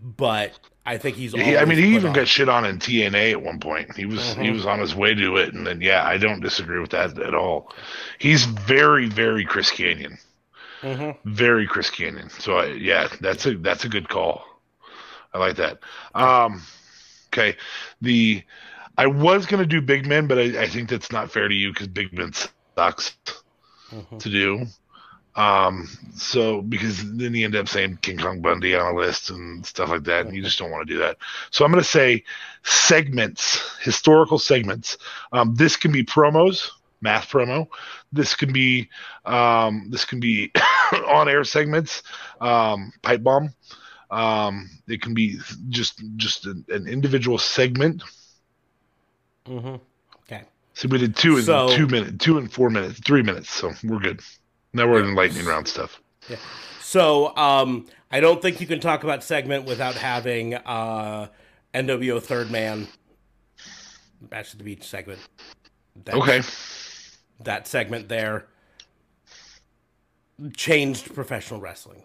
but 0.00 0.58
I 0.84 0.98
think 0.98 1.16
he's. 1.16 1.32
He, 1.32 1.56
I 1.56 1.64
mean, 1.64 1.78
he 1.78 1.94
even 1.94 2.08
on. 2.08 2.12
got 2.14 2.28
shit 2.28 2.48
on 2.48 2.64
in 2.64 2.78
TNA 2.78 3.32
at 3.32 3.42
one 3.42 3.60
point. 3.60 3.94
He 3.96 4.04
was 4.06 4.34
he 4.34 4.46
Mhm. 4.48 4.54
was 4.54 4.66
on 4.66 4.78
his 4.80 4.94
way 4.94 5.14
to 5.14 5.36
it, 5.36 5.54
and 5.54 5.66
then 5.66 5.80
yeah, 5.80 6.06
I 6.06 6.18
don't 6.18 6.40
disagree 6.40 6.80
with 6.80 6.90
that 6.90 7.18
at 7.18 7.34
all. 7.34 7.72
He's 8.18 8.44
very 8.44 9.08
very 9.08 9.44
Chris 9.44 9.70
Kanyon, 9.70 10.18
Mhm. 10.82 11.16
very 11.24 11.66
Chris 11.66 11.90
Kanyon. 11.90 12.30
So 12.30 12.58
I, 12.58 12.66
yeah, 12.66 13.08
that's 13.20 13.46
a 13.46 13.54
that's 13.56 13.84
a 13.84 13.88
good 13.88 14.08
call. 14.08 14.44
I 15.34 15.38
like 15.38 15.56
that. 15.56 15.78
Um, 16.14 16.62
okay, 17.32 17.56
the 18.00 18.42
I 18.98 19.06
was 19.06 19.46
gonna 19.46 19.64
do 19.66 19.80
Big 19.80 20.06
Men, 20.06 20.26
but 20.26 20.38
I, 20.38 20.62
I 20.62 20.66
think 20.68 20.88
that's 20.90 21.10
not 21.12 21.30
fair 21.30 21.48
to 21.48 21.54
you 21.54 21.72
because 21.72 21.88
Big 21.88 22.12
Men 22.12 22.32
sucks 22.76 23.16
Mhm. 23.92 24.18
to 24.18 24.28
do. 24.28 24.66
Um, 25.34 25.88
so 26.14 26.60
because 26.62 27.02
then 27.16 27.34
you 27.34 27.44
end 27.46 27.56
up 27.56 27.68
saying 27.68 27.98
King 28.02 28.18
Kong 28.18 28.40
Bundy 28.40 28.74
on 28.74 28.94
a 28.94 28.96
list 28.96 29.30
and 29.30 29.64
stuff 29.64 29.88
like 29.88 30.04
that, 30.04 30.26
and 30.26 30.34
you 30.36 30.42
just 30.42 30.58
don't 30.58 30.70
want 30.70 30.86
to 30.86 30.92
do 30.94 31.00
that. 31.00 31.16
So 31.50 31.64
I'm 31.64 31.70
going 31.72 31.82
to 31.82 31.88
say 31.88 32.22
segments, 32.64 33.78
historical 33.80 34.38
segments. 34.38 34.98
Um, 35.32 35.54
this 35.54 35.76
can 35.76 35.90
be 35.90 36.04
promos, 36.04 36.68
math 37.00 37.30
promo. 37.30 37.66
This 38.12 38.34
can 38.34 38.52
be 38.52 38.90
um, 39.24 39.86
this 39.88 40.04
can 40.04 40.20
be 40.20 40.52
on 41.08 41.28
air 41.28 41.44
segments, 41.44 42.02
um, 42.40 42.92
pipe 43.02 43.22
bomb. 43.22 43.54
Um, 44.10 44.68
it 44.86 45.00
can 45.00 45.14
be 45.14 45.38
just 45.70 46.02
just 46.16 46.44
an, 46.44 46.64
an 46.68 46.86
individual 46.86 47.38
segment. 47.38 48.02
Mhm. 49.46 49.80
Okay. 50.24 50.42
So 50.74 50.88
we 50.88 50.98
did 50.98 51.16
two 51.16 51.38
in 51.38 51.44
So- 51.44 51.74
two 51.74 51.86
minutes, 51.86 52.22
two 52.22 52.36
and 52.36 52.52
four 52.52 52.68
minutes, 52.68 53.00
three 53.00 53.22
minutes. 53.22 53.50
So 53.50 53.72
we're 53.82 53.98
good. 53.98 54.20
Now 54.72 54.88
we're 54.88 55.02
in 55.02 55.14
lightning 55.14 55.44
round 55.46 55.68
stuff. 55.68 56.00
Yeah. 56.28 56.36
So 56.80 57.36
um, 57.36 57.86
I 58.10 58.20
don't 58.20 58.40
think 58.40 58.60
you 58.60 58.66
can 58.66 58.80
talk 58.80 59.04
about 59.04 59.22
segment 59.22 59.64
without 59.66 59.94
having 59.94 60.54
uh, 60.54 61.28
NWO 61.74 62.22
Third 62.22 62.50
Man 62.50 62.88
Bash 64.20 64.52
at 64.52 64.58
the 64.58 64.64
Beach 64.64 64.84
segment. 64.84 65.20
That, 66.04 66.14
Okay. 66.14 66.42
That 67.40 67.66
segment 67.66 68.08
there 68.08 68.46
changed 70.56 71.14
professional 71.14 71.60
wrestling. 71.60 72.04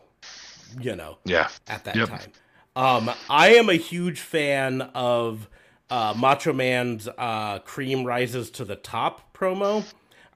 You 0.81 0.95
know. 0.95 1.17
Yeah. 1.25 1.49
at 1.67 1.85
that 1.85 1.95
Yep. 1.95 2.09
time. 2.09 2.31
Um, 2.75 3.09
I 3.29 3.55
am 3.55 3.69
a 3.69 3.75
huge 3.75 4.19
fan 4.19 4.81
of 4.93 5.47
uh, 5.89 6.13
Macho 6.17 6.53
Man's 6.53 7.07
uh, 7.17 7.59
"Cream 7.59 8.03
Rises 8.03 8.51
to 8.51 8.65
the 8.65 8.75
Top" 8.75 9.33
promo. 9.35 9.83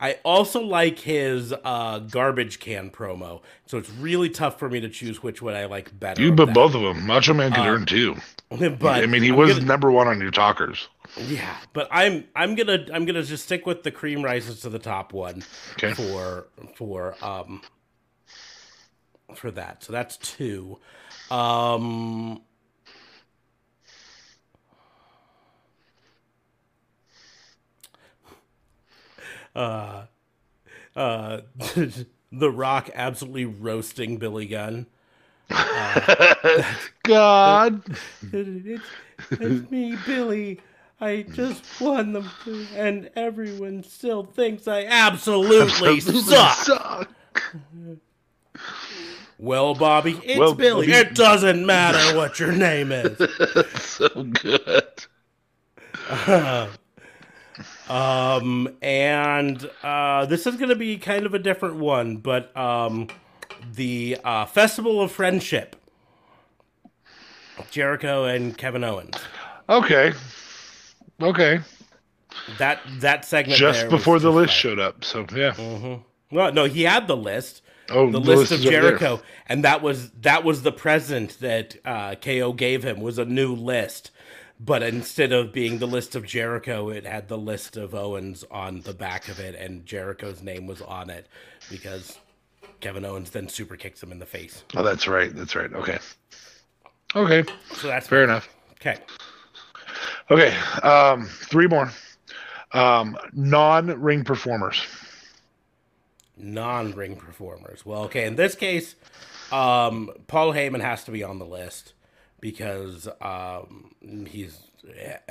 I 0.01 0.17
also 0.25 0.61
like 0.61 0.97
his 0.99 1.53
uh, 1.63 1.99
garbage 1.99 2.59
can 2.59 2.89
promo, 2.89 3.41
so 3.67 3.77
it's 3.77 3.89
really 3.91 4.29
tough 4.29 4.57
for 4.57 4.67
me 4.67 4.79
to 4.81 4.89
choose 4.89 5.21
which 5.21 5.41
one 5.43 5.53
I 5.53 5.65
like 5.65 5.97
better. 5.99 6.21
You 6.23 6.31
but 6.31 6.47
that. 6.47 6.55
both 6.55 6.73
of 6.73 6.81
them. 6.81 7.05
Macho 7.05 7.33
Man 7.35 7.51
could 7.51 7.61
Uh, 7.61 7.67
earn 7.69 7.85
two. 7.85 8.15
but 8.49 9.03
I 9.03 9.05
mean, 9.05 9.21
he 9.21 9.29
I'm 9.29 9.35
was 9.37 9.53
gonna- 9.53 9.65
number 9.65 9.91
one 9.91 10.07
on 10.07 10.19
your 10.19 10.31
talkers. 10.31 10.89
yeah, 11.17 11.55
but 11.73 11.87
I'm 11.91 12.25
I'm 12.35 12.55
gonna 12.55 12.85
I'm 12.91 13.05
gonna 13.05 13.21
just 13.23 13.45
stick 13.45 13.65
with 13.67 13.83
the 13.83 13.91
cream 13.91 14.23
rises 14.23 14.61
to 14.61 14.69
the 14.69 14.79
top 14.79 15.13
one 15.13 15.43
Okay. 15.73 15.93
for 15.93 16.47
for 16.75 17.15
um 17.23 17.61
for 19.35 19.51
that. 19.51 19.83
So 19.83 19.93
that's 19.93 20.17
two. 20.17 20.79
Um 21.29 22.41
uh 29.55 30.03
uh 30.95 31.41
The 32.33 32.49
Rock 32.51 32.89
absolutely 32.95 33.45
roasting 33.45 34.17
Billy 34.17 34.45
Gunn. 34.45 34.85
God. 37.03 37.83
It's, 38.31 38.83
it's 39.31 39.69
me, 39.69 39.97
Billy. 40.05 40.61
I 41.01 41.23
just 41.23 41.65
won 41.81 42.13
them, 42.13 42.29
and 42.75 43.09
everyone 43.17 43.83
still 43.83 44.23
thinks 44.23 44.67
I 44.67 44.85
absolutely 44.89 45.99
suck. 45.99 46.57
Suck. 46.57 47.09
Well, 49.37 49.73
Bobby, 49.73 50.19
it's 50.23 50.39
Well, 50.39 50.53
Billy. 50.53 50.87
Bobby- 50.87 50.97
It 50.99 51.15
doesn't 51.15 51.65
matter 51.65 52.15
what 52.15 52.39
your 52.39 52.51
name 52.53 52.91
is. 52.93 53.17
so 53.81 54.07
good. 54.23 54.87
Um, 57.91 58.69
and 58.81 59.69
uh, 59.83 60.25
this 60.25 60.47
is 60.47 60.55
going 60.55 60.69
to 60.69 60.75
be 60.75 60.97
kind 60.97 61.25
of 61.25 61.33
a 61.33 61.39
different 61.39 61.75
one, 61.75 62.17
but 62.17 62.55
um, 62.55 63.07
the 63.73 64.17
uh, 64.23 64.45
Festival 64.45 65.01
of 65.01 65.11
Friendship. 65.11 65.75
Jericho 67.69 68.23
and 68.23 68.57
Kevin 68.57 68.83
Owens. 68.83 69.17
Okay. 69.69 70.13
Okay. 71.21 71.59
That 72.57 72.79
that 72.99 73.25
segment 73.25 73.59
Just 73.59 73.89
before 73.89 74.19
the 74.19 74.31
list 74.31 74.53
showed 74.53 74.79
up. 74.79 75.03
So 75.03 75.25
yeah. 75.35 75.51
Mhm. 75.51 76.03
Well, 76.31 76.53
no, 76.53 76.63
he 76.65 76.83
had 76.83 77.07
the 77.07 77.17
list, 77.17 77.61
Oh, 77.89 78.09
the, 78.09 78.19
list, 78.19 78.51
of 78.51 78.59
is 78.59 78.65
right 78.65 78.71
there. 78.71 78.81
Jericho, 78.81 79.21
and 79.47 79.63
that 79.63 79.81
was 79.81 80.11
that 80.21 80.43
was 80.43 80.63
the 80.63 80.71
present 80.71 81.39
that 81.41 81.75
uh, 81.85 82.15
KO 82.15 82.53
gave 82.53 82.83
him 82.83 83.01
was 83.01 83.17
a 83.17 83.25
new 83.25 83.53
list. 83.53 84.11
But 84.63 84.83
instead 84.83 85.31
of 85.31 85.51
being 85.51 85.79
the 85.79 85.87
list 85.87 86.15
of 86.15 86.23
Jericho, 86.25 86.89
it 86.89 87.03
had 87.03 87.27
the 87.27 87.37
list 87.37 87.77
of 87.77 87.95
Owens 87.95 88.45
on 88.51 88.81
the 88.81 88.93
back 88.93 89.27
of 89.27 89.39
it, 89.39 89.55
and 89.55 89.85
Jericho's 89.87 90.43
name 90.43 90.67
was 90.67 90.81
on 90.83 91.09
it 91.09 91.25
because 91.69 92.19
Kevin 92.79 93.03
Owens 93.03 93.31
then 93.31 93.49
super 93.49 93.75
kicks 93.75 94.03
him 94.03 94.11
in 94.11 94.19
the 94.19 94.25
face. 94.25 94.63
Oh, 94.75 94.83
that's 94.83 95.07
right. 95.07 95.33
That's 95.35 95.55
right. 95.55 95.73
Okay. 95.73 95.97
Okay. 97.15 97.43
So 97.73 97.87
that's 97.87 98.07
Fair 98.07 98.23
enough. 98.23 98.49
Okay. 98.73 98.97
Okay. 100.29 100.55
Um, 100.83 101.25
three 101.25 101.67
more. 101.67 101.91
Um, 102.73 103.17
non-ring 103.33 104.23
performers. 104.23 104.85
non-ring 106.37 107.15
performers. 107.15 107.85
Well, 107.85 108.03
okay, 108.03 108.25
in 108.25 108.35
this 108.35 108.55
case, 108.55 108.95
um, 109.51 110.09
Paul 110.27 110.53
Heyman 110.53 110.81
has 110.81 111.03
to 111.05 111.11
be 111.11 111.23
on 111.23 111.39
the 111.39 111.45
list 111.45 111.93
because 112.41 113.07
um, 113.21 113.95
he's 114.27 114.59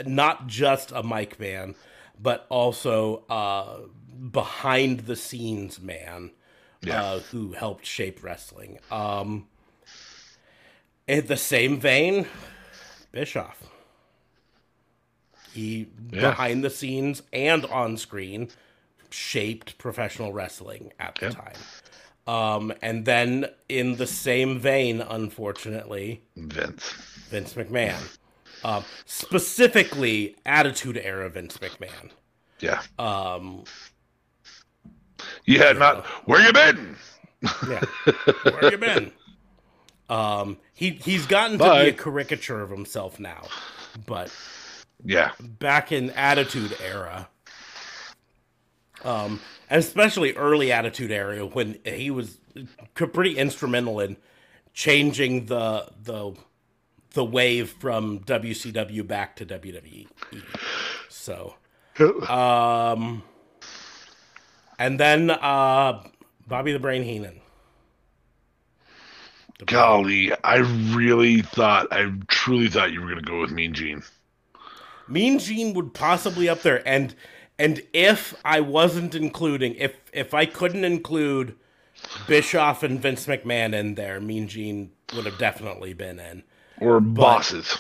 not 0.07 0.47
just 0.47 0.93
a 0.93 1.03
mic 1.03 1.39
man, 1.39 1.74
but 2.19 2.47
also 2.49 3.24
uh, 3.28 3.81
behind 4.31 5.01
the 5.01 5.16
scenes 5.16 5.81
man 5.81 6.31
Yeah. 6.82 7.03
uh, 7.03 7.20
who 7.32 7.53
helped 7.53 7.85
shape 7.85 8.23
wrestling. 8.23 8.78
Um, 8.91 9.49
in 11.07 11.27
the 11.27 11.37
same 11.37 11.78
vein, 11.81 12.27
Bischoff. 13.12 13.65
He 15.53 15.89
Yeah. 16.12 16.31
behind 16.31 16.62
the 16.62 16.70
scenes 16.70 17.23
and 17.32 17.66
on 17.66 17.97
screen 17.97 18.51
shaped 19.11 19.77
professional 19.78 20.32
wrestling 20.32 20.93
at 21.01 21.19
the 21.19 21.27
Yeah. 21.27 21.32
time. 21.32 21.65
Um, 22.31 22.73
and 22.81 23.05
then 23.05 23.47
in 23.69 23.97
the 23.97 24.07
same 24.07 24.61
vein, 24.61 25.01
unfortunately, 25.01 26.23
Vince. 26.36 26.93
Vince 27.28 27.55
McMahon. 27.55 28.16
Um, 28.65 28.85
specifically, 29.05 30.36
Attitude 30.47 30.97
Era 31.02 31.28
Vince 31.28 31.59
McMahon. 31.59 32.11
Yeah. 32.61 32.82
Um, 32.98 33.65
Yeah, 35.44 35.73
not 35.73 36.07
where 36.27 36.40
you 36.40 36.52
been? 36.52 36.97
yeah. 37.69 37.81
Where 38.44 38.70
you 38.70 38.78
been? 38.78 39.12
Um, 40.09 40.59
he 40.74 40.90
he's 40.90 41.27
gotten 41.27 41.59
to 41.59 41.65
be 41.65 41.89
a 41.89 41.93
caricature 41.93 42.61
of 42.62 42.70
himself 42.70 43.19
now, 43.19 43.48
but 44.07 44.31
Yeah. 45.05 45.32
back 45.40 45.90
in 45.93 46.11
Attitude 46.11 46.77
Era, 46.81 47.28
um, 49.05 49.40
and 49.68 49.78
especially 49.81 50.32
early 50.35 50.72
Attitude 50.72 51.10
Era 51.10 51.47
when 51.47 51.78
he 51.85 52.10
was 52.10 52.39
pretty 52.94 53.36
instrumental 53.36 54.01
in 54.01 54.16
changing 54.72 55.47
the 55.47 55.86
the 56.02 56.35
the 57.12 57.24
wave 57.24 57.70
from 57.70 58.20
WCW 58.20 59.06
back 59.06 59.36
to 59.36 59.47
WWE. 59.47 60.06
So, 61.09 61.55
um, 62.28 63.22
and 64.78 64.98
then 64.98 65.31
uh, 65.31 66.02
Bobby 66.47 66.72
the 66.72 66.78
Brain 66.78 67.02
Heenan. 67.02 67.40
The 69.59 69.66
Golly, 69.66 70.32
I 70.43 70.56
really 70.94 71.43
thought, 71.43 71.89
I 71.93 72.10
truly 72.28 72.68
thought 72.68 72.93
you 72.93 73.01
were 73.01 73.09
going 73.09 73.22
to 73.22 73.31
go 73.31 73.40
with 73.40 73.51
Mean 73.51 73.74
Gene. 73.74 74.02
Mean 75.06 75.39
Gene 75.39 75.74
would 75.74 75.93
possibly 75.93 76.48
up 76.48 76.62
there, 76.62 76.86
and 76.89 77.14
and 77.61 77.82
if 77.93 78.35
I 78.45 78.61
wasn't 78.61 79.15
including, 79.15 79.74
if 79.74 79.95
if 80.12 80.32
I 80.35 80.47
couldn't 80.47 80.85
include 80.85 81.57
Bischoff 82.27 82.82
and 82.82 83.01
Vince 83.01 83.27
McMahon 83.27 83.74
in 83.74 83.95
there, 83.95 84.20
Mean 84.20 84.49
Gene 84.49 84.93
would 85.15 85.27
have 85.27 85.39
definitely 85.39 85.93
been 85.93 86.19
in. 86.19 86.43
Or 86.81 87.01
bosses. 87.01 87.77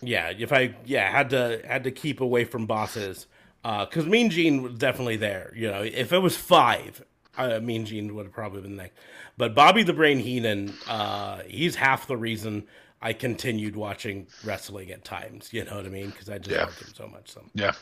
Yeah, 0.00 0.32
if 0.36 0.52
I 0.52 0.74
yeah 0.84 1.10
had 1.10 1.30
to 1.30 1.62
had 1.66 1.84
to 1.84 1.90
keep 1.92 2.20
away 2.20 2.44
from 2.44 2.66
bosses, 2.66 3.26
because 3.62 4.06
Mean 4.06 4.30
Gene 4.30 4.62
was 4.62 4.74
definitely 4.74 5.16
there. 5.16 5.52
You 5.54 5.70
know, 5.70 5.82
if 5.82 6.12
it 6.12 6.18
was 6.18 6.36
five, 6.36 7.04
uh, 7.38 7.60
Mean 7.60 7.86
Gene 7.86 8.14
would 8.14 8.26
have 8.26 8.34
probably 8.34 8.62
been 8.62 8.76
there. 8.76 8.90
But 9.36 9.54
Bobby 9.54 9.84
the 9.84 9.92
Brain 9.92 10.18
Heenan, 10.18 10.80
uh, 10.88 11.42
he's 11.46 11.76
half 11.76 12.08
the 12.08 12.16
reason 12.16 12.66
I 13.00 13.12
continued 13.12 13.76
watching 13.76 14.26
wrestling 14.42 14.90
at 14.90 15.04
times. 15.04 15.52
You 15.52 15.64
know 15.64 15.76
what 15.76 15.86
I 15.86 15.90
mean? 15.90 16.10
Because 16.10 16.28
I 16.28 16.38
just 16.38 16.56
Yeah. 16.56 16.64
loved 16.64 16.80
him 16.82 16.92
so 16.94 17.06
much. 17.06 17.30
So 17.30 17.44
Yeah. 17.54 17.72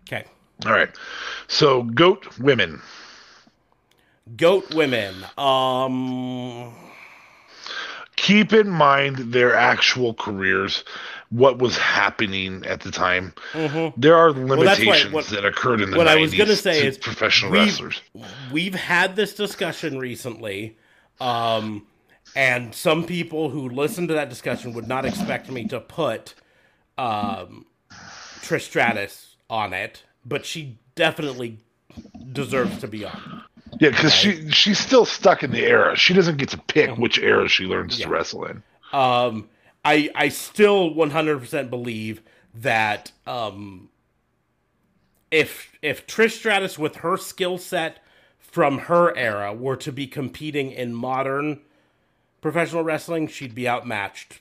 okay. 0.00 0.24
All 0.66 0.72
right. 0.72 0.90
So, 1.46 1.82
GOAT 1.84 2.38
women. 2.38 2.80
Goat 4.36 4.74
women. 4.74 5.14
Um, 5.36 6.74
Keep 8.16 8.52
in 8.52 8.68
mind 8.68 9.32
their 9.32 9.54
actual 9.54 10.12
careers, 10.12 10.82
what 11.30 11.58
was 11.60 11.78
happening 11.78 12.66
at 12.66 12.80
the 12.80 12.90
time. 12.90 13.32
There 13.54 14.16
are 14.16 14.32
Mm-hmm. 14.32 14.48
that's 14.64 14.80
why 14.80 14.84
limitations 14.86 15.12
what- 15.12 15.26
that 15.26 15.44
occurred 15.44 15.80
in 15.80 15.92
the 15.92 15.96
what 15.96 16.08
90s 16.08 16.10
I 16.16 16.20
was 16.20 16.34
gonna 16.34 16.56
say 16.56 16.84
is 16.86 16.98
professional 16.98 17.52
we've- 17.52 17.64
wrestlers. 17.66 18.02
we've 18.50 18.74
had 18.74 19.14
this 19.14 19.34
discussion 19.34 19.98
recently, 19.98 20.76
um, 21.20 21.86
and 22.34 22.74
some 22.74 23.04
people 23.04 23.50
who 23.50 23.68
listen 23.68 24.08
to 24.08 24.14
that 24.14 24.28
discussion 24.28 24.72
would 24.74 24.88
not 24.88 25.04
expect 25.06 25.48
me 25.50 25.66
to 25.68 25.78
put 25.80 26.34
um, 26.98 27.64
Trish 28.42 28.62
Stratus 28.62 29.36
on 29.48 29.72
it, 29.72 30.02
but 30.28 30.44
she 30.44 30.78
definitely 30.94 31.58
deserves 32.32 32.78
to 32.80 32.88
be 32.88 33.04
on. 33.04 33.42
Yeah, 33.80 33.90
because 33.90 34.14
she 34.14 34.50
she's 34.50 34.78
still 34.78 35.04
stuck 35.04 35.42
in 35.42 35.50
the 35.50 35.64
era. 35.64 35.96
She 35.96 36.14
doesn't 36.14 36.38
get 36.38 36.48
to 36.50 36.58
pick 36.58 36.96
which 36.96 37.18
era 37.18 37.48
she 37.48 37.64
learns 37.64 37.98
to 37.98 38.08
wrestle 38.08 38.44
in. 38.44 38.62
Um, 38.92 39.48
I 39.84 40.10
I 40.14 40.28
still 40.28 40.90
100% 40.90 41.70
believe 41.70 42.22
that 42.54 43.12
um, 43.26 43.88
if 45.30 45.72
if 45.82 46.06
Trish 46.06 46.32
Stratus 46.32 46.78
with 46.78 46.96
her 46.96 47.16
skill 47.16 47.58
set 47.58 47.98
from 48.38 48.78
her 48.78 49.16
era 49.16 49.52
were 49.52 49.76
to 49.76 49.92
be 49.92 50.06
competing 50.06 50.70
in 50.72 50.94
modern 50.94 51.60
professional 52.40 52.82
wrestling, 52.82 53.28
she'd 53.28 53.54
be 53.54 53.68
outmatched 53.68 54.40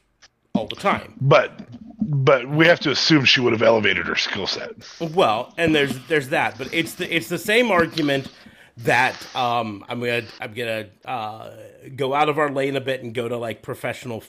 all 0.57 0.67
the 0.67 0.75
time. 0.75 1.13
But 1.21 1.51
but 1.99 2.49
we 2.49 2.65
have 2.67 2.79
to 2.81 2.91
assume 2.91 3.25
she 3.25 3.41
would 3.41 3.53
have 3.53 3.61
elevated 3.61 4.05
her 4.07 4.15
skill 4.15 4.47
set. 4.47 4.71
Well, 4.99 5.53
and 5.57 5.75
there's 5.75 5.97
there's 6.07 6.29
that, 6.29 6.57
but 6.57 6.73
it's 6.73 6.95
the 6.95 7.13
it's 7.13 7.29
the 7.29 7.37
same 7.37 7.71
argument 7.71 8.29
that 8.77 9.15
um, 9.35 9.83
I'm 9.89 9.99
gonna 9.99 10.23
I'm 10.39 10.53
gonna 10.53 10.87
uh, 11.05 11.51
go 11.95 12.13
out 12.13 12.29
of 12.29 12.37
our 12.37 12.51
lane 12.51 12.75
a 12.75 12.81
bit 12.81 13.03
and 13.03 13.13
go 13.13 13.27
to 13.27 13.37
like 13.37 13.61
professional 13.61 14.23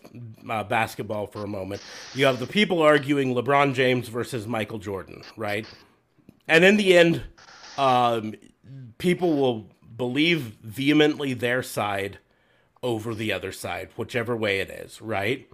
uh, 0.49 0.65
basketball 0.65 1.27
for 1.27 1.45
a 1.45 1.47
moment. 1.47 1.83
You 2.15 2.27
have 2.27 2.39
the 2.39 2.47
people 2.47 2.83
arguing 2.83 3.35
LeBron 3.35 3.75
James 3.75 4.09
versus 4.09 4.47
Michael 4.47 4.79
Jordan, 4.79 5.23
right? 5.37 5.67
And 6.47 6.65
in 6.65 6.79
the 6.79 6.97
end, 6.97 7.23
um, 7.77 8.35
people 8.97 9.37
will 9.37 9.71
believe 9.97 10.57
vehemently 10.63 11.35
their 11.35 11.63
side 11.63 12.19
over 12.83 13.15
the 13.15 13.33
other 13.33 13.53
side, 13.53 13.91
whichever 13.97 14.37
way 14.37 14.61
it 14.61 14.71
is, 14.71 15.03
right? 15.03 15.49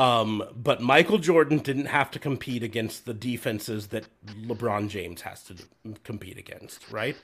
Um, 0.00 0.42
but 0.56 0.80
Michael 0.80 1.18
Jordan 1.18 1.58
didn't 1.58 1.84
have 1.86 2.10
to 2.12 2.18
compete 2.18 2.62
against 2.62 3.04
the 3.04 3.12
defenses 3.12 3.88
that 3.88 4.06
LeBron 4.24 4.88
James 4.88 5.20
has 5.22 5.42
to 5.44 5.56
compete 6.04 6.38
against, 6.38 6.90
right? 6.90 7.16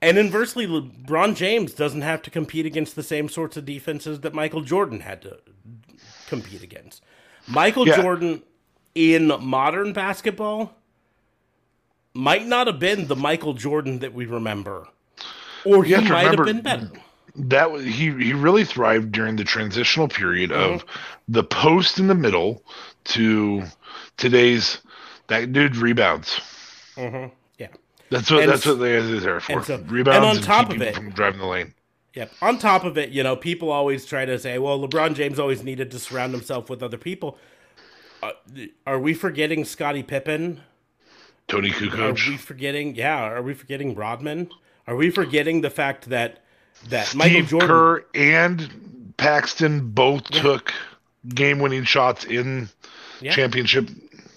And 0.00 0.16
inversely, 0.16 0.64
LeBron 0.64 1.34
James 1.34 1.74
doesn't 1.74 2.02
have 2.02 2.22
to 2.22 2.30
compete 2.30 2.66
against 2.66 2.94
the 2.94 3.02
same 3.02 3.28
sorts 3.28 3.56
of 3.56 3.64
defenses 3.64 4.20
that 4.20 4.32
Michael 4.32 4.60
Jordan 4.60 5.00
had 5.00 5.22
to 5.22 5.38
compete 6.28 6.62
against. 6.62 7.02
Michael 7.48 7.88
Yeah. 7.88 8.00
Jordan 8.00 8.44
in 8.94 9.32
modern 9.40 9.92
basketball 9.92 10.76
might 12.12 12.46
not 12.46 12.68
have 12.68 12.78
been 12.78 13.08
the 13.08 13.16
Michael 13.16 13.54
Jordan 13.54 13.98
that 13.98 14.14
we 14.14 14.24
remember, 14.24 14.86
or 15.64 15.82
he 15.82 15.90
You 15.90 15.96
have 15.96 16.04
to 16.04 16.12
might 16.12 16.38
have 16.38 16.46
been 16.46 16.60
better. 16.60 16.92
That 17.36 17.70
was 17.72 17.84
he 17.84 18.10
he 18.12 18.32
really 18.32 18.64
thrived 18.64 19.10
during 19.12 19.36
the 19.36 19.44
transitional 19.44 20.08
period 20.08 20.52
of 20.52 20.80
Mm-hmm. 20.84 21.32
the 21.32 21.42
post 21.44 21.98
in 21.98 22.06
the 22.06 22.14
middle 22.14 22.62
to 23.04 23.64
today's 24.16 24.78
that 25.26 25.52
dude 25.52 25.76
rebounds. 25.76 26.40
Yeah. 26.96 27.28
That's 28.10 28.30
what 28.30 28.42
And 28.44 28.52
that's 28.52 28.64
what 28.66 28.74
they 28.78 28.94
are 28.96 29.02
there 29.20 29.40
for. 29.40 29.52
and 29.52 29.64
so- 29.64 29.78
rebounds 29.88 30.16
and 30.16 30.24
on 30.38 30.42
top 30.42 30.68
keep 30.70 30.76
of 30.76 30.82
it- 30.82 30.94
from 30.94 31.10
driving 31.10 31.40
the 31.40 31.46
lane. 31.46 31.74
Yep. 32.14 32.30
On 32.42 32.58
top 32.60 32.84
of 32.84 32.96
it, 32.96 33.10
you 33.10 33.24
know, 33.24 33.34
people 33.34 33.72
always 33.72 34.06
try 34.06 34.24
to 34.24 34.38
say, 34.38 34.56
well, 34.58 34.78
LeBron 34.78 35.16
James 35.16 35.40
always 35.40 35.64
needed 35.64 35.90
to 35.90 35.98
surround 35.98 36.32
himself 36.32 36.70
with 36.70 36.80
other 36.80 36.96
people. 36.98 37.36
Uh, 38.22 38.30
are 38.86 39.00
we 39.00 39.14
forgetting 39.14 39.64
Scottie 39.64 40.04
Pippen? 40.04 40.60
Toni 41.48 41.70
Kukoc. 41.70 41.98
Are 41.98 42.30
we 42.30 42.36
forgetting? 42.36 42.94
Yeah. 42.94 43.18
Are 43.18 43.42
we 43.42 43.52
forgetting 43.52 43.96
Rodman? 43.96 44.48
Are 44.86 44.94
we 44.94 45.10
forgetting 45.10 45.62
the 45.62 45.70
fact 45.70 46.08
that 46.08 46.43
that 46.90 47.14
Michael 47.14 47.42
Jordan? 47.42 47.68
Kerr 47.68 48.04
and 48.14 49.14
Paxson 49.16 49.90
both 49.90 50.24
took 50.24 50.72
game-winning 51.28 51.84
shots 51.84 52.24
in 52.24 52.68
Yeah. 53.20 53.32
championship. 53.32 53.88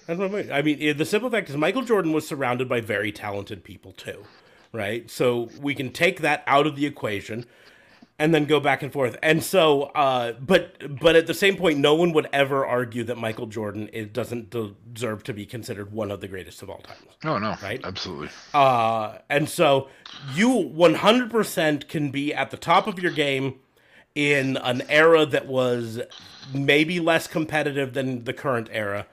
That's 0.06 0.18
what 0.18 0.30
I 0.32 0.42
mean. 0.42 0.52
I 0.52 0.62
mean, 0.62 0.96
the 0.96 1.04
simple 1.04 1.28
fact 1.30 1.50
is 1.50 1.56
Michael 1.56 1.82
Jordan 1.82 2.12
was 2.12 2.26
surrounded 2.26 2.68
by 2.68 2.80
very 2.80 3.12
talented 3.12 3.62
people 3.62 3.92
too, 3.92 4.24
right? 4.72 5.10
So 5.10 5.50
we 5.60 5.74
can 5.74 5.90
take 5.90 6.20
that 6.20 6.42
out 6.46 6.66
of 6.66 6.76
the 6.76 6.86
equation 6.86 7.44
and 8.18 8.34
then 8.34 8.44
go 8.46 8.58
back 8.58 8.82
and 8.82 8.92
forth. 8.92 9.16
And 9.22 9.42
so, 9.42 9.84
uh, 9.94 10.32
but 10.32 10.98
but 11.00 11.14
at 11.16 11.26
the 11.26 11.34
same 11.34 11.56
point, 11.56 11.78
no 11.78 11.94
one 11.94 12.12
would 12.12 12.28
ever 12.32 12.66
argue 12.66 13.04
that 13.04 13.16
Michael 13.16 13.46
Jordan 13.46 13.88
it 13.92 14.12
doesn't 14.12 14.50
deserve 14.50 15.22
to 15.24 15.32
be 15.32 15.46
considered 15.46 15.92
one 15.92 16.10
of 16.10 16.20
the 16.20 16.28
greatest 16.28 16.62
of 16.62 16.70
all 16.70 16.80
time. 16.80 16.96
Oh 17.24 17.38
no, 17.38 17.54
Right? 17.62 17.80
Absolutely. 17.84 18.30
Uh, 18.52 19.18
and 19.30 19.48
so 19.48 19.88
you 20.34 20.48
100% 20.48 21.88
can 21.88 22.10
be 22.10 22.34
at 22.34 22.50
the 22.50 22.56
top 22.56 22.86
of 22.86 22.98
your 22.98 23.12
game 23.12 23.60
in 24.14 24.56
an 24.58 24.82
era 24.88 25.24
that 25.26 25.46
was 25.46 26.00
maybe 26.52 26.98
less 26.98 27.26
competitive 27.26 27.94
than 27.94 28.24
the 28.24 28.32
current 28.32 28.68
era 28.72 29.06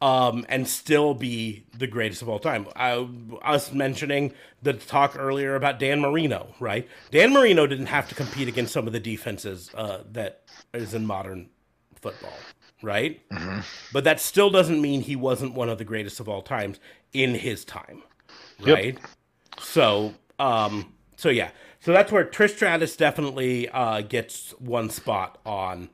um, 0.00 0.46
and 0.48 0.66
still 0.66 1.14
be 1.14 1.64
the 1.76 1.86
greatest 1.86 2.22
of 2.22 2.28
all 2.28 2.38
time. 2.38 2.66
I, 2.74 3.06
us 3.42 3.72
mentioning 3.72 4.32
the 4.62 4.72
talk 4.72 5.16
earlier 5.18 5.56
about 5.56 5.78
Dan 5.78 6.00
Marino, 6.00 6.54
right? 6.58 6.88
Dan 7.10 7.32
Marino 7.32 7.66
didn't 7.66 7.86
have 7.86 8.08
to 8.08 8.14
compete 8.14 8.48
against 8.48 8.72
some 8.72 8.86
of 8.86 8.92
the 8.92 9.00
defenses 9.00 9.70
uh, 9.74 10.02
that 10.12 10.42
is 10.72 10.94
in 10.94 11.06
modern 11.06 11.50
football, 12.00 12.32
right? 12.82 13.20
Mm-hmm. 13.30 13.60
But 13.92 14.04
that 14.04 14.20
still 14.20 14.50
doesn't 14.50 14.80
mean 14.80 15.02
he 15.02 15.16
wasn't 15.16 15.54
one 15.54 15.68
of 15.68 15.78
the 15.78 15.84
greatest 15.84 16.18
of 16.20 16.28
all 16.28 16.42
times 16.42 16.80
in 17.12 17.34
his 17.34 17.64
time, 17.64 18.02
right? 18.60 18.94
Yep. 18.94 19.10
So, 19.60 20.14
um, 20.38 20.94
so 21.16 21.28
yeah, 21.28 21.50
so 21.80 21.92
that's 21.92 22.10
where 22.10 22.24
Trish 22.24 22.56
Stratus 22.56 22.96
definitely 22.96 23.68
uh, 23.68 24.00
gets 24.00 24.52
one 24.58 24.88
spot 24.88 25.38
on 25.44 25.90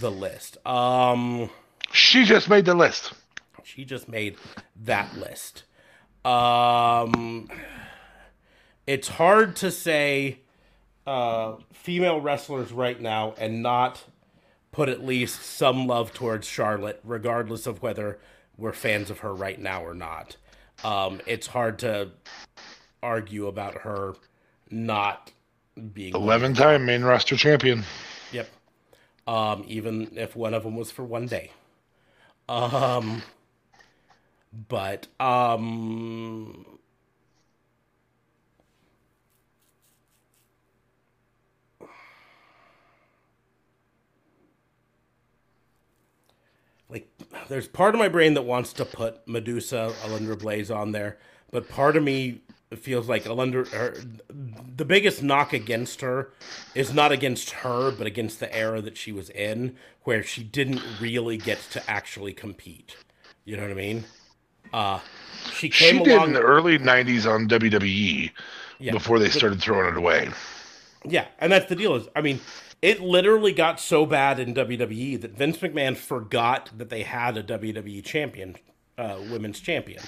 the 0.00 0.10
list. 0.10 0.58
Um, 0.66 1.48
she 1.92 2.24
just 2.24 2.50
made 2.50 2.66
the 2.66 2.74
list. 2.74 3.14
She 3.66 3.84
just 3.84 4.08
made 4.08 4.36
that 4.84 5.16
list. 5.16 5.64
Um, 6.24 7.48
it's 8.86 9.08
hard 9.08 9.56
to 9.56 9.72
say 9.72 10.38
uh, 11.04 11.56
female 11.72 12.20
wrestlers 12.20 12.70
right 12.70 13.00
now 13.00 13.34
and 13.36 13.64
not 13.64 14.04
put 14.70 14.88
at 14.88 15.04
least 15.04 15.42
some 15.42 15.88
love 15.88 16.14
towards 16.14 16.46
Charlotte, 16.46 17.00
regardless 17.02 17.66
of 17.66 17.82
whether 17.82 18.20
we're 18.56 18.72
fans 18.72 19.10
of 19.10 19.18
her 19.18 19.34
right 19.34 19.60
now 19.60 19.84
or 19.84 19.94
not. 19.94 20.36
Um, 20.84 21.20
it's 21.26 21.48
hard 21.48 21.80
to 21.80 22.10
argue 23.02 23.48
about 23.48 23.78
her 23.78 24.14
not 24.70 25.32
being 25.92 26.14
11 26.14 26.54
time 26.54 26.86
main 26.86 27.02
roster 27.02 27.36
champion. 27.36 27.82
Yep. 28.30 28.48
Um, 29.26 29.64
even 29.66 30.16
if 30.16 30.36
one 30.36 30.54
of 30.54 30.62
them 30.62 30.76
was 30.76 30.92
for 30.92 31.02
one 31.02 31.26
day. 31.26 31.50
Um, 32.48 33.22
but 34.68 35.06
um, 35.20 36.78
like 46.88 47.08
there's 47.48 47.68
part 47.68 47.94
of 47.94 47.98
my 47.98 48.08
brain 48.08 48.34
that 48.34 48.42
wants 48.42 48.72
to 48.74 48.84
put 48.84 49.26
Medusa, 49.28 49.92
Alundra 50.04 50.36
Blayze 50.36 50.74
on 50.74 50.92
there, 50.92 51.18
but 51.50 51.68
part 51.68 51.96
of 51.96 52.02
me 52.02 52.40
feels 52.74 53.08
like 53.08 53.24
Alundra, 53.24 53.68
her, 53.68 53.96
the 54.28 54.84
biggest 54.84 55.22
knock 55.22 55.52
against 55.52 56.00
her 56.00 56.32
is 56.74 56.92
not 56.92 57.12
against 57.12 57.50
her, 57.50 57.90
but 57.92 58.06
against 58.06 58.40
the 58.40 58.54
era 58.54 58.80
that 58.80 58.96
she 58.96 59.12
was 59.12 59.30
in, 59.30 59.76
where 60.02 60.22
she 60.22 60.42
didn't 60.42 60.82
really 61.00 61.36
get 61.36 61.58
to 61.70 61.90
actually 61.90 62.32
compete. 62.32 62.96
You 63.44 63.56
know 63.56 63.62
what 63.62 63.70
I 63.70 63.74
mean? 63.74 64.04
Uh, 64.72 65.00
she 65.52 65.68
came 65.68 66.04
she 66.04 66.10
along 66.10 66.28
in 66.28 66.32
the 66.34 66.40
early 66.40 66.78
'90s 66.78 67.30
on 67.30 67.48
WWE 67.48 68.30
yeah, 68.78 68.92
before 68.92 69.18
they 69.18 69.28
started 69.28 69.60
throwing 69.60 69.86
it 69.86 69.96
away. 69.96 70.30
Yeah, 71.04 71.26
and 71.38 71.52
that's 71.52 71.68
the 71.68 71.76
deal. 71.76 71.94
Is 71.94 72.08
I 72.14 72.20
mean, 72.20 72.40
it 72.82 73.00
literally 73.00 73.52
got 73.52 73.80
so 73.80 74.06
bad 74.06 74.38
in 74.38 74.54
WWE 74.54 75.20
that 75.20 75.32
Vince 75.32 75.58
McMahon 75.58 75.96
forgot 75.96 76.70
that 76.76 76.90
they 76.90 77.02
had 77.02 77.36
a 77.36 77.42
WWE 77.42 78.04
champion, 78.04 78.56
uh, 78.98 79.18
women's 79.30 79.60
champion 79.60 80.02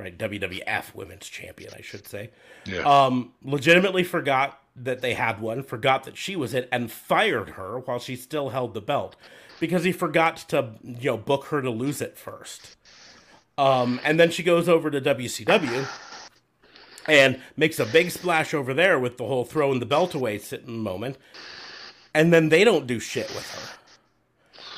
right? 0.00 0.16
WWF 0.16 0.94
Women's 0.94 1.28
Champion, 1.28 1.72
I 1.76 1.82
should 1.82 2.06
say. 2.08 2.30
Yeah. 2.64 2.80
Um, 2.80 3.32
legitimately 3.42 4.04
forgot 4.04 4.60
that 4.76 5.02
they 5.02 5.14
had 5.14 5.40
one, 5.40 5.62
forgot 5.62 6.04
that 6.04 6.16
she 6.16 6.36
was 6.36 6.54
it, 6.54 6.68
and 6.72 6.90
fired 6.90 7.50
her 7.50 7.78
while 7.80 7.98
she 7.98 8.16
still 8.16 8.48
held 8.48 8.74
the 8.74 8.80
belt 8.80 9.14
because 9.58 9.84
he 9.84 9.92
forgot 9.92 10.38
to 10.48 10.74
you 10.82 11.10
know 11.10 11.16
book 11.16 11.46
her 11.46 11.60
to 11.60 11.70
lose 11.70 12.00
it 12.00 12.16
first. 12.16 12.76
Um, 13.60 14.00
and 14.04 14.18
then 14.18 14.30
she 14.30 14.42
goes 14.42 14.70
over 14.70 14.90
to 14.90 15.02
WCW 15.02 15.86
and 17.06 17.38
makes 17.58 17.78
a 17.78 17.84
big 17.84 18.10
splash 18.10 18.54
over 18.54 18.72
there 18.72 18.98
with 18.98 19.18
the 19.18 19.26
whole 19.26 19.44
throwing 19.44 19.80
the 19.80 19.86
belt 19.86 20.14
away 20.14 20.38
sitting 20.38 20.78
moment. 20.78 21.18
And 22.14 22.32
then 22.32 22.48
they 22.48 22.64
don't 22.64 22.86
do 22.86 22.98
shit 22.98 23.28
with 23.34 23.46
her. 23.50 23.78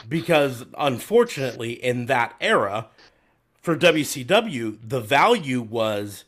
Because 0.08 0.64
unfortunately, 0.76 1.74
in 1.74 2.06
that 2.06 2.34
era, 2.40 2.88
for 3.60 3.76
WCW, 3.76 4.76
the 4.82 5.00
value 5.00 5.62
was 5.62 6.24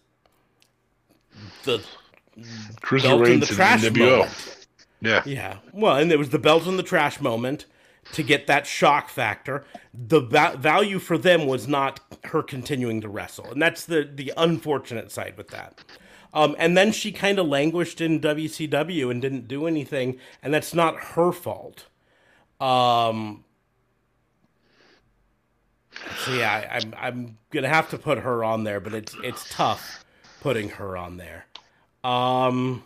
the 1.64 1.84
belt 3.02 3.26
in 3.26 3.40
the 3.40 3.46
trash 3.46 3.82
moment. 3.90 4.66
Yeah. 5.00 5.22
Yeah. 5.26 5.56
Well, 5.72 5.96
and 5.96 6.12
it 6.12 6.20
was 6.20 6.30
the 6.30 6.38
belt 6.38 6.68
in 6.68 6.76
the 6.76 6.84
trash 6.84 7.20
moment 7.20 7.66
to 8.12 8.22
get 8.22 8.46
that 8.46 8.66
shock 8.66 9.08
factor. 9.08 9.64
The 9.92 10.20
va- 10.20 10.56
value 10.58 10.98
for 10.98 11.18
them 11.18 11.46
was 11.46 11.66
not 11.66 12.00
her 12.24 12.42
continuing 12.42 13.00
to 13.00 13.08
wrestle. 13.08 13.50
And 13.50 13.60
that's 13.60 13.84
the, 13.84 14.08
the 14.12 14.32
unfortunate 14.36 15.10
side 15.10 15.36
with 15.36 15.48
that. 15.48 15.84
Um, 16.32 16.56
and 16.58 16.76
then 16.76 16.90
she 16.90 17.12
kind 17.12 17.38
of 17.38 17.46
languished 17.46 18.00
in 18.00 18.20
WCW 18.20 19.10
and 19.10 19.22
didn't 19.22 19.46
do 19.46 19.66
anything. 19.66 20.18
And 20.42 20.52
that's 20.52 20.74
not 20.74 20.96
her 20.96 21.32
fault. 21.32 21.86
Um, 22.60 23.44
so 26.24 26.34
yeah, 26.34 26.68
I, 26.70 26.76
am 26.76 26.82
I'm, 26.82 26.94
I'm 26.96 27.38
gonna 27.50 27.68
have 27.68 27.88
to 27.90 27.98
put 27.98 28.18
her 28.18 28.42
on 28.42 28.64
there, 28.64 28.80
but 28.80 28.94
it's 28.94 29.14
it's 29.22 29.48
tough 29.48 30.04
putting 30.40 30.70
her 30.70 30.96
on 30.96 31.16
there. 31.16 31.46
Um, 32.02 32.82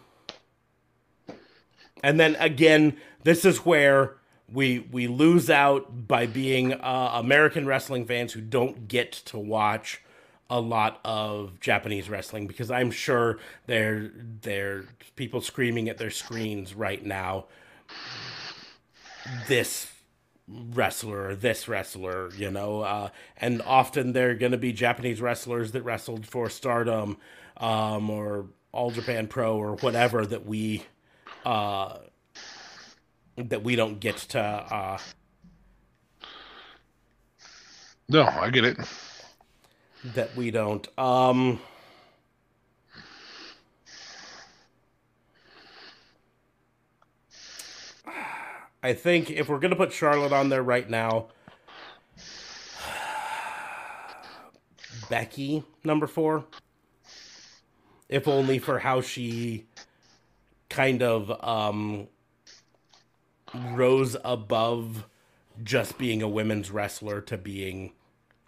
and 2.02 2.20
then 2.20 2.36
again, 2.38 2.96
this 3.24 3.44
is 3.44 3.58
where 3.58 4.17
we 4.50 4.80
we 4.90 5.06
lose 5.06 5.50
out 5.50 6.08
by 6.08 6.26
being 6.26 6.72
uh, 6.72 7.12
American 7.14 7.66
wrestling 7.66 8.06
fans 8.06 8.32
who 8.32 8.40
don't 8.40 8.88
get 8.88 9.12
to 9.12 9.38
watch 9.38 10.02
a 10.50 10.60
lot 10.60 11.00
of 11.04 11.60
Japanese 11.60 12.08
wrestling 12.08 12.46
because 12.46 12.70
I'm 12.70 12.90
sure 12.90 13.38
there 13.66 14.10
there 14.42 14.84
people 15.16 15.40
screaming 15.40 15.88
at 15.88 15.98
their 15.98 16.10
screens 16.10 16.74
right 16.74 17.04
now. 17.04 17.46
This 19.46 19.92
wrestler 20.48 21.34
this 21.34 21.68
wrestler, 21.68 22.30
you 22.34 22.50
know, 22.50 22.80
uh, 22.80 23.10
and 23.36 23.60
often 23.62 24.12
they're 24.12 24.34
going 24.34 24.52
to 24.52 24.58
be 24.58 24.72
Japanese 24.72 25.20
wrestlers 25.20 25.72
that 25.72 25.82
wrestled 25.82 26.26
for 26.26 26.48
Stardom 26.48 27.18
um, 27.58 28.08
or 28.08 28.46
All 28.72 28.90
Japan 28.90 29.26
Pro 29.26 29.56
or 29.56 29.76
whatever 29.76 30.24
that 30.24 30.46
we 30.46 30.84
uh, 31.44 31.98
that 33.44 33.62
we 33.62 33.76
don't 33.76 34.00
get 34.00 34.16
to. 34.16 34.40
Uh, 34.40 34.98
no, 38.08 38.24
I 38.24 38.50
get 38.50 38.64
it. 38.64 38.78
That 40.14 40.34
we 40.36 40.50
don't. 40.50 40.86
Um, 40.98 41.60
I 48.82 48.92
think 48.94 49.30
if 49.30 49.48
we're 49.48 49.58
gonna 49.58 49.76
put 49.76 49.92
Charlotte 49.92 50.32
on 50.32 50.48
there 50.48 50.62
right 50.62 50.88
now, 50.88 51.28
Becky 55.08 55.64
number 55.84 56.06
four. 56.06 56.44
If 58.08 58.26
only 58.26 58.58
for 58.58 58.78
how 58.78 59.00
she 59.00 59.66
kind 60.70 61.02
of 61.02 61.30
um, 61.44 62.08
rose 63.54 64.16
above 64.24 65.06
just 65.62 65.98
being 65.98 66.22
a 66.22 66.28
women's 66.28 66.70
wrestler 66.70 67.20
to 67.22 67.36
being 67.36 67.92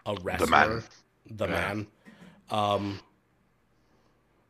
a 0.07 0.17
wrestler. 0.23 0.47
The 0.47 0.51
man. 0.51 0.83
The 1.27 1.47
yeah. 1.47 1.53
man. 1.53 1.87
Um, 2.51 3.01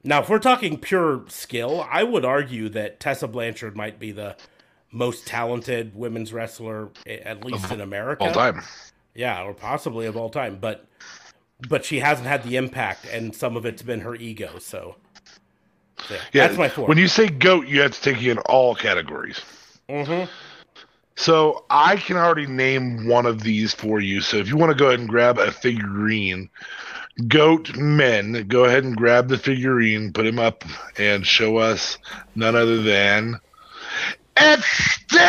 now, 0.02 0.22
if 0.22 0.28
we're 0.28 0.38
talking 0.38 0.78
pure 0.78 1.24
skill, 1.28 1.86
I 1.90 2.02
would 2.02 2.24
argue 2.24 2.68
that 2.70 3.00
Tessa 3.00 3.28
Blanchard 3.28 3.76
might 3.76 3.98
be 3.98 4.12
the 4.12 4.36
most 4.90 5.26
talented 5.26 5.94
women's 5.94 6.32
wrestler, 6.32 6.88
at 7.06 7.44
least 7.44 7.64
of 7.66 7.72
in 7.72 7.80
America. 7.80 8.24
All 8.24 8.32
time. 8.32 8.62
Yeah, 9.14 9.42
or 9.42 9.52
possibly 9.52 10.06
of 10.06 10.16
all 10.16 10.30
time. 10.30 10.58
But 10.60 10.86
but 11.68 11.84
she 11.84 12.00
hasn't 12.00 12.26
had 12.26 12.42
the 12.44 12.56
impact, 12.56 13.06
and 13.12 13.34
some 13.34 13.56
of 13.56 13.66
it's 13.66 13.82
been 13.82 14.00
her 14.00 14.14
ego. 14.14 14.58
So, 14.58 14.96
yeah, 16.10 16.16
yeah, 16.32 16.46
that's 16.46 16.58
my 16.58 16.68
four. 16.68 16.86
When 16.86 16.96
you 16.96 17.08
say 17.08 17.28
goat, 17.28 17.66
you 17.66 17.82
have 17.82 17.92
to 17.92 18.00
take 18.00 18.22
in 18.22 18.38
all 18.38 18.74
categories. 18.74 19.40
Mm-hmm. 19.90 20.30
So 21.16 21.64
I 21.68 21.96
can 21.96 22.16
already 22.16 22.46
name 22.46 23.06
one 23.06 23.26
of 23.26 23.42
these 23.42 23.74
for 23.74 24.00
you. 24.00 24.20
So 24.20 24.38
if 24.38 24.48
you 24.48 24.56
want 24.56 24.70
to 24.70 24.78
go 24.78 24.86
ahead 24.88 25.00
and 25.00 25.08
grab 25.08 25.38
a 25.38 25.52
figurine, 25.52 26.48
goat 27.28 27.76
men, 27.76 28.46
go 28.48 28.64
ahead 28.64 28.84
and 28.84 28.96
grab 28.96 29.28
the 29.28 29.36
figurine, 29.36 30.12
put 30.12 30.26
him 30.26 30.38
up, 30.38 30.64
and 30.96 31.26
show 31.26 31.58
us 31.58 31.98
none 32.34 32.56
other 32.56 32.82
than 32.82 33.38
and 34.40 34.62
Sting. 34.62 35.20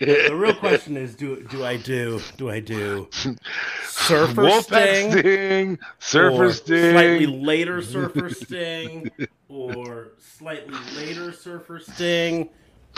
The 0.00 0.34
real 0.34 0.54
question 0.54 0.96
is, 0.96 1.14
do 1.14 1.42
do 1.44 1.64
I 1.64 1.76
do 1.76 2.20
do 2.36 2.50
I 2.50 2.60
do 2.60 3.08
Surfer 3.84 4.42
Wolfpack 4.42 5.10
Sting, 5.10 5.12
Sting 5.12 5.78
Surfer 5.98 6.52
Sting, 6.52 6.92
slightly 6.92 7.26
later 7.26 7.82
Surfer 7.82 8.30
Sting, 8.30 9.10
or 9.48 10.12
slightly 10.18 10.78
later 10.96 11.32
Surfer 11.32 11.80
Sting, 11.80 12.48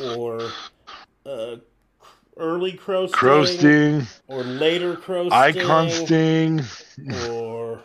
or 0.01 0.51
uh, 1.27 1.57
early 2.37 2.73
Crow 2.73 3.07
Sting, 3.07 3.15
Crow 3.19 3.45
Sting, 3.45 4.07
or 4.29 4.43
later 4.43 4.97
Crow 4.97 5.29
Sting, 5.29 5.33
Icon 5.33 5.91
Sting, 5.91 6.61
or 7.31 7.81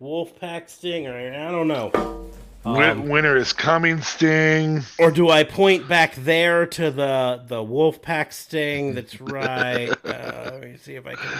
Wolfpack 0.00 0.68
Sting, 0.68 1.06
or 1.06 1.16
I 1.16 1.50
don't 1.50 1.68
know. 1.68 2.30
Win- 2.64 3.08
winner 3.08 3.36
is 3.36 3.52
coming, 3.52 4.00
Sting. 4.02 4.82
Or 4.98 5.10
do 5.10 5.30
I 5.30 5.44
point 5.44 5.88
back 5.88 6.14
there 6.16 6.66
to 6.66 6.90
the 6.90 7.42
the 7.46 7.62
wolf 7.62 8.02
pack 8.02 8.32
Sting? 8.32 8.94
That's 8.96 9.20
right. 9.20 9.88
uh, 10.04 10.50
let 10.52 10.60
me 10.62 10.76
see 10.76 10.94
if 10.96 11.06
I 11.06 11.14
can. 11.14 11.32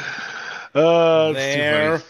Uh, 0.74 1.32
there, 1.32 2.02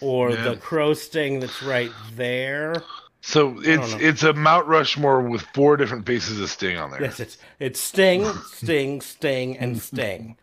or 0.00 0.30
Yeah. 0.30 0.42
the 0.50 0.56
Crow 0.56 0.94
Sting 0.94 1.40
that's 1.40 1.62
right 1.62 1.90
there. 2.14 2.82
So 3.26 3.58
it's 3.62 3.94
it's 3.94 4.22
a 4.22 4.34
Mount 4.34 4.66
Rushmore 4.66 5.22
with 5.22 5.40
four 5.54 5.78
different 5.78 6.04
faces 6.04 6.38
of 6.42 6.50
Sting 6.50 6.76
on 6.76 6.90
there. 6.90 7.00
Yes, 7.00 7.20
it's 7.20 7.38
it's 7.58 7.80
Sting, 7.80 8.22
Sting, 8.52 9.00
Sting, 9.00 9.56
and 9.56 9.80
Sting. 9.80 10.36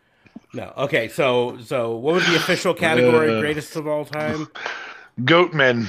No, 0.51 0.73
okay. 0.75 1.07
So 1.07 1.59
so 1.63 1.95
what 1.95 2.15
was 2.15 2.25
the 2.25 2.35
official 2.35 2.73
category? 2.73 3.37
Uh, 3.37 3.39
Greatest 3.39 3.75
of 3.75 3.85
all 3.85 4.05
time. 4.05 4.47
Goatmen. 5.21 5.85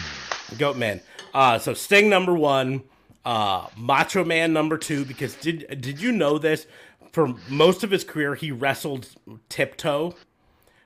Goatman. 0.56 1.00
Uh, 1.32 1.58
so 1.58 1.72
Sting 1.72 2.10
number 2.10 2.34
one, 2.34 2.82
uh, 3.24 3.68
Macho 3.74 4.22
Man 4.22 4.52
number 4.52 4.76
two. 4.76 5.06
Because 5.06 5.34
did 5.36 5.80
did 5.80 5.98
you 5.98 6.12
know 6.12 6.36
this? 6.36 6.66
For 7.10 7.34
most 7.48 7.82
of 7.84 7.90
his 7.90 8.04
career, 8.04 8.34
he 8.34 8.52
wrestled 8.52 9.08
tiptoe 9.48 10.14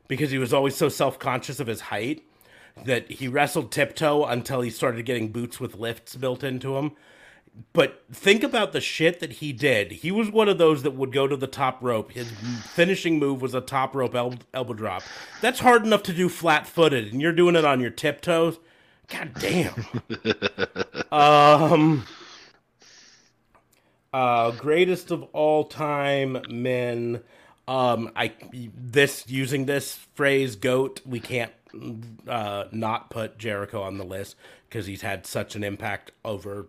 because 0.07 0.31
he 0.31 0.39
was 0.39 0.55
always 0.55 0.77
so 0.77 0.89
self 0.89 1.19
conscious 1.19 1.59
of 1.59 1.67
his 1.67 1.81
height 1.81 2.23
that 2.85 3.11
he 3.11 3.29
wrestled 3.29 3.73
tiptoe 3.73 4.25
until 4.25 4.61
he 4.61 4.71
started 4.71 5.07
getting 5.07 5.33
boots 5.33 5.59
with 5.59 5.77
lifts 5.77 6.17
built 6.17 6.45
into 6.45 6.77
him. 6.77 6.93
But 7.73 8.05
think 8.13 8.43
about 8.43 8.73
the 8.73 8.83
shit 8.83 9.21
that 9.21 9.35
he 9.35 9.53
did. 9.53 9.91
He 9.91 10.13
was 10.13 10.31
one 10.31 10.49
of 10.49 10.59
those 10.59 10.83
that 10.83 10.91
would 10.91 11.11
go 11.13 11.27
to 11.27 11.37
the 11.37 11.47
top 11.47 11.79
rope. 11.81 12.13
His 12.13 12.31
finishing 12.31 13.19
move 13.19 13.41
was 13.41 13.55
a 13.55 13.63
top 13.63 13.95
rope 13.95 14.15
el- 14.15 14.35
elbow 14.53 14.75
drop. 14.75 15.03
That's 15.41 15.61
hard 15.61 15.87
enough 15.87 16.03
to 16.05 16.13
do 16.13 16.29
flat 16.29 16.67
footed, 16.67 17.11
and 17.13 17.23
you're 17.23 17.33
doing 17.33 17.57
it 17.57 17.65
on 17.65 17.81
your 17.81 17.91
tiptoes. 17.91 18.59
God 19.09 19.33
damn. 19.39 19.87
um. 21.13 22.05
Uh, 24.13 24.51
greatest 24.53 25.11
of 25.11 25.23
all 25.33 25.65
time 25.65 26.39
men. 26.49 27.23
Um, 27.69 28.13
I 28.15 28.33
this 28.77 29.25
using 29.29 29.67
this 29.67 29.95
phrase 30.15 30.55
"goat." 30.57 31.01
We 31.05 31.19
can't 31.21 31.53
uh, 32.29 32.65
not 32.73 33.11
put 33.11 33.39
Jericho 33.39 33.83
on 33.83 33.99
the 33.99 34.05
list 34.05 34.37
because 34.69 34.87
he's 34.87 35.03
had 35.03 35.27
such 35.27 35.57
an 35.57 35.65
impact 35.65 36.13
over 36.25 36.67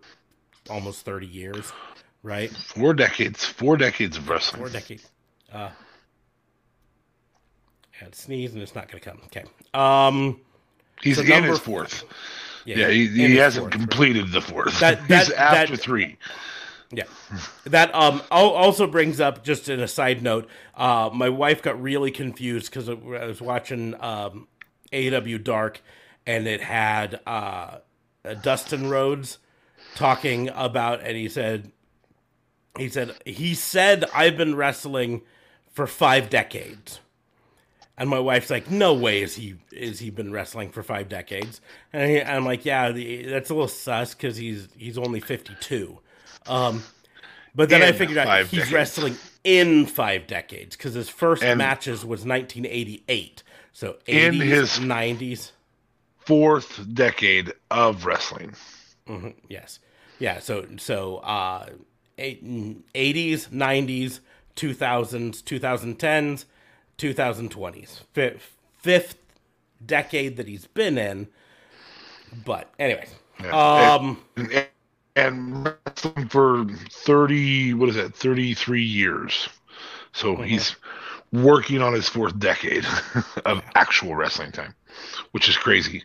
almost 0.69 1.05
thirty 1.05 1.27
years, 1.27 1.71
right? 2.23 2.49
Four 2.49 2.93
decades. 2.95 3.45
Four 3.45 3.77
decades 3.77 4.17
of 4.17 4.27
wrestling. 4.27 4.61
Four 4.61 4.69
decades. 4.69 5.07
Uh, 5.53 5.69
had 7.91 8.15
sneeze 8.15 8.53
and 8.53 8.61
it's 8.61 8.75
not 8.75 8.89
going 8.91 9.01
to 9.01 9.09
come. 9.09 9.21
Okay. 9.25 9.43
Um. 9.73 10.39
He's 11.01 11.17
So 11.17 11.21
in 11.21 11.29
number- 11.29 11.49
his 11.49 11.59
fourth. 11.59 12.03
Yeah, 12.65 12.89
he, 12.89 13.07
he 13.07 13.35
hasn't 13.37 13.63
fourth, 13.63 13.75
right. 13.75 13.79
completed 13.87 14.31
the 14.31 14.41
fourth. 14.41 14.77
That- 14.81 14.99
He's 15.07 15.29
after 15.31 15.75
that- 15.75 15.81
three. 15.81 16.17
Yeah. 16.91 17.03
That 17.65 17.93
um 17.93 18.21
also 18.31 18.87
brings 18.87 19.19
up 19.19 19.43
just 19.43 19.67
in 19.69 19.79
a 19.79 19.87
side 19.87 20.21
note, 20.23 20.47
uh 20.75 21.09
my 21.13 21.29
wife 21.29 21.61
got 21.61 21.81
really 21.81 22.11
confused 22.11 22.71
cuz 22.71 22.87
I 22.89 22.93
was 22.93 23.41
watching 23.41 23.95
um 24.01 24.47
AEW 24.93 25.43
Dark 25.43 25.81
and 26.25 26.47
it 26.47 26.61
had 26.61 27.19
uh 27.27 27.79
Dustin 28.41 28.89
Rhodes 28.89 29.37
talking 29.95 30.49
about 30.49 31.01
and 31.01 31.17
he 31.17 31.27
said 31.27 31.71
he 32.77 32.89
said 32.89 33.15
he 33.25 33.53
said 33.53 34.05
I've 34.13 34.37
been 34.37 34.55
wrestling 34.55 35.23
for 35.73 35.87
5 35.87 36.29
decades. 36.29 36.99
And 37.97 38.09
my 38.09 38.19
wife's 38.19 38.51
like, 38.51 38.69
"No 38.69 38.93
way 38.93 39.21
is 39.23 39.35
he 39.35 39.55
is 39.71 39.99
he 39.99 40.11
been 40.11 40.31
wrestling 40.31 40.69
for 40.71 40.83
five 40.83 41.09
decades?" 41.09 41.61
And 41.91 42.11
he, 42.11 42.21
I'm 42.21 42.45
like, 42.45 42.63
"Yeah, 42.63 42.91
the, 42.91 43.23
that's 43.25 43.49
a 43.49 43.53
little 43.55 43.67
sus 43.67 44.13
because 44.13 44.37
he's 44.37 44.67
he's 44.77 44.97
only 44.99 45.19
52." 45.19 45.99
Um, 46.49 46.83
but 47.55 47.69
then 47.69 47.81
I 47.81 47.91
figured 47.91 48.17
out 48.17 48.39
he's 48.45 48.51
decades. 48.51 48.71
wrestling 48.73 49.17
in 49.43 49.85
five 49.85 50.27
decades 50.27 50.75
because 50.75 50.93
his 50.93 51.09
first 51.09 51.43
And- 51.43 51.57
matches 51.57 52.05
was 52.05 52.25
1988. 52.25 53.43
So 53.73 53.97
80s, 54.07 54.25
In 54.27 54.33
his- 54.41 54.79
90s. 54.79 55.51
Fourth 56.19 56.93
decade 56.93 57.53
of 57.71 58.05
wrestling. 58.05 58.53
Yes. 59.47 59.79
Yeah. 60.19 60.39
So 60.39 60.65
so 60.77 61.17
uh, 61.17 61.67
eight- 62.17 62.43
80s, 62.93 63.47
90s, 63.49 64.19
2000s, 64.57 65.41
2010s, 65.41 66.45
2020s. 66.97 68.01
Fifth, 68.13 68.57
fifth 68.77 69.15
decade 69.85 70.35
that 70.37 70.47
he's 70.47 70.65
been 70.67 70.97
in. 70.97 71.27
But 72.43 72.73
anyway, 72.77 73.07
Yeah. 73.41 73.95
um, 73.95 74.21
and 75.17 75.65
wrestling 75.65 76.29
for 76.29 76.65
30 76.91 77.73
what 77.75 77.89
is 77.89 77.95
that 77.95 78.15
33 78.15 78.83
years 78.83 79.49
so 80.13 80.37
Mm-hmm. 80.37 80.43
he's 80.43 80.75
working 81.33 81.81
on 81.81 81.93
his 81.93 82.09
fourth 82.09 82.37
decade 82.39 82.85
of 83.45 83.61
actual 83.75 84.15
wrestling 84.15 84.51
time 84.51 84.75
which 85.31 85.49
is 85.49 85.57
crazy 85.57 86.03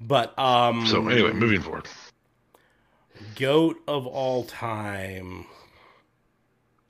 but 0.00 0.38
um, 0.38 0.84
so 0.84 1.08
anyway 1.08 1.32
moving 1.32 1.60
forward 1.60 1.88
goat 3.34 3.78
of 3.88 4.06
all 4.06 4.44
time. 4.44 5.46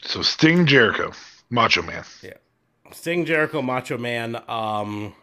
so 0.03 0.23
sting 0.23 0.67
jericho 0.67 1.13
macho 1.51 1.83
man 1.83 2.05
Yeah. 2.23 2.35
Sting 2.93 3.25
Jericho 3.25 3.63
Macho 3.63 3.99
Man 3.99 4.37
um 4.49 5.15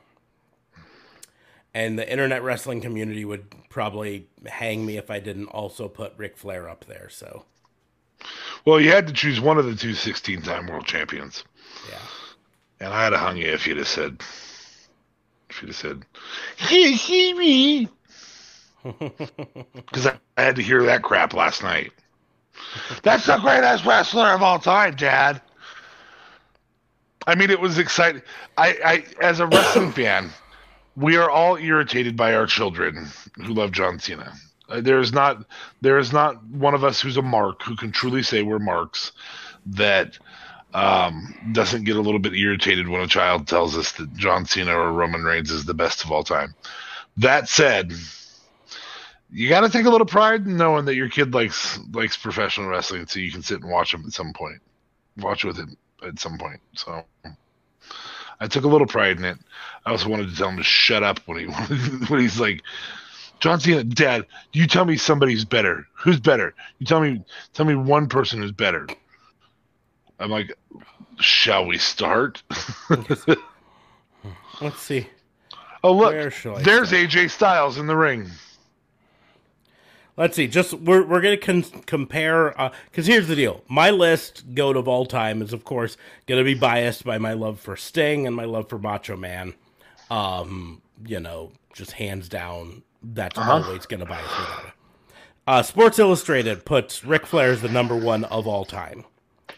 and 1.74 1.98
the 1.98 2.10
internet 2.10 2.44
wrestling 2.44 2.82
community 2.82 3.26
would 3.26 3.46
probably 3.70 4.28
hang 4.46 4.86
me 4.86 4.98
if 4.98 5.10
I 5.10 5.20
didn't 5.20 5.48
also 5.48 5.88
put 5.88 6.14
Ric 6.18 6.38
Flair 6.38 6.70
up 6.70 6.86
there. 6.86 7.10
So, 7.10 7.46
well 8.66 8.80
you 8.80 8.92
had 8.92 9.08
to 9.08 9.14
choose 9.14 9.42
one 9.42 9.58
of 9.58 9.66
the 9.66 9.76
two 9.76 9.94
16 9.94 10.42
time 10.42 10.68
world 10.68 10.86
champions 10.86 11.44
yeah. 11.90 11.98
and 12.80 12.94
i'd 12.94 13.12
have 13.12 13.22
hung 13.22 13.38
you 13.38 13.48
if 13.48 13.68
you'd 13.68 13.78
have 13.78 13.88
said 13.88 14.22
if 15.50 15.62
you'd 15.62 15.70
have 15.70 15.76
said 15.76 16.06
"Hey, 16.58 16.96
see 16.96 17.34
me 17.34 17.90
because 19.76 20.08
I, 20.08 20.18
I 20.38 20.42
had 20.44 20.56
to 20.58 20.64
hear 20.64 20.84
that 20.84 21.04
crap 21.04 21.34
last 21.34 21.64
night 21.64 21.92
That's 23.04 23.26
the 23.26 23.38
greatest 23.38 23.86
wrestler 23.86 24.28
of 24.28 24.42
all 24.42 24.60
time, 24.60 24.96
Dad. 24.96 25.42
I 27.26 27.36
mean, 27.36 27.50
it 27.50 27.60
was 27.60 27.78
exciting. 27.78 28.22
I, 28.58 28.78
I, 28.86 29.26
as 29.26 29.40
a 29.40 29.48
wrestling 29.48 29.92
fan, 29.94 30.32
we 30.96 31.18
are 31.18 31.30
all 31.30 31.56
irritated 31.56 32.16
by 32.16 32.36
our 32.36 32.46
children 32.46 33.08
who 33.38 33.54
love 33.54 33.72
John 33.72 34.00
Cena. 34.00 34.34
Uh, 34.70 34.82
there 34.82 35.00
is 35.00 35.12
not, 35.12 35.46
there 35.82 35.98
is 35.98 36.14
not 36.14 36.44
one 36.46 36.74
of 36.74 36.84
us 36.84 37.02
who's 37.02 37.18
a 37.18 37.22
mark 37.22 37.62
who 37.64 37.76
can 37.76 37.92
truly 37.92 38.24
say 38.24 38.42
we're 38.42 38.60
marks 38.60 39.12
that 39.66 40.18
um, 40.74 41.36
doesn't 41.52 41.84
get 41.84 41.96
a 41.96 42.02
little 42.02 42.20
bit 42.20 42.34
irritated 42.34 42.88
when 42.88 43.02
a 43.02 43.08
child 43.08 43.48
tells 43.48 43.78
us 43.78 43.92
that 43.94 44.14
John 44.14 44.46
Cena 44.46 44.76
or 44.76 44.92
Roman 44.92 45.24
Reigns 45.24 45.52
is 45.52 45.66
the 45.66 45.74
best 45.74 46.04
of 46.04 46.12
all 46.12 46.24
time. 46.24 46.56
That 47.18 47.48
said, 47.48 47.94
you 49.32 49.50
got 49.50 49.62
to 49.62 49.70
take 49.70 49.86
a 49.86 49.90
little 49.90 50.08
pride 50.08 50.46
in 50.46 50.58
knowing 50.58 50.86
that 50.86 50.96
your 50.96 51.10
kid 51.10 51.34
likes 51.34 51.80
likes 51.92 52.18
professional 52.18 52.68
wrestling, 52.68 53.06
so 53.08 53.20
you 53.20 53.32
can 53.32 53.44
sit 53.44 53.62
and 53.62 53.72
watch 53.72 53.94
him 53.94 54.04
at 54.06 54.14
some 54.14 54.34
point, 54.34 54.62
watch 55.18 55.44
with 55.44 55.58
him 55.58 55.78
at 56.06 56.20
some 56.20 56.38
point. 56.38 56.60
So 56.74 57.04
I 58.44 58.48
took 58.48 58.66
a 58.66 58.68
little 58.68 58.86
pride 58.86 59.18
in 59.18 59.24
it. 59.24 59.38
I 59.86 59.92
also 59.92 60.10
wanted 60.10 60.30
to 60.30 60.36
tell 60.36 60.50
him 60.50 60.58
to 60.58 60.64
shut 60.64 61.02
up 61.02 61.20
when 61.28 61.40
he 61.40 61.46
when 62.08 62.20
he's 62.20 62.42
like, 62.42 62.62
John 63.40 63.58
Cena, 63.58 63.86
Dad, 63.86 64.26
you 64.52 64.68
tell 64.68 64.84
me 64.84 64.98
somebody's 64.98 65.46
better. 65.46 65.88
Who's 65.94 66.20
better? 66.20 66.54
You 66.80 66.86
tell 66.86 67.00
me 67.00 67.24
tell 67.54 67.66
me 67.66 67.76
one 67.76 68.10
person 68.10 68.42
who's 68.42 68.52
better. 68.52 68.86
I'm 70.20 70.30
like, 70.30 70.52
shall 71.22 71.66
we 71.66 71.78
start? 71.78 72.44
Let's 74.62 74.82
see. 74.82 75.08
oh 75.82 75.94
look, 75.94 76.12
Where 76.12 76.30
shall 76.30 76.58
I 76.58 76.64
there's 76.64 76.92
AJ 76.92 77.32
Styles 77.32 77.78
in 77.78 77.88
the 77.88 77.96
ring. 77.96 78.30
Let's 80.16 80.36
see. 80.36 80.48
Just 80.48 80.74
we're 80.74 81.04
we're 81.04 81.22
gonna 81.22 81.38
con- 81.38 81.64
compare 81.86 82.54
because 82.92 83.08
here's 83.08 83.28
the 83.28 83.36
deal. 83.36 83.64
My 83.68 83.90
list 83.90 84.54
goat 84.54 84.78
of 84.78 84.88
all 84.88 85.06
time 85.06 85.42
is 85.42 85.54
of 85.54 85.64
course 85.64 85.98
gonna 86.28 86.44
be 86.44 86.54
biased 86.54 87.04
by 87.04 87.18
my 87.18 87.34
love 87.34 87.60
for 87.60 87.76
Sting 87.76 88.28
and 88.28 88.36
my 88.36 88.46
love 88.46 88.70
for 88.70 88.78
Macho 88.78 89.16
Man. 89.18 89.56
Um, 90.12 90.82
you 91.06 91.20
know, 91.20 91.52
just 91.74 91.94
hands 91.94 92.30
down, 92.30 92.84
that's 93.02 93.38
always 93.40 93.88
gonna 93.88 94.06
bias 94.06 94.30
me 94.30 94.46
that 94.46 94.64
way. 94.66 94.70
Uh, 95.48 95.62
Sports 95.64 95.98
Illustrated 96.00 96.64
puts 96.64 97.04
Ric 97.04 97.26
Flair 97.26 97.52
as 97.52 97.62
the 97.62 97.68
number 97.70 97.96
one 97.96 98.24
of 98.26 98.46
all 98.48 98.66
time. 98.66 99.04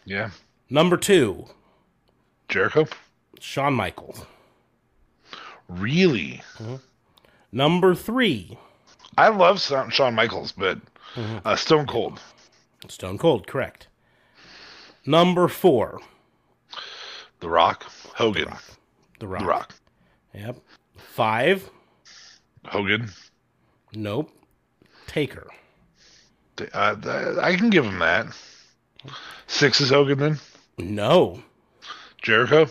Yeah, 0.06 0.30
Number 0.70 0.98
two, 0.98 1.46
Jericho. 2.48 2.88
Shawn 3.40 3.74
Michaels. 3.74 4.26
Really? 5.68 6.42
Number 7.52 7.94
three, 7.96 8.58
I 9.18 9.30
love 9.30 9.62
Shawn 9.62 10.16
Michaels, 10.16 10.52
but 10.52 10.80
uh, 11.46 11.56
Stone 11.56 11.88
Cold. 11.88 12.20
Stone 12.88 13.18
Cold. 13.18 13.48
Correct. 13.48 13.88
Number 15.06 15.48
four, 15.48 16.00
The 17.40 17.50
Rock. 17.50 17.84
Hogan. 18.16 18.50
The 19.20 19.28
Rock. 19.28 19.42
The 19.42 19.48
Rock. 19.48 19.76
Yep. 20.34 20.58
Five, 20.98 21.70
Hogan. 22.66 23.10
Nope. 23.94 24.32
Taker. 25.08 25.48
Uh, 26.74 26.96
I 27.42 27.56
can 27.56 27.70
give 27.70 27.86
him 27.86 28.00
that. 28.00 28.28
Six 29.48 29.80
is 29.82 29.90
Hogan 29.90 30.18
then. 30.20 30.40
No. 30.78 31.42
Jericho. 32.22 32.68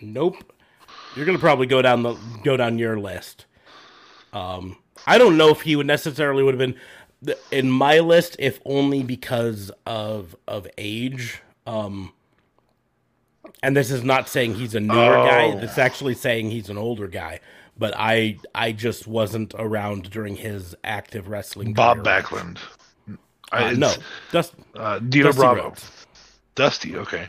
Nope. 0.00 0.52
You're 1.14 1.26
gonna 1.26 1.38
probably 1.38 1.66
go 1.66 1.82
down 1.82 2.02
the 2.02 2.16
go 2.42 2.56
down 2.56 2.78
your 2.78 2.98
list. 2.98 3.46
Um, 4.32 4.76
I 5.06 5.18
don't 5.18 5.36
know 5.36 5.50
if 5.50 5.62
he 5.62 5.76
would 5.76 5.86
necessarily 5.86 6.42
would 6.42 6.54
have 6.54 6.58
been 6.58 7.36
in 7.50 7.70
my 7.70 8.00
list, 8.00 8.36
if 8.38 8.60
only 8.64 9.02
because 9.02 9.70
of 9.86 10.36
of 10.46 10.66
age. 10.78 11.40
Um, 11.66 12.12
and 13.62 13.76
this 13.76 13.90
is 13.90 14.02
not 14.02 14.28
saying 14.28 14.54
he's 14.54 14.74
a 14.74 14.80
newer 14.80 15.16
oh. 15.16 15.26
guy. 15.26 15.44
It's 15.62 15.78
actually 15.78 16.14
saying 16.14 16.50
he's 16.50 16.68
an 16.68 16.78
older 16.78 17.08
guy. 17.08 17.40
But 17.76 17.94
I 17.96 18.38
I 18.54 18.72
just 18.72 19.06
wasn't 19.06 19.54
around 19.58 20.10
during 20.10 20.36
his 20.36 20.76
active 20.84 21.28
wrestling. 21.28 21.74
Bob 21.74 22.04
career. 22.04 22.22
Backlund. 22.22 22.58
Uh, 23.52 23.70
no, 23.76 23.92
Dust, 24.32 24.54
uh, 24.74 24.98
Dino 24.98 25.26
Dusty 25.26 25.38
Bravo. 25.38 25.62
Rhodes. 25.64 26.06
Dusty, 26.54 26.96
okay. 26.96 27.28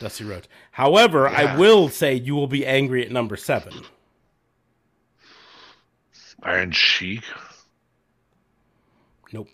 Dusty 0.00 0.24
Rhodes. 0.24 0.48
However, 0.70 1.28
yeah. 1.30 1.54
I 1.54 1.56
will 1.56 1.88
say 1.88 2.14
you 2.14 2.34
will 2.34 2.46
be 2.46 2.66
angry 2.66 3.04
at 3.04 3.10
number 3.10 3.36
seven. 3.36 3.72
Iron 6.46 6.70
Sheik. 6.70 7.24
Nope. 9.32 9.48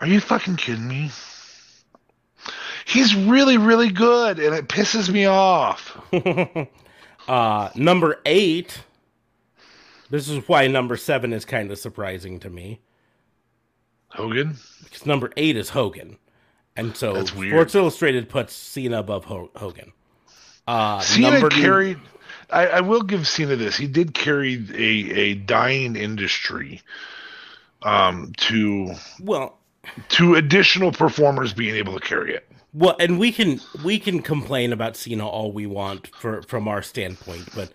Are 0.00 0.06
you 0.06 0.20
fucking 0.20 0.56
kidding 0.56 0.86
me? 0.86 1.10
He's 2.86 3.14
really, 3.14 3.58
really 3.58 3.90
good, 3.90 4.38
and 4.38 4.54
it 4.54 4.68
pisses 4.68 5.10
me 5.10 5.26
off. 5.26 5.98
uh, 7.28 7.70
number 7.74 8.20
eight. 8.24 8.84
This 10.10 10.28
is 10.28 10.48
why 10.48 10.68
number 10.68 10.96
seven 10.96 11.32
is 11.32 11.44
kind 11.44 11.72
of 11.72 11.78
surprising 11.78 12.38
to 12.40 12.50
me. 12.50 12.80
Hogan? 14.08 14.56
Because 14.84 15.06
number 15.06 15.32
eight 15.36 15.56
is 15.56 15.70
Hogan. 15.70 16.18
And 16.76 16.96
so. 16.96 17.24
Sports 17.24 17.74
Illustrated 17.74 18.28
puts 18.28 18.54
Cena 18.54 19.00
above 19.00 19.24
Ho- 19.24 19.50
Hogan. 19.56 19.92
Uh, 20.70 21.00
Cena 21.00 21.48
carried. 21.48 21.98
I, 22.48 22.66
I, 22.68 22.80
will 22.80 23.02
give 23.02 23.26
Cena 23.26 23.56
this. 23.56 23.76
He 23.76 23.88
did 23.88 24.14
carry 24.14 24.54
a, 24.72 25.18
a 25.18 25.34
dying 25.34 25.96
industry 25.96 26.80
um, 27.82 28.32
to 28.36 28.92
well 29.20 29.58
to 30.10 30.36
additional 30.36 30.92
performers 30.92 31.52
being 31.52 31.74
able 31.74 31.98
to 31.98 32.06
carry 32.06 32.36
it. 32.36 32.46
Well, 32.72 32.94
and 33.00 33.18
we 33.18 33.32
can 33.32 33.60
we 33.84 33.98
can 33.98 34.22
complain 34.22 34.72
about 34.72 34.96
Cena 34.96 35.26
all 35.26 35.50
we 35.50 35.66
want 35.66 36.06
for 36.14 36.42
from 36.42 36.68
our 36.68 36.82
standpoint, 36.82 37.48
but 37.52 37.72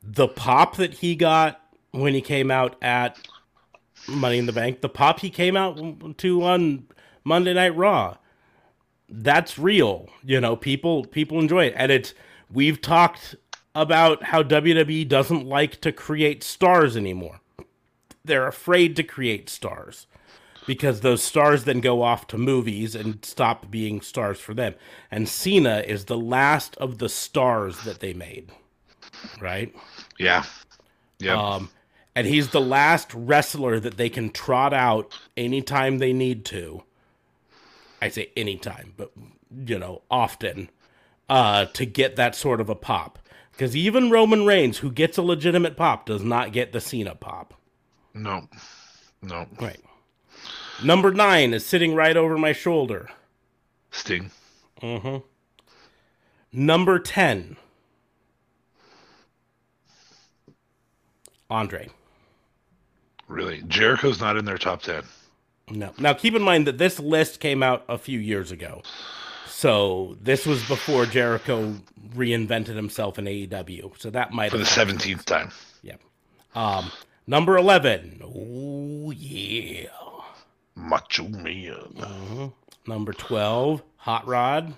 the 0.00 0.28
pop 0.28 0.76
that 0.76 0.94
he 0.94 1.16
got 1.16 1.60
when 1.90 2.14
he 2.14 2.20
came 2.20 2.52
out 2.52 2.76
at 2.80 3.18
Money 4.06 4.38
in 4.38 4.46
the 4.46 4.52
Bank, 4.52 4.80
the 4.80 4.88
pop 4.88 5.18
he 5.18 5.28
came 5.28 5.56
out 5.56 5.76
to 6.18 6.42
on 6.44 6.86
Monday 7.24 7.52
Night 7.52 7.74
Raw, 7.74 8.16
that's 9.12 9.58
real. 9.58 10.08
You 10.24 10.40
know, 10.40 10.56
people 10.56 11.04
people 11.04 11.38
enjoy 11.38 11.66
it, 11.66 11.74
and 11.76 11.92
it's 11.92 12.14
we've 12.50 12.80
talked 12.80 13.36
about 13.74 14.24
how 14.24 14.42
WWE 14.42 15.06
doesn't 15.08 15.46
like 15.46 15.80
to 15.82 15.92
create 15.92 16.42
stars 16.42 16.96
anymore. 16.96 17.40
They're 18.24 18.46
afraid 18.46 18.96
to 18.96 19.02
create 19.02 19.48
stars 19.48 20.06
because 20.66 21.00
those 21.00 21.22
stars 21.22 21.64
then 21.64 21.80
go 21.80 22.02
off 22.02 22.26
to 22.28 22.38
movies 22.38 22.94
and 22.94 23.24
stop 23.24 23.70
being 23.70 24.00
stars 24.00 24.38
for 24.38 24.54
them. 24.54 24.74
And 25.10 25.28
Cena 25.28 25.82
is 25.86 26.04
the 26.04 26.18
last 26.18 26.76
of 26.76 26.98
the 26.98 27.08
stars 27.08 27.82
that 27.84 28.00
they 28.00 28.12
made. 28.12 28.52
Right? 29.40 29.74
Yeah. 30.18 30.44
Yeah. 31.18 31.40
Um, 31.40 31.70
and 32.14 32.26
he's 32.26 32.50
the 32.50 32.60
last 32.60 33.12
wrestler 33.14 33.80
that 33.80 33.96
they 33.96 34.08
can 34.08 34.30
trot 34.30 34.72
out 34.72 35.18
anytime 35.36 35.98
they 35.98 36.12
need 36.12 36.44
to. 36.46 36.82
I 38.02 38.08
say 38.08 38.32
anytime, 38.36 38.94
but 38.96 39.12
you 39.64 39.78
know, 39.78 40.02
often 40.10 40.70
uh, 41.28 41.66
to 41.66 41.86
get 41.86 42.16
that 42.16 42.34
sort 42.34 42.60
of 42.60 42.68
a 42.68 42.74
pop. 42.74 43.20
Because 43.52 43.76
even 43.76 44.10
Roman 44.10 44.44
Reigns, 44.44 44.78
who 44.78 44.90
gets 44.90 45.18
a 45.18 45.22
legitimate 45.22 45.76
pop, 45.76 46.06
does 46.06 46.24
not 46.24 46.52
get 46.52 46.72
the 46.72 46.80
Cena 46.80 47.14
pop. 47.14 47.54
No. 48.12 48.48
No. 49.22 49.46
Right. 49.60 49.80
Number 50.82 51.12
nine 51.12 51.54
is 51.54 51.64
sitting 51.64 51.94
right 51.94 52.16
over 52.16 52.36
my 52.36 52.52
shoulder. 52.52 53.08
Sting. 53.92 54.32
Mm-hmm. 54.80 55.18
Number 56.52 56.98
ten. 56.98 57.56
Andre. 61.48 61.88
Really? 63.28 63.62
Jericho's 63.68 64.20
not 64.20 64.36
in 64.36 64.44
their 64.44 64.58
top 64.58 64.82
10. 64.82 65.04
No. 65.70 65.92
Now, 65.98 66.12
keep 66.12 66.34
in 66.34 66.42
mind 66.42 66.66
that 66.66 66.78
this 66.78 66.98
list 66.98 67.40
came 67.40 67.62
out 67.62 67.84
a 67.88 67.98
few 67.98 68.18
years 68.18 68.50
ago. 68.50 68.82
So 69.46 70.16
this 70.20 70.44
was 70.44 70.66
before 70.66 71.06
Jericho 71.06 71.76
reinvented 72.14 72.74
himself 72.74 73.18
in 73.18 73.26
AEW. 73.26 73.98
So 73.98 74.10
that 74.10 74.32
might 74.32 74.50
For 74.50 74.58
the 74.58 74.64
17th 74.64 75.24
time. 75.24 75.50
Yeah. 75.82 75.96
Um, 76.54 76.90
number 77.26 77.56
11. 77.56 78.22
Oh, 78.24 79.12
yeah. 79.12 79.86
Macho 80.74 81.28
Man. 81.28 81.94
Mm-hmm. 81.94 82.46
Number 82.90 83.12
12. 83.12 83.82
Hot 83.98 84.26
Rod. 84.26 84.74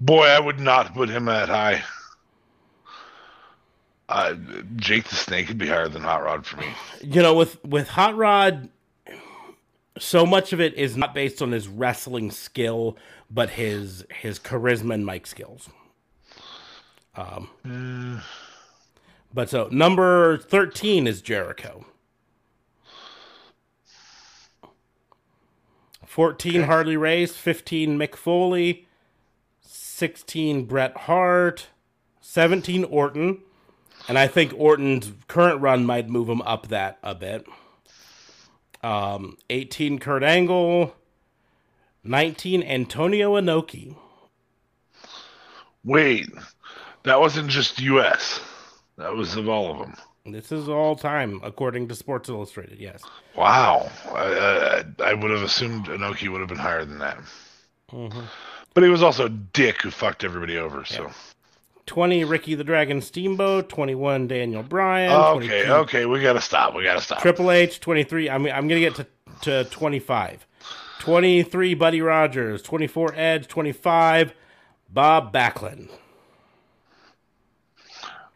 Boy, 0.00 0.26
I 0.26 0.40
would 0.40 0.58
not 0.58 0.94
put 0.94 1.08
him 1.08 1.26
that 1.26 1.48
high. 1.48 1.84
Uh, 4.08 4.34
Jake 4.76 5.04
the 5.04 5.14
Snake 5.14 5.46
would 5.48 5.58
be 5.58 5.68
higher 5.68 5.88
than 5.88 6.02
Hot 6.02 6.24
Rod 6.24 6.44
for 6.44 6.56
me. 6.56 6.66
You 7.02 7.22
know, 7.22 7.34
with 7.34 7.64
with 7.64 7.86
Hot 7.88 8.16
Rod, 8.16 8.68
so 10.00 10.26
much 10.26 10.52
of 10.52 10.60
it 10.60 10.74
is 10.74 10.96
not 10.96 11.14
based 11.14 11.40
on 11.40 11.52
his 11.52 11.68
wrestling 11.68 12.30
skill, 12.30 12.96
but 13.30 13.50
his 13.50 14.04
his 14.10 14.38
charisma 14.38 14.94
and 14.94 15.06
mic 15.06 15.26
skills. 15.26 15.68
Um, 17.14 17.50
mm. 17.64 18.22
but 19.32 19.50
so 19.50 19.68
number 19.70 20.38
thirteen 20.38 21.06
is 21.06 21.20
Jericho. 21.22 21.84
Fourteen. 26.06 26.62
Harley 26.62 26.96
Race, 26.96 27.36
fifteen 27.36 27.96
Mick 27.96 28.16
Foley, 28.16 28.88
sixteen 29.60 30.64
Bret 30.64 30.96
Hart, 30.96 31.68
seventeen 32.20 32.84
Orton. 32.84 33.42
And 34.08 34.18
I 34.18 34.26
think 34.26 34.52
Orton's 34.56 35.12
current 35.28 35.60
run 35.60 35.84
might 35.84 36.08
move 36.08 36.28
him 36.28 36.40
up 36.42 36.68
that 36.68 36.98
a 37.02 37.14
bit. 37.14 37.46
Um, 38.82 39.36
18 39.50 39.98
Kurt 39.98 40.22
Angle, 40.22 40.94
19 42.04 42.62
Antonio 42.62 43.34
Inoki. 43.38 43.94
Wait, 45.84 46.28
that 47.02 47.20
wasn't 47.20 47.48
just 47.48 47.80
U.S. 47.80 48.40
That 48.96 49.14
was 49.14 49.36
of 49.36 49.48
all 49.48 49.70
of 49.70 49.78
them. 49.78 49.94
This 50.26 50.52
is 50.52 50.68
all 50.68 50.96
time, 50.96 51.40
according 51.42 51.88
to 51.88 51.94
Sports 51.94 52.28
Illustrated. 52.28 52.78
Yes. 52.78 53.02
Wow, 53.36 53.90
I, 54.10 54.84
I, 55.00 55.10
I 55.10 55.14
would 55.14 55.30
have 55.30 55.42
assumed 55.42 55.86
Inoki 55.86 56.28
would 56.28 56.40
have 56.40 56.48
been 56.48 56.58
higher 56.58 56.84
than 56.84 56.98
that. 56.98 57.18
Mm-hmm. 57.90 58.20
But 58.74 58.84
he 58.84 58.90
was 58.90 59.02
also 59.02 59.26
a 59.26 59.30
dick 59.30 59.82
who 59.82 59.90
fucked 59.90 60.22
everybody 60.22 60.58
over. 60.58 60.84
So 60.84 61.10
20 61.90 62.22
Ricky 62.22 62.54
the 62.54 62.62
Dragon 62.62 63.00
Steamboat, 63.00 63.68
21 63.68 64.28
Daniel 64.28 64.62
Bryan. 64.62 65.10
Okay, 65.10 65.68
okay, 65.68 66.06
we 66.06 66.22
gotta 66.22 66.40
stop. 66.40 66.72
We 66.72 66.84
gotta 66.84 67.00
stop. 67.00 67.20
Triple 67.20 67.50
H, 67.50 67.80
23. 67.80 68.30
I'm 68.30 68.46
I'm 68.46 68.68
gonna 68.68 68.78
get 68.78 68.94
to 68.94 69.06
to 69.42 69.64
25. 69.64 70.46
23 71.00 71.74
Buddy 71.74 72.00
Rogers, 72.00 72.62
24 72.62 73.14
Edge, 73.16 73.48
25 73.48 74.32
Bob 74.88 75.32
Backlund. 75.34 75.88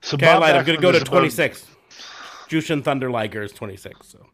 So 0.00 0.16
okay, 0.16 0.26
Bob 0.26 0.42
I 0.42 0.46
lied. 0.46 0.56
I'm 0.56 0.64
gonna 0.64 0.80
go 0.80 0.90
to 0.90 0.98
26. 0.98 1.62
About... 1.62 2.50
Jushin 2.50 2.82
Thunder 2.82 3.08
Liger 3.08 3.44
is 3.44 3.52
26. 3.52 4.08
So. 4.08 4.26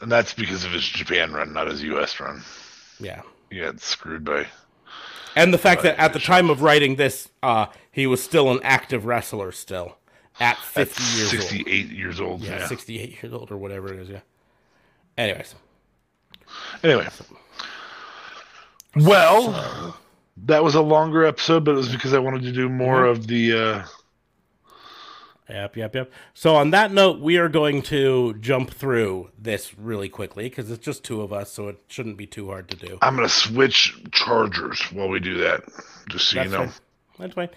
And 0.00 0.10
that's 0.10 0.34
because 0.34 0.64
of 0.64 0.72
his 0.72 0.84
Japan 0.84 1.32
run, 1.32 1.52
not 1.52 1.68
his 1.68 1.84
U.S. 1.84 2.18
run. 2.18 2.42
Yeah. 2.98 3.22
He 3.50 3.60
got 3.60 3.78
screwed 3.78 4.24
by 4.24 4.48
and 5.36 5.52
the 5.52 5.58
fact 5.58 5.82
that 5.82 5.98
at 5.98 6.12
the 6.12 6.18
time 6.18 6.50
of 6.50 6.62
writing 6.62 6.96
this, 6.96 7.28
uh, 7.42 7.66
he 7.90 8.06
was 8.06 8.22
still 8.22 8.50
an 8.50 8.60
active 8.62 9.04
wrestler 9.04 9.52
still 9.52 9.96
at 10.40 10.56
50 10.58 11.02
at 11.02 11.16
years 11.16 11.30
68 11.30 11.84
old. 11.84 11.92
years 11.92 12.20
old. 12.20 12.40
Yeah, 12.40 12.58
yeah, 12.58 12.66
68 12.66 13.22
years 13.22 13.32
old 13.32 13.50
or 13.50 13.56
whatever 13.56 13.92
it 13.92 13.98
is. 14.00 14.08
Yeah. 14.08 14.20
Anyways. 15.16 15.54
Anyway. 16.82 17.06
Well, 18.96 19.96
that 20.44 20.62
was 20.62 20.74
a 20.74 20.80
longer 20.80 21.24
episode, 21.24 21.64
but 21.64 21.72
it 21.72 21.76
was 21.76 21.88
because 21.88 22.14
I 22.14 22.18
wanted 22.18 22.42
to 22.42 22.52
do 22.52 22.68
more 22.68 23.02
mm-hmm. 23.02 23.10
of 23.10 23.26
the 23.26 23.52
uh, 23.52 23.82
Yep, 25.48 25.76
yep, 25.76 25.94
yep. 25.94 26.12
So 26.34 26.56
on 26.56 26.70
that 26.70 26.92
note, 26.92 27.20
we 27.20 27.38
are 27.38 27.48
going 27.48 27.80
to 27.82 28.34
jump 28.34 28.70
through 28.70 29.30
this 29.38 29.78
really 29.78 30.10
quickly 30.10 30.44
because 30.44 30.70
it's 30.70 30.84
just 30.84 31.04
two 31.04 31.22
of 31.22 31.32
us, 31.32 31.50
so 31.50 31.68
it 31.68 31.80
shouldn't 31.88 32.18
be 32.18 32.26
too 32.26 32.48
hard 32.48 32.68
to 32.68 32.76
do. 32.76 32.98
I'm 33.00 33.16
going 33.16 33.26
to 33.26 33.34
switch 33.34 33.98
chargers 34.12 34.80
while 34.92 35.08
we 35.08 35.20
do 35.20 35.38
that, 35.38 35.62
just 36.10 36.28
so 36.28 36.36
That's 36.36 36.50
you 36.50 36.58
know. 36.58 36.68
That's 37.18 37.34
fine. 37.34 37.48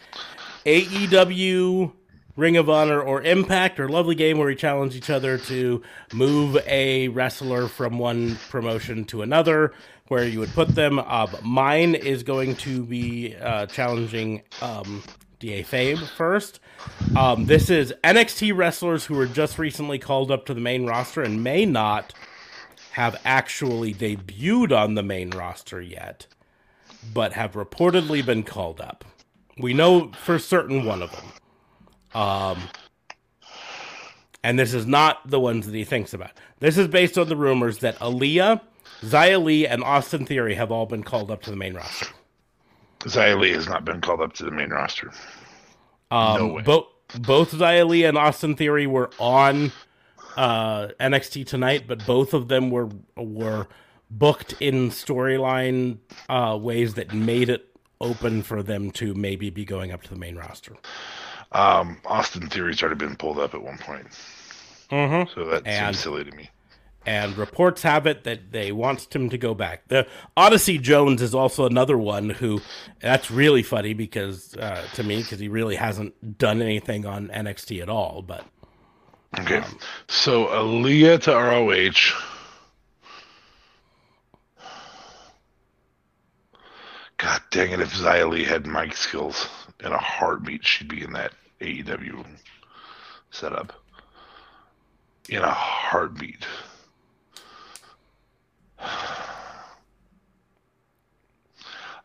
AEW, 0.65 1.91
Ring 2.37 2.57
of 2.57 2.69
Honor, 2.69 3.01
or 3.01 3.21
Impact, 3.23 3.79
or 3.79 3.89
Lovely 3.89 4.15
Game, 4.15 4.37
where 4.37 4.47
we 4.47 4.55
challenge 4.55 4.95
each 4.95 5.09
other 5.09 5.37
to 5.37 5.83
move 6.13 6.57
a 6.65 7.09
wrestler 7.09 7.67
from 7.67 7.99
one 7.99 8.37
promotion 8.49 9.03
to 9.05 9.21
another, 9.21 9.73
where 10.07 10.25
you 10.25 10.39
would 10.39 10.53
put 10.53 10.69
them. 10.69 10.97
Uh, 10.97 11.27
mine 11.43 11.95
is 11.95 12.23
going 12.23 12.55
to 12.57 12.85
be 12.85 13.35
uh, 13.35 13.65
challenging 13.65 14.43
um, 14.61 15.03
Da 15.39 15.61
Fabe 15.63 15.99
first. 16.15 16.61
Um, 17.17 17.45
this 17.45 17.69
is 17.69 17.93
NXT 18.03 18.55
wrestlers 18.55 19.05
who 19.05 19.15
were 19.15 19.25
just 19.25 19.59
recently 19.59 19.99
called 19.99 20.31
up 20.31 20.45
to 20.45 20.53
the 20.53 20.61
main 20.61 20.85
roster 20.85 21.21
and 21.21 21.43
may 21.43 21.65
not 21.65 22.13
have 22.91 23.19
actually 23.25 23.93
debuted 23.93 24.77
on 24.77 24.95
the 24.95 25.03
main 25.03 25.29
roster 25.31 25.81
yet, 25.81 26.27
but 27.13 27.33
have 27.33 27.53
reportedly 27.53 28.25
been 28.25 28.43
called 28.43 28.81
up. 28.81 29.03
We 29.57 29.73
know 29.73 30.11
for 30.13 30.39
certain 30.39 30.85
one 30.85 31.01
of 31.01 31.11
them. 31.11 31.25
Um, 32.13 32.59
and 34.43 34.57
this 34.57 34.73
is 34.73 34.85
not 34.85 35.29
the 35.29 35.39
ones 35.39 35.65
that 35.65 35.75
he 35.75 35.83
thinks 35.83 36.13
about. 36.13 36.31
This 36.59 36.77
is 36.77 36.87
based 36.87 37.17
on 37.17 37.29
the 37.29 37.35
rumors 37.35 37.79
that 37.79 37.97
Aliyah, 37.99 38.61
Xia 39.01 39.43
Li, 39.43 39.67
and 39.67 39.83
Austin 39.83 40.25
Theory 40.25 40.55
have 40.55 40.71
all 40.71 40.85
been 40.85 41.03
called 41.03 41.31
up 41.31 41.41
to 41.43 41.49
the 41.49 41.55
main 41.55 41.73
roster. 41.73 42.07
Xia 43.01 43.39
Li 43.39 43.51
has 43.51 43.67
not 43.67 43.85
been 43.85 44.01
called 44.01 44.21
up 44.21 44.33
to 44.33 44.43
the 44.45 44.51
main 44.51 44.69
roster. 44.69 45.11
Um, 46.11 46.37
No 46.37 46.47
way. 46.53 46.61
Both 46.63 46.85
both 47.19 47.53
Li 47.53 48.03
and 48.05 48.17
Austin 48.17 48.55
Theory 48.55 48.87
were 48.87 49.09
on 49.19 49.71
uh, 50.37 50.87
NXT 50.99 51.45
tonight, 51.45 51.85
but 51.87 52.05
both 52.05 52.33
of 52.33 52.47
them 52.47 52.69
were 52.69 52.89
were 53.17 53.67
booked 54.09 54.53
in 54.61 54.89
storyline 54.89 55.97
uh, 56.29 56.57
ways 56.61 56.93
that 56.95 57.13
made 57.13 57.49
it 57.49 57.67
open 57.99 58.43
for 58.43 58.63
them 58.63 58.91
to 58.91 59.13
maybe 59.13 59.49
be 59.49 59.63
going 59.65 59.91
up 59.91 60.01
to 60.03 60.09
the 60.09 60.15
main 60.19 60.35
roster. 60.35 60.75
Um, 61.53 61.97
Austin 62.05 62.47
Theory's 62.49 62.81
already 62.81 62.97
been 63.05 63.15
pulled 63.15 63.39
up 63.39 63.53
at 63.53 63.61
one 63.61 63.77
point, 63.77 64.07
Mm-hmm. 64.89 65.31
so 65.33 65.45
that 65.49 65.63
And- 65.65 65.95
seems 65.95 65.99
silly 66.03 66.23
to 66.23 66.31
me. 66.35 66.49
And 67.03 67.35
reports 67.35 67.81
have 67.81 68.05
it 68.05 68.25
that 68.25 68.51
they 68.51 68.71
want 68.71 69.13
him 69.15 69.29
to 69.29 69.37
go 69.37 69.55
back. 69.55 69.87
The 69.87 70.07
Odyssey 70.37 70.77
Jones 70.77 71.21
is 71.21 71.33
also 71.33 71.65
another 71.65 71.97
one 71.97 72.29
who 72.29 72.61
that's 72.99 73.31
really 73.31 73.63
funny 73.63 73.93
because 73.95 74.55
uh, 74.55 74.85
to 74.93 75.03
me 75.03 75.21
because 75.23 75.39
he 75.39 75.47
really 75.47 75.75
hasn't 75.75 76.37
done 76.37 76.61
anything 76.61 77.07
on 77.07 77.29
NXT 77.29 77.81
at 77.81 77.89
all. 77.89 78.21
But 78.21 78.45
Okay, 79.39 79.57
Um, 79.57 79.79
so 80.07 80.45
Aliyah 80.47 81.21
to 81.21 81.31
ROH. 81.31 82.13
God 87.17 87.41
dang 87.51 87.71
it! 87.71 87.79
If 87.79 87.93
Xia 87.93 88.45
had 88.45 88.65
mic 88.65 88.95
skills 88.95 89.47
in 89.79 89.91
a 89.91 89.97
heartbeat, 89.97 90.65
she'd 90.65 90.87
be 90.87 91.03
in 91.03 91.13
that 91.13 91.33
AEW 91.61 92.25
setup. 93.29 93.73
In 95.29 95.41
a 95.43 95.51
heartbeat. 95.51 96.45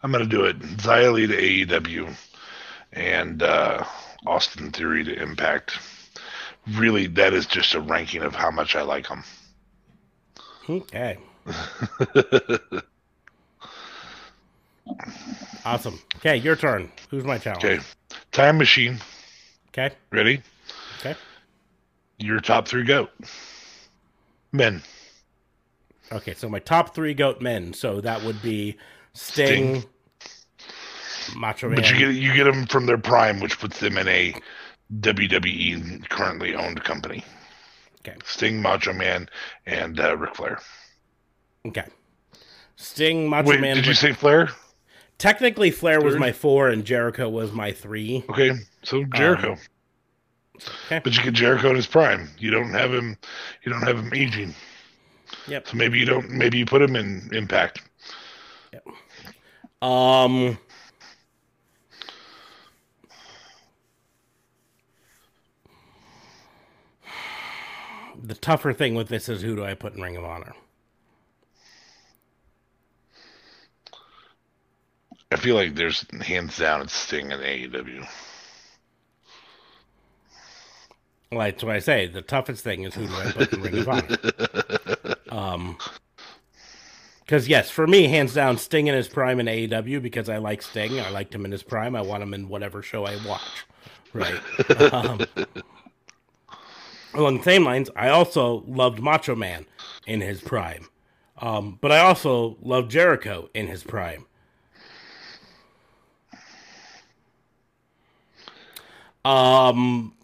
I'm 0.03 0.13
gonna 0.13 0.27
do 0.27 0.45
it. 0.45 0.57
Li 0.61 1.27
to 1.27 1.67
AEW, 1.67 2.15
and 2.93 3.43
uh, 3.43 3.85
Austin 4.27 4.71
Theory 4.73 5.05
to 5.05 5.23
Impact. 5.23 5.79
Really, 6.75 7.07
that 7.09 7.33
is 7.33 7.47
just 7.47 7.75
a 7.75 7.81
ranking 7.81 8.23
of 8.23 8.35
how 8.35 8.51
much 8.51 8.75
I 8.75 8.83
like 8.83 9.09
them. 9.09 9.23
Okay. 10.69 11.17
awesome. 15.65 16.01
Okay, 16.17 16.37
your 16.37 16.57
turn. 16.57 16.91
Who's 17.11 17.25
my 17.25 17.39
challenge? 17.39 17.65
Okay, 17.65 17.79
Time 18.33 18.59
Machine. 18.59 18.99
Okay. 19.69 19.95
Ready? 20.11 20.43
Okay. 20.99 21.15
Your 22.19 22.41
top 22.41 22.67
three 22.67 22.85
goat 22.85 23.11
men. 24.53 24.83
Okay. 26.11 26.35
So 26.35 26.49
my 26.49 26.59
top 26.59 26.95
three 26.95 27.15
goat 27.15 27.41
men. 27.41 27.73
So 27.73 28.01
that 28.01 28.23
would 28.23 28.43
be 28.43 28.77
Sting, 29.17 29.85
Macho 31.35 31.69
Man. 31.69 31.77
But 31.77 31.91
you 31.91 31.99
get 31.99 32.15
you 32.15 32.35
get 32.35 32.45
them 32.45 32.67
from 32.67 32.87
their 32.87 32.99
prime, 32.99 33.41
which 33.41 33.59
puts 33.59 33.81
them 33.81 33.97
in 33.99 34.07
a 34.07 34.35
WWE 35.01 36.09
currently 36.09 36.55
owned 36.55 36.85
company. 36.85 37.25
Okay. 38.01 38.17
Sting, 38.25 38.63
Macho 38.63 38.93
Man, 38.93 39.29
and 39.65 39.99
uh, 39.99 40.17
Ric 40.17 40.37
Flair. 40.37 40.61
Okay. 41.67 41.85
Sting, 42.77 43.29
Macho 43.29 43.49
Wait, 43.49 43.61
Man. 43.61 43.77
did 43.77 43.87
you 43.87 43.95
say 43.95 44.13
Flair? 44.13 44.51
Technically, 45.19 45.71
Flair 45.71 46.01
was 46.03 46.17
my 46.17 46.31
four 46.31 46.69
and 46.69 46.85
Jericho 46.85 47.29
was 47.29 47.51
my 47.53 47.73
three. 47.73 48.23
Okay, 48.29 48.53
so 48.83 49.03
Jericho. 49.05 49.57
okay. 50.87 51.01
But 51.03 51.17
you 51.17 51.23
get 51.23 51.33
Jericho 51.33 51.71
in 51.71 51.77
his 51.77 51.87
prime. 51.87 52.29
You 52.39 52.51
don't 52.51 52.71
have 52.71 52.93
him. 52.93 53.17
You 53.63 53.73
don't 53.73 53.83
have 53.83 53.99
him 53.99 54.13
aging. 54.15 54.55
Yep. 55.49 55.69
So 55.69 55.77
maybe 55.77 55.99
you 55.99 56.05
don't. 56.05 56.31
Maybe 56.31 56.59
you 56.59 56.67
put 56.67 56.83
him 56.83 56.97
in 56.97 57.31
Impact. 57.33 57.81
Um. 59.87 60.59
The 68.21 68.35
tougher 68.35 68.73
thing 68.73 68.97
with 68.97 69.07
this 69.09 69.29
is 69.29 69.43
who 69.43 69.55
do 69.55 69.65
I 69.65 69.75
put 69.75 69.95
in 69.95 70.03
Ring 70.03 70.17
of 70.17 70.25
Honor? 70.25 70.55
I 75.31 75.37
feel 75.37 75.55
like 75.55 75.77
there's 75.77 76.05
hands 76.21 76.59
down 76.59 76.83
it's 76.83 76.93
Sting 76.93 77.31
and 77.31 77.41
AEW. 77.41 78.09
Well, 81.31 81.41
that's 81.41 81.63
what 81.63 81.77
I 81.77 81.79
say. 81.79 82.09
The 82.09 82.23
toughest 82.23 82.65
thing 82.65 82.83
is 82.83 82.95
who 82.97 83.07
do 83.07 83.15
I 83.15 83.31
put 83.31 83.53
in 83.53 83.63
Ring 83.63 83.79
of 83.79 83.89
Honor? 83.89 84.17
Um, 85.29 85.77
because 87.27 87.49
yes, 87.49 87.71
for 87.71 87.89
me, 87.89 88.05
hands 88.05 88.35
down, 88.35 88.57
Sting 88.57 88.87
in 88.87 88.95
his 88.95 89.09
prime 89.09 89.41
in 89.41 89.47
AEW 89.47 90.01
because 90.01 90.29
I 90.29 90.37
like 90.37 90.63
Sting. 90.63 91.01
I 91.01 91.11
liked 91.11 91.35
him 91.35 91.45
in 91.45 91.51
his 91.51 91.65
prime. 91.65 91.97
I 91.97 92.01
want 92.01 92.23
him 92.23 92.33
in 92.33 92.49
whatever 92.49 92.83
show 92.83 93.05
I 93.05 93.17
watch. 93.27 93.67
Right. 94.13 94.41
um, 94.93 95.21
along 97.15 97.39
the 97.39 97.43
same 97.43 97.65
lines, 97.65 97.91
I 97.97 98.11
also 98.11 98.63
loved 98.69 99.01
Macho 99.01 99.35
Man 99.35 99.67
in 100.07 100.21
his 100.21 100.41
prime, 100.41 100.87
um, 101.39 101.79
but 101.81 101.91
I 101.91 101.99
also 101.99 102.57
loved 102.63 102.93
Jericho 102.93 103.51
in 103.55 103.67
his 103.67 103.83
prime. 103.83 104.27
Um, 109.25 110.15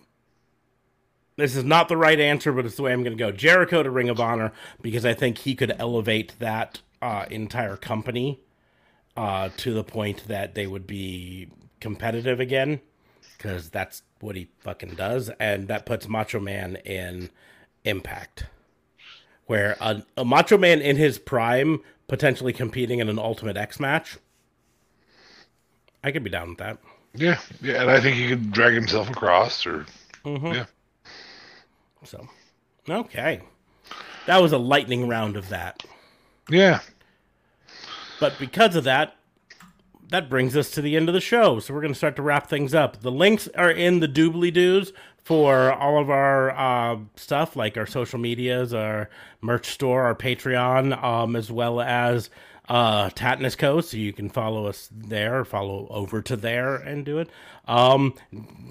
this 1.35 1.57
is 1.57 1.65
not 1.65 1.89
the 1.89 1.97
right 1.97 2.21
answer, 2.21 2.53
but 2.53 2.65
it's 2.65 2.77
the 2.77 2.83
way 2.83 2.93
I'm 2.93 3.03
going 3.03 3.17
to 3.17 3.23
go. 3.23 3.33
Jericho 3.33 3.83
to 3.83 3.91
Ring 3.91 4.09
of 4.09 4.21
Honor 4.21 4.53
because 4.81 5.05
I 5.05 5.15
think 5.15 5.39
he 5.39 5.57
could 5.57 5.75
elevate 5.81 6.39
that 6.39 6.81
uh, 7.03 7.27
entire 7.31 7.77
company 7.77 8.41
uh, 9.17 9.51
to 9.59 9.75
the 9.75 9.85
point 9.85 10.27
that 10.29 10.55
they 10.55 10.67
would 10.67 10.87
be 10.87 11.49
competitive 11.81 12.41
again 12.41 12.81
because 13.37 13.69
that's 13.71 14.03
what 14.21 14.37
he 14.37 14.49
fucking 14.61 14.95
does, 14.95 15.29
and 15.41 15.67
that 15.67 15.85
puts 15.85 16.09
Macho 16.09 16.39
Man 16.39 16.77
in 16.77 17.29
Impact, 17.85 18.47
where 19.47 19.77
a, 19.81 20.05
a 20.17 20.25
Macho 20.25 20.57
Man 20.57 20.81
in 20.81 20.97
his 20.97 21.19
prime 21.19 21.81
potentially 22.07 22.53
competing 22.53 23.01
in 23.01 23.09
an 23.09 23.19
Ultimate 23.19 23.57
X 23.57 23.81
match. 23.81 24.17
I 26.05 26.13
could 26.13 26.23
be 26.23 26.31
down 26.31 26.51
with 26.51 26.59
that. 26.59 26.79
Yeah, 27.15 27.41
yeah, 27.61 27.83
and 27.83 27.91
I 27.91 28.01
think 28.01 28.17
he 28.17 28.29
could 28.29 28.53
drag 28.53 28.75
himself 28.75 29.11
across, 29.11 29.67
or 29.67 29.87
yeah. 30.25 30.67
So, 32.05 32.29
okay, 32.89 33.41
that 34.27 34.41
was 34.41 34.53
a 34.53 34.59
lightning 34.59 35.09
round 35.09 35.37
of 35.37 35.49
that. 35.49 35.83
Yeah. 36.49 36.81
But 38.23 38.39
because 38.39 38.77
of 38.77 38.85
that, 38.85 39.17
that 40.11 40.31
brings 40.31 40.57
us 40.57 40.71
to 40.71 40.81
the 40.81 40.97
end 40.97 41.09
of 41.09 41.13
the 41.13 41.21
show. 41.21 41.59
So 41.59 41.75
we're 41.75 41.81
going 41.81 41.93
to 41.93 41.99
start 41.99 42.15
to 42.15 42.23
wrap 42.23 42.49
things 42.49 42.73
up. 42.73 43.01
The 43.01 43.11
links 43.11 43.49
are 43.57 43.69
in 43.73 43.99
the 43.99 44.07
doobly 44.07 44.55
doos 44.55 44.93
for 45.25 45.73
all 45.73 46.01
of 46.01 46.09
our 46.09 46.53
uh, 46.53 46.99
stuff, 47.17 47.57
like 47.57 47.77
our 47.77 47.85
social 47.85 48.21
medias, 48.21 48.73
our 48.73 49.11
merch 49.41 49.71
store, 49.71 50.05
our 50.05 50.15
Patreon, 50.15 51.03
um, 51.03 51.35
as 51.35 51.51
well 51.51 51.81
as 51.81 52.31
uh, 52.69 53.11
Tatnus 53.11 53.59
Co. 53.59 53.81
So 53.81 53.97
you 53.97 54.13
can 54.13 54.31
follow 54.31 54.67
us 54.67 54.89
there, 54.93 55.45
follow 55.45 55.89
over 55.91 56.23
to 56.23 56.37
there 56.37 56.77
and 56.77 57.05
do 57.05 57.19
it. 57.19 57.29
Um, 57.67 58.15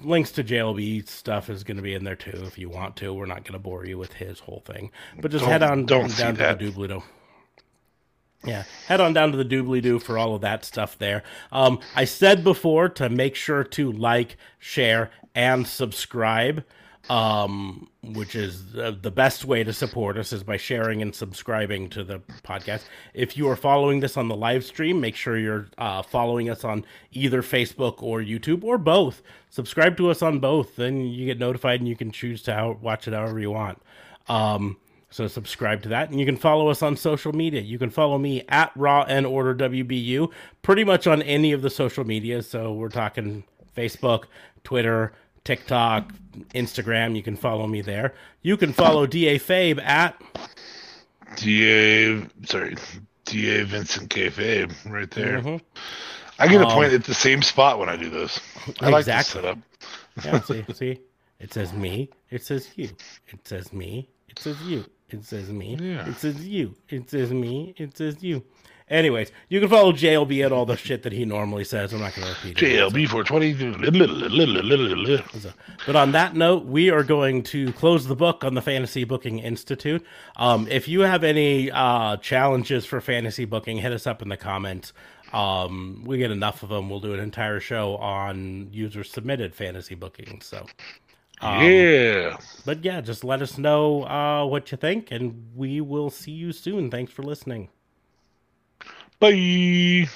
links 0.02 0.32
to 0.32 0.42
JLB 0.42 1.06
stuff 1.06 1.50
is 1.50 1.62
going 1.62 1.76
to 1.76 1.82
be 1.82 1.92
in 1.92 2.04
there 2.04 2.16
too 2.16 2.42
if 2.46 2.56
you 2.56 2.70
want 2.70 2.96
to. 2.96 3.12
We're 3.12 3.26
not 3.26 3.44
going 3.44 3.52
to 3.52 3.58
bore 3.58 3.84
you 3.84 3.98
with 3.98 4.14
his 4.14 4.38
whole 4.38 4.62
thing, 4.64 4.90
but 5.20 5.30
just 5.30 5.42
Don't- 5.42 5.52
head 5.52 5.62
on 5.62 5.84
don't 5.84 6.08
see 6.08 6.22
down 6.22 6.36
to 6.36 6.56
the 6.58 6.70
doobly 6.70 6.88
doo. 6.88 7.02
Yeah, 8.44 8.64
head 8.86 9.00
on 9.00 9.12
down 9.12 9.32
to 9.32 9.36
the 9.38 9.44
doobly 9.44 9.82
doo 9.82 9.98
for 9.98 10.18
all 10.18 10.34
of 10.34 10.40
that 10.42 10.64
stuff 10.64 10.98
there. 10.98 11.22
Um, 11.52 11.78
I 11.94 12.04
said 12.04 12.42
before 12.44 12.88
to 12.90 13.08
make 13.08 13.36
sure 13.36 13.64
to 13.64 13.92
like, 13.92 14.36
share, 14.58 15.10
and 15.34 15.66
subscribe. 15.66 16.64
um, 17.08 17.88
which 18.02 18.34
is 18.34 18.72
the 18.72 19.10
best 19.10 19.44
way 19.44 19.64
to 19.64 19.72
support 19.72 20.16
us 20.16 20.32
is 20.32 20.42
by 20.44 20.56
sharing 20.56 21.02
and 21.02 21.14
subscribing 21.14 21.88
to 21.90 22.04
the 22.04 22.20
podcast. 22.44 22.84
If 23.14 23.36
you 23.36 23.48
are 23.48 23.56
following 23.56 24.00
this 24.00 24.16
on 24.16 24.28
the 24.28 24.36
live 24.36 24.64
stream, 24.64 25.00
make 25.00 25.16
sure 25.16 25.36
you're 25.36 25.68
uh, 25.78 26.02
following 26.02 26.48
us 26.48 26.64
on 26.64 26.84
either 27.12 27.42
Facebook 27.42 28.02
or 28.02 28.20
YouTube 28.20 28.64
or 28.64 28.78
both. 28.78 29.22
Subscribe 29.50 29.96
to 29.96 30.10
us 30.10 30.22
on 30.22 30.38
both, 30.38 30.76
then 30.76 31.00
you 31.00 31.26
get 31.26 31.38
notified 31.38 31.80
and 31.80 31.88
you 31.88 31.96
can 31.96 32.12
choose 32.12 32.42
to 32.44 32.76
watch 32.80 33.08
it 33.08 33.14
however 33.14 33.38
you 33.40 33.50
want. 33.50 33.82
Um, 34.28 34.76
so 35.12 35.26
subscribe 35.26 35.82
to 35.82 35.90
that, 35.90 36.08
and 36.08 36.18
you 36.18 36.24
can 36.24 36.38
follow 36.38 36.68
us 36.68 36.82
on 36.82 36.96
social 36.96 37.34
media. 37.34 37.60
You 37.60 37.78
can 37.78 37.90
follow 37.90 38.16
me 38.16 38.44
at 38.48 38.72
Raw 38.74 39.04
and 39.06 39.26
Order 39.26 39.54
WBU, 39.54 40.32
pretty 40.62 40.84
much 40.84 41.06
on 41.06 41.20
any 41.22 41.52
of 41.52 41.60
the 41.60 41.68
social 41.68 42.02
medias. 42.02 42.48
So 42.48 42.72
we're 42.72 42.88
talking 42.88 43.44
Facebook, 43.76 44.24
Twitter, 44.64 45.12
TikTok, 45.44 46.14
Instagram. 46.54 47.14
You 47.14 47.22
can 47.22 47.36
follow 47.36 47.66
me 47.66 47.82
there. 47.82 48.14
You 48.40 48.56
can 48.56 48.72
follow 48.72 49.06
Da 49.06 49.38
Fabe 49.38 49.82
at 49.82 50.18
Da. 51.36 52.26
Sorry, 52.46 52.76
Da 53.26 53.64
Vincent 53.64 54.08
K 54.08 54.30
Fabe 54.30 54.72
right 54.90 55.10
there. 55.10 55.40
Mm-hmm. 55.40 55.56
I 56.38 56.48
get 56.48 56.62
a 56.62 56.66
um, 56.66 56.72
point 56.72 56.94
at 56.94 57.04
the 57.04 57.12
same 57.14 57.42
spot 57.42 57.78
when 57.78 57.90
I 57.90 57.96
do 57.96 58.08
this. 58.08 58.40
I 58.80 58.88
exactly. 58.88 58.92
like 58.92 59.04
this 59.04 59.26
setup. 59.26 59.58
yeah, 60.24 60.40
see, 60.40 60.64
see, 60.72 61.00
it 61.38 61.52
says 61.52 61.74
me. 61.74 62.08
It 62.30 62.42
says 62.42 62.70
you. 62.76 62.88
It 63.28 63.46
says 63.46 63.74
me. 63.74 64.08
It 64.32 64.38
says 64.38 64.60
you. 64.62 64.86
It 65.12 65.24
says 65.24 65.50
me. 65.50 65.76
Yeah. 65.80 66.08
It 66.08 66.16
says 66.16 66.46
you. 66.46 66.74
It 66.88 67.10
says 67.10 67.32
me. 67.32 67.74
It 67.76 67.96
says 67.96 68.22
you. 68.22 68.44
Anyways, 68.88 69.32
you 69.48 69.58
can 69.58 69.70
follow 69.70 69.92
JLB 69.92 70.44
at 70.44 70.52
all 70.52 70.66
the 70.66 70.76
shit 70.76 71.02
that 71.04 71.12
he 71.12 71.24
normally 71.24 71.64
says. 71.64 71.94
I'm 71.94 72.00
not 72.00 72.14
going 72.14 72.28
to 72.28 72.34
repeat 72.34 72.62
it. 72.62 72.76
JLB 72.78 73.08
420. 73.08 73.54
But 75.86 75.96
on 75.96 76.12
that 76.12 76.36
note, 76.36 76.66
we 76.66 76.90
are 76.90 77.02
going 77.02 77.42
to 77.44 77.72
close 77.72 78.06
the 78.06 78.14
book 78.16 78.44
on 78.44 78.52
the 78.52 78.60
Fantasy 78.60 79.04
Booking 79.04 79.38
Institute. 79.38 80.04
Um, 80.36 80.68
if 80.68 80.88
you 80.88 81.00
have 81.00 81.24
any 81.24 81.70
uh, 81.70 82.18
challenges 82.18 82.84
for 82.84 83.00
fantasy 83.00 83.46
booking, 83.46 83.78
hit 83.78 83.92
us 83.92 84.06
up 84.06 84.20
in 84.20 84.28
the 84.28 84.36
comments. 84.36 84.92
Um, 85.32 86.04
we 86.04 86.18
get 86.18 86.30
enough 86.30 86.62
of 86.62 86.68
them. 86.68 86.90
We'll 86.90 87.00
do 87.00 87.14
an 87.14 87.20
entire 87.20 87.60
show 87.60 87.96
on 87.96 88.68
user 88.72 89.02
submitted 89.04 89.54
fantasy 89.54 89.94
booking. 89.94 90.42
So, 90.42 90.66
um, 91.42 91.62
yeah. 91.62 92.36
But 92.64 92.84
yeah, 92.84 93.00
just 93.00 93.24
let 93.24 93.42
us 93.42 93.58
know 93.58 94.04
uh, 94.04 94.46
what 94.46 94.70
you 94.70 94.78
think, 94.78 95.10
and 95.10 95.50
we 95.54 95.80
will 95.80 96.10
see 96.10 96.30
you 96.30 96.52
soon. 96.52 96.90
Thanks 96.90 97.12
for 97.12 97.22
listening. 97.22 97.68
Bye. 99.18 100.08